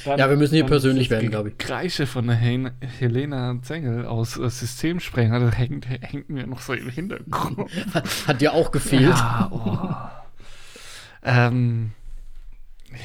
dann, 0.05 0.17
ja, 0.17 0.29
wir 0.29 0.37
müssen 0.37 0.55
hier 0.55 0.65
persönlich 0.65 1.09
werden, 1.09 1.29
glaube 1.29 1.49
ich. 1.49 1.57
Kreische 1.57 2.07
von 2.07 2.25
der 2.25 2.37
Hel 2.37 2.71
Helena 2.99 3.59
Zengel 3.63 4.05
aus 4.05 4.37
äh, 4.37 4.49
Systemsprenger, 4.49 5.41
das 5.41 5.57
hängt, 5.57 5.89
hängt, 5.89 6.29
mir 6.29 6.47
noch 6.47 6.61
so 6.61 6.71
im 6.71 6.89
Hintergrund. 6.89 7.69
Hat, 7.93 8.27
hat 8.27 8.39
dir 8.39 8.53
auch 8.53 8.71
gefehlt. 8.71 9.09
Ja, 9.09 9.49
oh. 9.51 9.89
ähm, 11.23 11.91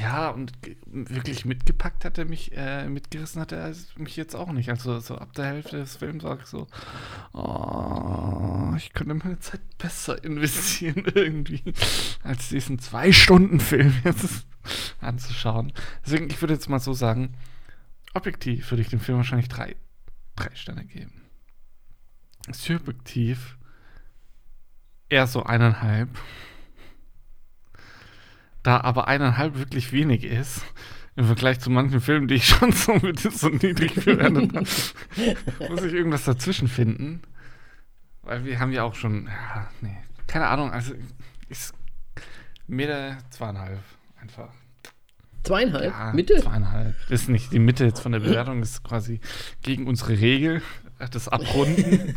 ja, 0.03 0.31
und 0.31 0.53
wirklich 0.87 1.45
mitgepackt 1.45 2.05
hat 2.05 2.19
er 2.19 2.25
mich, 2.25 2.57
äh, 2.57 2.89
mitgerissen 2.89 3.41
hat 3.41 3.53
er 3.53 3.73
mich 3.97 4.17
jetzt 4.17 4.35
auch 4.35 4.53
nicht. 4.53 4.69
Also 4.69 4.99
so 4.99 5.17
ab 5.17 5.33
der 5.35 5.47
Hälfte 5.47 5.79
des 5.79 5.97
Films 5.97 6.23
sage 6.23 6.41
ich 6.43 6.49
so, 6.49 6.67
oh, 7.33 8.75
ich 8.77 8.93
könnte 8.93 9.15
meine 9.15 9.39
Zeit 9.39 9.61
besser 9.79 10.23
investieren 10.25 11.05
irgendwie, 11.15 11.63
als 12.23 12.49
diesen 12.49 12.79
Zwei-Stunden-Film 12.79 13.95
jetzt 14.05 14.47
anzuschauen. 15.01 15.73
Deswegen, 16.05 16.29
ich 16.31 16.41
würde 16.41 16.55
jetzt 16.55 16.69
mal 16.69 16.81
so 16.81 16.93
sagen, 16.93 17.35
objektiv 18.15 18.71
würde 18.71 18.83
ich 18.83 18.89
dem 18.89 19.01
Film 19.01 19.19
wahrscheinlich 19.19 19.49
drei, 19.49 19.77
drei 20.35 20.55
Sterne 20.55 20.85
geben. 20.85 21.23
Subjektiv 22.51 23.57
eher 25.09 25.27
so 25.27 25.45
eineinhalb. 25.45 26.09
Da 28.67 28.81
aber 28.81 29.07
eineinhalb 29.07 29.57
wirklich 29.59 29.93
wenig 29.93 30.25
ist, 30.25 30.61
im 31.15 31.27
Vergleich 31.27 31.61
zu 31.61 31.71
manchen 31.71 32.01
Filmen, 32.01 32.27
die 32.27 32.35
ich 32.35 32.49
schon 32.49 32.73
so, 32.73 32.95
mit 32.95 33.21
so 33.21 33.49
niedrig 33.49 33.95
bewertet 33.95 34.57
habe, 34.57 35.69
muss 35.71 35.85
ich 35.85 35.93
irgendwas 35.93 36.25
dazwischen 36.25 36.67
finden. 36.67 37.23
Weil 38.23 38.45
wir 38.45 38.59
haben 38.59 38.73
ja 38.73 38.83
auch 38.83 38.97
schon, 38.97 39.27
ja, 39.27 39.69
nee, 39.83 39.97
keine 40.27 40.49
Ahnung, 40.49 40.73
also 40.73 40.95
ist 41.49 41.75
Mitte 42.67 43.17
zweieinhalb 43.31 43.79
einfach. 44.21 44.49
Zweieinhalb? 45.45 45.85
Ja, 45.85 46.13
Mitte? 46.13 46.43
Zweieinhalb. 46.43 46.97
Ist 47.09 47.29
nicht 47.29 47.53
die 47.53 47.61
Mitte 47.61 47.85
jetzt 47.85 48.01
von 48.01 48.11
der 48.11 48.19
Bewertung, 48.19 48.63
ist 48.63 48.83
quasi 48.83 49.21
gegen 49.63 49.87
unsere 49.87 50.19
Regel, 50.19 50.61
das 51.13 51.29
Abrunden. 51.29 52.17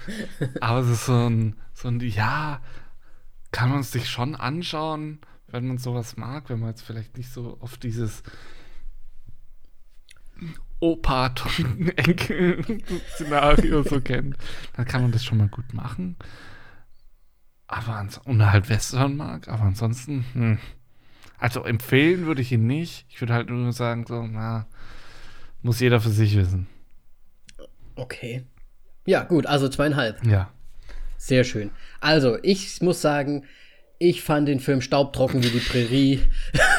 Aber 0.60 0.80
es 0.80 0.88
ist 0.88 1.06
so 1.06 1.28
ein, 1.28 1.54
so 1.74 1.86
ein, 1.86 2.00
ja, 2.00 2.60
kann 3.52 3.70
man 3.70 3.82
es 3.82 3.92
sich 3.92 4.10
schon 4.10 4.34
anschauen, 4.34 5.20
wenn 5.50 5.66
man 5.66 5.78
sowas 5.78 6.16
mag, 6.16 6.48
wenn 6.48 6.60
man 6.60 6.70
jetzt 6.70 6.82
vielleicht 6.82 7.16
nicht 7.16 7.32
so 7.32 7.58
oft 7.60 7.82
dieses 7.82 8.22
Opa 10.80 11.34
Enkel 11.96 12.64
Szenario 13.14 13.82
so 13.82 14.00
kennt, 14.00 14.36
dann 14.74 14.86
kann 14.86 15.02
man 15.02 15.12
das 15.12 15.24
schon 15.24 15.38
mal 15.38 15.48
gut 15.48 15.74
machen. 15.74 16.16
Aber 17.66 18.06
und 18.24 18.50
halt 18.50 18.68
Western 18.68 19.16
mag, 19.16 19.46
aber 19.48 19.62
ansonsten, 19.62 20.24
hm. 20.32 20.58
also 21.38 21.62
empfehlen 21.64 22.26
würde 22.26 22.42
ich 22.42 22.50
ihn 22.50 22.66
nicht. 22.66 23.06
Ich 23.08 23.20
würde 23.20 23.34
halt 23.34 23.48
nur 23.48 23.72
sagen, 23.72 24.06
so, 24.06 24.26
na, 24.26 24.66
muss 25.62 25.78
jeder 25.78 26.00
für 26.00 26.10
sich 26.10 26.36
wissen. 26.36 26.66
Okay. 27.94 28.44
Ja, 29.06 29.22
gut, 29.22 29.46
also 29.46 29.68
zweieinhalb. 29.68 30.24
Ja. 30.26 30.50
Sehr 31.16 31.44
schön. 31.44 31.70
Also, 32.00 32.38
ich 32.42 32.80
muss 32.80 33.02
sagen, 33.02 33.44
ich 34.02 34.22
fand 34.22 34.48
den 34.48 34.60
Film 34.60 34.80
staubtrocken 34.80 35.44
wie 35.44 35.50
die 35.50 35.58
Prärie, 35.58 36.20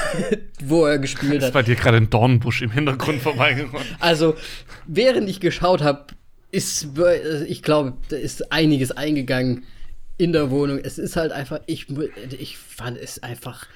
wo 0.63 0.87
er 0.87 0.97
gespielt 0.97 1.43
hat. 1.43 1.49
Ist 1.49 1.53
bei 1.53 1.61
dir 1.61 1.75
gerade 1.75 1.97
ein 1.97 2.09
Dornbusch 2.09 2.63
im 2.63 2.71
Hintergrund 2.71 3.21
vorbeigekommen? 3.21 3.85
Also, 3.99 4.35
während 4.87 5.29
ich 5.29 5.39
geschaut 5.39 5.83
habe, 5.83 6.07
ist, 6.49 6.87
ich 7.47 7.61
glaube, 7.61 7.93
da 8.09 8.15
ist 8.17 8.51
einiges 8.51 8.91
eingegangen 8.91 9.65
in 10.17 10.33
der 10.33 10.49
Wohnung. 10.49 10.79
Es 10.79 10.97
ist 10.97 11.15
halt 11.15 11.31
einfach, 11.31 11.61
ich, 11.67 11.87
ich 12.39 12.57
fand 12.57 12.97
es 12.97 13.21
einfach 13.21 13.67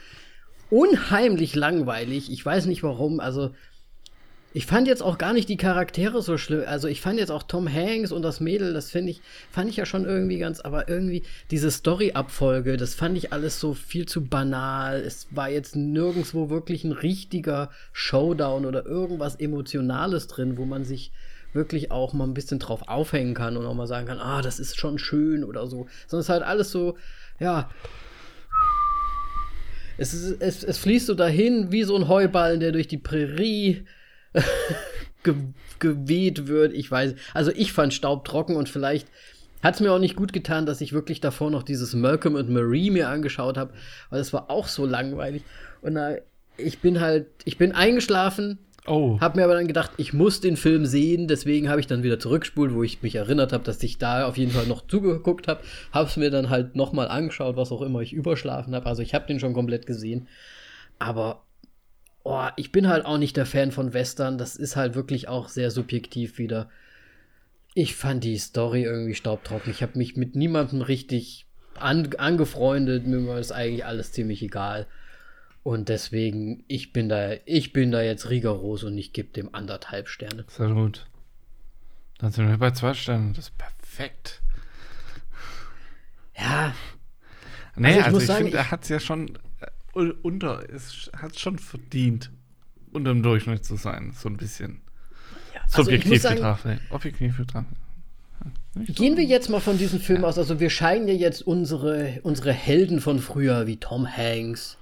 unheimlich 0.71 1.53
langweilig. 1.53 2.31
Ich 2.31 2.43
weiß 2.43 2.65
nicht 2.65 2.81
warum. 2.81 3.19
Also, 3.19 3.53
ich 4.55 4.65
fand 4.65 4.87
jetzt 4.87 5.03
auch 5.03 5.17
gar 5.17 5.33
nicht 5.33 5.49
die 5.49 5.57
Charaktere 5.57 6.21
so 6.21 6.37
schlimm. 6.37 6.63
Also 6.65 6.87
ich 6.87 7.01
fand 7.01 7.19
jetzt 7.19 7.29
auch 7.29 7.43
Tom 7.43 7.71
Hanks 7.71 8.13
und 8.13 8.21
das 8.21 8.39
Mädel, 8.39 8.73
das 8.73 8.89
finde 8.89 9.11
ich, 9.11 9.21
fand 9.51 9.69
ich 9.69 9.75
ja 9.75 9.85
schon 9.85 10.05
irgendwie 10.05 10.37
ganz, 10.37 10.61
aber 10.61 10.87
irgendwie 10.87 11.23
diese 11.51 11.69
Story-Abfolge, 11.69 12.77
das 12.77 12.95
fand 12.95 13.17
ich 13.17 13.33
alles 13.33 13.59
so 13.59 13.73
viel 13.73 14.05
zu 14.05 14.23
banal. 14.23 15.01
Es 15.01 15.27
war 15.31 15.49
jetzt 15.49 15.75
nirgendwo 15.75 16.49
wirklich 16.49 16.85
ein 16.85 16.93
richtiger 16.93 17.69
Showdown 17.91 18.65
oder 18.65 18.85
irgendwas 18.85 19.35
Emotionales 19.35 20.27
drin, 20.27 20.57
wo 20.57 20.63
man 20.63 20.85
sich 20.85 21.11
wirklich 21.51 21.91
auch 21.91 22.13
mal 22.13 22.23
ein 22.23 22.33
bisschen 22.33 22.59
drauf 22.59 22.87
aufhängen 22.87 23.33
kann 23.33 23.57
und 23.57 23.65
auch 23.65 23.73
mal 23.73 23.87
sagen 23.87 24.07
kann, 24.07 24.19
ah, 24.19 24.41
das 24.41 24.61
ist 24.61 24.79
schon 24.79 24.97
schön 24.99 25.43
oder 25.43 25.67
so. 25.67 25.87
Sondern 26.07 26.21
es 26.21 26.27
ist 26.27 26.29
halt 26.29 26.43
alles 26.43 26.71
so, 26.71 26.95
ja, 27.41 27.69
es, 29.97 30.13
ist, 30.13 30.41
es, 30.41 30.63
es 30.63 30.77
fließt 30.77 31.07
so 31.07 31.13
dahin 31.13 31.73
wie 31.73 31.83
so 31.83 31.97
ein 31.97 32.07
Heuballen, 32.07 32.61
der 32.61 32.71
durch 32.71 32.87
die 32.87 32.97
Prärie 32.97 33.85
ge 35.23 35.35
geweht 35.77 36.47
wird. 36.47 36.73
Ich 36.73 36.89
weiß, 36.89 37.15
also 37.33 37.51
ich 37.51 37.73
fand 37.73 37.93
Staub 37.93 38.23
trocken 38.23 38.55
und 38.55 38.69
vielleicht 38.69 39.07
hat 39.61 39.75
es 39.75 39.81
mir 39.81 39.91
auch 39.91 39.99
nicht 39.99 40.15
gut 40.15 40.31
getan, 40.31 40.65
dass 40.65 40.79
ich 40.79 40.93
wirklich 40.93 41.19
davor 41.19 41.51
noch 41.51 41.63
dieses 41.63 41.93
Malcolm 41.93 42.35
und 42.35 42.49
Marie 42.49 42.91
mir 42.91 43.09
angeschaut 43.09 43.57
habe, 43.57 43.73
weil 44.09 44.21
es 44.21 44.31
war 44.31 44.49
auch 44.49 44.67
so 44.67 44.85
langweilig. 44.85 45.43
Und 45.81 45.93
na, 45.93 46.15
ich 46.57 46.79
bin 46.79 47.01
halt, 47.01 47.27
ich 47.43 47.57
bin 47.57 47.73
eingeschlafen, 47.73 48.59
Oh. 48.87 49.17
Hab 49.19 49.35
mir 49.35 49.43
aber 49.43 49.55
dann 49.55 49.67
gedacht, 49.67 49.91
ich 49.97 50.13
muss 50.13 50.41
den 50.41 50.57
Film 50.57 50.85
sehen, 50.85 51.27
deswegen 51.27 51.69
habe 51.69 51.79
ich 51.79 51.87
dann 51.87 52.03
wieder 52.03 52.19
zurückspult, 52.19 52.73
wo 52.73 52.83
ich 52.83 53.01
mich 53.01 53.15
erinnert 53.15 53.51
habe, 53.51 53.63
dass 53.63 53.81
ich 53.81 53.97
da 53.97 54.27
auf 54.27 54.37
jeden 54.37 54.51
Fall 54.51 54.67
noch 54.67 54.85
zugeguckt 54.85 55.47
habe. 55.47 55.61
Habe 55.91 56.07
es 56.07 56.17
mir 56.17 56.29
dann 56.29 56.49
halt 56.49 56.75
nochmal 56.75 57.07
angeschaut, 57.07 57.55
was 57.57 57.71
auch 57.71 57.81
immer 57.81 58.01
ich 58.01 58.13
überschlafen 58.13 58.75
habe. 58.75 58.85
Also 58.85 59.01
ich 59.01 59.15
habe 59.15 59.25
den 59.25 59.39
schon 59.39 59.53
komplett 59.53 59.87
gesehen. 59.87 60.27
Aber 60.99 61.44
oh, 62.25 62.47
ich 62.57 62.71
bin 62.71 62.89
halt 62.89 63.05
auch 63.05 63.17
nicht 63.17 63.37
der 63.37 63.45
Fan 63.45 63.71
von 63.71 63.93
Western. 63.93 64.37
Das 64.37 64.55
ist 64.57 64.75
halt 64.75 64.95
wirklich 64.95 65.29
auch 65.29 65.47
sehr 65.47 65.71
subjektiv 65.71 66.37
wieder. 66.37 66.69
Ich 67.75 67.95
fand 67.95 68.23
die 68.23 68.37
Story 68.37 68.83
irgendwie 68.83 69.15
staubtrocken. 69.15 69.71
Ich 69.71 69.81
habe 69.83 69.97
mich 69.97 70.17
mit 70.17 70.35
niemandem 70.35 70.81
richtig 70.81 71.45
an, 71.75 72.09
angefreundet, 72.17 73.05
mir 73.05 73.27
war 73.27 73.37
das 73.37 73.51
eigentlich 73.51 73.85
alles 73.85 74.11
ziemlich 74.11 74.41
egal. 74.41 74.87
Und 75.61 75.89
deswegen, 75.89 76.63
ich 76.67 76.93
bin 76.93 77.09
da, 77.09 77.33
ich 77.45 77.73
bin 77.73 77.91
da 77.91 78.01
jetzt 78.01 78.29
rigoros 78.29 78.83
und 78.83 78.97
ich 78.97 79.13
gebe 79.13 79.29
dem 79.29 79.53
anderthalb 79.53 80.07
Sterne. 80.07 80.45
Sehr 80.47 80.69
gut. 80.69 81.05
Dann 82.17 82.31
sind 82.31 82.47
wir 82.47 82.57
bei 82.57 82.71
zwei 82.71 82.93
Sternen. 82.93 83.33
Das 83.33 83.49
ist 83.49 83.57
perfekt. 83.57 84.41
Ja. 86.37 86.73
Nee, 87.75 87.87
Also 87.87 87.99
ich 87.99 88.05
also, 88.05 88.19
ich, 88.19 88.31
finde, 88.31 88.57
er 88.57 88.71
hat 88.71 88.83
es 88.83 88.89
ja 88.89 88.99
schon 88.99 89.37
unter, 89.95 90.63
es 90.69 91.09
hat 91.17 91.39
schon 91.39 91.57
verdient, 91.57 92.31
unter 92.91 93.13
dem 93.13 93.23
Durchschnitt 93.23 93.65
zu 93.65 93.75
sein, 93.75 94.13
so 94.15 94.29
ein 94.29 94.37
bisschen. 94.37 94.81
also 95.63 95.89
ich 95.89 96.03
Subjektiv 96.03 96.21
betrachtet. 96.23 96.79
Objektiv 96.89 97.37
betrachtet. 97.37 97.77
Gehen 98.75 99.15
wir 99.17 99.23
jetzt 99.23 99.49
mal 99.49 99.61
von 99.61 99.77
diesem 99.77 99.99
Film 99.99 100.25
aus. 100.25 100.37
Also 100.37 100.59
wir 100.59 100.69
scheinen 100.69 101.07
ja 101.07 101.13
jetzt 101.13 101.41
unsere, 101.41 102.19
unsere 102.23 102.51
Helden 102.51 102.99
von 102.99 103.19
früher, 103.19 103.67
wie 103.67 103.77
Tom 103.77 104.05
Hanks, 104.05 104.77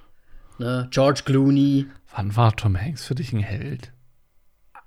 ne, 0.58 0.88
George 0.92 1.22
Clooney. 1.26 1.86
Wann 2.16 2.36
war 2.36 2.56
Tom 2.56 2.76
Hanks 2.80 3.06
für 3.06 3.16
dich 3.16 3.32
ein 3.34 3.40
Held? 3.40 3.92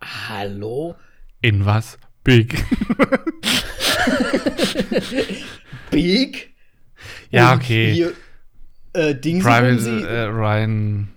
Hallo? 0.00 0.96
In 1.40 1.64
was? 1.64 1.98
Big. 2.24 2.64
Big? 5.90 6.54
ja, 7.30 7.52
Und 7.52 7.60
okay. 7.60 8.12
Äh, 8.96 9.14
Dings 9.20 9.44
Private 9.44 10.06
äh, 10.08 10.22
Ryan. 10.24 11.08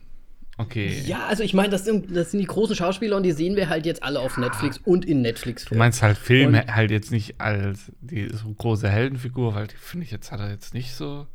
Okay. 0.57 1.01
Ja, 1.05 1.25
also 1.27 1.41
ich 1.43 1.53
meine, 1.53 1.69
das 1.69 1.85
sind, 1.85 2.13
das 2.13 2.31
sind 2.31 2.41
die 2.41 2.45
großen 2.45 2.75
Schauspieler 2.75 3.15
und 3.15 3.23
die 3.23 3.31
sehen 3.31 3.55
wir 3.55 3.69
halt 3.69 3.85
jetzt 3.85 4.03
alle 4.03 4.19
auf 4.19 4.37
Netflix 4.37 4.77
und 4.83 5.05
in 5.05 5.17
Du 5.19 5.29
Netflix-Filmen. 5.29 5.79
meinst 5.79 6.01
halt 6.01 6.17
Film 6.17 6.53
Und- 6.53 6.75
halt 6.75 6.91
jetzt 6.91 7.11
nicht 7.11 7.39
als 7.39 7.91
die 8.01 8.27
so 8.27 8.49
große 8.57 8.89
Heldenfigur, 8.89 9.55
weil 9.55 9.67
die 9.67 9.77
finde 9.77 10.05
ich 10.05 10.11
jetzt 10.11 10.31
hat 10.33 10.41
er 10.41 10.49
jetzt 10.51 10.73
nicht 10.73 10.93
so. 10.95 11.27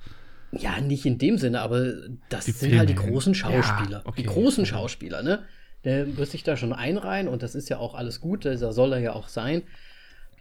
Ja, 0.53 0.79
nicht 0.81 1.07
in 1.07 1.17
dem 1.19 1.39
Sinne, 1.39 1.63
aber 1.63 1.85
das 2.29 2.45
Die 2.45 2.51
sind 2.51 2.77
halt 2.79 2.91
die 2.91 2.95
Filme. 2.95 3.11
großen 3.13 3.35
Schauspieler. 3.35 3.99
Ja, 3.99 4.03
okay. 4.05 4.21
Die 4.23 4.29
großen 4.29 4.67
Schauspieler, 4.67 5.23
ne? 5.23 5.43
Der 5.85 6.17
wird 6.19 6.29
sich 6.31 6.43
da 6.43 6.57
schon 6.59 6.73
einreihen 6.75 7.27
und 7.27 7.43
das 7.43 7.55
ist 7.55 7.71
ja 7.71 7.79
auch 7.79 7.95
alles 7.95 8.21
gut, 8.21 8.45
da 8.45 8.73
soll 8.73 8.93
er 8.93 9.01
ja 9.01 9.13
auch 9.15 9.29
sein. 9.29 9.63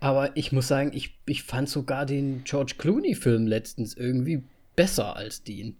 Aber 0.01 0.35
ich 0.35 0.51
muss 0.51 0.67
sagen, 0.67 0.91
ich, 0.93 1.17
ich 1.25 1.43
fand 1.43 1.69
sogar 1.69 2.05
den 2.05 2.43
George 2.43 2.73
Clooney-Film 2.77 3.47
letztens 3.47 3.93
irgendwie 3.93 4.43
besser 4.75 5.15
als 5.15 5.43
den. 5.43 5.77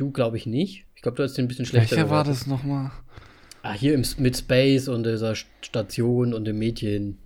Du, 0.00 0.10
glaube 0.12 0.38
ich, 0.38 0.46
nicht. 0.46 0.86
Ich 0.96 1.02
glaube, 1.02 1.16
du 1.18 1.22
hast 1.24 1.34
den 1.34 1.44
ein 1.44 1.48
bisschen 1.48 1.66
schlechter 1.66 1.94
Welcher 1.96 2.08
war 2.08 2.24
das 2.24 2.46
nochmal? 2.46 2.90
Ah, 3.62 3.74
hier 3.74 3.92
im, 3.92 4.02
mit 4.16 4.34
Space 4.34 4.88
und 4.88 5.04
dieser 5.04 5.34
Station 5.34 6.32
und 6.32 6.46
dem 6.46 6.58
Mädchen. 6.58 7.18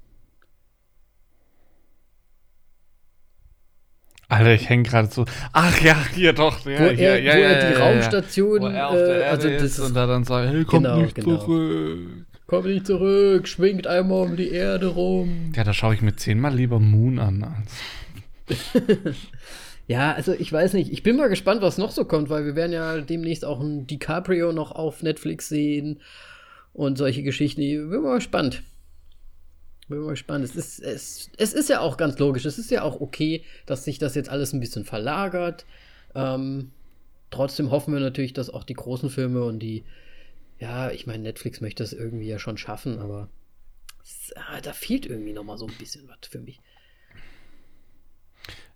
Alter, 4.29 4.55
ich 4.55 4.69
hänge 4.69 4.83
gerade 4.83 5.07
so. 5.09 5.25
Ach 5.53 5.81
ja, 5.83 5.97
hier 6.17 6.33
doch. 6.33 6.67
Ja, 6.67 6.81
Wo 6.81 6.91
hier, 6.91 7.11
er- 7.11 7.23
ja, 7.23 7.35
wo 7.35 7.39
ja, 7.39 7.45
er 7.47 7.61
die 7.61 7.75
ja, 7.75 7.79
ja, 7.79 7.85
Raumstation, 7.93 8.61
Wo 8.63 8.67
er 8.67 8.89
auf 8.89 8.95
der 8.97 9.07
äh, 9.07 9.21
Erde 9.21 9.29
also 9.29 9.49
das 9.51 9.63
ist 9.63 9.79
und 9.79 9.97
er 9.97 10.07
dann 10.09 10.25
sagt, 10.25 10.53
hey, 10.53 10.65
komm 10.65 10.83
Genau, 10.83 11.03
nicht 11.03 11.15
genau. 11.15 11.37
zurück. 11.37 12.27
Komm 12.49 12.65
nicht 12.67 12.87
zurück, 12.89 13.47
schwingt 13.47 13.87
einmal 13.87 14.27
um 14.27 14.37
die 14.37 14.51
Erde 14.51 14.89
rum. 14.89 15.53
Ja, 15.55 15.63
da 15.63 15.73
schaue 15.73 15.95
ich 15.95 16.03
mir 16.03 16.17
zehnmal 16.17 16.57
lieber 16.57 16.81
Moon 16.81 17.21
an. 17.21 17.45
Als 18.49 18.59
Ja, 19.87 20.13
also 20.13 20.33
ich 20.33 20.51
weiß 20.51 20.73
nicht. 20.73 20.93
Ich 20.93 21.03
bin 21.03 21.17
mal 21.17 21.29
gespannt, 21.29 21.61
was 21.61 21.79
noch 21.79 21.91
so 21.91 22.05
kommt, 22.05 22.31
weil 22.31 22.47
wir 22.47 22.57
werden 22.57 22.73
ja 22.73 23.01
demnächst 23.01 23.45
auch 23.45 23.61
ein 23.61 23.87
DiCaprio 23.87 24.53
noch 24.53 24.73
auf 24.73 25.03
Netflix 25.03 25.49
sehen 25.49 26.01
und 26.73 26.97
solche 26.97 27.23
Geschichten. 27.23 27.61
Ich 27.61 27.77
bin 27.77 28.03
mal 28.03 28.17
gespannt. 28.17 28.63
Bin 29.89 30.01
mal 30.01 30.11
gespannt. 30.11 30.45
Es 30.45 30.57
ist, 30.57 30.81
es, 30.81 31.31
es 31.37 31.53
ist 31.53 31.69
ja 31.69 31.81
auch 31.81 31.99
ganz 31.99 32.19
logisch. 32.19 32.47
Es 32.47 32.59
ist 32.59 32.71
ja 32.71 32.83
auch 32.83 33.01
okay, 33.01 33.45
dass 33.67 33.85
sich 33.85 33.99
das 33.99 34.15
jetzt 34.15 34.31
alles 34.31 34.55
ein 34.55 34.61
bisschen 34.61 34.87
verlagert. 34.87 35.67
Ähm, 36.15 36.71
trotzdem 37.31 37.71
hoffen 37.71 37.93
wir 37.93 38.01
natürlich, 38.01 38.33
dass 38.33 38.49
auch 38.49 38.65
die 38.65 38.75
großen 38.75 39.11
Filme 39.11 39.45
und 39.45 39.59
die, 39.59 39.85
ja, 40.59 40.91
ich 40.91 41.07
meine, 41.07 41.25
Netflix 41.25 41.61
möchte 41.61 41.83
das 41.83 41.93
irgendwie 41.93 42.29
ja 42.29 42.39
schon 42.39 42.57
schaffen, 42.57 42.99
aber 42.99 43.29
ah, 44.37 44.61
da 44.63 44.73
fehlt 44.73 45.05
irgendwie 45.05 45.33
noch 45.33 45.45
mal 45.45 45.59
so 45.59 45.67
ein 45.67 45.75
bisschen 45.79 46.09
was 46.09 46.29
für 46.29 46.41
mich. 46.41 46.61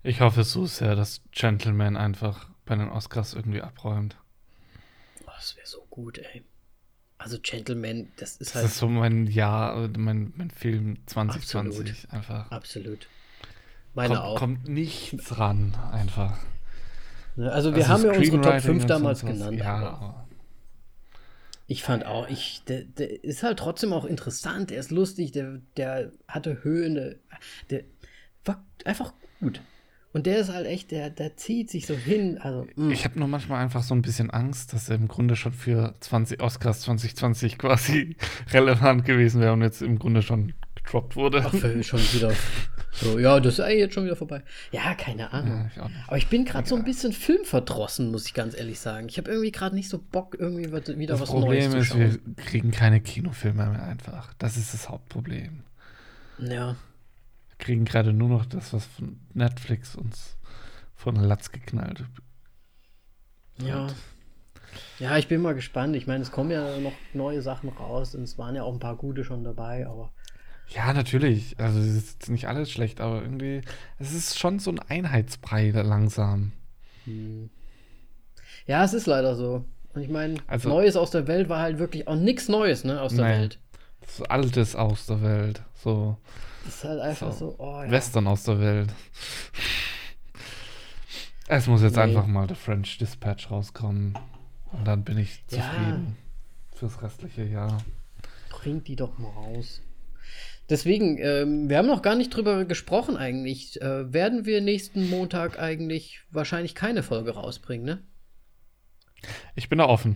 Ich 0.03 0.21
hoffe 0.21 0.43
so 0.43 0.65
sehr, 0.65 0.95
dass 0.95 1.21
Gentleman 1.31 1.95
einfach 1.97 2.49
bei 2.65 2.75
den 2.75 2.89
Oscars 2.89 3.33
irgendwie 3.33 3.61
abräumt. 3.61 4.17
Oh, 5.25 5.31
das 5.35 5.55
wäre 5.55 5.67
so 5.67 5.85
gut, 5.89 6.17
ey. 6.17 6.43
Also 7.17 7.39
Gentleman, 7.41 8.11
das 8.17 8.37
ist 8.37 8.55
Das 8.55 8.55
halt 8.55 8.65
ist 8.65 8.77
so 8.77 8.87
mein 8.89 9.27
Jahr, 9.27 9.89
mein, 9.97 10.33
mein 10.37 10.51
Film 10.51 10.99
2020 11.07 12.11
einfach. 12.11 12.51
absolut. 12.51 13.07
Meine 13.93 14.15
Kommt, 14.15 14.19
auch. 14.19 14.39
kommt 14.39 14.67
nichts 14.69 15.37
ran, 15.37 15.75
einfach. 15.91 16.37
Ne, 17.35 17.51
Also 17.51 17.75
wir 17.75 17.87
Also 17.87 17.89
haben 17.89 18.05
ja 18.05 18.13
unsere 18.13 18.39
Top 18.41 18.59
Screenwriting 18.59 18.59
5 18.59 18.83
und 18.83 18.87
damals 18.87 19.25
genannt. 19.25 19.59
Ja, 19.59 20.27
ich 21.67 21.83
fand 21.83 22.05
auch, 22.05 22.27
ich, 22.29 22.63
der, 22.67 22.83
der 22.83 23.23
ist 23.23 23.43
halt 23.43 23.59
trotzdem 23.59 23.93
auch 23.93 24.05
interessant, 24.05 24.71
der 24.71 24.79
ist 24.79 24.91
lustig, 24.91 25.31
der, 25.31 25.61
der 25.77 26.11
hatte 26.27 26.63
Höhen, 26.63 26.95
der, 26.95 27.15
der 27.69 27.83
war 28.45 28.63
einfach 28.85 29.13
gut. 29.39 29.61
Und 30.11 30.25
der 30.25 30.39
ist 30.39 30.51
halt 30.51 30.65
echt, 30.65 30.89
der, 30.91 31.09
der 31.11 31.37
zieht 31.37 31.69
sich 31.69 31.85
so 31.85 31.93
hin. 31.93 32.39
Also, 32.39 32.65
mm. 32.75 32.89
ich 32.89 33.05
habe 33.05 33.19
nur 33.19 33.27
manchmal 33.27 33.61
einfach 33.61 33.83
so 33.83 33.93
ein 33.93 34.01
bisschen 34.01 34.31
Angst, 34.31 34.73
dass 34.73 34.89
er 34.89 34.95
im 34.95 35.07
Grunde 35.07 35.35
schon 35.35 35.53
für 35.53 35.93
20 35.99 36.41
Oscars 36.41 36.81
2020 36.81 37.57
quasi 37.59 38.15
relevant 38.51 39.05
gewesen 39.05 39.39
wäre 39.41 39.53
und 39.53 39.61
jetzt 39.61 39.81
im 39.83 39.99
Grunde 39.99 40.23
schon 40.23 40.53
gedroppt 40.75 41.15
wurde. 41.15 41.43
Ach, 41.45 41.53
für- 41.53 41.83
schon 41.83 41.99
wieder. 41.99 42.31
So, 42.91 43.19
ja, 43.19 43.39
das 43.39 43.53
ist 43.53 43.59
eigentlich 43.59 43.79
jetzt 43.81 43.93
schon 43.93 44.05
wieder 44.05 44.15
vorbei. 44.15 44.41
Ja, 44.71 44.95
keine 44.95 45.31
Ahnung. 45.31 45.69
Ja, 45.75 45.85
ich. 45.85 46.07
Aber 46.07 46.17
ich 46.17 46.27
bin 46.27 46.43
gerade 46.43 46.67
so 46.67 46.75
ein 46.75 46.83
bisschen 46.83 47.13
filmverdrossen, 47.13 48.09
muss 48.09 48.25
ich 48.25 48.33
ganz 48.33 48.57
ehrlich 48.57 48.79
sagen. 48.79 49.07
Ich 49.09 49.19
habe 49.19 49.29
irgendwie 49.29 49.51
gerade 49.51 49.75
nicht 49.75 49.89
so 49.89 49.99
Bock, 49.99 50.35
irgendwie 50.39 50.71
was- 50.71 50.87
wieder 50.97 51.13
Das 51.13 51.21
was 51.21 51.29
Problem 51.29 51.69
Neues 51.69 51.83
ist, 51.85 51.91
zu 51.91 51.99
wir 51.99 52.09
schauen. 52.13 52.35
kriegen 52.35 52.71
keine 52.71 52.99
Kinofilme 52.99 53.67
mehr 53.67 53.83
einfach. 53.83 54.33
Das 54.39 54.57
ist 54.57 54.73
das 54.73 54.89
Hauptproblem. 54.89 55.59
Ja. 56.39 56.75
Kriegen 57.59 57.85
gerade 57.85 58.13
nur 58.13 58.29
noch 58.29 58.45
das, 58.45 58.73
was 58.73 58.85
von 58.85 59.19
Netflix 59.33 59.95
uns 59.95 60.37
von 60.95 61.15
Latz 61.15 61.51
geknallt 61.51 62.03
Ja. 63.57 63.87
Ja, 64.99 65.17
ich 65.17 65.27
bin 65.27 65.41
mal 65.41 65.55
gespannt. 65.55 65.95
Ich 65.95 66.07
meine, 66.07 66.21
es 66.23 66.31
kommen 66.31 66.51
ja 66.51 66.77
noch 66.79 66.93
neue 67.13 67.41
Sachen 67.41 67.69
raus 67.69 68.15
und 68.15 68.23
es 68.23 68.37
waren 68.37 68.55
ja 68.55 68.63
auch 68.63 68.73
ein 68.73 68.79
paar 68.79 68.95
gute 68.95 69.23
schon 69.23 69.43
dabei, 69.43 69.85
aber 69.87 70.11
Ja, 70.67 70.93
natürlich. 70.93 71.59
Also 71.59 71.79
es 71.79 71.87
ist 71.95 72.29
nicht 72.29 72.47
alles 72.47 72.69
schlecht, 72.71 73.01
aber 73.01 73.21
irgendwie, 73.21 73.61
es 73.97 74.13
ist 74.13 74.37
schon 74.37 74.59
so 74.59 74.71
ein 74.71 74.79
Einheitsbrei 74.79 75.71
da 75.71 75.81
langsam. 75.81 76.51
ja, 78.67 78.83
es 78.83 78.93
ist 78.93 79.07
leider 79.07 79.35
so. 79.35 79.65
Und 79.93 80.01
ich 80.03 80.09
meine, 80.09 80.35
Also- 80.47 80.69
Neues 80.69 80.95
aus 80.95 81.11
der 81.11 81.27
Welt 81.27 81.49
war 81.49 81.61
halt 81.61 81.79
wirklich 81.79 82.07
auch 82.07 82.15
nichts 82.15 82.47
Neues, 82.47 82.83
ne, 82.83 83.01
aus 83.01 83.15
der 83.15 83.25
Nee. 83.25 83.31
Welt. 83.39 83.59
So 84.07 84.23
Altes 84.25 84.75
aus 84.75 85.07
der 85.07 85.21
Welt. 85.21 85.63
So 85.75 86.17
Das 86.65 86.75
ist 86.75 86.83
halt 86.83 86.99
einfach 87.01 87.31
so, 87.31 87.51
So, 87.51 87.55
oh 87.59 87.83
ja. 87.83 87.91
Western 87.91 88.27
aus 88.27 88.43
der 88.43 88.59
Welt. 88.59 88.93
Es 91.47 91.67
muss 91.67 91.81
jetzt 91.81 91.95
Nee. 91.95 92.01
einfach 92.03 92.27
mal 92.27 92.47
der 92.47 92.55
French 92.55 92.97
Dispatch 92.99 93.49
rauskommen. 93.49 94.17
Und 94.71 94.85
dann 94.85 95.03
bin 95.03 95.17
ich 95.17 95.43
Ja. 95.49 95.57
zufrieden. 95.59 96.17
Fürs 96.75 97.01
restliche 97.01 97.43
Jahr. 97.43 97.79
Bringt 98.49 98.87
die 98.87 98.95
doch 98.95 99.17
mal 99.17 99.29
raus. 99.29 99.81
Deswegen, 100.69 101.17
ähm, 101.17 101.67
wir 101.69 101.77
haben 101.79 101.87
noch 101.87 102.03
gar 102.03 102.15
nicht 102.15 102.29
drüber 102.29 102.63
gesprochen 102.65 103.17
eigentlich. 103.17 103.81
Äh, 103.81 104.13
werden 104.13 104.45
wir 104.45 104.61
nächsten 104.61 105.09
Montag 105.09 105.57
eigentlich 105.59 106.21
wahrscheinlich 106.29 106.75
keine 106.75 107.01
Folge 107.01 107.31
rausbringen, 107.31 107.85
ne? 107.85 108.03
Ich 109.55 109.67
bin 109.69 109.79
da 109.79 109.85
offen. 109.85 110.15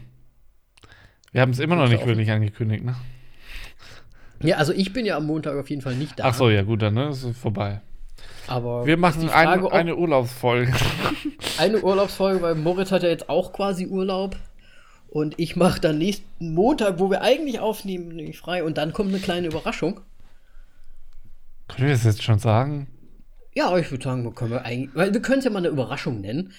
Wir 1.31 1.41
haben 1.41 1.49
es 1.51 1.59
immer 1.59 1.75
noch 1.75 1.87
nicht 1.89 1.97
offen? 1.97 2.09
wirklich 2.09 2.29
angekündigt, 2.29 2.83
ne? 2.85 2.95
Ja, 4.41 4.57
also 4.57 4.73
ich 4.73 4.93
bin 4.93 5.05
ja 5.05 5.17
am 5.17 5.25
Montag 5.25 5.57
auf 5.57 5.69
jeden 5.69 5.81
Fall 5.81 5.95
nicht 5.95 6.19
da. 6.19 6.25
Ach 6.25 6.33
so, 6.33 6.49
ja 6.49 6.63
gut, 6.63 6.81
dann 6.81 6.95
ne? 6.95 7.09
ist 7.09 7.23
es 7.23 7.37
vorbei. 7.37 7.81
Aber 8.47 8.85
Wir 8.85 8.97
machen 8.97 9.29
Frage, 9.29 9.71
ein, 9.71 9.79
eine 9.79 9.95
Urlaubsfolge. 9.95 10.73
eine 11.57 11.81
Urlaubsfolge, 11.81 12.41
weil 12.41 12.55
Moritz 12.55 12.91
hat 12.91 13.03
ja 13.03 13.09
jetzt 13.09 13.29
auch 13.29 13.53
quasi 13.53 13.87
Urlaub. 13.87 14.35
Und 15.09 15.35
ich 15.37 15.55
mache 15.55 15.79
dann 15.79 15.99
nächsten 15.99 16.53
Montag, 16.53 16.99
wo 16.99 17.09
wir 17.09 17.21
eigentlich 17.21 17.59
aufnehmen, 17.59 18.15
nämlich 18.15 18.39
frei. 18.39 18.63
Und 18.63 18.77
dann 18.77 18.93
kommt 18.93 19.09
eine 19.09 19.19
kleine 19.19 19.47
Überraschung. 19.47 20.01
Können 21.67 21.87
wir 21.87 21.93
das 21.93 22.03
jetzt 22.03 22.23
schon 22.23 22.39
sagen? 22.39 22.87
Ja, 23.55 23.67
aber 23.67 23.79
ich 23.79 23.91
würde 23.91 24.03
sagen, 24.03 24.23
wir 24.23 24.31
können 24.31 24.51
wir 24.51 24.65
eigentlich, 24.65 24.95
weil 24.95 25.13
wir 25.13 25.21
können 25.21 25.39
es 25.39 25.45
ja 25.45 25.51
mal 25.51 25.59
eine 25.59 25.67
Überraschung 25.67 26.21
nennen. 26.21 26.51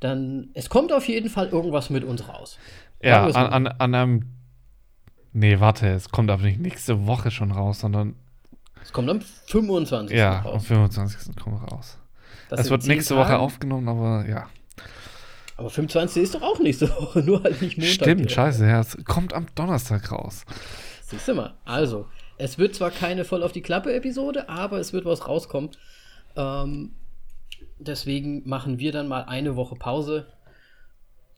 Dann, 0.00 0.50
es 0.54 0.68
kommt 0.68 0.92
auf 0.92 1.08
jeden 1.08 1.28
Fall 1.28 1.48
irgendwas 1.48 1.90
mit 1.90 2.04
uns 2.04 2.28
raus. 2.28 2.58
Ja, 3.02 3.26
an, 3.26 3.34
an, 3.34 3.66
an 3.66 3.94
einem. 3.94 4.35
Nee, 5.38 5.60
warte, 5.60 5.86
es 5.88 6.08
kommt 6.08 6.30
aber 6.30 6.44
nicht 6.44 6.60
nächste 6.60 7.06
Woche 7.06 7.30
schon 7.30 7.52
raus, 7.52 7.80
sondern 7.80 8.14
Es 8.82 8.90
kommt 8.90 9.10
am 9.10 9.20
25. 9.20 10.16
ja, 10.16 10.38
am 10.38 10.46
raus. 10.46 10.64
25. 10.66 11.36
kommen 11.36 11.60
wir 11.60 11.68
raus. 11.68 11.98
Das 12.48 12.60
es 12.60 12.70
wird 12.70 12.86
nächste 12.86 13.16
Woche 13.16 13.32
Tage. 13.32 13.40
aufgenommen, 13.40 13.86
aber 13.86 14.26
ja. 14.26 14.48
Aber 15.58 15.68
25 15.68 16.22
ist 16.22 16.34
doch 16.34 16.40
auch 16.40 16.58
nächste 16.60 16.88
Woche, 16.88 17.18
nur 17.24 17.42
halt 17.42 17.60
nicht 17.60 17.76
Montag. 17.76 17.92
Stimmt, 17.92 18.26
Äh, 18.30 18.34
scheiße, 18.34 18.66
ja, 18.66 18.80
es 18.80 18.96
kommt 19.04 19.34
am 19.34 19.46
Donnerstag 19.54 20.10
raus. 20.10 20.46
Siehst 21.02 21.28
du 21.28 21.34
mal. 21.34 21.52
Also, 21.66 22.06
es 22.38 22.56
wird 22.56 22.74
zwar 22.74 22.90
keine 22.90 23.26
voll 23.26 23.42
auf 23.42 23.52
die 23.52 23.60
Klappe-Episode, 23.62 24.48
aber 24.48 24.78
es 24.78 24.94
wird 24.94 25.04
was 25.04 25.28
rauskommen. 25.28 25.68
Ähm, 26.34 26.92
deswegen 27.78 28.48
machen 28.48 28.78
wir 28.78 28.90
dann 28.92 29.06
mal 29.06 29.24
eine 29.24 29.54
Woche 29.54 29.74
Pause. 29.76 30.28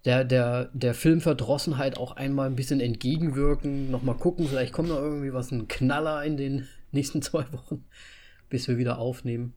Der, 0.09 0.25
der, 0.25 0.71
der 0.73 0.95
Filmverdrossenheit 0.95 1.99
auch 1.99 2.17
einmal 2.17 2.47
ein 2.47 2.57
bisschen 2.57 2.81
entgegenwirken. 2.81 3.91
Nochmal 3.91 4.15
gucken, 4.15 4.49
vielleicht 4.49 4.73
kommt 4.73 4.89
noch 4.89 4.97
irgendwie 4.97 5.35
was, 5.35 5.51
ein 5.51 5.69
Knaller 5.69 6.25
in 6.25 6.39
den 6.39 6.67
nächsten 6.93 7.21
zwei 7.21 7.45
Wochen, 7.53 7.85
bis 8.49 8.69
wir 8.69 8.79
wieder 8.79 8.97
aufnehmen. 9.01 9.53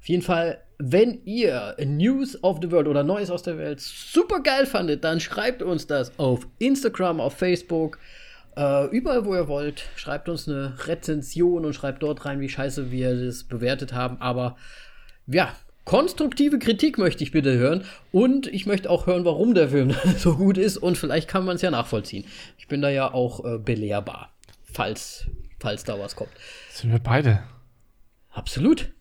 Auf 0.00 0.08
jeden 0.08 0.22
Fall, 0.22 0.62
wenn 0.78 1.22
ihr 1.26 1.76
News 1.84 2.42
of 2.42 2.60
the 2.62 2.70
World 2.70 2.88
oder 2.88 3.04
Neues 3.04 3.30
aus 3.30 3.42
der 3.42 3.58
Welt 3.58 3.80
super 3.80 4.40
geil 4.40 4.64
fandet, 4.64 5.04
dann 5.04 5.20
schreibt 5.20 5.60
uns 5.60 5.86
das 5.86 6.18
auf 6.18 6.48
Instagram, 6.58 7.20
auf 7.20 7.34
Facebook, 7.34 7.98
äh, 8.56 8.86
überall, 8.86 9.26
wo 9.26 9.34
ihr 9.34 9.48
wollt. 9.48 9.84
Schreibt 9.96 10.30
uns 10.30 10.48
eine 10.48 10.86
Rezension 10.86 11.66
und 11.66 11.74
schreibt 11.74 12.02
dort 12.02 12.24
rein, 12.24 12.40
wie 12.40 12.48
scheiße 12.48 12.90
wir 12.90 13.26
das 13.26 13.44
bewertet 13.44 13.92
haben. 13.92 14.18
Aber 14.18 14.56
ja, 15.26 15.54
konstruktive 15.84 16.58
Kritik 16.58 16.98
möchte 16.98 17.24
ich 17.24 17.32
bitte 17.32 17.56
hören. 17.56 17.84
Und 18.12 18.46
ich 18.46 18.66
möchte 18.66 18.90
auch 18.90 19.06
hören, 19.06 19.24
warum 19.24 19.54
der 19.54 19.68
Film 19.70 19.94
so 20.18 20.36
gut 20.36 20.58
ist. 20.58 20.76
Und 20.76 20.98
vielleicht 20.98 21.28
kann 21.28 21.44
man 21.44 21.56
es 21.56 21.62
ja 21.62 21.70
nachvollziehen. 21.70 22.24
Ich 22.58 22.68
bin 22.68 22.80
da 22.82 22.88
ja 22.90 23.12
auch 23.12 23.44
äh, 23.44 23.58
belehrbar, 23.58 24.32
falls, 24.64 25.26
falls 25.58 25.84
da 25.84 25.98
was 25.98 26.16
kommt. 26.16 26.30
Sind 26.70 26.92
wir 26.92 26.98
beide? 27.00 27.42
Absolut. 28.30 28.92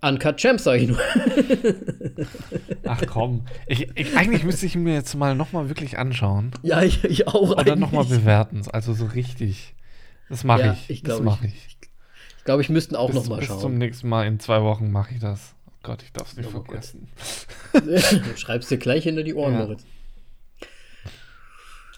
Uncut 0.00 0.36
Champs, 0.36 0.62
sag 0.64 0.80
ich 0.80 0.88
nur. 0.88 0.98
Ach 2.84 3.02
komm. 3.08 3.46
Ich, 3.66 3.88
ich, 3.96 4.16
eigentlich 4.16 4.44
müsste 4.44 4.66
ich 4.66 4.76
mir 4.76 4.94
jetzt 4.94 5.14
mal 5.16 5.34
nochmal 5.34 5.68
wirklich 5.68 5.98
anschauen. 5.98 6.52
Ja, 6.62 6.82
ich, 6.82 7.02
ich 7.04 7.26
auch. 7.26 7.56
Und 7.56 7.68
dann 7.68 7.80
nochmal 7.80 8.04
bewerten. 8.04 8.62
Also 8.72 8.92
so 8.94 9.06
richtig. 9.06 9.74
Das 10.28 10.44
mache 10.44 10.60
Ja, 10.60 10.72
ich. 10.74 10.90
ich 10.90 11.02
Das 11.02 11.16
glaub, 11.16 11.24
mache 11.24 11.46
ich. 11.46 11.66
Ich 12.38 12.44
glaube, 12.44 12.62
ich 12.62 12.68
müsste 12.68 12.98
auch 12.98 13.08
Bis, 13.08 13.16
noch 13.16 13.28
mal 13.28 13.38
bis 13.40 13.48
zum 13.48 13.60
schauen. 13.60 13.78
nächsten 13.78 14.08
Mal 14.08 14.26
in 14.26 14.38
zwei 14.38 14.62
Wochen 14.62 14.90
mache 14.92 15.14
ich 15.14 15.20
das. 15.20 15.54
Gott, 15.88 16.02
ich 16.02 16.12
darf 16.12 16.30
es 16.32 16.36
nicht 16.36 16.50
Oh 16.54 16.62
vergessen. 16.62 17.08
Du 17.72 18.36
schreibst 18.36 18.70
dir 18.70 18.76
gleich 18.76 19.04
hinter 19.04 19.22
die 19.22 19.32
Ohren, 19.32 19.54
Ja. 19.54 19.60
Moritz. 19.60 19.84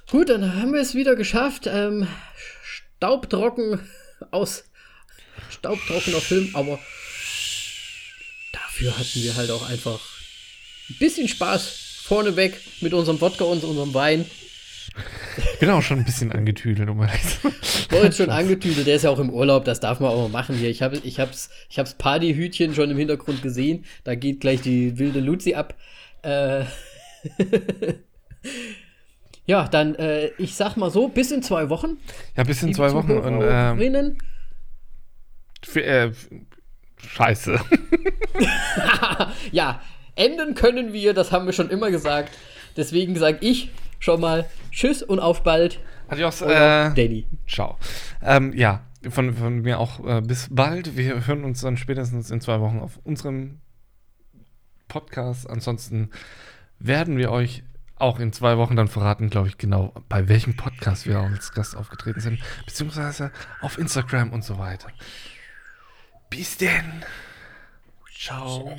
Gut, 0.08 0.28
dann 0.28 0.54
haben 0.54 0.72
wir 0.72 0.80
es 0.80 0.94
wieder 0.94 1.16
geschafft. 1.16 1.66
Ähm, 1.66 2.06
staubtrocken 2.62 3.80
aus 4.30 4.62
staubtrockener 5.50 6.20
Film, 6.20 6.50
aber 6.54 6.78
dafür 8.52 8.96
hatten 8.96 9.24
wir 9.24 9.34
halt 9.34 9.50
auch 9.50 9.68
einfach 9.68 9.98
ein 10.88 10.96
bisschen 11.00 11.26
Spaß 11.26 12.02
vorneweg 12.04 12.60
mit 12.82 12.94
unserem 12.94 13.20
Wodka 13.20 13.42
und 13.42 13.64
unserem 13.64 13.92
Wein. 13.92 14.24
Ich 15.36 15.58
bin 15.58 15.70
auch 15.70 15.82
schon 15.82 15.98
ein 15.98 16.04
bisschen 16.04 16.32
angetüdelt, 16.32 16.88
um 16.88 17.02
ehrlich 17.02 17.22
zu 17.22 17.48
sein. 17.48 17.52
Moritz 17.90 18.16
schon 18.16 18.30
angetüdelt, 18.30 18.86
der 18.86 18.96
ist 18.96 19.02
ja 19.02 19.10
auch 19.10 19.18
im 19.18 19.30
Urlaub, 19.30 19.64
das 19.64 19.80
darf 19.80 20.00
man 20.00 20.10
auch 20.10 20.28
mal 20.28 20.28
machen 20.28 20.56
hier. 20.56 20.70
Ich 20.70 20.82
habe 20.82 20.96
ich 21.02 21.20
hab's, 21.20 21.50
ich 21.68 21.78
hab's 21.78 21.94
Partyhütchen 21.94 22.74
schon 22.74 22.90
im 22.90 22.96
Hintergrund 22.96 23.42
gesehen. 23.42 23.84
Da 24.04 24.14
geht 24.14 24.40
gleich 24.40 24.60
die 24.60 24.98
wilde 24.98 25.20
Luzi 25.20 25.54
ab. 25.54 25.74
Äh, 26.22 26.64
ja, 29.46 29.68
dann, 29.68 29.94
äh, 29.96 30.28
ich 30.38 30.54
sag 30.54 30.76
mal 30.76 30.90
so, 30.90 31.08
bis 31.08 31.30
in 31.30 31.42
zwei 31.42 31.68
Wochen. 31.68 31.98
Ja, 32.36 32.44
bis 32.44 32.62
in 32.62 32.74
zwei 32.74 32.92
Wochen. 32.92 33.12
Und, 33.18 33.42
ähm, 33.42 34.16
für, 35.62 35.84
äh, 35.84 36.12
scheiße. 36.96 37.60
ja, 39.52 39.80
enden 40.14 40.54
können 40.54 40.92
wir, 40.92 41.14
das 41.14 41.32
haben 41.32 41.46
wir 41.46 41.52
schon 41.52 41.70
immer 41.70 41.90
gesagt. 41.90 42.36
Deswegen 42.76 43.16
sage 43.16 43.38
ich 43.40 43.70
schon 43.98 44.20
mal 44.20 44.48
Tschüss 44.70 45.02
und 45.02 45.20
auf 45.20 45.42
bald. 45.42 45.80
Adios, 46.08 46.42
Euer 46.42 46.92
äh, 46.92 46.94
Danny. 46.94 47.26
ciao. 47.46 47.76
Ähm, 48.22 48.52
ja, 48.54 48.82
von, 49.08 49.34
von 49.34 49.60
mir 49.62 49.78
auch 49.78 50.04
äh, 50.06 50.20
bis 50.20 50.48
bald. 50.50 50.96
Wir 50.96 51.26
hören 51.26 51.44
uns 51.44 51.60
dann 51.60 51.76
spätestens 51.76 52.30
in 52.30 52.40
zwei 52.40 52.60
Wochen 52.60 52.80
auf 52.80 52.98
unserem 53.04 53.60
Podcast. 54.88 55.48
Ansonsten 55.48 56.10
werden 56.78 57.16
wir 57.16 57.30
euch 57.30 57.62
auch 57.96 58.18
in 58.18 58.32
zwei 58.32 58.56
Wochen 58.56 58.76
dann 58.76 58.88
verraten, 58.88 59.30
glaube 59.30 59.48
ich, 59.48 59.58
genau, 59.58 59.92
bei 60.08 60.28
welchem 60.28 60.56
Podcast 60.56 61.06
wir 61.06 61.18
als 61.18 61.52
Gast 61.52 61.76
aufgetreten 61.76 62.20
sind, 62.20 62.40
beziehungsweise 62.64 63.30
auf 63.60 63.78
Instagram 63.78 64.32
und 64.32 64.42
so 64.42 64.58
weiter. 64.58 64.88
Bis 66.30 66.56
denn. 66.56 67.04
Ciao. 68.18 68.74